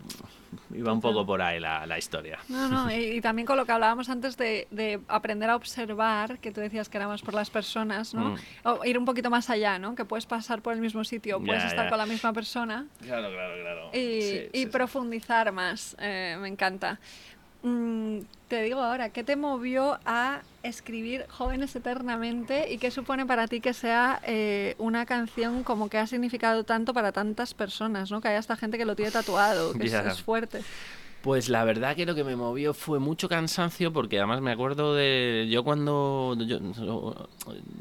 Va 0.87 0.93
un 0.93 1.01
poco 1.01 1.25
por 1.27 1.41
ahí 1.43 1.59
la, 1.61 1.87
la 1.87 1.99
historia. 1.99 2.39
No, 2.49 2.69
no, 2.69 2.91
y, 2.95 3.21
también 3.21 3.45
con 3.47 3.57
lo 3.57 3.65
que 3.67 3.73
hablábamos 3.73 4.09
antes 4.09 4.37
de, 4.37 4.67
de 4.71 5.01
aprender 5.09 5.51
a 5.51 5.57
observar, 5.57 6.39
que 6.39 6.53
tú 6.53 6.61
decías 6.61 6.89
que 6.89 6.97
éramos 6.99 7.23
por 7.23 7.35
las 7.35 7.51
personas, 7.51 8.15
¿no? 8.15 8.31
Mm. 8.31 8.37
O 8.65 8.85
ir 8.85 8.99
un 8.99 9.05
poquito 9.05 9.31
más 9.31 9.51
allá, 9.51 9.79
¿no? 9.79 9.95
Que 9.95 10.05
puedes 10.05 10.27
pasar 10.27 10.63
por 10.63 10.73
el 10.75 10.81
mismo 10.81 11.05
sitio, 11.05 11.39
puedes 11.43 11.63
Ya, 11.63 11.69
estar 11.69 11.85
ya. 11.87 11.91
con 11.91 11.99
la 11.99 12.07
misma 12.07 12.33
persona 12.33 12.87
Claro, 13.03 13.29
claro, 13.31 13.55
claro. 13.63 13.91
y, 13.93 14.21
Sí, 14.23 14.37
y 14.53 14.59
sí, 14.59 14.65
sí. 14.65 14.67
profundizar 14.67 15.53
más. 15.53 15.97
eh, 16.01 16.37
me 16.41 16.49
encanta. 16.49 16.99
Mm, 17.69 18.21
te 18.49 18.63
digo 18.63 18.81
ahora, 18.81 19.11
¿qué 19.11 19.23
te 19.25 19.37
movió 19.37 19.99
a 20.07 20.41
escribir 20.63 21.27
Jóvenes 21.29 21.77
Eternamente 21.77 22.73
y 22.73 22.79
qué 22.79 22.91
supone 22.91 23.27
para 23.27 23.47
ti 23.47 23.61
que 23.61 23.75
sea 23.75 24.21
eh, 24.25 24.75
una 24.79 25.05
canción 25.05 25.63
como 25.65 25.91
que 25.91 25.99
ha 25.99 26.07
significado 26.07 26.65
tanto 26.65 26.95
para 26.95 27.13
tantas 27.13 27.53
personas, 27.53 28.11
¿no? 28.11 28.21
Que 28.21 28.29
hay 28.29 28.37
hasta 28.37 28.57
gente 28.57 28.79
que 28.79 28.85
lo 28.87 28.97
tiene 28.97 29.11
tatuado, 29.11 29.73
que 29.75 29.85
es- 29.85 30.23
fuerte. 30.23 30.63
Pues 31.21 31.49
la 31.49 31.65
verdad 31.65 31.97
que 31.97 32.07
lo 32.07 32.15
que 32.15 32.23
me 32.23 32.37
movió 32.37 32.73
fue 32.73 33.01
mucho 33.01 33.29
cansancio 33.29 33.93
porque 33.93 34.19
además 34.19 34.41
me 34.41 34.53
acuerdo 34.53 34.95
de 34.95 35.49
yo 35.51 35.65
cuando 35.65 36.37
yo 36.47 36.61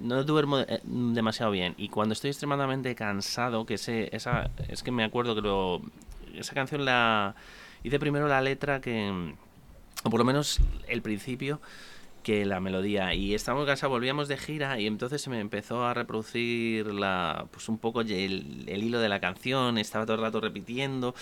no 0.01 0.23
duermo 0.23 0.59
eh, 0.59 0.81
demasiado 0.83 1.51
bien 1.51 1.75
y 1.77 1.89
cuando 1.89 2.13
estoy 2.13 2.31
extremadamente 2.31 2.95
cansado 2.95 3.63
que 3.67 3.75
ese 3.75 4.09
esa 4.11 4.49
es 4.67 4.81
que 4.81 4.89
me 4.91 5.03
acuerdo 5.03 5.35
que 5.35 5.41
lo 5.41 5.81
esa 6.35 6.55
canción 6.55 6.83
la 6.83 7.35
hice 7.83 7.99
primero 7.99 8.27
la 8.27 8.41
letra 8.41 8.81
que 8.81 9.35
o 10.03 10.09
por 10.09 10.19
lo 10.19 10.25
menos 10.25 10.59
el 10.87 11.01
principio 11.01 11.59
que 12.27 12.45
la 12.45 12.59
melodía 12.59 13.13
y 13.13 13.33
estábamos 13.33 13.65
cansados, 13.65 13.89
volvíamos 13.89 14.27
de 14.27 14.35
gira 14.35 14.77
y 14.81 14.85
entonces 14.85 15.21
se 15.21 15.29
me 15.29 15.39
empezó 15.39 15.85
a 15.85 15.93
reproducir 15.93 16.87
la 16.87 17.45
pues 17.51 17.69
un 17.69 17.77
poco 17.77 18.01
el, 18.01 18.65
el 18.67 18.83
hilo 18.83 18.99
de 18.99 19.07
la 19.07 19.21
canción, 19.21 19.77
estaba 19.77 20.05
todo 20.05 20.17
el 20.17 20.23
rato 20.23 20.41
repitiendo 20.41 21.15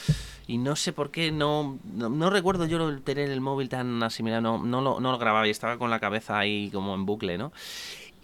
y 0.48 0.58
no 0.58 0.76
sé 0.76 0.94
por 0.94 1.12
qué 1.12 1.32
no 1.32 1.78
no, 1.94 2.10
no 2.10 2.32
recuerdo 2.32 2.66
yo 2.66 3.00
tener 3.02 3.30
el 3.30 3.40
móvil 3.40 3.70
tan 3.70 4.02
asimilado, 4.02 4.42
no, 4.42 4.58
no, 4.58 4.82
lo, 4.82 5.00
no 5.00 5.12
lo 5.12 5.20
grababa 5.20 5.46
y 5.46 5.52
estaba 5.52 5.78
con 5.78 5.92
la 5.92 6.00
cabeza 6.00 6.40
ahí 6.40 6.72
como 6.74 6.96
en 6.96 7.06
bucle, 7.06 7.38
¿no? 7.38 7.52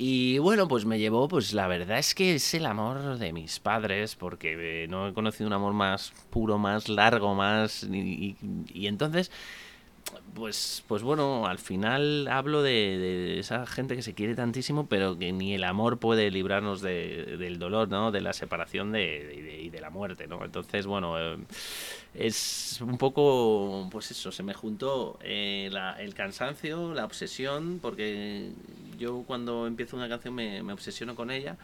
Y 0.04 0.40
bueno, 0.40 0.68
pues 0.68 0.84
me 0.84 0.98
llevó, 0.98 1.28
pues 1.28 1.54
la 1.54 1.68
verdad 1.68 2.00
es 2.00 2.16
que 2.16 2.34
es 2.34 2.56
el 2.56 2.66
amor 2.66 3.20
de 3.20 3.34
mis 3.34 3.60
padres, 3.60 4.16
porque 4.16 4.86
eh, 4.86 4.88
no 4.88 5.08
he 5.08 5.14
conocido 5.14 5.46
un 5.46 5.54
amor 5.54 5.74
más 5.74 6.12
puro, 6.32 6.58
más 6.58 6.90
largo, 6.90 7.36
más... 7.36 7.84
Y 7.84 8.88
entonces, 8.88 9.30
pues, 10.34 10.84
pues 10.88 11.04
bueno, 11.04 11.46
al 11.48 11.60
final 11.60 12.28
hablo 12.30 12.62
de, 12.64 13.40
esa 13.40 13.66
gente 13.66 13.96
que 13.96 14.02
se 14.02 14.14
quiere 14.14 14.36
tantísimo, 14.36 14.88
pero 14.88 15.18
que 15.18 15.32
ni 15.32 15.54
el 15.54 15.64
amor 15.64 15.98
puede 16.00 16.32
librarnos 16.32 16.82
de- 16.82 17.38
del 17.38 17.60
dolor, 17.60 17.90
¿no? 17.90 18.12
De 18.12 18.22
la 18.22 18.34
separación 18.34 18.92
de, 18.92 19.60
y 19.64 19.70
de 19.70 19.82
la 19.82 19.90
muerte, 19.90 20.28
¿no? 20.28 20.44
Entonces, 20.46 20.86
bueno, 20.88 21.20
eh, 21.20 21.38
es 22.14 22.80
un 22.82 22.98
poco, 22.98 23.88
pues 23.92 24.12
eso, 24.12 24.32
se 24.32 24.44
me 24.44 24.54
juntó 24.54 25.18
eh, 25.22 25.70
la- 25.72 26.02
el 26.02 26.14
cansancio, 26.14 26.94
la 26.94 27.06
obsesión, 27.06 27.80
porque 27.82 28.52
yo 28.98 29.24
cuando 29.28 29.68
empiezo 29.68 29.96
una 29.98 30.10
canción 30.10 30.36
me 30.36 30.74
obsesiono 30.74 31.16
con 31.16 31.32
ella, 31.32 31.58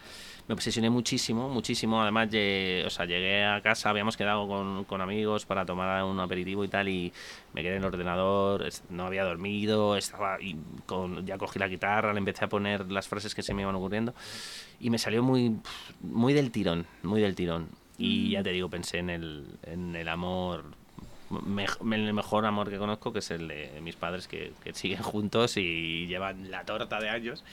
me 0.48 0.54
obsesioné 0.54 0.90
muchísimo, 0.90 1.50
muchísimo, 1.50 2.02
además, 2.02 2.30
lle- 2.30 2.86
o 2.86 2.90
sea, 2.90 3.06
llegué 3.06 3.44
a 3.44 3.62
casa, 3.62 3.90
habíamos 3.90 4.16
quedado 4.16 4.48
con, 4.48 4.86
con 4.86 5.02
amigos 5.02 5.46
para 5.46 5.66
tomar 5.66 6.04
un 6.06 6.20
aperitivo 6.20 6.64
y 6.64 6.70
tal, 6.70 6.88
y 6.88 7.12
me 7.54 7.62
quedé 7.64 7.76
en 7.76 7.84
el 7.84 7.86
ordenador, 7.86 8.68
no 8.90 9.06
había 9.06 9.24
dormido, 9.26 9.98
estaba 9.98 10.42
y 10.42 10.56
con, 10.86 11.26
ya 11.26 11.38
cogí 11.38 11.60
la 11.60 11.68
guitarra, 11.68 12.14
le 12.14 12.20
empecé 12.20 12.46
a 12.46 12.50
poner 12.50 12.90
las 12.92 13.08
frases 13.08 13.36
que 13.36 13.44
se 13.44 13.54
me 13.54 13.64
iban 13.64 13.76
ocurriendo, 13.76 14.14
y 14.80 14.90
me 14.90 14.98
salió 14.98 15.22
muy, 15.22 15.58
muy 16.02 16.34
del 16.34 16.52
tirón, 16.52 16.88
muy 17.04 17.22
del 17.22 17.36
tirón. 17.36 17.68
Y 18.00 18.30
ya 18.30 18.44
te 18.44 18.52
digo, 18.52 18.70
pensé 18.70 19.00
en 19.00 19.10
el, 19.10 19.46
en 19.64 19.96
el 19.96 20.08
amor, 20.08 20.64
en 21.32 21.94
el 21.94 22.14
mejor 22.14 22.46
amor 22.46 22.70
que 22.70 22.78
conozco, 22.78 23.12
que 23.12 23.20
es 23.20 23.32
el 23.32 23.48
de 23.48 23.82
mis 23.82 23.96
padres 23.96 24.28
que, 24.28 24.54
que 24.64 24.72
siguen 24.74 25.02
juntos 25.02 25.58
y 25.58 26.06
llevan 26.08 26.50
la 26.52 26.64
torta 26.64 27.00
de 27.00 27.10
años. 27.10 27.44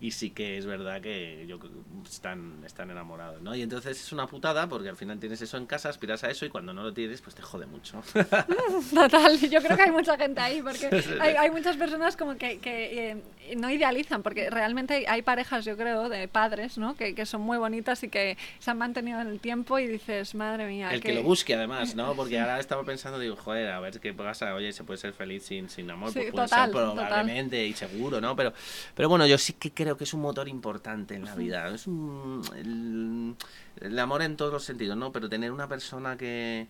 Y 0.00 0.10
sí 0.12 0.30
que 0.30 0.58
es 0.58 0.66
verdad 0.66 1.00
que 1.00 1.44
yo 1.48 1.58
que 1.58 1.68
están, 2.08 2.62
están 2.64 2.90
enamorados, 2.90 3.42
¿no? 3.42 3.54
Y 3.54 3.62
entonces 3.62 4.00
es 4.00 4.12
una 4.12 4.26
putada 4.26 4.68
porque 4.68 4.88
al 4.88 4.96
final 4.96 5.18
tienes 5.18 5.40
eso 5.42 5.56
en 5.56 5.66
casa, 5.66 5.88
aspiras 5.88 6.24
a 6.24 6.30
eso 6.30 6.46
y 6.46 6.48
cuando 6.48 6.72
no 6.72 6.82
lo 6.82 6.92
tienes, 6.92 7.20
pues 7.20 7.34
te 7.34 7.42
jode 7.42 7.66
mucho. 7.66 8.02
Total, 8.94 9.38
yo 9.38 9.60
creo 9.60 9.76
que 9.76 9.82
hay 9.82 9.90
mucha 9.90 10.16
gente 10.16 10.40
ahí 10.40 10.62
porque 10.62 10.88
hay, 11.20 11.34
hay 11.34 11.50
muchas 11.50 11.76
personas 11.76 12.16
como 12.16 12.36
que, 12.36 12.58
que 12.58 13.10
eh, 13.10 13.22
no 13.56 13.70
idealizan 13.70 14.22
porque 14.22 14.50
realmente 14.50 14.94
hay, 14.94 15.04
hay 15.06 15.22
parejas, 15.22 15.64
yo 15.64 15.76
creo, 15.76 16.08
de 16.08 16.28
padres, 16.28 16.78
¿no? 16.78 16.96
Que, 16.96 17.14
que, 17.14 17.26
son 17.26 17.42
muy 17.42 17.58
bonitas 17.58 18.02
y 18.02 18.08
que 18.08 18.36
se 18.58 18.70
han 18.70 18.78
mantenido 18.78 19.20
en 19.20 19.28
el 19.28 19.40
tiempo 19.40 19.78
y 19.78 19.86
dices, 19.86 20.34
madre 20.34 20.66
mía. 20.66 20.90
El 20.92 21.00
que, 21.00 21.12
lo 21.12 21.22
busque 21.22 21.54
además, 21.54 21.94
¿no? 21.94 22.14
Porque 22.14 22.38
ahora 22.38 22.60
estaba 22.60 22.84
pensando, 22.84 23.18
digo, 23.18 23.36
joder, 23.36 23.70
a 23.70 23.80
ver 23.80 24.00
qué 24.00 24.14
pasa, 24.14 24.54
oye, 24.54 24.72
se 24.72 24.84
puede 24.84 24.98
ser 24.98 25.12
feliz 25.12 25.44
sin, 25.44 25.68
sin 25.68 25.90
amor, 25.90 26.10
Sí, 26.12 26.20
pues 26.20 26.32
puede 26.32 26.46
total, 26.46 26.72
ser 26.72 26.72
probablemente 26.72 27.66
y 27.66 27.72
seguro, 27.72 28.20
¿no? 28.20 28.34
Pero, 28.36 28.52
pero 28.94 29.08
bueno, 29.08 29.26
yo 29.26 29.38
sí 29.38 29.54
que 29.54 29.72
creo 29.72 29.87
que 29.96 30.04
es 30.04 30.14
un 30.14 30.20
motor 30.20 30.48
importante 30.48 31.14
en 31.14 31.24
la 31.24 31.34
vida. 31.34 31.68
Es 31.68 31.86
un, 31.86 32.42
el, 32.56 33.36
el 33.80 33.98
amor 33.98 34.22
en 34.22 34.36
todos 34.36 34.52
los 34.52 34.64
sentidos, 34.64 34.96
¿no? 34.96 35.12
Pero 35.12 35.28
tener 35.28 35.52
una 35.52 35.68
persona 35.68 36.16
que 36.16 36.68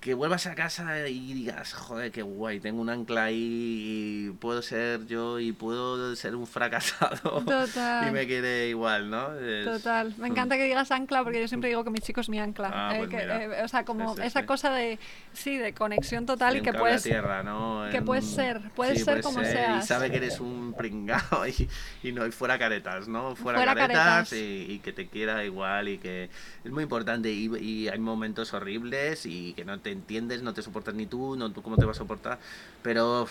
que 0.00 0.14
vuelvas 0.14 0.46
a 0.46 0.54
casa 0.54 1.06
y 1.08 1.34
digas, 1.34 1.74
joder, 1.74 2.10
qué 2.10 2.22
guay, 2.22 2.58
tengo 2.58 2.80
un 2.80 2.88
ancla 2.88 3.24
ahí 3.24 4.28
y 4.28 4.30
puedo 4.30 4.62
ser 4.62 5.06
yo 5.06 5.38
y 5.38 5.52
puedo 5.52 6.16
ser 6.16 6.34
un 6.36 6.46
fracasado 6.46 7.42
Total. 7.44 8.08
y 8.08 8.10
me 8.10 8.26
quede 8.26 8.68
igual, 8.70 9.10
¿no? 9.10 9.34
Es- 9.38 9.66
Total, 9.66 10.14
me 10.16 10.28
encanta 10.28 10.56
que 10.56 10.64
digas 10.64 10.90
ancla 10.90 11.22
porque 11.22 11.38
yo 11.42 11.48
siempre 11.48 11.68
digo 11.68 11.84
que 11.84 11.90
mi 11.90 11.98
chico 11.98 12.22
es 12.22 12.30
mi 12.30 12.40
ancla. 12.40 12.70
Ah, 12.72 12.94
Eh, 12.94 12.98
pues 13.00 13.10
que, 13.10 13.16
eh, 13.18 13.62
o 13.62 13.68
sea, 13.68 13.84
como 13.84 14.14
Sí, 14.14 14.22
sí, 14.22 14.26
esa 14.28 14.40
sí. 14.40 14.46
cosa 14.46 14.70
de, 14.70 14.98
sí, 15.34 15.58
de 15.58 15.74
conexión 15.74 16.24
total 16.24 16.56
y 16.56 16.62
que 16.62 16.72
puedes, 16.72 17.02
a 17.02 17.04
tierra, 17.04 17.42
¿no? 17.42 17.84
que 17.90 17.98
En- 17.98 18.04
puedes 18.06 18.24
ser, 18.24 18.58
puedes 18.74 19.04
ser 19.04 19.20
como 19.20 19.42
Y 19.42 19.44
seas. 19.44 19.86
sabe 19.86 20.10
que 20.10 20.16
eres 20.16 20.40
un 20.40 20.72
pringao 20.78 21.46
y, 21.46 21.68
y 22.02 22.12
no 22.12 22.26
y 22.26 22.30
fuera 22.30 22.58
caretas, 22.58 23.06
¿no? 23.06 23.36
Fuera, 23.36 23.58
Fuera 23.58 23.74
caretas, 23.74 24.04
caretas. 24.30 24.32
Y, 24.32 24.66
y 24.72 24.78
que 24.78 24.94
te 24.94 25.08
quiera 25.08 25.44
igual 25.44 25.88
y 25.90 25.98
que 25.98 26.30
es 26.64 26.70
muy 26.70 26.84
importante 26.84 27.30
y, 27.30 27.54
y 27.58 27.88
hay 27.88 27.98
momentos 27.98 28.54
horribles 28.54 29.26
y 29.26 29.52
que 29.52 29.66
no 29.66 29.78
te 29.78 29.89
entiendes, 29.92 30.42
no 30.42 30.54
te 30.54 30.62
soportas 30.62 30.94
ni 30.94 31.06
tú, 31.06 31.36
no 31.36 31.50
tú 31.50 31.62
cómo 31.62 31.76
te 31.76 31.84
vas 31.84 31.96
a 31.96 32.00
soportar, 32.00 32.38
pero 32.82 33.26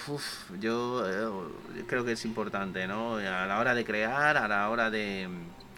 yo 0.59 1.03
eh, 1.05 1.83
creo 1.87 2.05
que 2.05 2.13
es 2.13 2.25
importante, 2.25 2.87
¿no? 2.87 3.15
A 3.15 3.45
la 3.45 3.59
hora 3.59 3.73
de 3.73 3.85
crear, 3.85 4.37
a 4.37 4.47
la 4.47 4.69
hora 4.69 4.89
de, 4.89 5.27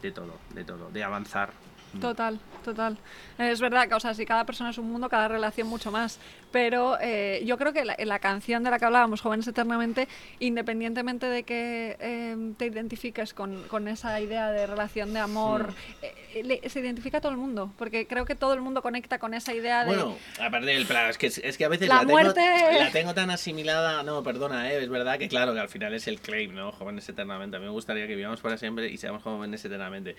de 0.02 0.12
todo, 0.12 0.38
de 0.54 0.64
todo, 0.64 0.90
de 0.92 1.04
avanzar. 1.04 1.52
Total, 2.00 2.40
total. 2.64 2.98
Es 3.38 3.60
verdad 3.60 3.88
que, 3.88 3.96
o 3.96 4.00
sea, 4.00 4.14
si 4.14 4.26
cada 4.26 4.46
persona 4.46 4.70
es 4.70 4.78
un 4.78 4.90
mundo, 4.90 5.10
cada 5.10 5.28
relación 5.28 5.68
mucho 5.68 5.92
más. 5.92 6.20
Pero 6.52 6.98
eh, 7.00 7.42
yo 7.46 7.58
creo 7.58 7.74
que 7.74 7.86
la, 7.86 7.96
la 7.98 8.20
canción 8.20 8.64
de 8.64 8.70
la 8.72 8.78
que 8.80 8.86
hablábamos, 8.86 9.22
Jóvenes 9.22 9.48
Eternamente, 9.48 10.08
independientemente 10.40 11.26
de 11.28 11.44
que 11.44 11.96
eh, 12.00 12.36
te 12.58 12.66
identifiques 12.66 13.34
con, 13.34 13.64
con 13.68 13.88
esa 13.88 14.20
idea 14.20 14.52
de 14.52 14.68
relación 14.68 15.14
de 15.14 15.20
amor, 15.20 15.74
eh, 16.02 16.44
le- 16.44 16.70
se 16.70 16.80
identifica 16.82 17.20
a 17.20 17.22
todo 17.22 17.32
el 17.32 17.38
mundo. 17.38 17.72
Porque 17.78 18.06
creo 18.08 18.26
que 18.26 18.36
todo 18.36 18.54
el 18.54 18.62
mundo 18.62 18.82
conecta 18.82 19.18
con 19.20 19.34
esa 19.34 19.54
idea 19.54 19.82
de. 19.86 19.88
Bueno, 19.88 20.18
aparte 20.42 20.68
del 20.68 20.86
plan, 20.86 21.10
es 21.10 21.18
que, 21.18 21.28
es 21.28 21.58
que 21.58 21.66
a 21.66 21.70
veces 21.70 21.88
La 21.88 21.96
la, 21.96 22.00
tengo, 22.02 22.12
muerte- 22.14 22.80
la 22.80 22.92
tengo 22.92 23.14
tan 23.14 23.30
asimilada. 23.30 24.04
No, 24.04 24.24
perdona, 24.24 24.72
¿eh? 24.72 24.84
es 24.84 24.90
verdad 24.90 25.18
que 25.18 25.28
claro, 25.30 25.54
que 25.54 25.60
al 25.60 25.70
final 25.70 25.94
es 25.94 26.08
el 26.08 26.20
claim, 26.20 26.54
¿no? 26.54 26.72
Jóvenes 26.72 27.08
eternamente. 27.08 27.58
A 27.58 27.60
mí 27.60 27.66
me 27.66 27.72
gustaría 27.72 28.08
que 28.08 28.16
vivamos 28.16 28.42
para 28.42 28.58
siempre 28.58 28.90
y 28.90 28.98
seamos 28.98 29.24
jóvenes 29.24 29.64
eternamente. 29.64 30.16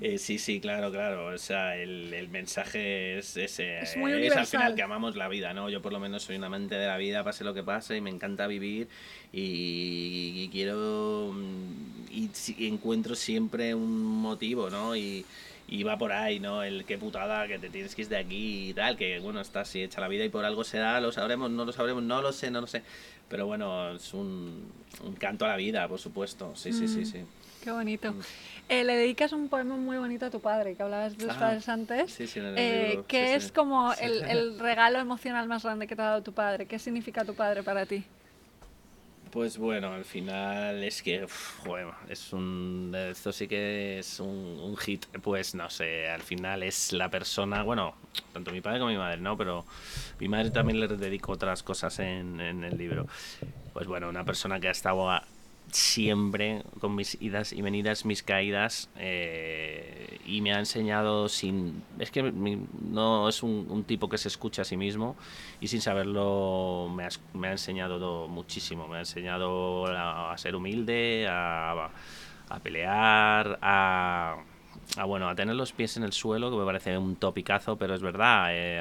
Eh, 0.00 0.18
sí, 0.18 0.38
sí, 0.38 0.60
claro, 0.60 0.90
claro. 0.92 1.26
O 1.34 1.38
sea, 1.38 1.76
el, 1.76 2.14
el 2.14 2.28
mensaje 2.28 3.18
es 3.18 3.36
ese. 3.36 3.80
Es 3.80 3.96
muy 3.96 4.12
al 4.12 4.18
universal. 4.18 4.46
final 4.46 4.74
que 4.74 4.82
amamos 4.82 5.16
la 5.16 5.28
vida, 5.28 5.52
¿no? 5.54 5.67
Yo 5.68 5.80
por 5.82 5.92
lo 5.92 6.00
menos 6.00 6.22
soy 6.22 6.36
un 6.36 6.44
amante 6.44 6.74
de 6.76 6.86
la 6.86 6.96
vida, 6.96 7.22
pase 7.24 7.44
lo 7.44 7.54
que 7.54 7.62
pase, 7.62 7.96
y 7.96 8.00
me 8.00 8.10
encanta 8.10 8.46
vivir 8.46 8.88
y, 9.32 10.42
y 10.44 10.48
quiero. 10.50 11.30
mm, 11.34 12.08
Y, 12.10 12.30
y 12.58 12.66
encuentro 12.66 13.14
siempre 13.14 13.74
un 13.74 14.00
motivo, 14.02 14.70
¿no? 14.70 14.96
Y, 14.96 15.24
y 15.68 15.82
va 15.82 15.98
por 15.98 16.12
ahí, 16.12 16.40
¿no? 16.40 16.62
El 16.62 16.84
qué 16.86 16.96
putada 16.96 17.46
que 17.46 17.58
te 17.58 17.68
tienes 17.68 17.94
que 17.94 18.02
ir 18.02 18.08
de 18.08 18.16
aquí 18.16 18.70
y 18.70 18.74
tal, 18.74 18.96
que 18.96 19.18
bueno, 19.20 19.40
está 19.40 19.60
así 19.60 19.82
hecha 19.82 20.00
la 20.00 20.08
vida 20.08 20.24
y 20.24 20.30
por 20.30 20.44
algo 20.44 20.64
será, 20.64 21.00
lo 21.00 21.12
sabremos, 21.12 21.50
no 21.50 21.64
lo 21.66 21.72
sabremos, 21.72 22.02
no 22.02 22.22
lo 22.22 22.32
sé, 22.32 22.50
no 22.50 22.60
lo 22.62 22.66
sé. 22.66 22.82
Pero 23.28 23.46
bueno, 23.46 23.92
es 23.92 24.14
un, 24.14 24.64
un 25.04 25.14
canto 25.16 25.44
a 25.44 25.48
la 25.48 25.56
vida, 25.56 25.86
por 25.86 25.98
supuesto. 26.00 26.52
Sí, 26.56 26.72
sí, 26.72 26.88
sí, 26.88 27.00
Mm. 27.00 27.04
sí. 27.04 27.18
Qué 27.62 27.70
bonito. 27.72 28.12
Mm. 28.12 28.20
Eh, 28.68 28.84
le 28.84 28.96
dedicas 28.96 29.32
un 29.32 29.48
poema 29.48 29.76
muy 29.76 29.96
bonito 29.96 30.26
a 30.26 30.30
tu 30.30 30.40
padre, 30.40 30.76
que 30.76 30.82
hablabas 30.82 31.16
de 31.16 31.24
tus 31.26 31.36
Ah, 31.36 31.38
padres 31.40 31.68
antes. 31.68 32.12
sí, 32.12 32.26
sí, 32.26 32.38
en 32.38 32.46
el 32.46 32.54
eh, 32.56 32.90
libro, 32.90 33.04
que 33.08 33.26
sí, 33.26 33.36
es 33.36 33.50
como 33.52 33.92
el, 33.94 34.22
el 34.28 34.58
regalo 34.58 34.98
emocional 34.98 35.48
más 35.48 35.62
grande 35.64 35.86
que 35.86 35.96
te 35.96 36.02
ha 36.02 36.06
dado 36.06 36.22
tu 36.22 36.32
padre. 36.34 36.66
¿Qué 36.66 36.78
significa 36.78 37.24
tu 37.24 37.34
padre 37.34 37.62
para 37.62 37.86
ti? 37.86 38.04
Pues 39.30 39.58
bueno, 39.58 39.92
al 39.92 40.06
final 40.06 40.82
es 40.82 41.02
que, 41.02 41.24
uf, 41.24 41.58
joder, 41.58 41.88
es 42.08 42.32
un, 42.32 42.94
esto 42.96 43.30
sí 43.30 43.46
que 43.46 43.98
es 43.98 44.20
un, 44.20 44.26
un 44.28 44.74
hit, 44.78 45.04
pues 45.20 45.54
no 45.54 45.68
sé, 45.68 46.08
al 46.08 46.22
final 46.22 46.62
es 46.62 46.92
la 46.94 47.10
persona, 47.10 47.62
bueno, 47.62 47.94
tanto 48.32 48.52
mi 48.52 48.62
padre 48.62 48.78
como 48.78 48.90
mi 48.90 48.96
madre, 48.96 49.18
¿no? 49.20 49.36
Pero 49.36 49.66
mi 50.18 50.28
madre 50.28 50.50
también 50.50 50.80
le 50.80 50.88
dedico 50.88 51.32
otras 51.32 51.62
cosas 51.62 51.98
en, 51.98 52.40
en 52.40 52.64
el 52.64 52.78
libro. 52.78 53.06
Pues 53.74 53.86
bueno, 53.86 54.08
una 54.08 54.24
persona 54.24 54.58
que 54.60 54.68
ha 54.68 54.72
estado 54.72 55.10
a- 55.10 55.22
siempre 55.70 56.62
con 56.80 56.94
mis 56.94 57.20
idas 57.20 57.52
y 57.52 57.62
venidas, 57.62 58.04
mis 58.04 58.22
caídas, 58.22 58.88
eh, 58.96 60.18
y 60.26 60.40
me 60.40 60.52
ha 60.52 60.58
enseñado 60.58 61.28
sin... 61.28 61.82
Es 61.98 62.10
que 62.10 62.22
mi- 62.22 62.66
no 62.90 63.28
es 63.28 63.42
un, 63.42 63.84
tipo 63.84 64.08
que 64.08 64.18
se 64.18 64.28
escucha 64.28 64.62
a 64.62 64.64
sí 64.64 64.76
mismo 64.76 65.16
y 65.60 65.68
sin 65.68 65.80
saberlo 65.80 66.90
me 66.94 67.04
ha, 67.04 67.08
me 67.34 67.48
ha 67.48 67.52
enseñado 67.52 68.28
muchísimo. 68.28 68.88
Me 68.88 68.96
ha 68.96 69.00
enseñado 69.00 69.86
a, 69.86 70.36
ser 70.38 70.54
humilde, 70.56 71.26
a, 71.28 71.90
a 72.48 72.58
pelear, 72.60 73.58
a, 73.62 74.36
a, 74.96 75.04
bueno, 75.04 75.28
a 75.28 75.34
tener 75.34 75.54
los 75.56 75.72
pies 75.72 75.96
en 75.96 76.04
el 76.04 76.12
suelo, 76.12 76.50
que 76.50 76.56
me 76.56 76.64
parece 76.64 76.96
un 76.96 77.16
topicazo, 77.16 77.76
pero 77.76 77.94
es 77.94 78.02
verdad, 78.02 78.48
eh, 78.50 78.80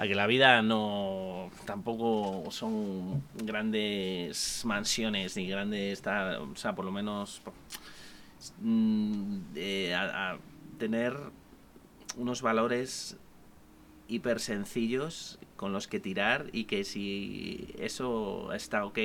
a 0.00 0.08
que 0.08 0.14
la 0.14 0.26
vida 0.26 0.62
no 0.62 1.50
tampoco 1.66 2.50
son 2.50 3.22
grandes 3.34 4.62
mansiones 4.64 5.36
ni 5.36 5.46
grandes 5.46 6.00
tal, 6.00 6.36
o 6.36 6.56
sea 6.56 6.74
por 6.74 6.86
lo 6.86 6.90
menos 6.90 7.42
mm, 8.62 9.40
a, 9.94 10.38
tener 10.78 11.14
unos 12.16 12.40
valores 12.40 13.18
hiper 14.08 14.40
sencillos 14.40 15.38
con 15.56 15.74
los 15.74 15.86
que 15.86 16.00
tirar 16.00 16.46
y 16.50 16.64
que 16.64 16.84
si 16.84 17.74
eso 17.78 18.54
está 18.54 18.86
ok 18.86 18.98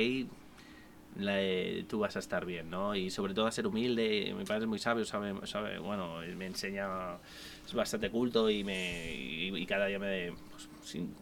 eh, 1.18 1.84
tú 1.88 1.98
vas 1.98 2.16
a 2.16 2.20
estar 2.20 2.46
bien, 2.46 2.70
¿no? 2.70 2.94
Y 2.94 3.10
sobre 3.10 3.34
todo 3.34 3.46
a 3.46 3.52
ser 3.52 3.66
humilde, 3.66 4.34
mi 4.36 4.44
padre 4.44 4.62
es 4.62 4.68
muy 4.68 4.78
sabio, 4.78 5.04
sabe, 5.04 5.34
sabe 5.46 5.78
bueno, 5.78 6.20
me 6.36 6.46
enseña, 6.46 6.88
es 7.66 7.74
bastante 7.74 8.10
culto 8.10 8.48
y 8.48 8.64
me 8.64 9.14
y, 9.14 9.56
y 9.56 9.66
cada 9.66 9.86
día 9.86 9.98
me, 9.98 10.32
sin, 10.86 11.14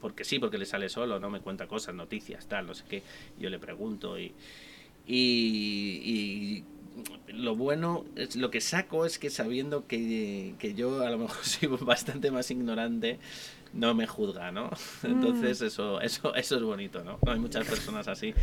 porque 0.00 0.24
sí, 0.24 0.38
porque 0.38 0.58
le 0.58 0.66
sale 0.66 0.88
solo, 0.88 1.20
¿no? 1.20 1.30
Me 1.30 1.40
cuenta 1.40 1.66
cosas, 1.66 1.94
noticias, 1.94 2.46
tal, 2.46 2.66
no 2.66 2.74
sé 2.74 2.84
qué, 2.88 3.02
yo 3.38 3.50
le 3.50 3.58
pregunto 3.58 4.18
y, 4.18 4.32
y, 5.06 5.14
y 6.04 6.64
lo 7.28 7.56
bueno, 7.56 8.04
es, 8.16 8.36
lo 8.36 8.50
que 8.50 8.60
saco 8.60 9.06
es 9.06 9.18
que 9.18 9.30
sabiendo 9.30 9.86
que, 9.86 10.54
que 10.58 10.74
yo 10.74 11.02
a 11.02 11.10
lo 11.10 11.18
mejor 11.18 11.36
soy 11.44 11.68
bastante 11.68 12.30
más 12.30 12.50
ignorante, 12.50 13.18
no 13.72 13.94
me 13.94 14.06
juzga, 14.06 14.52
¿no? 14.52 14.70
Entonces 15.02 15.62
eso, 15.62 16.00
eso, 16.00 16.34
eso 16.34 16.56
es 16.56 16.62
bonito, 16.62 17.02
¿no? 17.04 17.18
Hay 17.26 17.38
muchas 17.38 17.66
personas 17.66 18.08
así 18.08 18.34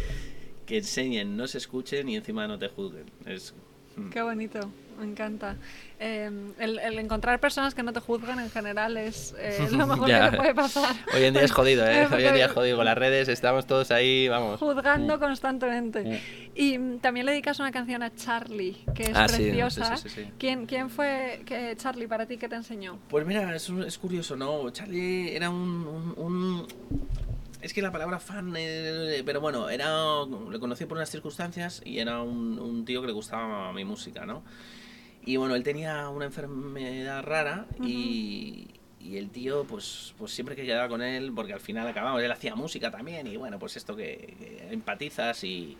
que 0.65 0.77
enseñen, 0.77 1.35
no 1.35 1.47
se 1.47 1.57
escuchen 1.57 2.09
y 2.09 2.15
encima 2.15 2.47
no 2.47 2.59
te 2.59 2.67
juzguen. 2.67 3.05
Es, 3.25 3.53
mm. 3.53 3.68
Qué 4.11 4.21
bonito, 4.21 4.59
me 4.99 5.05
encanta. 5.05 5.55
Eh, 6.01 6.29
el, 6.59 6.79
el 6.79 6.97
encontrar 6.99 7.39
personas 7.41 7.75
que 7.75 7.83
no 7.83 7.91
te 7.91 7.99
juzgan 7.99 8.39
en 8.39 8.49
general 8.49 8.95
es 8.95 9.35
eh, 9.37 9.67
lo 9.71 9.85
mejor 9.87 10.07
Ya. 10.07 10.25
que 10.25 10.31
te 10.31 10.37
puede 10.37 10.55
pasar. 10.55 10.95
Hoy 11.13 11.23
en 11.25 11.33
día 11.33 11.43
es 11.43 11.51
jodido, 11.51 11.85
¿eh? 11.85 12.07
Hoy 12.11 12.23
en 12.23 12.35
día 12.35 12.45
es 12.45 12.51
jodido. 12.51 12.77
Con 12.77 12.85
las 12.85 12.97
redes 12.97 13.27
estamos 13.27 13.65
todos 13.67 13.91
ahí, 13.91 14.27
vamos. 14.29 14.59
Juzgando 14.59 15.17
Mm. 15.17 15.19
constantemente. 15.19 16.03
Mm. 16.03 16.17
Y 16.55 16.77
mm, 16.77 16.99
también 16.99 17.25
le 17.25 17.33
dedicas 17.33 17.59
una 17.59 17.71
canción 17.71 18.01
a 18.03 18.13
Charlie, 18.15 18.77
que 18.95 19.03
es 19.03 19.11
Ah, 19.15 19.25
preciosa. 19.27 19.97
sí, 19.97 20.03
sí, 20.07 20.15
sí, 20.15 20.23
sí. 20.25 20.31
¿Quién, 20.39 20.65
¿Quién 20.65 20.89
fue 20.89 21.41
que, 21.45 21.75
Charlie 21.77 22.07
para 22.07 22.25
ti 22.25 22.37
que 22.37 22.47
te 22.47 22.55
enseñó? 22.55 22.97
Pues 23.09 23.25
mira, 23.25 23.53
es, 23.55 23.67
un- 23.69 23.83
es 23.83 23.97
curioso, 23.97 24.35
¿no? 24.37 24.69
Charlie 24.71 25.35
era 25.35 25.49
un... 25.49 25.85
un- 25.87 26.13
un- 26.17 26.67
Es 27.61 27.73
que 27.73 27.81
la 27.81 27.91
palabra 27.91 28.19
fan, 28.19 28.53
eh, 28.57 29.21
pero 29.25 29.41
bueno, 29.41 29.69
era 29.69 30.23
le 30.49 30.59
conocí 30.59 30.85
por 30.85 30.97
unas 30.97 31.09
circunstancias 31.09 31.81
y 31.83 31.99
era 31.99 32.21
un, 32.21 32.57
un 32.57 32.85
tío 32.85 33.01
que 33.01 33.07
le 33.07 33.13
gustaba 33.13 33.73
mi 33.73 33.83
música, 33.83 34.25
¿no? 34.25 34.43
Y 35.25 35.35
bueno, 35.35 35.55
él 35.55 35.63
tenía 35.63 36.07
una 36.09 36.25
enfermedad 36.25 37.21
rara 37.21 37.67
y, 37.83 38.69
y 39.01 39.17
el 39.17 39.29
tío, 39.29 39.65
pues, 39.65 40.13
pues 40.17 40.31
siempre 40.31 40.55
que 40.55 40.65
quedaba 40.65 40.87
con 40.87 41.01
él, 41.01 41.33
porque 41.35 41.51
al 41.51 41.59
final 41.59 41.85
acabamos, 41.87 42.21
él 42.21 42.31
hacía 42.31 42.55
música 42.55 42.89
también 42.91 43.27
y 43.27 43.35
bueno, 43.35 43.59
pues 43.59 43.75
esto 43.75 43.95
que, 43.95 44.35
que 44.39 44.73
empatizas 44.73 45.43
y, 45.43 45.77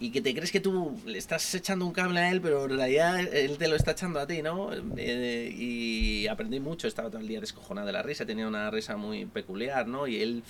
y 0.00 0.10
que 0.10 0.20
te 0.20 0.34
crees 0.34 0.50
que 0.50 0.60
tú 0.60 1.00
le 1.06 1.18
estás 1.18 1.54
echando 1.54 1.86
un 1.86 1.92
cable 1.92 2.20
a 2.20 2.30
él, 2.30 2.40
pero 2.40 2.64
en 2.64 2.76
realidad 2.76 3.20
él 3.20 3.56
te 3.58 3.68
lo 3.68 3.76
está 3.76 3.92
echando 3.92 4.20
a 4.20 4.26
ti, 4.26 4.42
¿no? 4.42 4.70
Eh, 4.96 5.54
y 5.56 6.26
aprendí 6.26 6.60
mucho, 6.60 6.88
estaba 6.88 7.10
todo 7.10 7.20
el 7.20 7.28
día 7.28 7.40
descojonado 7.40 7.86
de 7.86 7.92
la 7.92 8.02
risa, 8.02 8.26
tenía 8.26 8.48
una 8.48 8.70
risa 8.70 8.96
muy 8.96 9.24
peculiar, 9.26 9.86
¿no? 9.86 10.06
Y 10.06 10.20
él 10.20 10.42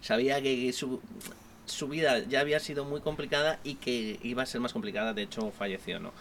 sabía 0.00 0.42
que 0.42 0.72
su... 0.72 1.00
su 1.66 1.88
vida 1.88 2.24
ya 2.28 2.40
había 2.40 2.60
sido 2.60 2.84
muy 2.84 3.00
complicada 3.00 3.60
y 3.62 3.74
que 3.76 4.18
iba 4.22 4.42
a 4.42 4.46
ser 4.46 4.60
más 4.60 4.72
complicada, 4.72 5.14
de 5.14 5.22
hecho 5.22 5.52
falleció, 5.56 6.00
¿no? 6.00 6.12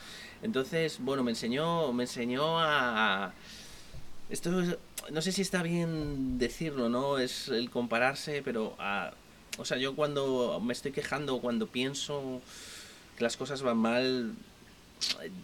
Entonces, 0.43 0.99
bueno, 0.99 1.23
me 1.23 1.31
enseñó, 1.31 1.91
me 1.93 2.03
enseñó 2.03 2.59
a... 2.59 3.33
Esto 4.29 4.51
no 5.09 5.21
sé 5.21 5.31
si 5.31 5.41
está 5.41 5.63
bien 5.63 6.37
decirlo, 6.37 6.89
¿no? 6.89 7.17
Es 7.17 7.47
el 7.47 7.69
compararse, 7.69 8.41
pero 8.43 8.75
a... 8.77 9.13
O 9.57 9.65
sea, 9.65 9.77
yo 9.77 9.95
cuando 9.95 10.59
me 10.63 10.73
estoy 10.73 10.91
quejando, 10.91 11.39
cuando 11.39 11.65
pienso 11.65 12.41
que 13.17 13.23
las 13.23 13.35
cosas 13.35 13.61
van 13.61 13.77
mal, 13.77 14.35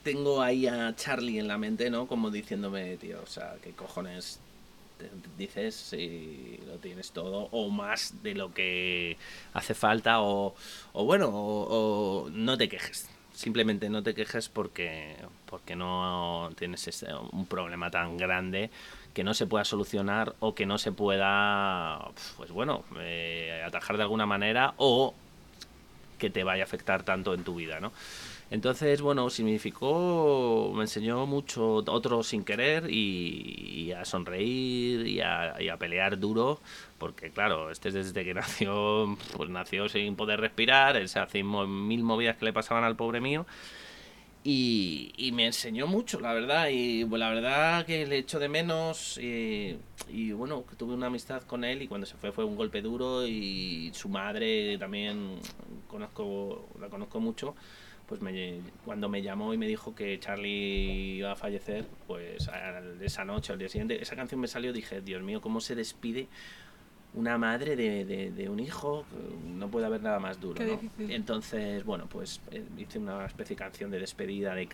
tengo 0.03 0.41
ahí 0.41 0.67
a 0.67 0.95
Charlie 0.95 1.39
en 1.39 1.47
la 1.47 1.57
mente, 1.57 1.89
¿no? 1.89 2.07
Como 2.07 2.31
diciéndome, 2.31 2.97
tío, 2.97 3.21
o 3.21 3.27
sea, 3.27 3.55
¿qué 3.61 3.71
cojones 3.71 4.39
dices 5.37 5.75
si 5.75 6.59
lo 6.67 6.77
tienes 6.77 7.11
todo 7.11 7.49
o 7.51 7.69
más 7.69 8.23
de 8.23 8.35
lo 8.35 8.53
que 8.53 9.17
hace 9.53 9.73
falta 9.73 10.21
o, 10.21 10.55
o 10.93 11.05
bueno, 11.05 11.29
o, 11.31 12.29
no 12.31 12.57
te 12.57 12.69
quejes. 12.69 13.09
Simplemente 13.33 13.89
no 13.89 14.03
te 14.03 14.13
quejes 14.13 14.47
porque, 14.47 15.15
porque 15.47 15.75
no 15.75 16.51
tienes 16.57 16.87
un 17.31 17.47
problema 17.47 17.89
tan 17.89 18.15
grande 18.15 18.69
que 19.13 19.23
no 19.23 19.33
se 19.33 19.47
pueda 19.47 19.65
solucionar 19.65 20.35
o 20.39 20.53
que 20.53 20.65
no 20.67 20.77
se 20.77 20.91
pueda, 20.91 22.11
pues 22.37 22.51
bueno, 22.51 22.83
eh, 22.99 23.63
atajar 23.65 23.97
de 23.97 24.03
alguna 24.03 24.27
manera 24.27 24.75
o 24.77 25.15
que 26.17 26.29
te 26.29 26.43
vaya 26.43 26.63
a 26.63 26.65
afectar 26.65 27.03
tanto 27.03 27.33
en 27.33 27.43
tu 27.43 27.55
vida, 27.55 27.79
¿no? 27.79 27.91
Entonces, 28.53 29.01
bueno, 29.01 29.31
significó, 29.31 30.71
me 30.75 30.83
enseñó 30.83 31.25
mucho 31.25 31.77
otro 31.77 32.21
sin 32.21 32.43
querer 32.43 32.87
y, 32.87 33.91
a 33.93 34.05
sonreír 34.05 35.07
y 35.07 35.21
a, 35.21 35.75
pelear 35.79 36.19
duro, 36.19 36.59
porque 36.99 37.31
claro, 37.31 37.71
este 37.71 37.89
desde 37.89 38.23
que 38.23 38.33
nació, 38.35 39.17
pues 39.35 39.49
nació 39.49 39.89
sin 39.89 40.15
poder 40.15 40.39
respirar, 40.39 40.97
hace 40.97 41.43
mil 41.43 42.03
movidas 42.03 42.37
que 42.37 42.45
le 42.45 42.53
pasaban 42.53 42.83
al 42.83 42.95
pobre 42.95 43.21
mío. 43.21 43.47
Y, 44.45 45.31
me 45.33 45.45
enseñó 45.45 45.87
mucho, 45.87 46.19
la 46.19 46.33
verdad, 46.33 46.67
y 46.69 47.05
la 47.05 47.29
verdad 47.29 47.85
que 47.85 48.05
le 48.05 48.17
echo 48.17 48.39
de 48.39 48.49
menos 48.49 49.17
y, 49.17 49.77
y 50.09 50.31
bueno, 50.33 50.65
tuve 50.77 50.93
una 50.93 51.07
amistad 51.07 51.43
con 51.43 51.63
él 51.63 51.81
y 51.81 51.87
cuando 51.87 52.05
se 52.05 52.15
fue 52.17 52.31
fue 52.33 52.43
un 52.43 52.55
golpe 52.57 52.81
duro 52.81 53.25
y 53.25 53.89
su 53.93 54.09
madre 54.09 54.77
también 54.77 55.39
conozco, 55.87 56.67
la 56.79 56.89
conozco 56.89 57.21
mucho 57.21 57.55
pues 58.07 58.21
me, 58.21 58.59
cuando 58.85 59.09
me 59.09 59.21
llamó 59.21 59.53
y 59.53 59.57
me 59.57 59.67
dijo 59.67 59.95
que 59.95 60.19
Charlie 60.19 61.15
iba 61.17 61.31
a 61.31 61.35
fallecer, 61.35 61.85
pues 62.07 62.47
esa 63.01 63.25
noche, 63.25 63.53
al 63.53 63.59
día 63.59 63.69
siguiente, 63.69 64.01
esa 64.01 64.15
canción 64.15 64.41
me 64.41 64.47
salió, 64.47 64.73
dije, 64.73 65.01
Dios 65.01 65.21
mío, 65.23 65.41
¿cómo 65.41 65.61
se 65.61 65.75
despide 65.75 66.27
una 67.15 67.37
madre 67.37 67.75
de, 67.75 68.31
de, 68.31 68.49
un 68.49 68.59
hijo? 68.59 69.05
No 69.45 69.69
puede 69.69 69.85
haber 69.85 70.01
nada 70.01 70.19
más 70.19 70.39
duro, 70.39 70.63
¿no? 70.63 70.79
Entonces, 70.99 71.83
bueno, 71.83 72.07
pues 72.09 72.41
eh, 72.51 72.63
hice 72.77 72.99
una 72.99 73.25
especie 73.25 73.55
de 73.55 73.59
canción 73.59 73.91
de 73.91 73.99
despedida, 73.99 74.55
de 74.55 74.67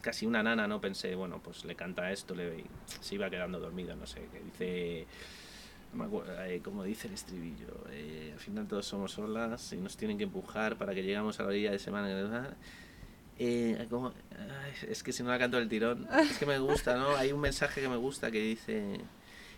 casi 0.00 0.26
una 0.26 0.42
nana, 0.42 0.66
¿no? 0.66 0.80
Pensé, 0.80 1.14
bueno, 1.14 1.40
pues 1.42 1.64
le 1.64 1.74
canta 1.74 2.10
esto, 2.12 2.34
le, 2.34 2.64
se 3.00 3.14
iba 3.14 3.30
quedando 3.30 3.58
dormido, 3.60 3.96
no 3.96 4.06
sé, 4.06 4.28
que 4.32 4.40
dice... 4.40 5.06
Eh, 6.46 6.60
como 6.62 6.84
dice 6.84 7.08
el 7.08 7.14
estribillo, 7.14 7.84
eh, 7.90 8.30
al 8.34 8.38
final 8.38 8.66
todos 8.66 8.84
somos 8.84 9.18
olas 9.18 9.72
y 9.72 9.76
nos 9.76 9.96
tienen 9.96 10.18
que 10.18 10.24
empujar 10.24 10.76
para 10.76 10.94
que 10.94 11.02
llegamos 11.02 11.40
a 11.40 11.44
la 11.44 11.48
orilla 11.48 11.70
de 11.70 11.78
semana. 11.78 12.54
Eh, 13.38 13.86
es 14.88 15.02
que 15.02 15.12
si 15.12 15.22
no 15.22 15.30
la 15.30 15.38
canto 15.38 15.58
el 15.58 15.68
tirón, 15.68 16.06
es 16.18 16.38
que 16.38 16.46
me 16.46 16.58
gusta, 16.58 16.96
¿no? 16.96 17.16
Hay 17.16 17.32
un 17.32 17.40
mensaje 17.40 17.80
que 17.80 17.88
me 17.88 17.96
gusta 17.96 18.30
que 18.30 18.40
dice, 18.40 19.00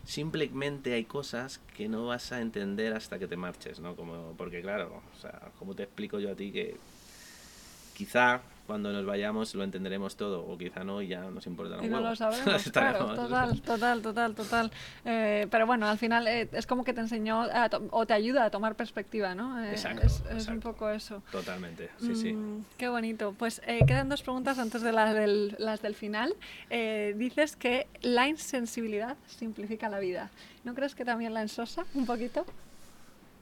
simplemente 0.09 0.93
hay 0.93 1.05
cosas 1.05 1.61
que 1.77 1.87
no 1.87 2.07
vas 2.07 2.31
a 2.31 2.41
entender 2.41 2.93
hasta 2.93 3.19
que 3.19 3.27
te 3.27 3.37
marches, 3.37 3.79
¿no? 3.79 3.95
Como, 3.95 4.33
porque 4.35 4.59
claro, 4.59 5.03
o 5.15 5.21
sea, 5.21 5.51
como 5.59 5.75
te 5.75 5.83
explico 5.83 6.19
yo 6.19 6.31
a 6.31 6.35
ti 6.35 6.51
que 6.51 6.77
quizá 7.93 8.41
cuando 8.69 8.93
nos 8.93 9.03
vayamos 9.03 9.55
lo 9.55 9.63
entenderemos 9.63 10.15
todo, 10.15 10.45
o 10.45 10.55
quizá 10.55 10.83
no 10.83 11.01
y 11.01 11.07
ya 11.07 11.21
nos 11.21 11.47
importará 11.47 11.81
un 11.81 11.87
y 11.87 11.89
no 11.89 12.01
lo 12.01 12.15
sabremos, 12.15 12.69
claro, 12.69 13.15
total, 13.15 13.61
total, 13.65 14.01
total, 14.03 14.35
total. 14.35 14.71
Eh, 15.05 15.47
pero 15.49 15.65
bueno, 15.65 15.87
al 15.87 15.97
final 15.97 16.27
eh, 16.27 16.47
es 16.51 16.67
como 16.67 16.83
que 16.83 16.93
te 16.93 17.01
enseñó 17.01 17.47
o 17.89 18.05
te 18.05 18.13
ayuda 18.13 18.45
a 18.45 18.51
tomar 18.51 18.75
perspectiva, 18.75 19.33
¿no? 19.33 19.59
Eh, 19.59 19.71
exacto, 19.71 20.05
es, 20.05 20.47
un 20.47 20.59
poco 20.59 20.87
eso. 20.91 21.23
Totalmente, 21.31 21.89
sí, 21.99 22.13
sí. 22.13 22.33
Mm, 22.33 22.65
qué 22.77 22.89
bonito. 22.89 23.33
Pues 23.39 23.59
quedan 23.87 24.07
dos 24.07 24.21
preguntas 24.21 24.59
antes 24.59 24.83
de 24.83 24.91
las 24.91 25.15
del, 25.15 25.55
las 25.57 25.81
del 25.81 25.95
final. 25.95 26.35
dices 26.69 27.55
que 27.55 27.87
la 28.01 28.27
insensibilidad 28.27 29.17
simplifica 29.25 29.89
la 29.89 29.97
vida. 29.97 30.29
¿No 30.63 30.75
crees 30.75 30.93
que 30.93 31.05
también 31.05 31.33
la 31.33 31.41
ensosa 31.41 31.87
un 31.95 32.05
poquito? 32.05 32.45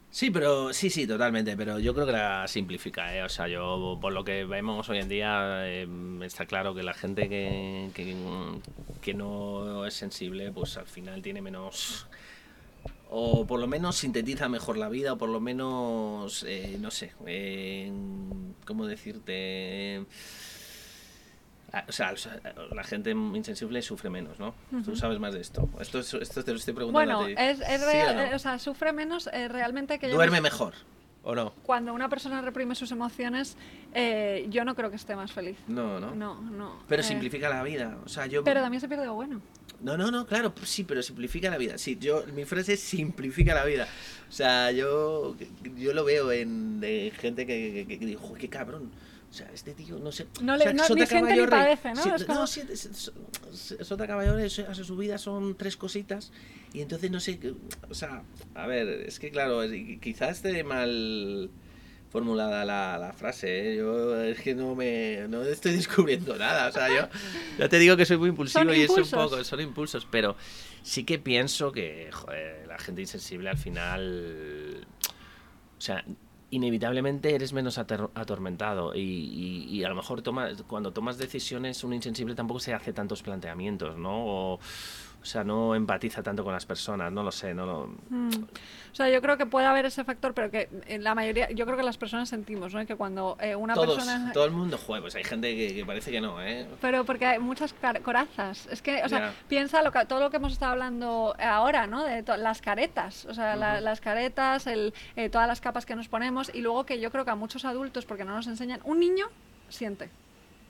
Sí, 0.09 0.31
pero 0.31 0.73
sí, 0.73 0.89
sí, 0.89 1.05
totalmente, 1.05 1.55
pero 1.57 1.79
yo 1.79 1.93
creo 1.93 2.05
que 2.05 2.13
la 2.13 2.47
simplifica, 2.47 3.15
¿eh? 3.15 3.23
o 3.23 3.29
sea, 3.29 3.47
yo 3.47 3.97
por 4.01 4.13
lo 4.13 4.23
que 4.23 4.45
vemos 4.45 4.89
hoy 4.89 4.99
en 4.99 5.09
día 5.09 5.67
eh, 5.67 5.87
está 6.23 6.45
claro 6.45 6.73
que 6.73 6.81
la 6.81 6.93
gente 6.93 7.29
que, 7.29 7.91
que, 9.01 9.13
no 9.13 9.85
es 9.85 9.93
sensible, 9.93 10.51
pues 10.51 10.77
al 10.77 10.87
final 10.87 11.21
tiene 11.21 11.41
menos 11.41 12.07
o 13.09 13.45
por 13.45 13.59
lo 13.59 13.67
menos 13.67 13.95
sintetiza 13.97 14.49
mejor 14.49 14.77
la 14.77 14.89
vida, 14.89 15.13
o 15.13 15.17
por 15.17 15.29
lo 15.29 15.39
menos, 15.39 16.43
eh, 16.47 16.77
no 16.79 16.91
sé, 16.91 17.13
eh, 17.25 17.91
¿cómo 18.65 18.85
decirte? 18.85 20.05
O 21.87 21.91
sea, 21.91 22.13
la 22.71 22.83
gente 22.83 23.11
insensible 23.11 23.81
sufre 23.81 24.09
menos, 24.09 24.39
¿no? 24.39 24.53
Tú 24.83 24.95
sabes 24.95 25.19
más 25.19 25.33
de 25.33 25.41
esto. 25.41 25.69
Esto, 25.79 25.99
esto 25.99 26.43
te 26.43 26.51
lo 26.51 26.57
estoy 26.57 26.73
preguntando. 26.73 27.17
Bueno, 27.17 27.39
es, 27.39 27.59
es 27.61 27.85
real, 27.85 28.33
o, 28.33 28.39
sea, 28.39 28.59
sufre 28.59 28.93
menos 28.93 29.27
eh, 29.33 29.47
realmente 29.47 29.99
que... 29.99 30.09
Duerme 30.09 30.41
mejor. 30.41 30.73
¿O 31.23 31.35
no? 31.35 31.51
Cuando 31.63 31.93
una 31.93 32.07
persona 32.07 32.41
reprime 32.41 32.73
sus 32.73 32.91
emociones, 32.91 33.57
eh, 33.93 34.45
yo 34.49 34.63
no 34.63 34.75
creo 34.75 34.89
que 34.89 34.95
esté 34.95 35.13
más 35.15 35.33
feliz. 35.33 35.57
No, 35.67 35.99
no. 35.99 36.15
No, 36.15 36.39
no. 36.39 36.79
Pero 36.87 37.01
eh, 37.01 37.05
simplifica 37.05 37.49
la 37.49 37.63
vida. 37.63 37.97
O 38.05 38.07
sea, 38.07 38.27
yo... 38.27 38.45
Pero 38.45 38.61
también 38.61 38.79
se 38.79 38.87
pierde 38.87 39.03
algo 39.03 39.15
bueno. 39.15 39.41
No, 39.81 39.97
no, 39.97 40.09
no, 40.09 40.25
claro, 40.25 40.53
sí, 40.63 40.83
pero 40.85 41.03
simplifica 41.03 41.49
la 41.49 41.57
vida. 41.57 41.77
Sí, 41.77 41.97
yo, 41.99 42.23
mi 42.33 42.45
frase 42.45 42.73
es 42.73 42.79
simplifica 42.79 43.53
la 43.53 43.65
vida. 43.65 43.87
O 44.29 44.31
sea, 44.31 44.71
yo, 44.71 45.35
yo 45.75 45.93
lo 45.93 46.03
veo 46.05 46.31
en, 46.31 46.81
gente 47.19 47.45
que, 47.45 47.85
que, 47.87 47.99
que, 47.99 48.05
dijo, 48.05 48.33
qué 48.33 48.49
cabrón 48.49 48.89
o 49.29 49.33
sea, 49.33 49.49
este 49.53 49.73
tío, 49.73 49.99
no 49.99 50.11
sé. 50.11 50.27
No 50.41 50.55
le 50.55 50.63
o 50.63 50.67
sea, 50.67 50.73
no, 50.73 50.95
ni 50.95 51.05
siente 51.05 51.35
ni 51.35 51.47
padece, 51.47 51.93
¿no? 51.93 52.15
es 52.15 52.23
como... 52.23 52.39
No, 52.39 52.47
si, 52.47 52.61
Sota 53.53 54.07
Caballero, 54.07 54.37
hace 54.37 54.83
su 54.83 54.97
vida 54.97 55.17
son 55.17 55.55
tres 55.55 55.75
cositas. 55.77 56.31
Y 56.73 56.81
entonces 56.81 57.11
no 57.11 57.19
sé. 57.19 57.39
O 57.89 57.93
sea, 57.93 58.23
a 58.55 58.67
ver, 58.67 58.87
es 58.87 59.19
que 59.19 59.31
claro, 59.31 59.61
quizás 60.01 60.37
esté 60.37 60.63
mal 60.63 61.49
formulada 62.09 62.63
la, 62.65 62.97
la 62.97 63.13
frase, 63.13 63.73
¿eh? 63.73 63.77
yo 63.77 64.21
es 64.21 64.39
que 64.39 64.55
no 64.55 64.75
me 64.75 65.27
no 65.27 65.43
estoy 65.43 65.73
descubriendo 65.73 66.37
nada, 66.37 66.69
o 66.69 66.71
sea, 66.71 66.87
yo 66.87 67.09
ya 67.59 67.67
te 67.67 67.79
digo 67.79 67.97
que 67.97 68.05
soy 68.05 68.17
muy 68.17 68.29
impulsivo 68.29 68.73
y 68.73 68.81
es 68.81 68.89
un 68.89 69.09
poco, 69.09 69.43
son 69.43 69.59
impulsos, 69.59 70.07
pero 70.09 70.37
sí 70.83 71.03
que 71.03 71.19
pienso 71.19 71.71
que 71.71 72.09
joder, 72.13 72.65
la 72.67 72.79
gente 72.79 73.01
insensible 73.01 73.49
al 73.49 73.57
final, 73.57 74.87
o 75.77 75.81
sea, 75.81 76.05
inevitablemente 76.49 77.35
eres 77.35 77.51
menos 77.51 77.77
atormentado 77.77 78.95
y, 78.95 79.67
y, 79.69 79.83
a 79.83 79.89
lo 79.89 79.95
mejor 79.95 80.23
cuando 80.67 80.93
tomas 80.93 81.17
decisiones 81.17 81.83
un 81.83 81.93
insensible 81.93 82.35
tampoco 82.35 82.59
se 82.59 82.73
hace 82.73 82.93
tantos 82.93 83.21
planteamientos, 83.21 83.97
¿no? 83.97 84.25
O, 84.25 84.59
o 85.21 85.25
sea, 85.25 85.43
no 85.43 85.75
empatiza 85.75 86.23
tanto 86.23 86.43
con 86.43 86.53
las 86.53 86.65
personas, 86.65 87.11
no 87.11 87.21
lo 87.21 87.31
sé, 87.31 87.53
no 87.53 87.65
lo... 87.65 87.87
Mm. 88.09 88.43
O 88.91 88.95
sea, 88.97 89.09
yo 89.09 89.21
creo 89.21 89.37
que 89.37 89.45
puede 89.45 89.65
haber 89.65 89.85
ese 89.85 90.03
factor, 90.03 90.33
pero 90.33 90.49
que 90.49 90.69
en 90.87 91.03
la 91.03 91.15
mayoría, 91.15 91.51
yo 91.51 91.65
creo 91.65 91.77
que 91.77 91.83
las 91.83 91.97
personas 91.97 92.29
sentimos, 92.29 92.73
¿no? 92.73 92.85
Que 92.85 92.95
cuando 92.95 93.37
eh, 93.41 93.55
una 93.55 93.75
persona... 93.75 94.31
Todo 94.33 94.45
el 94.45 94.51
mundo 94.51 94.77
juega, 94.77 95.01
pues 95.01 95.15
hay 95.15 95.23
gente 95.23 95.55
que, 95.55 95.85
parece 95.85 96.11
que 96.11 96.21
no, 96.21 96.41
¿eh? 96.41 96.65
Pero 96.81 97.03
porque 97.03 97.25
hay 97.25 97.39
muchas 97.39 97.75
corazas. 98.03 98.67
Es 98.71 98.81
que, 98.81 99.03
o 99.03 99.09
sea, 99.09 99.33
piensa 99.47 99.81
lo 99.83 99.91
que, 99.91 100.05
todo 100.05 100.21
lo 100.21 100.29
que 100.29 100.37
hemos 100.37 100.53
estado 100.53 100.71
hablando 100.71 101.35
ahora, 101.39 101.87
¿no? 101.87 102.03
De 102.03 102.23
las 102.37 102.61
caretas, 102.61 103.25
o 103.25 103.33
sea, 103.33 103.55
las 103.55 104.01
caretas, 104.01 104.65
el, 104.65 104.93
eh, 105.15 105.29
todas 105.29 105.47
las 105.47 105.61
capas 105.61 105.85
que 105.85 105.95
nos 105.95 106.07
ponemos 106.07 106.51
y 106.53 106.61
luego 106.61 106.85
que 106.85 106.99
yo 106.99 107.11
creo 107.11 107.25
que 107.25 107.31
a 107.31 107.35
muchos 107.35 107.65
adultos, 107.65 108.05
porque 108.05 108.23
no 108.23 108.35
nos 108.35 108.47
enseñan, 108.47 108.79
un 108.83 108.99
niño 108.99 109.27
siente. 109.69 110.09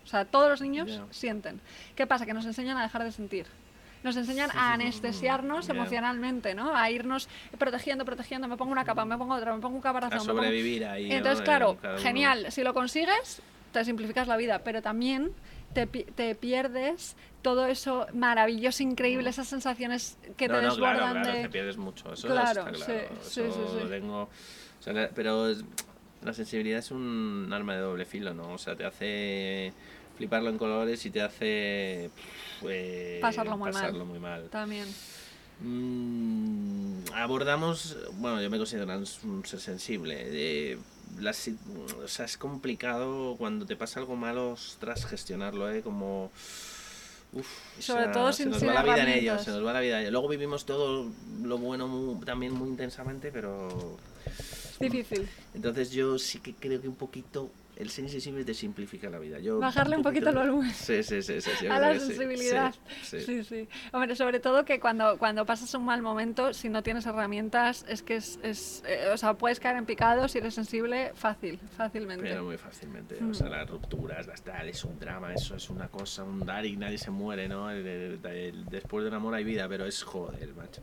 O 0.03 0.07
sea, 0.07 0.25
todos 0.25 0.49
los 0.49 0.61
niños 0.61 1.01
sienten. 1.11 1.61
¿Qué 1.95 2.07
pasa? 2.07 2.25
Que 2.25 2.33
nos 2.33 2.45
enseñan 2.45 2.77
a 2.77 2.81
dejar 2.81 3.03
de 3.03 3.11
sentir 3.11 3.45
nos 4.07 4.17
enseñan 4.17 4.49
a 4.55 4.73
anestesiarnos 4.73 5.69
emocionalmente, 5.69 6.55
¿no? 6.55 6.75
A 6.75 6.89
irnos 6.89 7.29
protegiendo, 7.57 8.05
protegiendo, 8.05 8.47
me 8.47 8.57
pongo 8.57 8.71
una 8.71 8.85
capa, 8.85 9.05
me 9.05 9.17
pongo 9.17 9.35
otra, 9.35 9.53
me 9.53 9.61
pongo 9.61 9.75
un 9.75 9.81
caparazón. 9.81 10.19
A 10.19 10.21
sobrevivir 10.21 10.85
ahí. 10.85 11.11
Entonces, 11.11 11.43
claro, 11.43 11.77
genial, 11.99 12.51
si 12.51 12.63
lo 12.63 12.73
consigues, 12.73 13.41
te 13.71 13.83
simplificas 13.85 14.27
la 14.27 14.37
vida, 14.37 14.59
pero 14.63 14.81
también 14.81 15.31
te, 15.73 15.85
te 15.85 16.35
pierdes 16.35 17.15
todo 17.41 17.67
eso 17.67 18.07
maravilloso, 18.13 18.83
increíble, 18.83 19.29
esas 19.29 19.47
sensaciones 19.47 20.17
que 20.35 20.47
te 20.47 20.53
no, 20.53 20.61
desbordan 20.61 21.11
claro, 21.11 21.21
claro, 21.21 21.41
te 21.41 21.49
pierdes 21.49 21.77
mucho, 21.77 22.13
eso 22.13 22.27
claro, 22.27 22.67
está 22.67 22.71
claro. 22.71 23.09
Sí, 23.21 23.41
sí, 23.41 23.51
sí, 23.51 23.87
Tengo, 23.89 24.23
o 24.23 24.29
sea, 24.81 25.09
pero 25.13 25.53
la 26.23 26.33
sensibilidad 26.33 26.79
es 26.79 26.91
un 26.91 27.49
arma 27.53 27.75
de 27.75 27.81
doble 27.81 28.05
filo, 28.05 28.33
¿no? 28.33 28.53
O 28.53 28.57
sea, 28.57 28.75
te 28.75 28.85
hace 28.85 29.71
fliparlo 30.17 30.49
en 30.49 30.57
colores 30.57 31.05
y 31.05 31.11
te 31.11 31.21
hace 31.21 32.09
pues, 32.61 33.21
pasarlo, 33.21 33.57
muy, 33.57 33.71
pasarlo 33.71 34.05
mal. 34.19 34.49
También. 34.49 34.87
Mm, 35.59 36.99
abordamos, 37.13 37.97
bueno, 38.13 38.41
yo 38.41 38.49
me 38.49 38.57
considero 38.57 38.85
un 39.23 39.45
ser 39.45 39.59
sensible. 39.59 40.29
si- 41.33 41.57
o 42.03 42.07
sea, 42.07 42.25
es 42.25 42.37
complicado 42.37 43.35
cuando 43.37 43.65
te 43.65 43.75
pasa 43.75 43.99
algo 43.99 44.15
malo, 44.15 44.51
ostras, 44.51 45.05
gestionarlo, 45.05 45.71
¿eh? 45.71 45.81
Como... 45.81 46.31
Uf, 47.33 47.45
o 47.77 47.81
Sobre 47.81 48.03
sea, 48.03 48.11
todo 48.13 48.31
se 48.31 48.43
sin- 48.43 48.51
nos 48.51 48.63
va 48.63 48.73
la 48.73 48.83
vida 48.83 48.93
en 48.95 48.99
ello, 49.01 49.09
herramientas. 49.33 49.43
se 49.45 49.51
nos 49.51 49.65
va 49.65 49.73
la 49.73 49.79
vida 49.81 49.95
en 49.97 50.01
ello. 50.03 50.11
Luego 50.11 50.27
vivimos 50.29 50.65
todo 50.65 51.09
lo 51.43 51.57
bueno 51.57 51.87
mu- 51.87 52.23
también 52.23 52.53
muy 52.53 52.69
intensamente, 52.69 53.31
pero... 53.31 53.97
Difícil. 54.79 55.27
Entonces 55.55 55.91
yo 55.91 56.19
sí 56.19 56.39
que 56.39 56.53
creo 56.53 56.79
que 56.79 56.87
un 56.87 56.95
poquito 56.95 57.49
el 57.77 57.89
ser 57.89 58.05
insensible 58.05 58.43
te 58.43 58.53
simplifica 58.53 59.09
la 59.09 59.19
vida. 59.19 59.39
Yo 59.39 59.59
Bajarle 59.59 59.97
un 59.97 60.03
poquito 60.03 60.29
el 60.29 60.35
volumen. 60.35 60.71
Sí, 60.71 61.03
sí, 61.03 61.21
sí. 61.21 61.39
sí, 61.41 61.51
yo 61.63 61.71
a 61.71 61.79
la 61.79 61.93
sí, 61.93 61.99
sensibilidad. 61.99 62.73
sí, 63.03 63.19
sí. 63.19 63.25
Sí, 63.25 63.43
sí. 63.43 63.69
Hombre, 63.93 64.15
sobre 64.15 64.39
todo 64.39 64.65
que 64.65 64.79
cuando, 64.79 65.17
cuando 65.17 65.45
pasas 65.45 65.73
un 65.75 65.85
mal 65.85 66.01
momento, 66.01 66.53
si 66.53 66.69
no 66.69 66.81
tienes 66.83 67.05
herramientas, 67.05 67.85
es 67.87 68.01
que 68.01 68.15
es, 68.15 68.39
es, 68.43 68.83
eh, 68.87 69.09
o 69.13 69.17
sea, 69.17 69.35
puedes 69.35 69.59
caer 69.59 69.77
en 69.77 69.85
picado 69.85 70.27
si 70.27 70.39
eres 70.39 70.53
sensible, 70.55 71.11
fácil, 71.15 71.59
fácilmente. 71.77 72.23
Pero 72.23 72.43
muy 72.43 72.57
fácilmente, 72.57 73.17
Mm. 73.21 73.31
o 73.31 73.33
sea, 73.33 73.47
las 73.49 73.69
rupturas, 73.69 74.25
las 74.27 74.41
tal, 74.41 74.67
es 74.69 74.83
un 74.83 74.97
drama, 74.99 75.33
eso 75.33 75.55
es 75.55 75.69
una 75.69 75.87
cosa, 75.87 76.23
un 76.23 76.45
dar 76.45 76.65
y 76.65 76.75
nadie 76.77 76.97
se 76.97 77.11
muere, 77.11 77.47
¿no? 77.47 77.69
El- 77.69 77.85
el- 77.85 78.25
el- 78.25 78.65
después 78.65 79.03
de 79.03 79.09
un 79.09 79.15
amor 79.15 79.33
hay 79.35 79.43
vida, 79.43 79.67
pero 79.69 79.85
es 79.85 80.01
joder, 80.03 80.53
macho. 80.55 80.81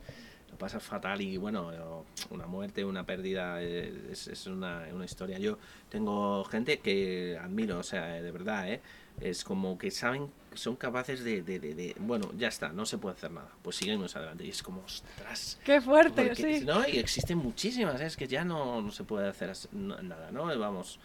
Lo 0.55 0.59
pasas 0.59 0.81
fatal 0.83 1.19
y 1.19 1.35
bueno, 1.35 2.05
una 2.29 2.47
muerte, 2.47 2.85
una 2.85 3.05
pérdida, 3.05 3.61
eh, 3.61 3.93
es, 4.09 4.29
es 4.29 4.47
una, 4.47 4.87
una 4.93 5.03
historia. 5.03 5.37
Yo 5.37 5.57
tengo 5.89 6.45
gente 6.45 6.79
que 6.79 7.37
admiro, 7.41 7.79
o 7.79 7.83
sea, 7.83 8.05
de 8.05 8.31
verdad, 8.31 8.71
¿eh? 8.71 8.79
Es 9.19 9.43
como 9.43 9.77
que 9.77 9.91
saben, 9.91 10.31
son 10.53 10.77
capaces 10.77 11.25
de, 11.25 11.41
de, 11.41 11.59
de- 11.59 11.75
de- 11.75 11.95
bueno, 11.99 12.31
ya 12.37 12.47
está, 12.47 12.69
no 12.69 12.85
se 12.85 12.97
puede 12.97 13.15
hacer 13.17 13.31
nada, 13.31 13.49
pues 13.63 13.75
seguimos 13.75 14.15
adelante. 14.15 14.45
Y 14.45 14.49
es 14.49 14.63
como, 14.63 14.81
ostras, 14.85 15.59
Qué 15.65 15.81
fuerte, 15.81 16.27
porque, 16.27 16.59
sí. 16.59 16.65
¿no? 16.65 16.87
Y 16.87 16.99
existen 16.99 17.37
muchísimas, 17.37 17.99
¿eh? 17.99 18.05
es 18.05 18.15
que 18.15 18.27
ya 18.29 18.45
no, 18.45 18.81
no 18.81 18.91
se 18.93 19.03
puede 19.03 19.27
hacer 19.27 19.51
nada, 19.73 20.31
¿no? 20.31 20.45
Vamos. 20.57 20.99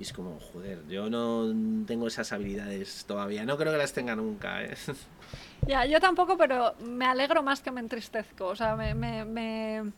Y 0.00 0.02
es 0.04 0.14
como, 0.14 0.40
joder, 0.40 0.78
yo 0.88 1.10
no 1.10 1.52
tengo 1.86 2.06
esas 2.06 2.32
habilidades 2.32 3.04
todavía. 3.06 3.44
No 3.44 3.58
creo 3.58 3.70
que 3.70 3.76
las 3.76 3.92
tenga 3.92 4.16
nunca, 4.16 4.64
¿eh? 4.64 4.74
Ya, 5.66 5.84
yo 5.84 6.00
tampoco, 6.00 6.38
pero 6.38 6.74
me 6.80 7.04
alegro 7.04 7.42
más 7.42 7.60
que 7.60 7.70
me 7.70 7.80
entristezco. 7.80 8.46
O 8.46 8.56
sea, 8.56 8.76
me, 8.76 8.94
me, 8.94 9.26
me, 9.26 9.92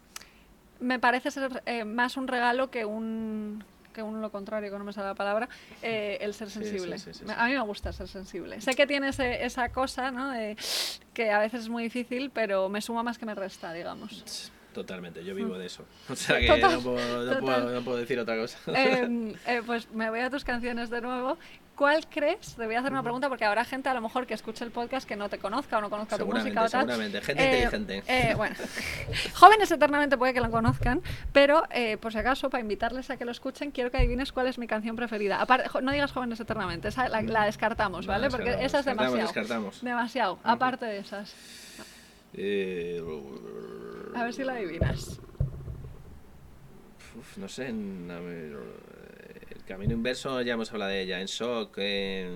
me 0.81 0.99
parece 0.99 1.31
ser 1.31 1.63
eh, 1.67 1.85
más 1.85 2.17
un 2.17 2.27
regalo 2.27 2.69
que 2.69 2.85
un 2.85 3.63
que 3.95 4.03
un 4.03 4.21
lo 4.21 4.33
contrario, 4.33 4.73
que 4.73 4.79
no 4.79 4.85
me 4.85 4.93
sale 4.93 5.07
la 5.09 5.15
palabra, 5.15 5.49
eh, 5.83 6.17
el 6.21 6.33
ser 6.35 6.51
sensible. 6.51 6.99
sí, 6.99 7.13
sí, 7.13 7.19
sí, 7.21 7.25
Me- 7.27 7.35
sí. 7.35 7.39
A 7.39 7.47
mí 7.47 7.53
me 7.53 7.61
gusta 7.61 7.93
ser 7.93 8.09
sensible. 8.09 8.61
Sé 8.61 8.75
que 8.75 8.87
tiene 8.89 9.11
ese- 9.11 9.45
esa 9.45 9.69
cosa, 9.69 10.11
¿no? 10.11 10.31
De- 10.31 10.57
que 11.15 11.31
a 11.31 11.39
veces 11.39 11.61
es 11.63 11.69
muy 11.69 11.85
difícil, 11.85 12.31
pero 12.31 12.69
me 12.71 12.81
suma 12.81 13.03
más 13.05 13.19
que 13.19 13.27
me 13.27 13.35
resta, 13.37 13.73
digamos. 13.73 14.51
Totalmente, 14.73 15.25
yo 15.25 15.35
vivo 15.35 15.59
de 15.59 15.67
eso. 15.67 15.85
O 16.09 16.17
sea 16.17 16.39
que 16.39 16.47
Total, 16.47 16.73
no, 16.75 16.81
puedo, 16.83 17.25
no, 17.35 17.41
puedo, 17.41 17.71
no 17.71 17.83
puedo 17.83 17.97
decir 17.99 18.19
otra 18.19 18.37
cosa. 18.37 18.59
Eh, 18.75 19.35
eh, 19.47 19.63
pues 19.67 19.91
me 19.93 20.09
voy 20.11 20.21
a 20.21 20.31
tus 20.31 20.45
canciones 20.45 20.89
de 20.91 21.01
nuevo. 21.01 21.37
¿Cuál 21.75 22.07
crees? 22.09 22.55
Te 22.55 22.67
voy 22.67 22.75
a 22.75 22.81
hacer 22.81 22.93
una 22.93 23.03
pregunta 23.03 23.29
porque 23.31 23.47
habrá 23.47 23.65
gente 23.65 23.89
a 23.89 23.95
lo 23.95 24.03
mejor 24.03 24.27
que 24.27 24.35
escuche 24.35 24.63
el 24.63 24.71
podcast 24.71 25.09
que 25.09 25.17
no 25.17 25.29
te 25.31 25.39
conozca 25.39 25.79
o 25.79 25.81
no 25.81 25.89
conozca 25.91 26.19
tu 26.19 26.27
música 26.27 26.65
o 26.65 26.69
tal. 26.69 26.83
seguramente. 26.83 27.21
Gente 27.23 27.43
Eh, 27.43 27.65
inteligente. 27.65 28.03
eh, 28.07 28.35
bueno, 28.37 28.55
jóvenes 29.35 29.71
eternamente 29.71 30.17
puede 30.19 30.35
que 30.35 30.41
lo 30.41 30.51
conozcan, 30.51 31.01
pero 31.33 31.65
eh, 31.71 31.97
por 31.97 32.13
si 32.13 32.19
acaso, 32.19 32.51
para 32.51 32.61
invitarles 32.61 33.09
a 33.11 33.17
que 33.17 33.25
lo 33.25 33.31
escuchen, 33.33 33.71
quiero 33.71 33.91
que 33.91 33.97
adivines 33.97 34.33
cuál 34.33 34.49
es 34.49 34.59
mi 34.59 34.67
canción 34.67 34.97
preferida. 34.97 35.41
Aparte, 35.41 35.69
no 35.83 35.93
digas 35.93 36.13
jóvenes 36.13 36.39
eternamente, 36.41 36.89
esa 36.89 37.09
la, 37.09 37.23
la 37.23 37.47
descartamos, 37.47 38.07
¿vale? 38.07 38.29
Porque 38.29 38.51
esa 38.61 38.81
es 38.81 38.85
demasiado. 38.85 39.17
descartamos. 39.17 39.83
Demasiado, 39.83 40.39
aparte 40.45 40.85
de 40.85 40.99
esas. 40.99 41.35
Eh, 42.35 43.03
A 44.15 44.25
ver 44.25 44.33
si 44.35 44.45
la 44.45 44.55
adivinas. 44.55 45.21
uf, 47.19 47.37
no 47.39 47.49
sé, 47.49 47.69
en, 47.69 48.09
ver, 48.09 48.57
el 49.51 49.65
camino 49.67 49.93
inverso 49.93 50.41
ya 50.43 50.55
hemos 50.55 50.73
hablado 50.73 50.91
de 50.91 51.03
ella. 51.03 51.21
En 51.21 51.27
shock, 51.27 51.75
en... 51.79 52.35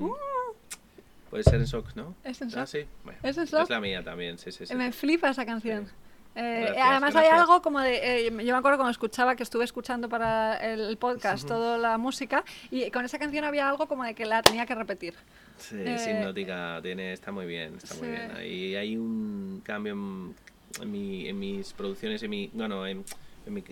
Puede 1.31 1.43
ser 1.45 1.55
en 1.57 1.65
shock, 1.65 1.95
¿no? 1.97 2.09
Uh. 2.09 2.15
¿Es 2.29 2.41
en 2.41 2.49
Ah, 2.49 2.51
Shock? 2.61 2.67
sí. 2.67 2.87
Bueno, 3.05 3.19
¿Es 3.23 3.37
en 3.37 3.47
Shock? 3.47 3.69
la 3.69 3.81
mía 3.81 4.03
también, 4.05 4.39
sí, 4.39 4.53
sí, 4.53 4.65
sí. 4.67 4.75
Me 4.75 4.93
flipa 4.93 5.31
esa 5.31 5.45
canción. 5.45 5.87
Sí. 5.87 5.93
Eh, 6.37 6.61
Gracias, 6.67 6.87
además 6.87 7.17
hay 7.17 7.29
algo 7.29 7.63
como 7.63 7.81
de, 7.81 8.27
eh, 8.27 8.31
yo 8.31 8.53
me 8.53 8.59
acuerdo 8.59 8.77
cuando 8.77 8.91
escuchaba 8.91 9.35
que 9.37 9.43
estuve 9.43 9.65
escuchando 9.65 10.09
para 10.09 10.57
el 10.59 10.97
podcast 10.99 11.49
toda 11.49 11.79
la 11.79 11.97
música 11.97 12.45
y 12.71 12.91
con 12.91 13.05
esa 13.07 13.19
canción 13.19 13.45
había 13.45 13.69
algo 13.69 13.89
como 13.89 14.05
de 14.05 14.15
que 14.15 14.27
la 14.27 14.43
tenía 14.43 14.67
que 14.67 14.75
repetir. 14.75 15.15
Sí, 15.59 15.77
Eh, 15.79 15.95
es 15.95 16.07
hipnótica, 16.07 16.81
tiene, 16.83 17.13
está 17.13 17.33
muy 17.33 17.47
bien, 17.47 17.75
está 17.77 17.95
muy 17.97 18.09
bien. 18.09 18.31
Ahí 18.33 18.75
hay 18.77 18.97
un 18.97 19.61
cambio 19.65 19.93
en, 19.95 20.35
en 20.83 20.91
mi, 20.93 21.29
en 21.29 21.39
mis 21.39 21.73
producciones, 21.73 22.23
en 22.23 22.31
mi, 22.31 22.51
bueno, 22.53 22.87
en, 22.87 23.05
en 23.47 23.55
mi, 23.55 23.65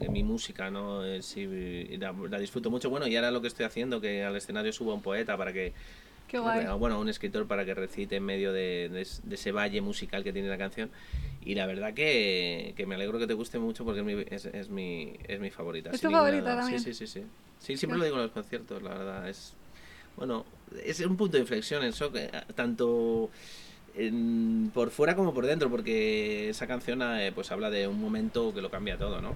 en 0.00 0.12
mi 0.12 0.22
música, 0.22 0.70
¿no? 0.70 1.04
Eh, 1.04 1.22
sí, 1.22 1.46
la, 1.98 2.12
la 2.12 2.38
disfruto 2.38 2.70
mucho. 2.70 2.90
Bueno, 2.90 3.06
y 3.06 3.16
ahora 3.16 3.30
lo 3.30 3.40
que 3.40 3.48
estoy 3.48 3.66
haciendo, 3.66 4.00
que 4.00 4.24
al 4.24 4.36
escenario 4.36 4.72
subo 4.72 4.92
a 4.92 4.94
un 4.94 5.02
poeta 5.02 5.36
para 5.36 5.52
que, 5.52 5.72
Qué 6.26 6.38
guay. 6.38 6.66
bueno, 6.78 7.00
un 7.00 7.08
escritor 7.08 7.46
para 7.46 7.64
que 7.64 7.74
recite 7.74 8.16
en 8.16 8.24
medio 8.24 8.52
de, 8.52 8.88
de 8.90 9.00
es- 9.02 9.20
de 9.24 9.34
ese 9.36 9.52
valle 9.52 9.80
musical 9.80 10.22
que 10.24 10.32
tiene 10.32 10.48
la 10.48 10.58
canción. 10.58 10.90
Y 11.44 11.54
la 11.54 11.66
verdad 11.66 11.94
que, 11.94 12.74
que 12.76 12.84
me 12.84 12.96
alegro 12.96 13.18
que 13.18 13.26
te 13.26 13.34
guste 13.34 13.58
mucho 13.58 13.84
porque 13.84 14.00
es 14.00 14.06
mi, 14.06 14.24
es, 14.28 14.44
es 14.44 14.68
mi, 14.68 15.14
es 15.26 15.40
mi 15.40 15.50
favorita. 15.50 15.90
¿Es 15.90 16.00
tu 16.00 16.10
favorita 16.10 16.56
también? 16.56 16.80
Sí, 16.80 16.92
sí, 16.92 17.06
sí, 17.06 17.20
sí. 17.20 17.26
Sí, 17.60 17.76
siempre 17.76 17.98
lo 17.98 18.04
digo 18.04 18.16
en 18.16 18.22
los 18.22 18.32
conciertos, 18.32 18.82
la 18.82 18.90
verdad. 18.90 19.28
Es, 19.28 19.54
bueno, 20.16 20.44
es 20.84 21.00
un 21.00 21.16
punto 21.16 21.36
de 21.36 21.40
inflexión 21.42 21.82
en 21.84 21.92
shock, 21.92 22.16
eh, 22.16 22.30
tanto 22.54 23.30
en- 23.94 24.70
por 24.74 24.90
fuera 24.90 25.16
como 25.16 25.34
por 25.34 25.46
dentro, 25.46 25.70
porque 25.70 26.48
esa 26.50 26.66
canción 26.66 27.00
eh, 27.02 27.32
pues 27.34 27.50
habla 27.50 27.70
de 27.70 27.88
un 27.88 28.00
momento 28.00 28.52
que 28.54 28.60
lo 28.62 28.70
cambia 28.70 28.96
todo, 28.98 29.20
¿no? 29.20 29.32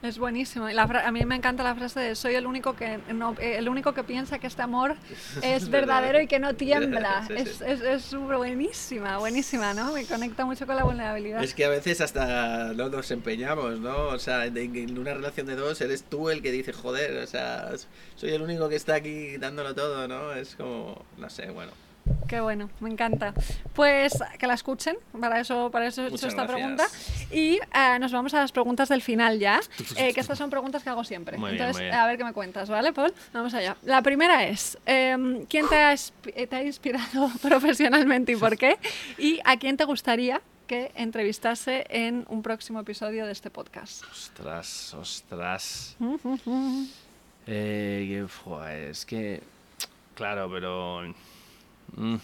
Es 0.00 0.18
buenísimo. 0.18 0.68
La 0.68 0.82
a 0.84 1.10
mí 1.10 1.24
me 1.24 1.34
encanta 1.34 1.64
la 1.64 1.74
frase 1.74 1.98
de 1.98 2.14
soy 2.14 2.36
el 2.36 2.46
único 2.46 2.76
que 2.76 3.00
no, 3.12 3.34
eh, 3.40 3.56
el 3.58 3.68
único 3.68 3.94
que 3.94 4.04
piensa 4.04 4.38
que 4.38 4.46
este 4.46 4.62
amor 4.62 4.94
es 5.42 5.68
verdadero 5.68 6.20
y 6.20 6.28
que 6.28 6.38
no 6.38 6.54
tiembla. 6.56 7.24
Sí, 7.26 7.34
sí. 7.36 7.42
Es, 7.42 7.60
es, 7.60 7.80
es 7.80 8.14
buenísima, 8.14 9.18
buenísima, 9.18 9.74
¿no? 9.74 9.92
Me 9.92 10.04
conecta 10.04 10.44
mucho 10.44 10.66
con 10.66 10.76
la 10.76 10.84
vulnerabilidad. 10.84 11.42
Es 11.42 11.52
que 11.52 11.64
a 11.64 11.68
veces 11.68 12.00
hasta 12.00 12.72
no 12.74 12.88
nos 12.88 13.10
empeñamos, 13.10 13.80
¿no? 13.80 14.08
O 14.08 14.18
sea, 14.18 14.46
en, 14.46 14.56
en 14.56 14.98
una 14.98 15.14
relación 15.14 15.46
de 15.46 15.56
dos 15.56 15.80
eres 15.80 16.04
tú 16.04 16.30
el 16.30 16.42
que 16.42 16.52
dice, 16.52 16.72
joder, 16.72 17.18
o 17.18 17.26
sea, 17.26 17.70
soy 18.14 18.30
el 18.30 18.42
único 18.42 18.68
que 18.68 18.76
está 18.76 18.94
aquí 18.94 19.36
dándolo 19.38 19.74
todo, 19.74 20.06
¿no? 20.06 20.32
Es 20.32 20.54
como, 20.54 21.04
no 21.16 21.28
sé, 21.28 21.50
bueno. 21.50 21.72
Qué 22.26 22.40
bueno, 22.40 22.70
me 22.80 22.90
encanta. 22.90 23.34
Pues 23.74 24.14
que 24.38 24.46
la 24.46 24.54
escuchen, 24.54 24.96
para 25.20 25.40
eso, 25.40 25.70
para 25.70 25.86
eso 25.86 26.04
he 26.04 26.08
hecho 26.08 26.28
esta 26.28 26.44
gracias. 26.44 26.56
pregunta. 26.56 26.84
Y 27.30 27.56
eh, 27.56 27.98
nos 28.00 28.12
vamos 28.12 28.32
a 28.34 28.38
las 28.40 28.52
preguntas 28.52 28.88
del 28.88 29.02
final 29.02 29.38
ya, 29.38 29.60
eh, 29.96 30.14
que 30.14 30.20
estas 30.20 30.38
son 30.38 30.50
preguntas 30.50 30.82
que 30.82 30.90
hago 30.90 31.04
siempre. 31.04 31.36
Muy 31.36 31.50
bien, 31.50 31.60
Entonces, 31.62 31.82
muy 31.82 31.90
bien. 31.90 31.94
a 31.94 32.06
ver 32.06 32.16
qué 32.16 32.24
me 32.24 32.32
cuentas, 32.32 32.68
¿vale, 32.70 32.92
Paul? 32.92 33.12
Vamos 33.32 33.52
allá. 33.54 33.76
La 33.82 34.02
primera 34.02 34.44
es, 34.46 34.78
em, 34.86 35.44
¿quién 35.46 35.68
te 35.68 35.76
ha, 35.76 35.92
eh, 35.94 36.46
te 36.46 36.56
ha 36.56 36.62
inspirado 36.64 37.30
profesionalmente 37.42 38.32
y 38.32 38.36
por 38.36 38.56
qué? 38.56 38.78
¿Y 39.18 39.40
a 39.44 39.56
quién 39.58 39.76
te 39.76 39.84
gustaría 39.84 40.40
que 40.66 40.92
entrevistase 40.94 41.86
en 41.88 42.24
un 42.28 42.42
próximo 42.42 42.80
episodio 42.80 43.26
de 43.26 43.32
este 43.32 43.50
podcast? 43.50 44.04
Ostras, 44.10 44.94
ostras. 44.94 45.96
Eh, 47.50 48.26
es 48.90 49.06
que. 49.06 49.40
Claro, 50.14 50.50
pero. 50.52 51.14
mm, 51.96 52.16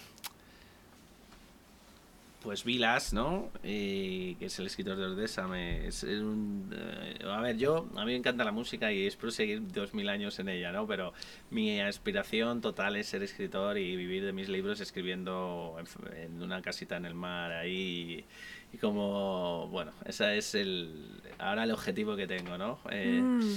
pues 2.44 2.62
Vilas, 2.62 3.14
¿no? 3.14 3.50
Eh, 3.62 4.36
que 4.38 4.46
es 4.46 4.58
el 4.58 4.66
escritor 4.66 4.98
de 4.98 5.06
Ordesa. 5.06 5.48
Me, 5.48 5.88
es 5.88 6.02
un, 6.02 6.70
eh, 6.76 7.24
a 7.24 7.40
ver, 7.40 7.56
yo. 7.56 7.88
A 7.96 8.04
mí 8.04 8.12
me 8.12 8.16
encanta 8.16 8.44
la 8.44 8.52
música 8.52 8.92
y 8.92 9.06
espero 9.06 9.32
seguir 9.32 9.66
dos 9.72 9.94
mil 9.94 10.10
años 10.10 10.38
en 10.38 10.50
ella, 10.50 10.70
¿no? 10.70 10.86
Pero 10.86 11.14
mi 11.50 11.80
aspiración 11.80 12.60
total 12.60 12.96
es 12.96 13.06
ser 13.06 13.22
escritor 13.22 13.78
y 13.78 13.96
vivir 13.96 14.26
de 14.26 14.34
mis 14.34 14.50
libros 14.50 14.80
escribiendo 14.80 15.76
en, 15.78 16.18
en 16.18 16.42
una 16.42 16.60
casita 16.60 16.98
en 16.98 17.06
el 17.06 17.14
mar 17.14 17.50
ahí. 17.50 18.26
Y, 18.72 18.76
como. 18.76 19.68
Bueno, 19.68 19.92
ese 20.04 20.36
es 20.36 20.54
el. 20.54 21.22
Ahora 21.38 21.64
el 21.64 21.70
objetivo 21.70 22.14
que 22.14 22.26
tengo, 22.26 22.58
¿no? 22.58 22.78
Eh, 22.90 23.22
Mm, 23.22 23.54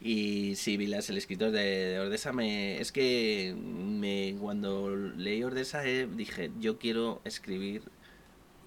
y 0.00 0.54
sí, 0.56 0.76
Vilas, 0.76 1.08
el 1.08 1.16
escritor 1.16 1.50
de, 1.50 1.62
de 1.62 1.98
Ordesa, 1.98 2.32
me, 2.32 2.78
es 2.78 2.92
que 2.92 3.54
me, 3.56 4.36
cuando 4.38 4.94
leí 4.94 5.42
Ordesa 5.42 5.86
eh, 5.86 6.06
dije, 6.14 6.50
yo 6.60 6.78
quiero 6.78 7.22
escribir 7.24 7.82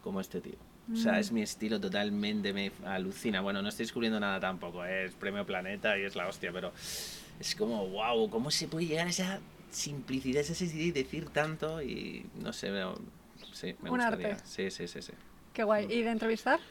como 0.08 0.22
este 0.22 0.40
tío. 0.40 0.56
O 0.92 0.96
sea, 0.96 1.14
Mm. 1.14 1.20
es 1.20 1.32
mi 1.34 1.42
estilo 1.42 1.82
totalmente, 1.82 2.54
me 2.54 2.72
alucina. 2.86 3.42
Bueno, 3.42 3.62
no 3.62 3.68
estoy 3.68 3.84
descubriendo 3.86 4.22
nada 4.22 4.40
tampoco, 4.40 4.86
eh, 4.86 5.04
es 5.06 5.12
Premio 5.16 5.46
Planeta 5.46 5.98
y 6.00 6.04
es 6.04 6.16
la 6.16 6.28
hostia, 6.30 6.50
pero 6.54 6.72
es 7.42 7.56
como, 7.56 7.86
wow, 7.90 8.30
¿cómo 8.30 8.50
se 8.50 8.70
puede 8.70 8.86
llegar 8.86 9.08
a 9.08 9.10
esa 9.10 9.40
simplicidad, 9.70 10.40
esa 10.42 10.56
sencillez 10.56 10.86
y 10.88 10.92
decir 10.92 11.28
tanto? 11.30 11.82
Y 11.82 12.26
no 12.42 12.54
sé, 12.54 12.72
me, 12.72 12.86
sí, 13.52 13.76
me 13.82 13.90
Un 13.90 13.98
gustaría. 13.98 14.28
arte. 14.30 14.44
Sí, 14.46 14.72
sí, 14.72 14.88
sí, 14.88 15.02
sí. 15.02 15.12
qué 15.52 15.64
guay. 15.66 15.92
¿Y 15.92 16.04
de 16.04 16.12
entrevistar? 16.12 16.62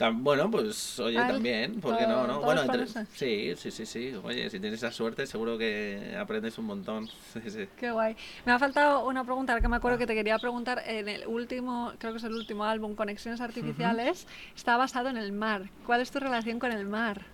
Ah, 0.00 0.10
bueno, 0.14 0.50
pues 0.50 0.98
oye, 0.98 1.18
Ah, 1.18 1.26
también, 1.28 1.78
¿por 1.80 1.96
qué 1.96 2.06
no? 2.06 2.26
no? 2.26 2.40
Bueno, 2.40 2.62
entre- 2.62 2.86
sí, 3.12 3.54
sí, 3.56 3.70
sí, 3.70 3.84
sí. 3.84 4.14
Oye, 4.24 4.48
si 4.48 4.58
tienes 4.58 4.82
esa 4.82 4.90
suerte, 4.92 5.26
seguro 5.26 5.58
que 5.58 6.16
aprendes 6.18 6.56
un 6.58 6.64
montón. 6.66 7.08
Sí, 7.32 7.50
sí. 7.50 7.68
Qué 7.76 7.90
guay. 7.90 8.16
Me 8.46 8.52
ha 8.52 8.58
faltado 8.58 9.06
una 9.06 9.24
pregunta, 9.24 9.52
ahora 9.52 9.62
que 9.62 9.68
me 9.68 9.76
acuerdo 9.76 9.98
que 9.98 10.06
te 10.06 10.14
quería 10.14 10.38
preguntar. 10.38 10.82
En 10.86 11.08
el 11.08 11.26
último, 11.26 11.92
creo 11.98 12.12
que 12.12 12.18
es 12.18 12.24
el 12.24 12.32
último 12.32 12.64
álbum, 12.64 12.94
Conexiones 12.94 13.40
Artificiales, 13.40 14.26
está 14.56 14.76
basado 14.76 15.08
en 15.10 15.16
el 15.18 15.32
mar. 15.32 15.70
¿Cuál 15.84 16.00
es 16.00 16.10
tu 16.10 16.18
relación 16.18 16.58
con 16.58 16.72
el 16.72 16.86
mar? 16.86 17.26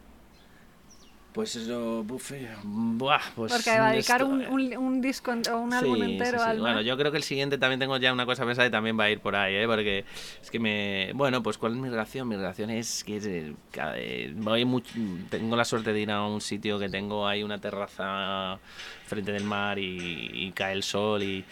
Pues 1.37 1.55
eso, 1.55 2.03
buffet, 2.03 2.49
buah, 2.65 3.21
pues... 3.35 3.53
Porque 3.53 3.79
va 3.79 3.89
a 3.89 3.93
dedicar 3.93 4.23
esto- 4.23 4.33
un, 4.33 4.47
un, 4.47 4.77
un 4.79 5.01
disco 5.03 5.33
o 5.33 5.59
un 5.59 5.75
álbum 5.75 6.03
entero 6.03 6.39
sí, 6.39 6.45
sí. 6.45 6.51
al 6.51 6.61
Bueno, 6.61 6.81
yo 6.81 6.97
creo 6.97 7.11
que 7.13 7.19
el 7.19 7.25
siguiente 7.25 7.59
también 7.59 7.79
tengo 7.79 7.95
ya 7.99 8.11
una 8.11 8.25
cosa 8.25 8.47
pensada 8.47 8.67
y 8.67 8.71
también 8.71 8.99
va 8.99 9.05
a 9.05 9.11
ir 9.11 9.21
por 9.21 9.37
ahí, 9.37 9.55
¿eh? 9.55 9.67
Porque 9.67 10.07
es 10.43 10.51
que 10.51 10.59
me... 10.59 11.11
Bueno, 11.15 11.43
pues 11.43 11.59
¿cuál 11.59 11.73
es 11.75 11.79
mi 11.79 11.91
relación? 11.91 12.27
Mi 12.27 12.37
relación 12.37 12.71
es 12.71 13.05
que 13.05 13.19
eh, 13.19 13.53
eh, 13.97 14.33
voy 14.35 14.65
much- 14.65 15.29
tengo 15.29 15.57
la 15.57 15.67
suerte 15.67 15.93
de 15.93 16.01
ir 16.01 16.11
a 16.11 16.25
un 16.27 16.41
sitio 16.41 16.79
que 16.79 16.89
tengo 16.89 17.29
ahí 17.29 17.43
una 17.43 17.61
terraza 17.61 18.59
frente 19.05 19.31
del 19.31 19.45
mar 19.45 19.79
y, 19.79 20.31
y 20.33 20.53
cae 20.53 20.73
el 20.73 20.83
sol 20.83 21.23
y... 21.23 21.45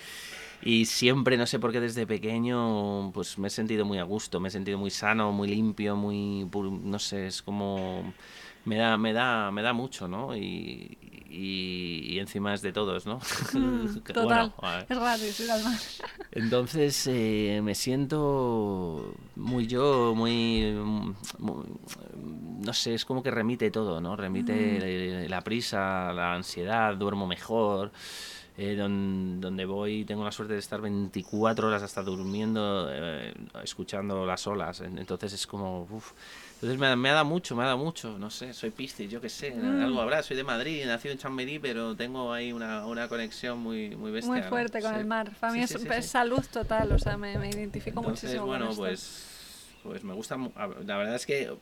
Y 0.66 0.86
siempre, 0.86 1.36
no 1.36 1.44
sé 1.44 1.58
por 1.58 1.72
qué 1.72 1.80
desde 1.80 2.06
pequeño, 2.06 3.10
pues 3.12 3.36
me 3.38 3.48
he 3.48 3.50
sentido 3.50 3.84
muy 3.84 3.98
a 3.98 4.02
gusto, 4.04 4.40
me 4.40 4.48
he 4.48 4.50
sentido 4.50 4.78
muy 4.78 4.88
sano, 4.88 5.30
muy 5.30 5.46
limpio, 5.46 5.94
muy, 5.94 6.48
no 6.82 6.98
sé, 6.98 7.26
es 7.26 7.42
como, 7.42 8.14
me 8.64 8.76
da, 8.76 8.96
me 8.96 9.12
da, 9.12 9.50
me 9.50 9.62
da 9.62 9.72
mucho, 9.72 10.08
¿no? 10.08 10.36
Y, 10.36 10.96
y, 11.28 12.14
y 12.14 12.18
encima 12.18 12.54
es 12.54 12.62
de 12.62 12.72
todos, 12.72 13.06
¿no? 13.06 13.20
Mm, 13.54 13.98
total. 14.12 14.52
bueno. 14.60 14.84
Es 14.88 14.98
gratis 14.98 15.40
ir 15.40 15.50
al 15.50 15.64
mar. 15.64 15.78
Entonces 16.32 17.06
eh, 17.06 17.60
me 17.62 17.74
siento 17.74 19.14
muy 19.36 19.66
yo, 19.66 20.14
muy, 20.16 20.72
muy- 21.38 21.64
No 22.60 22.72
sé, 22.72 22.94
es 22.94 23.04
como 23.04 23.22
que 23.22 23.30
remite 23.30 23.70
todo, 23.70 24.00
¿no? 24.00 24.16
Remite 24.16 24.52
eh, 25.24 25.28
la 25.28 25.42
prisa, 25.42 26.12
la 26.12 26.34
ansiedad, 26.34 26.96
duermo 26.96 27.26
mejor. 27.26 27.92
eh, 28.56 28.76
don- 28.76 29.40
donde 29.40 29.64
voy 29.64 30.04
tengo 30.04 30.24
la 30.24 30.30
suerte 30.32 30.54
de 30.54 30.60
estar 30.60 30.80
24 30.80 31.66
horas 31.68 31.82
hasta 31.82 32.02
durmiendo, 32.02 32.88
eh, 32.90 33.34
escuchando 33.64 34.24
las 34.26 34.46
olas. 34.46 34.80
En- 34.80 34.98
Entonces 34.98 35.32
es 35.32 35.46
como... 35.46 35.82
uf. 35.90 36.12
Entonces 36.64 36.80
me, 36.80 36.86
ha- 36.86 36.96
me 36.96 37.10
ha 37.10 37.12
dado 37.12 37.26
mucho, 37.26 37.54
me 37.54 37.62
ha 37.62 37.66
dado 37.66 37.76
mucho. 37.78 38.18
No 38.18 38.30
sé, 38.30 38.54
soy 38.54 38.70
piscis, 38.70 39.10
yo 39.10 39.20
qué 39.20 39.28
sé. 39.28 39.50
Mm. 39.50 39.82
Algo 39.82 40.00
habrá, 40.00 40.22
soy 40.22 40.34
de 40.34 40.44
Madrid, 40.44 40.82
nacido 40.86 41.12
en 41.12 41.18
Chamberí, 41.18 41.58
pero 41.58 41.94
tengo 41.94 42.32
ahí 42.32 42.52
una, 42.54 42.86
una 42.86 43.06
conexión 43.06 43.58
muy, 43.58 43.94
muy 43.96 44.10
bestia. 44.10 44.32
Muy 44.32 44.40
¿no? 44.40 44.48
fuerte 44.48 44.80
con 44.80 44.94
Sí. 44.94 45.00
el 45.00 45.04
mar. 45.04 45.30
Para 45.38 45.52
mí 45.52 45.58
Sí, 45.66 45.74
es, 45.74 45.82
sí, 45.82 46.08
salud 46.08 46.42
total, 46.50 46.90
o 46.92 46.98
sea, 46.98 47.18
me, 47.18 47.36
me 47.36 47.50
identifico 47.50 48.00
Entonces, 48.00 48.30
muchísimo 48.30 48.46
bueno, 48.46 48.64
con 48.64 48.70
esto. 48.72 48.82
pues, 48.82 49.66
pues 49.82 50.04
me 50.04 50.14
gusta. 50.14 50.38
La 50.86 50.96
verdad 50.96 51.16
es 51.16 51.26
que 51.26 51.42
eh, 51.42 51.58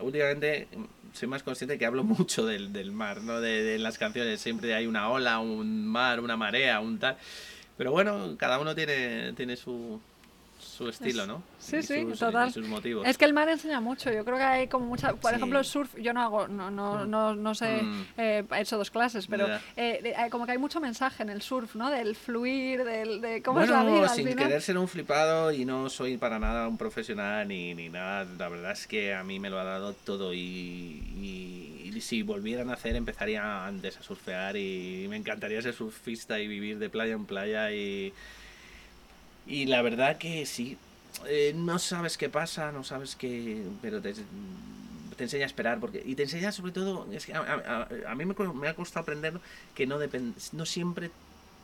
últimamente 0.00 0.68
soy 1.12 1.26
más 1.26 1.42
consciente 1.42 1.76
que 1.76 1.84
hablo 1.86 2.04
mucho 2.04 2.46
del, 2.46 2.72
del 2.72 2.92
mar, 2.92 3.22
¿no? 3.22 3.40
De, 3.40 3.64
de 3.64 3.80
las 3.80 3.98
canciones. 3.98 4.40
Siempre 4.40 4.74
hay 4.76 4.86
una 4.86 5.08
ola, 5.10 5.40
un 5.40 5.84
mar, 5.88 6.20
una 6.20 6.36
marea, 6.36 6.78
un 6.78 7.00
tal. 7.00 7.16
Pero 7.76 7.90
bueno, 7.90 8.36
cada 8.38 8.60
uno 8.60 8.76
tiene, 8.76 9.32
tiene 9.32 9.56
su, 9.56 10.00
su 10.60 10.88
estilo, 10.88 11.26
¿no? 11.26 11.42
Sí, 11.58 11.76
Y 11.78 11.82
sí, 11.82 12.02
sus, 12.02 12.18
total. 12.18 12.48
y 12.48 12.52
sus 12.52 12.66
motivos. 12.66 13.06
Es 13.06 13.16
que 13.18 13.24
el 13.24 13.32
mar 13.32 13.48
enseña 13.48 13.80
mucho. 13.80 14.12
Yo 14.12 14.24
creo 14.24 14.36
que 14.36 14.42
hay 14.44 14.68
como 14.68 14.86
mucha. 14.86 15.14
Por 15.14 15.30
Sí. 15.30 15.36
ejemplo, 15.36 15.58
el 15.58 15.64
surf, 15.64 15.94
yo 15.98 16.12
no 16.12 16.22
hago, 16.22 16.48
no, 16.48 16.70
no, 16.70 17.04
no, 17.06 17.34
no 17.34 17.54
sé, 17.54 17.82
Mm. 17.82 18.02
eh, 18.16 18.44
he 18.52 18.60
hecho 18.60 18.76
dos 18.78 18.90
clases, 18.90 19.26
pero 19.26 19.48
eh, 19.76 20.14
hay 20.16 20.30
como 20.30 20.46
que 20.46 20.52
hay 20.52 20.58
mucho 20.58 20.80
mensaje 20.80 21.22
en 21.22 21.30
el 21.30 21.42
surf, 21.42 21.74
¿no? 21.74 21.90
Del 21.90 22.14
fluir, 22.16 22.84
del, 22.84 23.20
de 23.20 23.42
cómo 23.42 23.58
bueno, 23.60 23.78
es 23.80 23.84
la 23.84 23.90
vida 23.90 24.02
al 24.10 24.16
sin 24.16 24.28
final. 24.28 24.46
querer 24.46 24.62
ser 24.62 24.78
un 24.78 24.88
flipado 24.88 25.52
y 25.52 25.64
no 25.64 25.88
soy 25.90 26.16
para 26.16 26.38
nada 26.38 26.68
un 26.68 26.76
profesional 26.78 27.48
ni, 27.48 27.74
ni 27.74 27.88
nada, 27.88 28.24
la 28.38 28.48
verdad 28.48 28.72
es 28.72 28.86
que 28.86 29.14
a 29.14 29.24
mí 29.24 29.38
me 29.40 29.50
lo 29.50 29.58
ha 29.58 29.64
dado 29.64 29.94
todo 29.94 30.32
y, 30.34 30.38
y- 30.38 31.90
y 31.94 32.00
si 32.00 32.22
volviera 32.22 32.62
a 32.62 32.64
nacer 32.64 32.96
empezaría 32.96 33.66
antes 33.66 33.98
a 33.98 34.02
surfear 34.02 34.56
y 34.56 35.06
me 35.08 35.16
encantaría 35.16 35.60
ser 35.60 35.74
surfista 35.74 36.38
y 36.38 36.46
vivir 36.46 36.78
de 36.78 36.88
playa 36.88 37.14
en 37.14 37.26
playa 37.26 37.72
y, 37.72 38.12
y 39.44 39.66
la 39.66 39.82
verdad 39.82 40.18
que 40.18 40.46
sí, 40.46 40.82
eh, 41.26 41.52
no 41.54 41.78
sabes 41.78 42.16
qué 42.18 42.28
pasa, 42.30 42.72
no 42.72 42.84
sabes 42.84 43.16
qué, 43.16 43.70
pero 43.80 44.00
te, 44.02 44.14
te 45.16 45.24
enseña 45.24 45.44
a 45.44 45.46
esperar 45.46 45.80
porque 45.80 46.02
y 46.04 46.14
te 46.14 46.22
enseña 46.24 46.52
sobre 46.52 46.72
todo, 46.72 47.10
es 47.12 47.26
que 47.26 47.34
a, 47.34 47.40
a- 47.40 47.88
a- 48.10 48.14
mí 48.14 48.24
me, 48.24 48.34
me 48.54 48.68
ha 48.68 48.74
costado 48.74 49.02
aprender 49.02 49.40
que 49.74 49.86
no 49.86 49.98
depende, 49.98 50.40
no 50.52 50.66
siempre 50.66 51.14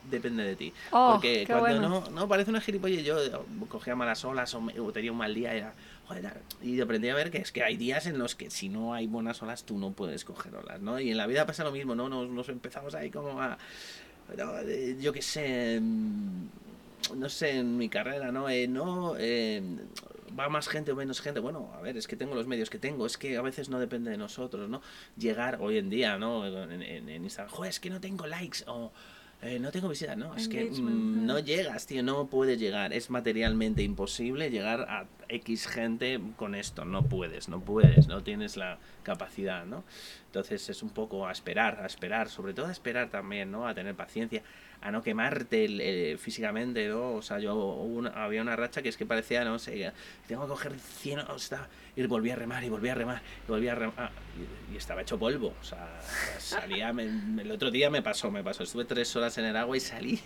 depende 0.01 0.43
de 0.43 0.55
ti. 0.55 0.73
Oh, 0.91 1.19
Porque 1.21 1.47
cuando 1.49 1.79
bueno. 1.79 1.89
no, 1.89 2.09
no 2.11 2.27
parece 2.27 2.49
una 2.51 2.61
gilipollez, 2.61 3.03
yo 3.03 3.19
eh, 3.23 3.31
cogía 3.67 3.95
malas 3.95 4.23
olas 4.25 4.53
o, 4.53 4.61
me- 4.61 4.79
o 4.79 4.91
tenía 4.93 5.11
un 5.11 5.17
mal 5.17 5.33
día 5.33 5.53
y, 5.55 5.57
era, 5.59 5.75
joder, 6.03 6.45
y 6.61 6.79
aprendí 6.79 7.09
a 7.09 7.15
ver 7.15 7.31
que 7.31 7.39
es 7.39 7.51
que 7.51 7.63
hay 7.63 7.77
días 7.77 8.05
en 8.05 8.17
los 8.19 8.35
que 8.35 8.49
si 8.51 8.69
no 8.69 8.93
hay 8.93 9.07
buenas 9.07 9.41
olas 9.41 9.65
tú 9.65 9.77
no 9.77 9.93
puedes 9.93 10.23
coger 10.25 10.55
olas, 10.55 10.81
¿no? 10.81 10.99
Y 10.99 11.11
en 11.11 11.17
la 11.17 11.27
vida 11.27 11.45
pasa 11.45 11.63
lo 11.63 11.71
mismo, 11.71 11.95
¿no? 11.95 12.09
Nos, 12.09 12.29
nos 12.29 12.49
empezamos 12.49 12.93
ahí 12.95 13.09
como 13.11 13.41
a, 13.41 13.57
no, 14.37 14.63
yo 14.99 15.13
qué 15.13 15.21
sé, 15.21 15.79
mm, 15.81 16.47
no 17.15 17.29
sé, 17.29 17.57
en 17.57 17.77
mi 17.77 17.89
carrera, 17.89 18.31
¿no? 18.31 18.49
Eh, 18.49 18.67
no, 18.67 19.15
eh, 19.17 19.61
va 20.37 20.49
más 20.49 20.67
gente 20.67 20.91
o 20.91 20.95
menos 20.95 21.21
gente. 21.21 21.39
Bueno, 21.39 21.71
a 21.77 21.81
ver, 21.81 21.97
es 21.97 22.07
que 22.07 22.15
tengo 22.15 22.35
los 22.35 22.47
medios 22.47 22.69
que 22.69 22.79
tengo, 22.79 23.05
es 23.05 23.17
que 23.17 23.37
a 23.37 23.41
veces 23.41 23.69
no 23.69 23.79
depende 23.79 24.11
de 24.11 24.17
nosotros, 24.17 24.69
¿no? 24.69 24.81
Llegar 25.17 25.57
hoy 25.61 25.77
en 25.77 25.89
día, 25.89 26.17
¿no? 26.17 26.45
En, 26.45 26.81
en- 26.81 27.09
en 27.09 27.23
Instagram, 27.23 27.53
joder, 27.53 27.69
es 27.69 27.79
que 27.79 27.89
no 27.89 27.99
tengo 28.01 28.27
likes 28.27 28.59
o... 28.67 28.91
eh, 29.41 29.59
no 29.59 29.71
tengo 29.71 29.87
visitas, 29.89 30.17
no, 30.17 30.35
es 30.35 30.47
que 30.47 30.65
mm. 30.65 31.25
no 31.25 31.37
llegas, 31.39 31.85
tío, 31.85 32.01
no 32.01 32.25
puedes 32.27 32.59
llegar, 32.59 32.91
es 32.91 33.09
materialmente 33.11 33.83
imposible 33.83 34.49
llegar 34.49 34.81
a 34.89 35.05
X 35.29 35.67
gente 35.67 36.19
con 36.37 36.55
esto, 36.55 36.85
no 36.85 37.03
puedes, 37.03 37.47
no 37.47 37.59
puedes, 37.59 38.07
no 38.07 38.23
tienes 38.23 38.57
la 38.57 38.79
capacidad, 39.03 39.63
¿no? 39.65 39.83
Entonces 40.25 40.69
es 40.69 40.81
un 40.81 40.89
poco 40.89 41.27
a 41.27 41.31
esperar, 41.31 41.79
a 41.81 41.85
esperar, 41.85 42.29
sobre 42.29 42.53
todo 42.55 42.65
a 42.65 42.71
esperar 42.71 43.09
también, 43.09 43.51
¿no? 43.51 43.67
A 43.67 43.75
tener 43.75 43.93
paciencia, 43.95 44.41
a 44.81 44.91
no 44.91 45.01
quemarte 45.03 45.65
el- 45.65 46.17
físicamente, 46.19 46.87
¿no? 46.87 47.13
O 47.13 47.21
sea, 47.21 47.39
yo 47.39 47.55
una- 47.55 48.09
había 48.11 48.41
una 48.41 48.55
racha 48.55 48.81
que 48.81 48.89
es 48.89 48.97
que 48.97 49.05
parecía, 49.05 49.43
no 49.43 49.57
sé, 49.59 49.91
tengo 50.27 50.43
que 50.43 50.47
coger 50.49 50.73
100, 50.79 51.19
o 51.19 51.39
sea, 51.39 51.67
y 51.95 52.05
volví 52.05 52.29
a 52.29 52.35
remar, 52.35 52.63
y 52.63 52.69
volví 52.69 52.89
a 52.89 52.95
remar, 52.95 53.21
y 53.47 53.51
volví 53.51 53.67
a 53.67 53.75
remar, 53.75 54.11
y, 54.69 54.73
y 54.73 54.77
estaba 54.77 55.01
hecho 55.01 55.17
polvo, 55.17 55.53
o 55.59 55.63
sea, 55.63 55.99
salía, 56.37 56.93
me- 56.93 57.05
el 57.41 57.51
otro 57.51 57.71
día 57.71 57.89
me 57.89 58.01
pasó, 58.01 58.29
me 58.31 58.43
pasó, 58.43 58.63
estuve 58.63 58.85
tres 58.85 59.15
horas 59.15 59.37
en 59.37 59.45
el 59.45 59.55
agua 59.57 59.75
y 59.75 59.79
salí 59.79 60.21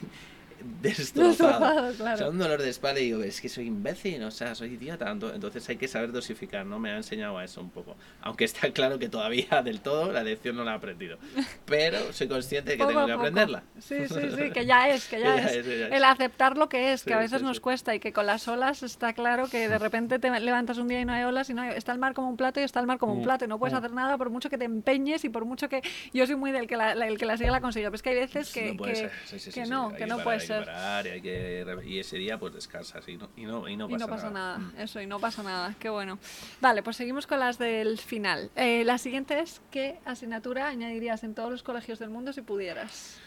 destrozado. 0.81 1.93
Claro. 1.93 2.13
O 2.15 2.17
sea, 2.17 2.29
un 2.29 2.37
dolor 2.39 2.61
de 2.61 2.69
espalda 2.69 2.99
y 2.99 3.05
digo, 3.05 3.23
es 3.23 3.41
que 3.41 3.49
soy 3.49 3.67
imbécil, 3.67 4.23
o 4.23 4.31
sea, 4.31 4.55
soy 4.55 4.73
idiota. 4.73 5.11
Ento- 5.13 5.33
Entonces 5.33 5.67
hay 5.69 5.77
que 5.77 5.87
saber 5.87 6.11
dosificar, 6.11 6.65
¿no? 6.65 6.79
Me 6.79 6.91
ha 6.91 6.97
enseñado 6.97 7.37
a 7.37 7.43
eso 7.43 7.61
un 7.61 7.69
poco. 7.69 7.95
Aunque 8.21 8.45
está 8.45 8.69
claro 8.73 8.99
que 8.99 9.09
todavía 9.09 9.61
del 9.63 9.81
todo 9.81 10.11
la 10.11 10.23
lección 10.23 10.55
no 10.55 10.63
la 10.63 10.73
he 10.73 10.75
aprendido. 10.75 11.17
Pero 11.65 12.13
soy 12.13 12.27
consciente 12.27 12.71
de 12.71 12.77
que 12.77 12.85
tengo 12.85 13.05
que 13.05 13.11
aprenderla. 13.11 13.63
Sí, 13.79 14.07
sí, 14.07 14.15
sí, 14.35 14.49
que 14.53 14.65
ya 14.65 14.89
es, 14.89 15.07
que 15.07 15.19
ya, 15.19 15.35
Ya 15.35 15.45
es. 15.45 15.55
es, 15.57 15.65
ya 15.65 15.87
es. 15.87 15.91
El 15.93 16.03
aceptar 16.03 16.57
lo 16.57 16.69
que 16.69 16.93
es, 16.93 17.03
que 17.03 17.13
a 17.13 17.17
veces 17.19 17.39
sí, 17.39 17.45
nos 17.45 17.57
sí. 17.57 17.61
cuesta 17.61 17.95
y 17.95 17.99
que 17.99 18.13
con 18.13 18.25
las 18.25 18.47
olas 18.47 18.83
está 18.83 19.13
claro 19.13 19.47
que 19.49 19.67
de 19.69 19.77
repente 19.79 20.19
te 20.19 20.29
levantas 20.39 20.77
un 20.77 20.87
día 20.87 21.01
y 21.01 21.05
no 21.05 21.13
hay 21.13 21.23
olas 21.23 21.49
y 21.49 21.53
no 21.53 21.61
hay- 21.61 21.75
está 21.77 21.91
el 21.91 21.99
mar 21.99 22.13
como 22.13 22.29
un 22.29 22.37
plato 22.37 22.59
y 22.59 22.63
está 22.63 22.79
el 22.79 22.87
mar 22.87 22.97
como 22.97 23.13
un 23.13 23.21
Mm, 23.21 23.23
plato 23.23 23.45
y 23.45 23.47
no 23.47 23.59
puedes 23.59 23.73
mm. 23.73 23.77
hacer 23.77 23.91
nada 23.93 24.17
por 24.17 24.29
mucho 24.29 24.49
que 24.49 24.57
te 24.57 24.65
empeñes 24.65 25.23
y 25.25 25.29
por 25.29 25.45
mucho 25.45 25.69
que 25.69 25.81
yo 26.13 26.25
soy 26.25 26.35
muy 26.35 26.51
del 26.51 26.67
que 26.67 26.75
la, 26.77 26.95
la- 26.95 27.07
el 27.07 27.17
que 27.17 27.25
la 27.25 27.37
sigue 27.37 27.51
la 27.51 27.61
consigue, 27.61 27.85
pero 27.85 27.95
es 27.95 28.01
que 28.01 28.09
hay 28.09 28.15
veces 28.15 28.51
que, 28.51 28.71
no 28.71 28.77
puede 28.77 28.93
que, 28.93 28.97
ser. 29.39 29.67
No, 29.67 29.89
que 29.93 30.07
puede 30.07 30.37
que 30.39 30.45
ser. 30.51 30.65
parar 30.65 31.07
y, 31.07 31.09
hay 31.09 31.21
que 31.21 31.63
re- 31.65 31.87
y 31.87 31.99
ese 31.99 32.17
día 32.17 32.37
pues 32.39 32.53
descansas 32.53 33.07
y 33.07 33.17
no, 33.17 33.29
y 33.35 33.45
no, 33.45 33.67
y 33.67 33.75
no 33.77 33.87
Y 33.89 33.93
pasa, 33.93 34.05
no 34.05 34.11
pasa 34.11 34.29
nada, 34.29 34.57
Mm. 34.59 34.73
eso, 34.79 35.01
y 35.01 35.07
no 35.07 35.19
pasa 35.19 35.43
nada, 35.43 35.75
qué 35.79 35.89
bueno. 35.89 36.19
Vale, 36.61 36.83
pues 36.83 36.97
seguimos 36.97 37.27
con 37.27 37.39
las 37.39 37.57
del 37.57 37.97
final. 37.97 38.49
Eh, 38.55 38.83
la 38.85 38.97
siguiente 38.97 39.39
es, 39.39 39.61
¿qué 39.71 39.99
asignatura 40.05 40.67
añadirías 40.67 41.23
en 41.23 41.33
todos 41.35 41.51
los 41.51 41.63
colegios 41.63 41.99
del 41.99 42.09
mundo 42.09 42.33
si 42.33 42.41
pudieras? 42.41 43.17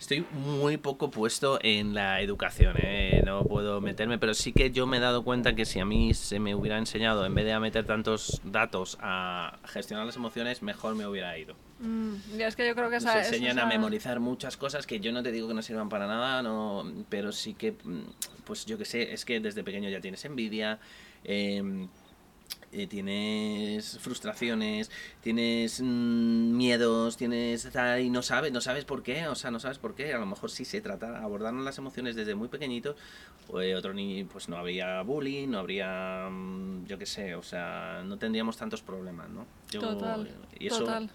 Estoy 0.00 0.24
muy 0.30 0.76
poco 0.76 1.10
puesto 1.10 1.58
en 1.60 1.92
la 1.92 2.20
educación, 2.20 2.76
¿eh? 2.78 3.20
no 3.26 3.42
puedo 3.42 3.80
meterme, 3.80 4.16
pero 4.16 4.32
sí 4.32 4.52
que 4.52 4.70
yo 4.70 4.86
me 4.86 4.98
he 4.98 5.00
dado 5.00 5.24
cuenta 5.24 5.56
que 5.56 5.64
si 5.64 5.80
a 5.80 5.84
mí 5.84 6.14
se 6.14 6.38
me 6.38 6.54
hubiera 6.54 6.78
enseñado, 6.78 7.26
en 7.26 7.34
vez 7.34 7.44
de 7.44 7.52
a 7.52 7.58
meter 7.58 7.84
tantos 7.84 8.40
datos 8.44 8.96
a 9.00 9.58
gestionar 9.64 10.06
las 10.06 10.14
emociones, 10.14 10.62
mejor 10.62 10.94
me 10.94 11.04
hubiera 11.04 11.36
ido. 11.36 11.56
Mm, 11.80 12.40
es 12.40 12.56
que 12.56 12.66
yo 12.66 12.74
creo 12.74 12.88
que 12.90 12.96
Nos 12.96 13.04
esa 13.04 13.18
enseñan 13.18 13.58
a 13.58 13.66
memorizar 13.66 14.18
muchas 14.20 14.56
cosas 14.56 14.86
que 14.86 14.98
yo 15.00 15.12
no 15.12 15.22
te 15.22 15.30
digo 15.30 15.46
que 15.48 15.54
no 15.54 15.62
sirvan 15.62 15.88
para 15.88 16.06
nada, 16.06 16.42
no, 16.42 16.84
pero 17.08 17.30
sí 17.32 17.54
que, 17.54 17.72
mm, 17.72 18.00
pues 18.44 18.66
yo 18.66 18.78
que 18.78 18.84
sé, 18.84 19.12
es 19.12 19.24
que 19.24 19.38
desde 19.40 19.62
pequeño 19.62 19.88
ya 19.88 20.00
tienes 20.00 20.24
envidia, 20.24 20.80
em, 21.24 21.88
eh, 22.72 22.86
tienes 22.86 23.98
frustraciones, 24.00 24.90
tienes 25.22 25.80
mm, 25.80 26.56
miedos, 26.56 27.16
tienes 27.16 27.68
y 28.02 28.10
no 28.10 28.22
sabes, 28.22 28.52
no 28.52 28.60
sabes 28.60 28.84
por 28.84 29.02
qué, 29.02 29.26
o 29.28 29.34
sea, 29.34 29.50
no 29.50 29.60
sabes 29.60 29.78
por 29.78 29.94
qué. 29.94 30.12
A 30.12 30.18
lo 30.18 30.26
mejor 30.26 30.50
si 30.50 30.64
se 30.64 30.80
trata 30.80 31.18
abordar 31.22 31.54
las 31.54 31.78
emociones 31.78 32.16
desde 32.16 32.34
muy 32.34 32.48
pequeñitos, 32.48 32.96
o 33.48 33.60
eh, 33.62 33.74
otro 33.76 33.94
niño, 33.94 34.26
pues 34.30 34.48
no 34.48 34.56
habría 34.56 35.00
bullying, 35.02 35.48
no 35.48 35.58
habría, 35.60 36.28
mm, 36.30 36.86
yo 36.86 36.98
qué 36.98 37.06
sé, 37.06 37.34
o 37.36 37.42
sea, 37.42 38.02
no 38.04 38.18
tendríamos 38.18 38.56
tantos 38.56 38.82
problemas, 38.82 39.30
¿no? 39.30 39.46
Yo- 39.70 39.80
Total, 39.80 40.28
y 40.58 40.66
eso 40.66 40.80
total. 40.80 41.10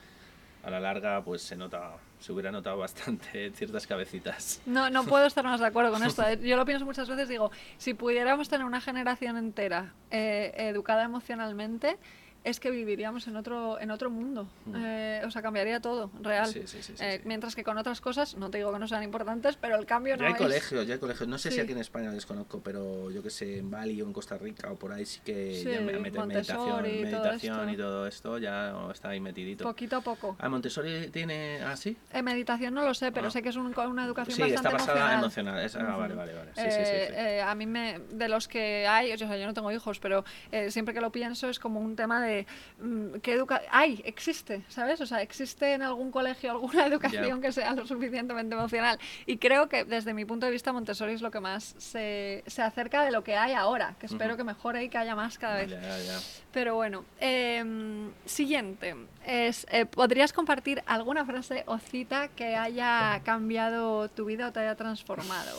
A 0.64 0.70
la 0.70 0.80
larga, 0.80 1.24
pues 1.24 1.42
se 1.42 1.56
nota, 1.56 1.92
se 2.20 2.32
hubiera 2.32 2.52
notado 2.52 2.78
bastante 2.80 3.52
ciertas 3.52 3.86
cabecitas. 3.86 4.62
No, 4.66 4.90
no 4.90 5.04
puedo 5.06 5.26
estar 5.26 5.44
más 5.44 5.60
de 5.60 5.68
acuerdo 5.68 5.92
con 5.92 6.04
esto. 6.04 6.24
eh. 6.28 6.40
Yo 6.42 6.56
lo 6.56 6.66
pienso 6.66 6.86
muchas 6.86 7.08
veces, 7.08 7.28
digo, 7.30 7.52
si 7.78 7.94
pudiéramos 7.94 8.50
tener 8.50 8.66
una 8.66 8.82
generación 8.82 9.38
entera 9.38 9.94
eh, 10.12 10.54
educada 10.58 11.04
emocionalmente, 11.04 11.98
es 12.44 12.60
que 12.60 12.72
viviríamos 12.72 13.28
en 13.28 13.36
otro, 13.38 13.80
en 13.80 13.90
otro 13.92 14.10
mundo. 14.10 14.48
Eh, 14.76 15.22
o 15.26 15.32
sea, 15.32 15.42
cambiaría 15.42 15.80
todo, 15.80 16.12
real. 16.22 16.48
Sí, 16.48 16.64
sí, 16.66 16.82
sí, 16.84 16.94
Eh. 17.00 17.22
Mientras 17.26 17.56
que 17.56 17.64
con 17.64 17.78
otras 17.78 18.02
cosas, 18.02 18.36
no 18.36 18.50
te 18.50 18.58
digo 18.58 18.72
que 18.74 18.80
no 18.80 18.88
sean 18.88 19.02
importantes, 19.04 19.56
pero 19.56 19.76
el 19.78 19.86
cambio 19.86 20.16
no 20.18 20.22
Ya 20.24 20.28
hay 20.28 20.34
es... 20.34 20.38
colegios, 20.40 20.88
ya 20.88 20.94
hay 20.96 21.00
colegios. 21.00 21.28
No 21.30 21.38
sé 21.38 21.52
si 21.52 21.60
aquí 21.60 21.72
en 21.72 21.78
España 21.78 22.12
desconozco, 22.12 22.62
pero 22.62 23.12
yo 23.12 23.24
que 23.24 23.30
sé, 23.30 23.60
en 23.60 23.72
Bali 23.72 24.02
o 24.02 24.06
en 24.06 24.14
Costa 24.14 24.38
Rica 24.38 24.72
o 24.72 24.76
por 24.76 24.92
ahí 24.92 25.06
sí 25.06 25.22
que 25.24 25.56
Sí, 25.64 25.70
ya 25.72 25.82
me 25.82 25.94
meten 26.00 26.28
meditación, 26.28 26.58
todo 26.58 26.82
meditación 26.82 27.60
esto. 27.62 27.72
y 27.74 27.78
todo 27.78 28.08
esto 28.08 28.38
ya 28.38 28.74
está 28.92 29.10
ahí 29.10 29.20
metidito. 29.20 29.64
Poquito 29.64 29.98
a 29.98 30.02
poco. 30.02 30.36
Ah, 30.40 30.50
Montessori 30.50 31.08
tiene. 31.12 31.62
Ah, 31.64 31.78
sí. 31.78 31.96
En 32.12 32.26
meditación 32.26 32.74
no 32.74 32.84
lo 32.84 32.94
sé, 32.94 33.12
pero 33.12 33.28
Ah. 33.28 33.32
sé 33.32 33.42
que 33.42 33.50
es 33.50 33.56
un- 33.56 33.74
una 33.78 34.06
educación 34.06 34.36
Sí, 34.36 34.42
bastante 34.42 34.68
está 34.68 34.72
basada 34.94 35.14
emocional. 35.20 35.60
emocional. 35.60 35.66
Es- 35.66 35.76
ah, 35.76 35.98
vale, 35.98 36.14
vale, 36.16 36.34
vale. 36.34 36.52
Sí, 36.56 36.62
sí. 36.62 36.68
Eh, 36.68 37.38
eh, 37.38 37.42
a 37.42 37.56
mí 37.56 37.66
me, 37.66 38.00
de 38.12 38.28
los 38.30 38.48
que 38.48 38.86
hay, 38.88 39.12
o 39.14 39.18
sea, 39.18 39.36
yo 39.38 39.46
no 39.46 39.54
tengo 39.54 39.72
hijos, 39.72 40.00
pero 40.00 40.26
eh, 40.52 40.72
siempre 40.72 40.94
que 40.94 41.02
lo 41.02 41.12
pienso 41.12 41.48
es 41.50 41.60
como 41.60 41.80
un 41.80 41.96
tema 41.96 42.22
de 42.22 42.33
mm, 42.80 43.20
qué 43.22 43.34
educa 43.34 43.62
hay, 43.72 44.02
existe, 44.06 44.64
¿sabes? 44.68 45.02
O 45.02 45.06
sea, 45.06 45.22
existe 45.22 45.74
en 45.74 45.82
algún 45.82 46.12
colegio 46.12 46.52
alguna 46.52 46.86
educación 46.88 47.42
que 47.42 47.52
sea 47.52 47.74
lo 47.74 47.86
suficientemente 47.86 48.56
emocional. 48.56 49.00
Y 49.26 49.38
creo 49.38 49.70
que 49.70 49.86
desde 49.86 50.14
mi 50.14 50.26
punto 50.26 50.46
de 50.46 50.52
vista 50.52 50.74
Montessori 50.74 51.14
es 51.14 51.22
lo 51.22 51.32
que 51.32 51.40
más 51.40 51.76
se, 51.78 52.44
se 52.48 52.62
acerca 52.62 53.04
de 53.04 53.12
lo 53.12 53.24
que 53.24 53.36
hay 53.36 53.54
ahora, 53.54 53.96
que 54.00 54.08
espero 54.08 54.38
que 54.38 54.44
mejore 54.44 54.84
y 54.84 54.90
que 54.90 54.98
haya 54.98 55.16
más 55.16 55.38
cada 55.38 55.58
vez. 55.58 55.70
Ya. 55.70 56.20
Pero 56.52 56.76
bueno, 56.76 57.06
em, 57.20 58.12
siguiente. 58.26 58.96
Es, 59.26 59.66
eh, 59.72 59.86
¿Podrías 59.86 60.34
compartir 60.34 60.84
alguna 60.86 61.26
frase 61.26 61.64
o 61.68 61.78
cita 61.78 62.28
que 62.30 62.56
haya 62.56 63.22
cambiado 63.24 64.10
tu 64.10 64.26
vida 64.26 64.48
o 64.48 64.52
te 64.52 64.60
haya 64.60 64.76
transformado? 64.76 65.58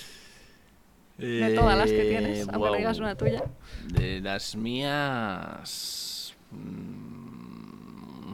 De 1.18 1.52
todas 1.56 1.78
las 1.78 1.92
que 1.92 2.04
tienes, 2.06 2.48
Eh, 2.48 2.52
aunque 2.54 2.78
digas 2.78 3.00
una 3.00 3.16
tuya. 3.16 3.44
De 3.84 4.22
las 4.22 4.56
mías. 4.56 6.36
mm, 6.52 8.32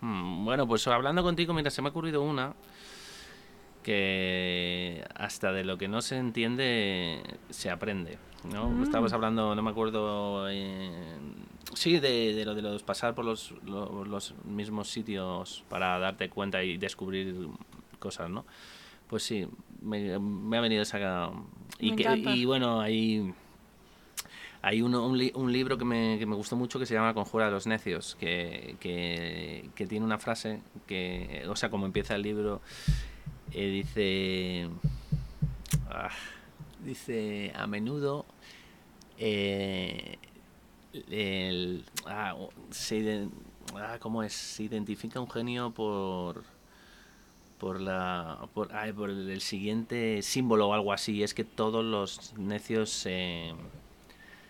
Bueno, 0.44 0.66
pues 0.66 0.86
hablando 0.88 1.22
contigo, 1.22 1.52
mira, 1.54 1.70
se 1.70 1.82
me 1.82 1.88
ha 1.88 1.90
ocurrido 1.90 2.22
una 2.22 2.54
que 3.82 5.04
hasta 5.14 5.52
de 5.52 5.64
lo 5.64 5.78
que 5.78 5.88
no 5.88 6.02
se 6.02 6.16
entiende 6.16 7.22
se 7.50 7.70
aprende. 7.70 8.18
¿no? 8.52 8.68
Mm. 8.68 8.82
Estábamos 8.82 9.12
hablando, 9.12 9.54
no 9.54 9.62
me 9.62 9.70
acuerdo. 9.70 10.48
eh, 10.50 10.90
sí, 11.74 11.98
de, 11.98 12.34
de 12.34 12.44
lo 12.44 12.54
de 12.54 12.62
los 12.62 12.82
pasar 12.82 13.14
por 13.14 13.24
los, 13.24 13.52
lo- 13.64 14.04
los 14.04 14.34
mismos 14.44 14.88
sitios 14.90 15.64
para 15.68 15.98
darte 15.98 16.28
cuenta 16.30 16.62
y 16.62 16.76
descubrir 16.78 17.48
cosas, 17.98 18.30
¿no? 18.30 18.44
Pues 19.08 19.22
sí, 19.24 19.46
me, 19.82 20.18
me 20.18 20.56
ha 20.56 20.60
venido 20.60 20.82
esa. 20.82 21.30
Y, 21.80 21.96
que, 21.96 22.04
bueno, 22.46 22.80
hay. 22.80 23.32
Hay 24.62 24.82
uno- 24.82 25.06
un, 25.06 25.16
li- 25.16 25.32
un 25.34 25.50
libro 25.50 25.78
que 25.78 25.86
me, 25.86 26.18
que 26.18 26.26
me 26.26 26.34
gustó 26.36 26.54
mucho 26.54 26.78
que 26.78 26.84
se 26.84 26.92
llama 26.92 27.14
Conjura 27.14 27.46
de 27.46 27.50
los 27.52 27.66
Necios, 27.66 28.14
que, 28.20 28.76
que, 28.78 29.70
tiene 29.86 30.04
una 30.04 30.18
frase 30.18 30.60
que, 30.86 31.44
o 31.48 31.56
sea, 31.56 31.70
como 31.70 31.86
empieza 31.86 32.14
el 32.14 32.20
libro, 32.20 32.60
eh, 33.52 33.70
dice, 33.70 34.68
ah, 35.88 36.10
dice, 36.84 37.52
a 37.56 37.66
menudo 37.66 38.26
eh, 39.16 40.18
el, 41.10 41.84
ah, 42.04 42.36
se, 42.70 43.28
ah, 43.76 43.96
¿cómo 43.98 44.22
es? 44.22 44.34
Se 44.34 44.64
identifica 44.64 45.20
un 45.20 45.30
genio 45.30 45.70
por 45.70 46.44
por 47.60 47.80
la 47.80 48.38
por, 48.54 48.74
ay, 48.74 48.92
por 48.92 49.10
el, 49.10 49.40
siguiente 49.42 50.22
símbolo 50.22 50.68
o 50.68 50.74
algo 50.74 50.92
así 50.92 51.22
es 51.22 51.34
que 51.34 51.44
todos 51.44 51.84
los 51.84 52.34
necios 52.38 52.90
se 52.90 53.52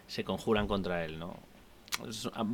se 0.07 0.25
conjuran 0.25 0.67
contra 0.67 1.05
él, 1.05 1.19
¿no? 1.19 1.37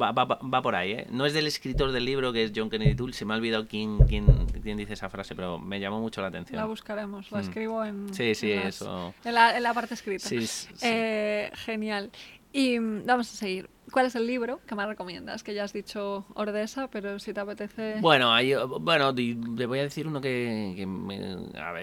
Va, 0.00 0.10
va- 0.12 0.24
va- 0.24 0.40
va 0.42 0.62
por 0.62 0.74
ahí, 0.74 0.92
¿eh? 0.92 1.06
No 1.10 1.24
es 1.24 1.32
del 1.32 1.46
escritor 1.46 1.92
del 1.92 2.04
libro, 2.04 2.32
que 2.32 2.42
es 2.42 2.52
John 2.56 2.68
Kennedy 2.68 2.96
Toole, 2.96 3.12
se 3.12 3.24
me 3.24 3.34
ha 3.34 3.36
olvidado 3.36 3.68
quién, 3.68 3.98
quién, 4.08 4.26
quién 4.62 4.76
dice 4.76 4.94
esa 4.94 5.08
frase, 5.08 5.36
pero 5.36 5.58
me 5.58 5.78
llamó 5.78 6.00
mucho 6.00 6.20
la 6.20 6.28
atención. 6.28 6.56
La 6.58 6.64
buscaremos, 6.64 7.30
la 7.30 7.38
Mm. 7.38 7.40
escribo 7.42 7.84
en, 7.84 8.12
Sí, 8.14 8.34
sí, 8.34 8.50
en, 8.52 8.64
las- 8.64 8.76
eso. 8.82 9.14
en 9.24 9.34
la, 9.34 9.56
en 9.56 9.62
la 9.62 9.72
parte 9.72 9.94
escrita. 9.94 10.26
Sí, 10.28 10.44
sí. 10.46 10.68
Eh, 10.82 11.52
genial. 11.54 12.10
Y 12.56 12.80
mm, 12.80 13.04
vamos 13.04 13.30
a 13.32 13.36
seguir. 13.36 13.68
¿Cuál 13.92 14.06
es 14.06 14.14
el 14.16 14.26
libro 14.26 14.60
que 14.66 14.74
más 14.74 14.88
recomiendas? 14.88 15.42
Que 15.44 15.52
ya 15.54 15.62
has 15.64 15.72
dicho 15.72 16.26
Ordesa, 16.34 16.88
pero 16.88 17.18
si 17.18 17.32
te 17.34 17.38
apetece... 17.40 17.96
Bueno, 18.00 18.32
hay, 18.32 18.54
bueno, 18.80 19.12
le 19.12 19.66
voy 19.66 19.78
a 19.78 19.82
decir 19.82 20.08
uno 20.08 20.20
que, 20.20 20.72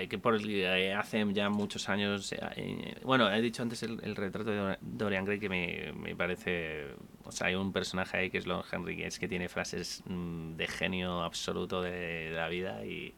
que, 0.10 0.18
por 0.18 0.36
el- 0.36 0.50
eh, 0.50 0.94
hace 0.94 1.26
ya 1.32 1.50
muchos 1.50 1.88
años. 1.90 2.34
eh, 2.34 2.96
bueno, 3.04 3.32
he 3.32 3.40
dicho 3.42 3.62
antes 3.62 3.84
el, 3.84 4.16
retrato 4.16 4.50
de 4.50 4.58
Dor- 4.58 4.78
Dorian 4.82 5.24
Gray 5.26 5.40
que 5.40 5.48
me, 5.48 5.94
me 5.94 6.16
parece. 6.16 6.88
O 7.24 7.32
sea, 7.32 7.48
hay 7.48 7.56
un 7.56 7.72
personaje 7.72 8.18
ahí 8.18 8.30
que 8.30 8.40
es 8.40 8.48
Lord 8.48 8.66
Henry, 8.72 8.98
que 8.98 9.06
es 9.08 9.20
que 9.20 9.28
tiene 9.30 9.48
frases 9.48 10.04
mm, 10.08 10.56
de 10.56 10.68
genio 10.68 11.22
absoluto 11.22 11.82
de, 11.84 11.92
de 11.92 12.32
la 12.32 12.48
vida 12.50 12.84
y. 12.84 13.14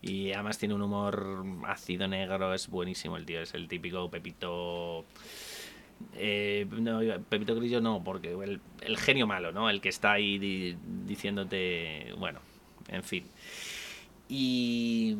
Y 0.00 0.32
además 0.34 0.58
tiene 0.58 0.74
un 0.74 0.82
humor 0.82 1.44
ácido 1.66 2.06
negro, 2.06 2.52
es 2.52 2.68
buenísimo 2.68 3.16
el 3.16 3.24
tío, 3.24 3.40
es 3.40 3.54
el 3.54 3.68
típico 3.68 4.10
Pepito. 4.10 5.06
Eh, 6.14 6.66
no, 6.70 7.00
Pepito 7.28 7.54
Grillo 7.54 7.80
no, 7.80 8.02
porque 8.04 8.32
el, 8.32 8.60
el 8.82 8.96
genio 8.98 9.26
malo, 9.26 9.52
¿no? 9.52 9.68
El 9.70 9.80
que 9.80 9.88
está 9.88 10.12
ahí 10.12 10.38
di- 10.38 10.76
diciéndote, 11.06 12.12
bueno, 12.18 12.40
en 12.88 13.02
fin. 13.02 13.24
Y... 14.28 15.16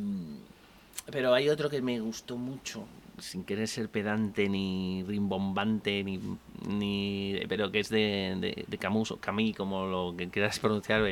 Pero 1.10 1.34
hay 1.34 1.48
otro 1.50 1.68
que 1.68 1.82
me 1.82 2.00
gustó 2.00 2.36
mucho, 2.38 2.86
sin 3.18 3.44
querer 3.44 3.68
ser 3.68 3.90
pedante 3.90 4.48
ni 4.48 5.04
rimbombante, 5.06 6.02
ni, 6.02 6.18
ni 6.66 7.38
pero 7.46 7.70
que 7.70 7.80
es 7.80 7.90
de, 7.90 8.36
de, 8.40 8.64
de 8.66 8.78
Camus 8.78 9.10
o 9.10 9.18
Camille, 9.18 9.54
como 9.54 9.86
lo 9.86 10.14
que 10.16 10.28
quieras 10.30 10.58
pronunciar, 10.60 11.02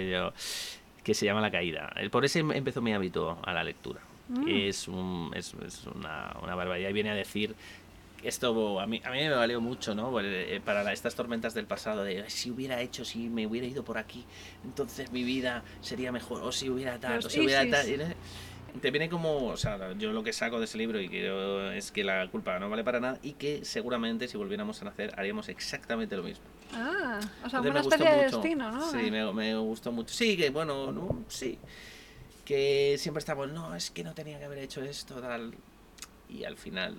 que 1.04 1.14
se 1.14 1.26
llama 1.26 1.42
La 1.42 1.50
Caída. 1.50 1.92
Por 2.10 2.24
ese 2.24 2.38
empezó 2.38 2.80
mi 2.80 2.94
hábito 2.94 3.38
a 3.44 3.52
la 3.52 3.62
lectura. 3.64 4.00
Mm. 4.28 4.48
Es, 4.48 4.88
un, 4.88 5.30
es, 5.34 5.52
es 5.66 5.86
una, 5.86 6.34
una 6.42 6.54
barbaridad. 6.54 6.88
Y 6.88 6.92
viene 6.94 7.10
a 7.10 7.14
decir 7.14 7.54
esto 8.22 8.80
a 8.80 8.86
mí, 8.86 9.00
a 9.04 9.10
mí 9.10 9.18
me 9.18 9.30
valió 9.30 9.60
mucho, 9.60 9.94
¿no? 9.94 10.18
Eh, 10.20 10.60
Para 10.64 10.82
la- 10.82 10.92
estas 10.92 11.14
tormentas 11.14 11.54
del 11.54 11.66
pasado, 11.66 12.04
de 12.04 12.22
"Ay, 12.22 12.30
si 12.30 12.50
hubiera 12.50 12.80
hecho, 12.80 13.04
si 13.04 13.28
me 13.28 13.46
hubiera 13.46 13.66
ido 13.66 13.84
por 13.84 13.98
aquí, 13.98 14.24
entonces 14.64 15.10
mi 15.12 15.24
vida 15.24 15.62
sería 15.80 16.12
mejor, 16.12 16.42
o 16.42 16.52
si 16.52 16.68
hubiera 16.70 16.98
tal, 16.98 17.16
Los 17.16 17.26
o 17.26 17.30
si 17.30 17.40
hubiera 17.40 17.62
isis. 17.64 17.72
tal. 17.76 17.88
y 17.90 17.96
no- 17.98 18.14
Te 18.80 18.90
viene 18.90 19.10
como, 19.10 19.48
o 19.48 19.56
sea, 19.58 19.92
yo 19.98 20.12
lo 20.12 20.22
que 20.22 20.32
saco 20.32 20.58
de 20.58 20.64
ese 20.64 20.78
libro 20.78 20.98
y 20.98 21.06
creo 21.06 21.70
es 21.72 21.92
que 21.92 22.02
la 22.04 22.26
culpa 22.30 22.58
no 22.58 22.70
vale 22.70 22.82
para 22.82 23.00
nada 23.00 23.18
y 23.22 23.34
que 23.34 23.66
seguramente 23.66 24.26
si 24.28 24.38
volviéramos 24.38 24.80
a 24.80 24.86
nacer 24.86 25.12
haríamos 25.18 25.50
exactamente 25.50 26.16
lo 26.16 26.22
mismo. 26.22 26.42
Ah, 26.72 27.20
o 27.44 27.50
sea, 27.50 27.60
una 27.60 27.74
me 27.74 27.80
gustó 27.82 27.96
especie 27.96 28.16
de 28.16 28.24
mucho. 28.24 28.36
destino, 28.40 28.72
¿no? 28.72 28.90
Sí, 28.90 29.10
me, 29.10 29.30
me 29.34 29.54
gustó 29.56 29.92
mucho. 29.92 30.14
Sí, 30.14 30.38
que 30.38 30.48
bueno, 30.48 30.90
no, 30.90 31.22
sí. 31.28 31.58
Que 32.46 32.96
siempre 32.98 33.18
estamos, 33.18 33.50
no, 33.52 33.74
es 33.74 33.90
que 33.90 34.02
no 34.04 34.14
tenía 34.14 34.38
que 34.38 34.46
haber 34.46 34.58
hecho 34.60 34.82
esto, 34.82 35.20
tal. 35.20 35.54
Y 36.30 36.44
al 36.44 36.56
final, 36.56 36.96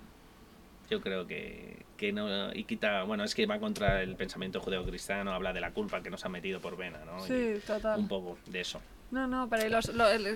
yo 0.90 1.00
creo 1.00 1.26
que, 1.26 1.76
que 1.96 2.12
no. 2.12 2.52
Y 2.54 2.64
quita, 2.64 3.02
bueno, 3.04 3.24
es 3.24 3.34
que 3.34 3.46
va 3.46 3.58
contra 3.58 4.02
el 4.02 4.16
pensamiento 4.16 4.60
judeocristiano, 4.60 5.32
habla 5.32 5.52
de 5.52 5.60
la 5.60 5.70
culpa 5.72 6.02
que 6.02 6.10
nos 6.10 6.24
ha 6.24 6.28
metido 6.28 6.60
por 6.60 6.76
vena, 6.76 6.98
¿no? 7.04 7.20
Sí, 7.20 7.32
Y 7.56 7.60
total. 7.60 7.98
un 7.98 8.08
poco 8.08 8.38
de 8.46 8.60
eso. 8.60 8.80
No, 9.10 9.28
no, 9.28 9.48
pero 9.48 9.68
los- 9.68 9.92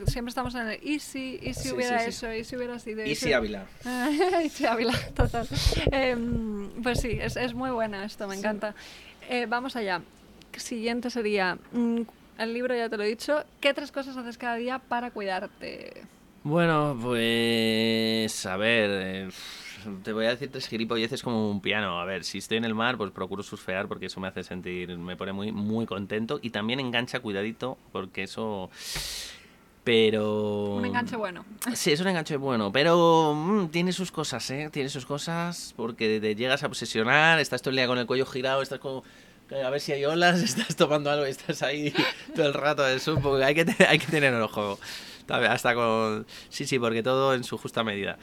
siempre 0.06 0.28
estamos 0.28 0.54
en 0.54 0.68
el 0.68 0.78
y 0.82 1.00
si, 1.00 1.40
y 1.42 1.52
si 1.54 1.68
Sí, 1.70 1.72
hubiera 1.72 1.98
sí, 1.98 2.04
sí. 2.04 2.08
eso, 2.10 2.32
y 2.32 2.44
si 2.44 2.56
hubiera 2.56 2.78
sido. 2.78 3.04
Y 3.04 3.14
si 3.16 3.32
Ávila. 3.32 3.66
y 4.44 4.48
si 4.50 4.66
Ávila, 4.66 4.92
total. 5.16 5.48
Em, 5.90 6.70
pues 6.82 7.00
sí, 7.00 7.18
es, 7.20 7.36
es 7.36 7.54
muy 7.54 7.70
buena 7.70 8.04
esto, 8.04 8.28
me 8.28 8.34
Sí. 8.34 8.40
encanta. 8.40 8.74
Eh, 9.28 9.46
vamos 9.48 9.74
allá. 9.74 10.00
Siguiente 10.56 11.10
sería, 11.10 11.58
mm, 11.72 12.02
el 12.38 12.54
libro 12.54 12.74
ya 12.76 12.88
te 12.88 12.96
lo 12.96 13.02
he 13.02 13.08
dicho, 13.08 13.44
¿qué 13.60 13.74
tres 13.74 13.90
cosas 13.90 14.16
haces 14.16 14.38
cada 14.38 14.56
día 14.56 14.78
para 14.78 15.10
cuidarte? 15.10 16.02
Bueno, 16.44 16.96
pues 17.02 18.46
a 18.46 18.56
ver, 18.56 18.90
eh, 18.92 19.28
te 20.02 20.12
voy 20.12 20.26
a 20.26 20.30
decir 20.30 20.50
tres 20.50 20.68
gilipolleces 20.68 21.22
como 21.22 21.50
un 21.50 21.60
piano. 21.60 22.00
A 22.00 22.04
ver, 22.04 22.24
si 22.24 22.38
estoy 22.38 22.58
en 22.58 22.64
el 22.64 22.74
mar, 22.74 22.96
pues 22.96 23.10
procuro 23.10 23.42
surfear 23.42 23.88
porque 23.88 24.06
eso 24.06 24.20
me 24.20 24.28
hace 24.28 24.42
sentir, 24.42 24.96
me 24.98 25.16
pone 25.16 25.32
muy, 25.32 25.52
muy 25.52 25.86
contento 25.86 26.38
y 26.42 26.50
también 26.50 26.80
engancha 26.80 27.20
cuidadito 27.20 27.78
porque 27.92 28.24
eso... 28.24 28.70
Pero... 29.84 30.74
Un 30.74 30.84
enganche 30.84 31.16
bueno. 31.16 31.44
Sí, 31.74 31.92
es 31.92 32.00
un 32.00 32.08
enganche 32.08 32.36
bueno, 32.36 32.70
pero 32.70 33.34
mm, 33.34 33.68
tiene 33.68 33.92
sus 33.92 34.12
cosas, 34.12 34.50
¿eh? 34.50 34.68
Tiene 34.70 34.90
sus 34.90 35.06
cosas 35.06 35.72
porque 35.76 36.20
te 36.20 36.34
llegas 36.34 36.62
a 36.62 36.66
obsesionar, 36.66 37.38
estás 37.38 37.62
todo 37.62 37.70
el 37.70 37.76
día 37.76 37.86
con 37.86 37.98
el 37.98 38.06
cuello 38.06 38.26
girado, 38.26 38.62
estás 38.62 38.80
como... 38.80 39.02
A 39.64 39.70
ver 39.70 39.80
si 39.80 39.92
hay 39.92 40.04
olas, 40.04 40.42
estás 40.42 40.76
tomando 40.76 41.10
algo 41.10 41.26
y 41.26 41.30
estás 41.30 41.62
ahí 41.62 41.94
todo 42.36 42.46
el 42.46 42.54
rato 42.54 42.82
de 42.82 42.98
surf, 42.98 43.22
porque 43.22 43.44
hay 43.44 43.54
que, 43.54 43.86
hay 43.86 43.98
que 43.98 44.06
tener 44.06 44.34
el 44.34 44.42
ojo. 44.42 44.78
Hasta 45.28 45.74
con... 45.74 46.26
Sí, 46.48 46.66
sí, 46.66 46.78
porque 46.78 47.02
todo 47.02 47.34
en 47.34 47.44
su 47.44 47.58
justa 47.58 47.84
medida. 47.84 48.18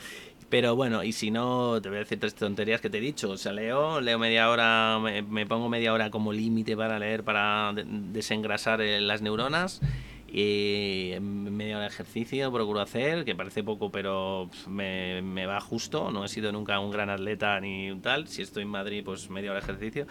Pero 0.49 0.75
bueno, 0.75 1.03
y 1.03 1.11
si 1.11 1.31
no, 1.31 1.81
te 1.81 1.89
voy 1.89 1.97
a 1.97 1.99
decir 1.99 2.19
tres 2.19 2.35
tonterías 2.35 2.79
que 2.79 2.89
te 2.89 2.99
he 2.99 3.01
dicho. 3.01 3.29
O 3.31 3.37
sea, 3.37 3.51
leo, 3.51 3.99
leo 3.99 4.19
media 4.19 4.49
hora, 4.49 4.99
me, 5.01 5.21
me 5.21 5.45
pongo 5.45 5.69
media 5.69 5.91
hora 5.91 6.09
como 6.11 6.31
límite 6.31 6.77
para 6.77 6.99
leer, 6.99 7.23
para 7.23 7.73
de- 7.73 7.83
desengrasar 7.87 8.79
eh, 8.81 9.01
las 9.01 9.21
neuronas. 9.21 9.81
Y 10.27 11.13
media 11.21 11.75
hora 11.77 11.85
de 11.85 11.91
ejercicio 11.91 12.51
procuro 12.51 12.81
hacer, 12.81 13.23
que 13.25 13.35
parece 13.35 13.63
poco, 13.63 13.89
pero 13.91 14.49
pf, 14.51 14.69
me, 14.69 15.21
me 15.21 15.45
va 15.45 15.59
justo. 15.61 16.11
No 16.11 16.25
he 16.25 16.27
sido 16.27 16.51
nunca 16.51 16.79
un 16.79 16.91
gran 16.91 17.09
atleta 17.09 17.59
ni 17.59 17.89
un 17.91 18.01
tal. 18.01 18.27
Si 18.27 18.41
estoy 18.41 18.63
en 18.63 18.69
Madrid, 18.69 19.01
pues 19.03 19.29
media 19.29 19.51
hora 19.51 19.61
de 19.61 19.65
ejercicio. 19.65 20.07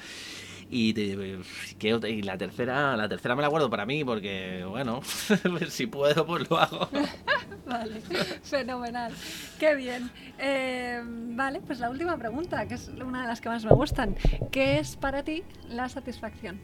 Y, 0.75 0.93
y 0.99 2.23
la 2.23 2.37
tercera 2.37 2.97
la 2.97 3.09
tercera 3.09 3.37
me 3.37 3.43
la 3.43 3.49
guardo 3.49 3.71
para 3.71 3.87
mí 3.87 4.05
porque, 4.05 4.65
bueno, 4.69 5.03
si 5.69 5.87
puedo 5.87 6.27
pues 6.27 6.51
lo 6.51 6.59
hago. 6.59 6.89
vale, 7.67 8.01
fenomenal. 8.43 9.13
Qué 9.61 9.77
bien. 9.77 10.11
Eh, 10.37 11.01
vale, 11.05 11.61
pues 11.61 11.79
la 11.79 11.91
última 11.91 12.17
pregunta, 12.17 12.67
que 12.67 12.75
es 12.75 12.89
una 12.89 13.23
de 13.23 13.29
las 13.29 13.41
que 13.41 13.51
más 13.51 13.65
me 13.65 13.71
gustan. 13.71 14.17
¿Qué 14.51 14.81
es 14.81 14.97
para 14.97 15.23
ti 15.23 15.45
la 15.69 15.89
satisfacción? 15.89 16.59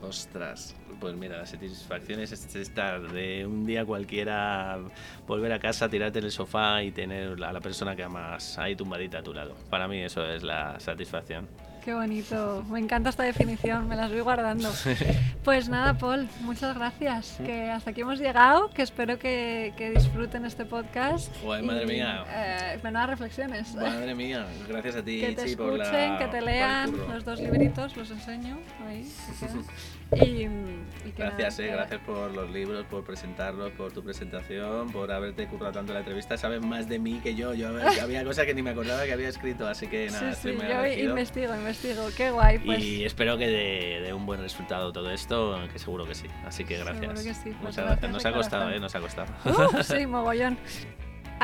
Ostras, 0.00 0.76
pues 1.00 1.16
mira, 1.16 1.38
la 1.38 1.46
satisfacción 1.46 2.20
es 2.20 2.32
estar 2.54 3.10
de 3.10 3.44
un 3.44 3.66
día 3.66 3.84
cualquiera, 3.84 4.78
volver 5.26 5.52
a 5.52 5.58
casa, 5.58 5.88
tirarte 5.88 6.20
en 6.20 6.26
el 6.26 6.30
sofá 6.30 6.84
y 6.84 6.92
tener 6.92 7.42
a 7.42 7.52
la 7.52 7.60
persona 7.60 7.96
que 7.96 8.04
amas 8.04 8.56
ahí 8.56 8.76
tumbadita 8.76 9.18
a 9.18 9.22
tu 9.24 9.34
lado. 9.34 9.56
Para 9.68 9.88
mí 9.88 10.00
eso 10.00 10.24
es 10.24 10.44
la 10.44 10.78
satisfacción. 10.78 11.48
Qué 11.84 11.94
bonito, 11.94 12.64
me 12.70 12.78
encanta 12.78 13.10
esta 13.10 13.24
definición, 13.24 13.88
me 13.88 13.96
las 13.96 14.10
voy 14.10 14.20
guardando. 14.20 14.70
Pues 15.42 15.68
nada, 15.68 15.98
Paul, 15.98 16.28
muchas 16.42 16.76
gracias, 16.76 17.38
que 17.44 17.68
hasta 17.68 17.90
aquí 17.90 18.02
hemos 18.02 18.20
llegado, 18.20 18.70
que 18.70 18.82
espero 18.82 19.18
que, 19.18 19.92
disfruten 19.96 20.44
este 20.44 20.64
podcast. 20.64 21.34
Joder, 21.42 21.64
madre 21.64 21.86
mía. 21.86 22.24
Eh, 22.28 22.78
menudas 22.84 23.10
reflexiones. 23.10 23.74
Madre 23.74 24.14
mía, 24.14 24.46
gracias 24.68 24.94
a 24.94 25.02
ti, 25.02 25.20
Que 25.20 25.32
te 25.32 25.44
escuchen, 25.46 26.18
que 26.18 26.28
te 26.30 26.40
lean 26.40 26.96
los 27.08 27.24
dos 27.24 27.40
libritos, 27.40 27.96
los 27.96 28.10
enseño 28.12 28.60
ahí. 28.86 29.04
Y, 30.14 30.48
gracias, 31.16 31.58
eh, 31.58 31.68
gracias 31.68 32.00
por 32.02 32.32
los 32.32 32.50
libros, 32.50 32.84
por 32.86 33.04
presentarlos, 33.04 33.70
por 33.72 33.92
tu 33.92 34.02
presentación, 34.02 34.90
por 34.90 35.10
haberte 35.10 35.46
currado 35.46 35.72
tanto 35.72 35.92
la 35.92 36.00
entrevista. 36.00 36.36
Sabes 36.36 36.60
más 36.60 36.88
de 36.88 36.98
mí 36.98 37.20
que 37.22 37.34
yo. 37.34 37.54
Yo 37.54 37.68
había 38.00 38.24
cosas 38.24 38.46
que 38.46 38.54
ni 38.54 38.62
me 38.62 38.70
acordaba 38.70 39.04
que 39.04 39.12
había 39.12 39.28
escrito, 39.28 39.66
así 39.66 39.86
que 39.86 40.10
nada, 40.10 40.34
sí, 40.34 40.50
sí, 40.52 40.58
yo 40.58 41.10
investigo, 41.10 41.54
investigo. 41.54 42.08
Qué 42.16 42.30
guay. 42.30 42.58
Pues. 42.58 42.82
Y 42.82 43.04
espero 43.04 43.38
que 43.38 43.48
dé 43.48 44.12
un 44.12 44.26
buen 44.26 44.40
resultado 44.40 44.92
todo 44.92 45.10
esto, 45.10 45.58
que 45.72 45.78
seguro 45.78 46.06
que 46.06 46.14
sí. 46.14 46.26
Así 46.44 46.64
que 46.64 46.78
gracias. 46.78 47.00
Seguro 47.00 47.22
que 47.22 47.34
sí. 47.34 47.56
Muchas 47.60 47.84
gracias. 47.84 48.12
Nos 48.12 48.26
ha 48.26 48.32
costado, 48.32 48.70
¿eh? 48.70 48.80
Nos 48.80 48.94
ha 48.94 49.00
costado. 49.00 49.32
Uh, 49.44 49.82
sí, 49.82 50.06
mogollón. 50.06 50.58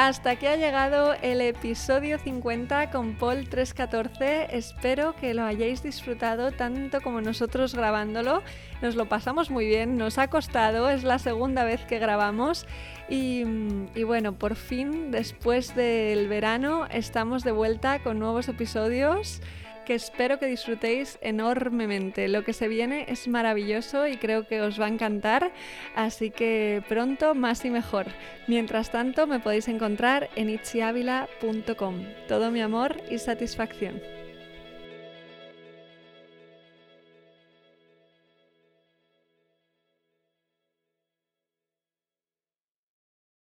Hasta 0.01 0.31
aquí 0.31 0.47
ha 0.47 0.55
llegado 0.55 1.15
el 1.23 1.41
episodio 1.41 2.21
50 2.21 2.93
con 2.93 3.17
Paul 3.17 3.49
314. 3.49 4.57
Espero 4.57 5.17
que 5.17 5.35
lo 5.35 5.43
hayáis 5.43 5.83
disfrutado 5.83 6.53
tanto 6.53 7.01
como 7.01 7.21
nosotros 7.21 7.75
grabándolo. 7.75 8.45
Nos 8.81 8.95
lo 8.95 9.09
pasamos 9.09 9.51
muy 9.51 9.67
bien, 9.67 9.97
nos 9.97 10.19
ha 10.19 10.29
costado, 10.29 10.89
es 10.89 11.03
la 11.03 11.19
segunda 11.19 11.65
vez 11.65 11.85
que 11.85 11.99
grabamos. 11.99 12.65
Y, 13.09 13.43
bueno, 14.05 14.39
por 14.39 14.55
fin, 14.55 15.11
después 15.11 15.75
del 15.75 16.29
verano, 16.29 16.87
estamos 16.93 17.43
de 17.43 17.51
vuelta 17.51 17.99
con 17.99 18.21
nuevos 18.21 18.47
episodios 18.47 19.43
que 19.89 19.95
espero 19.95 20.39
que 20.39 20.45
disfrutéis 20.45 21.19
enormemente. 21.23 22.29
Lo 22.29 22.45
que 22.45 22.53
se 22.53 22.69
viene 22.69 23.07
es 23.09 23.27
maravilloso 23.27 24.07
y 24.07 24.19
creo 24.19 24.47
que 24.47 24.61
os 24.61 24.79
va 24.79 24.85
a 24.85 24.89
encantar, 24.89 25.51
así 25.97 26.31
que 26.31 26.83
pronto 26.91 27.35
más 27.35 27.65
y 27.65 27.71
mejor. 27.71 28.05
Mientras 28.49 28.91
tanto, 28.91 29.27
me 29.27 29.41
podéis 29.41 29.67
encontrar 29.67 30.29
en 30.37 30.51
itziavila.com. 30.51 32.05
Todo 32.29 32.51
mi 32.51 32.61
amor 32.61 32.99
y 33.11 33.17
satisfacción. 33.17 34.18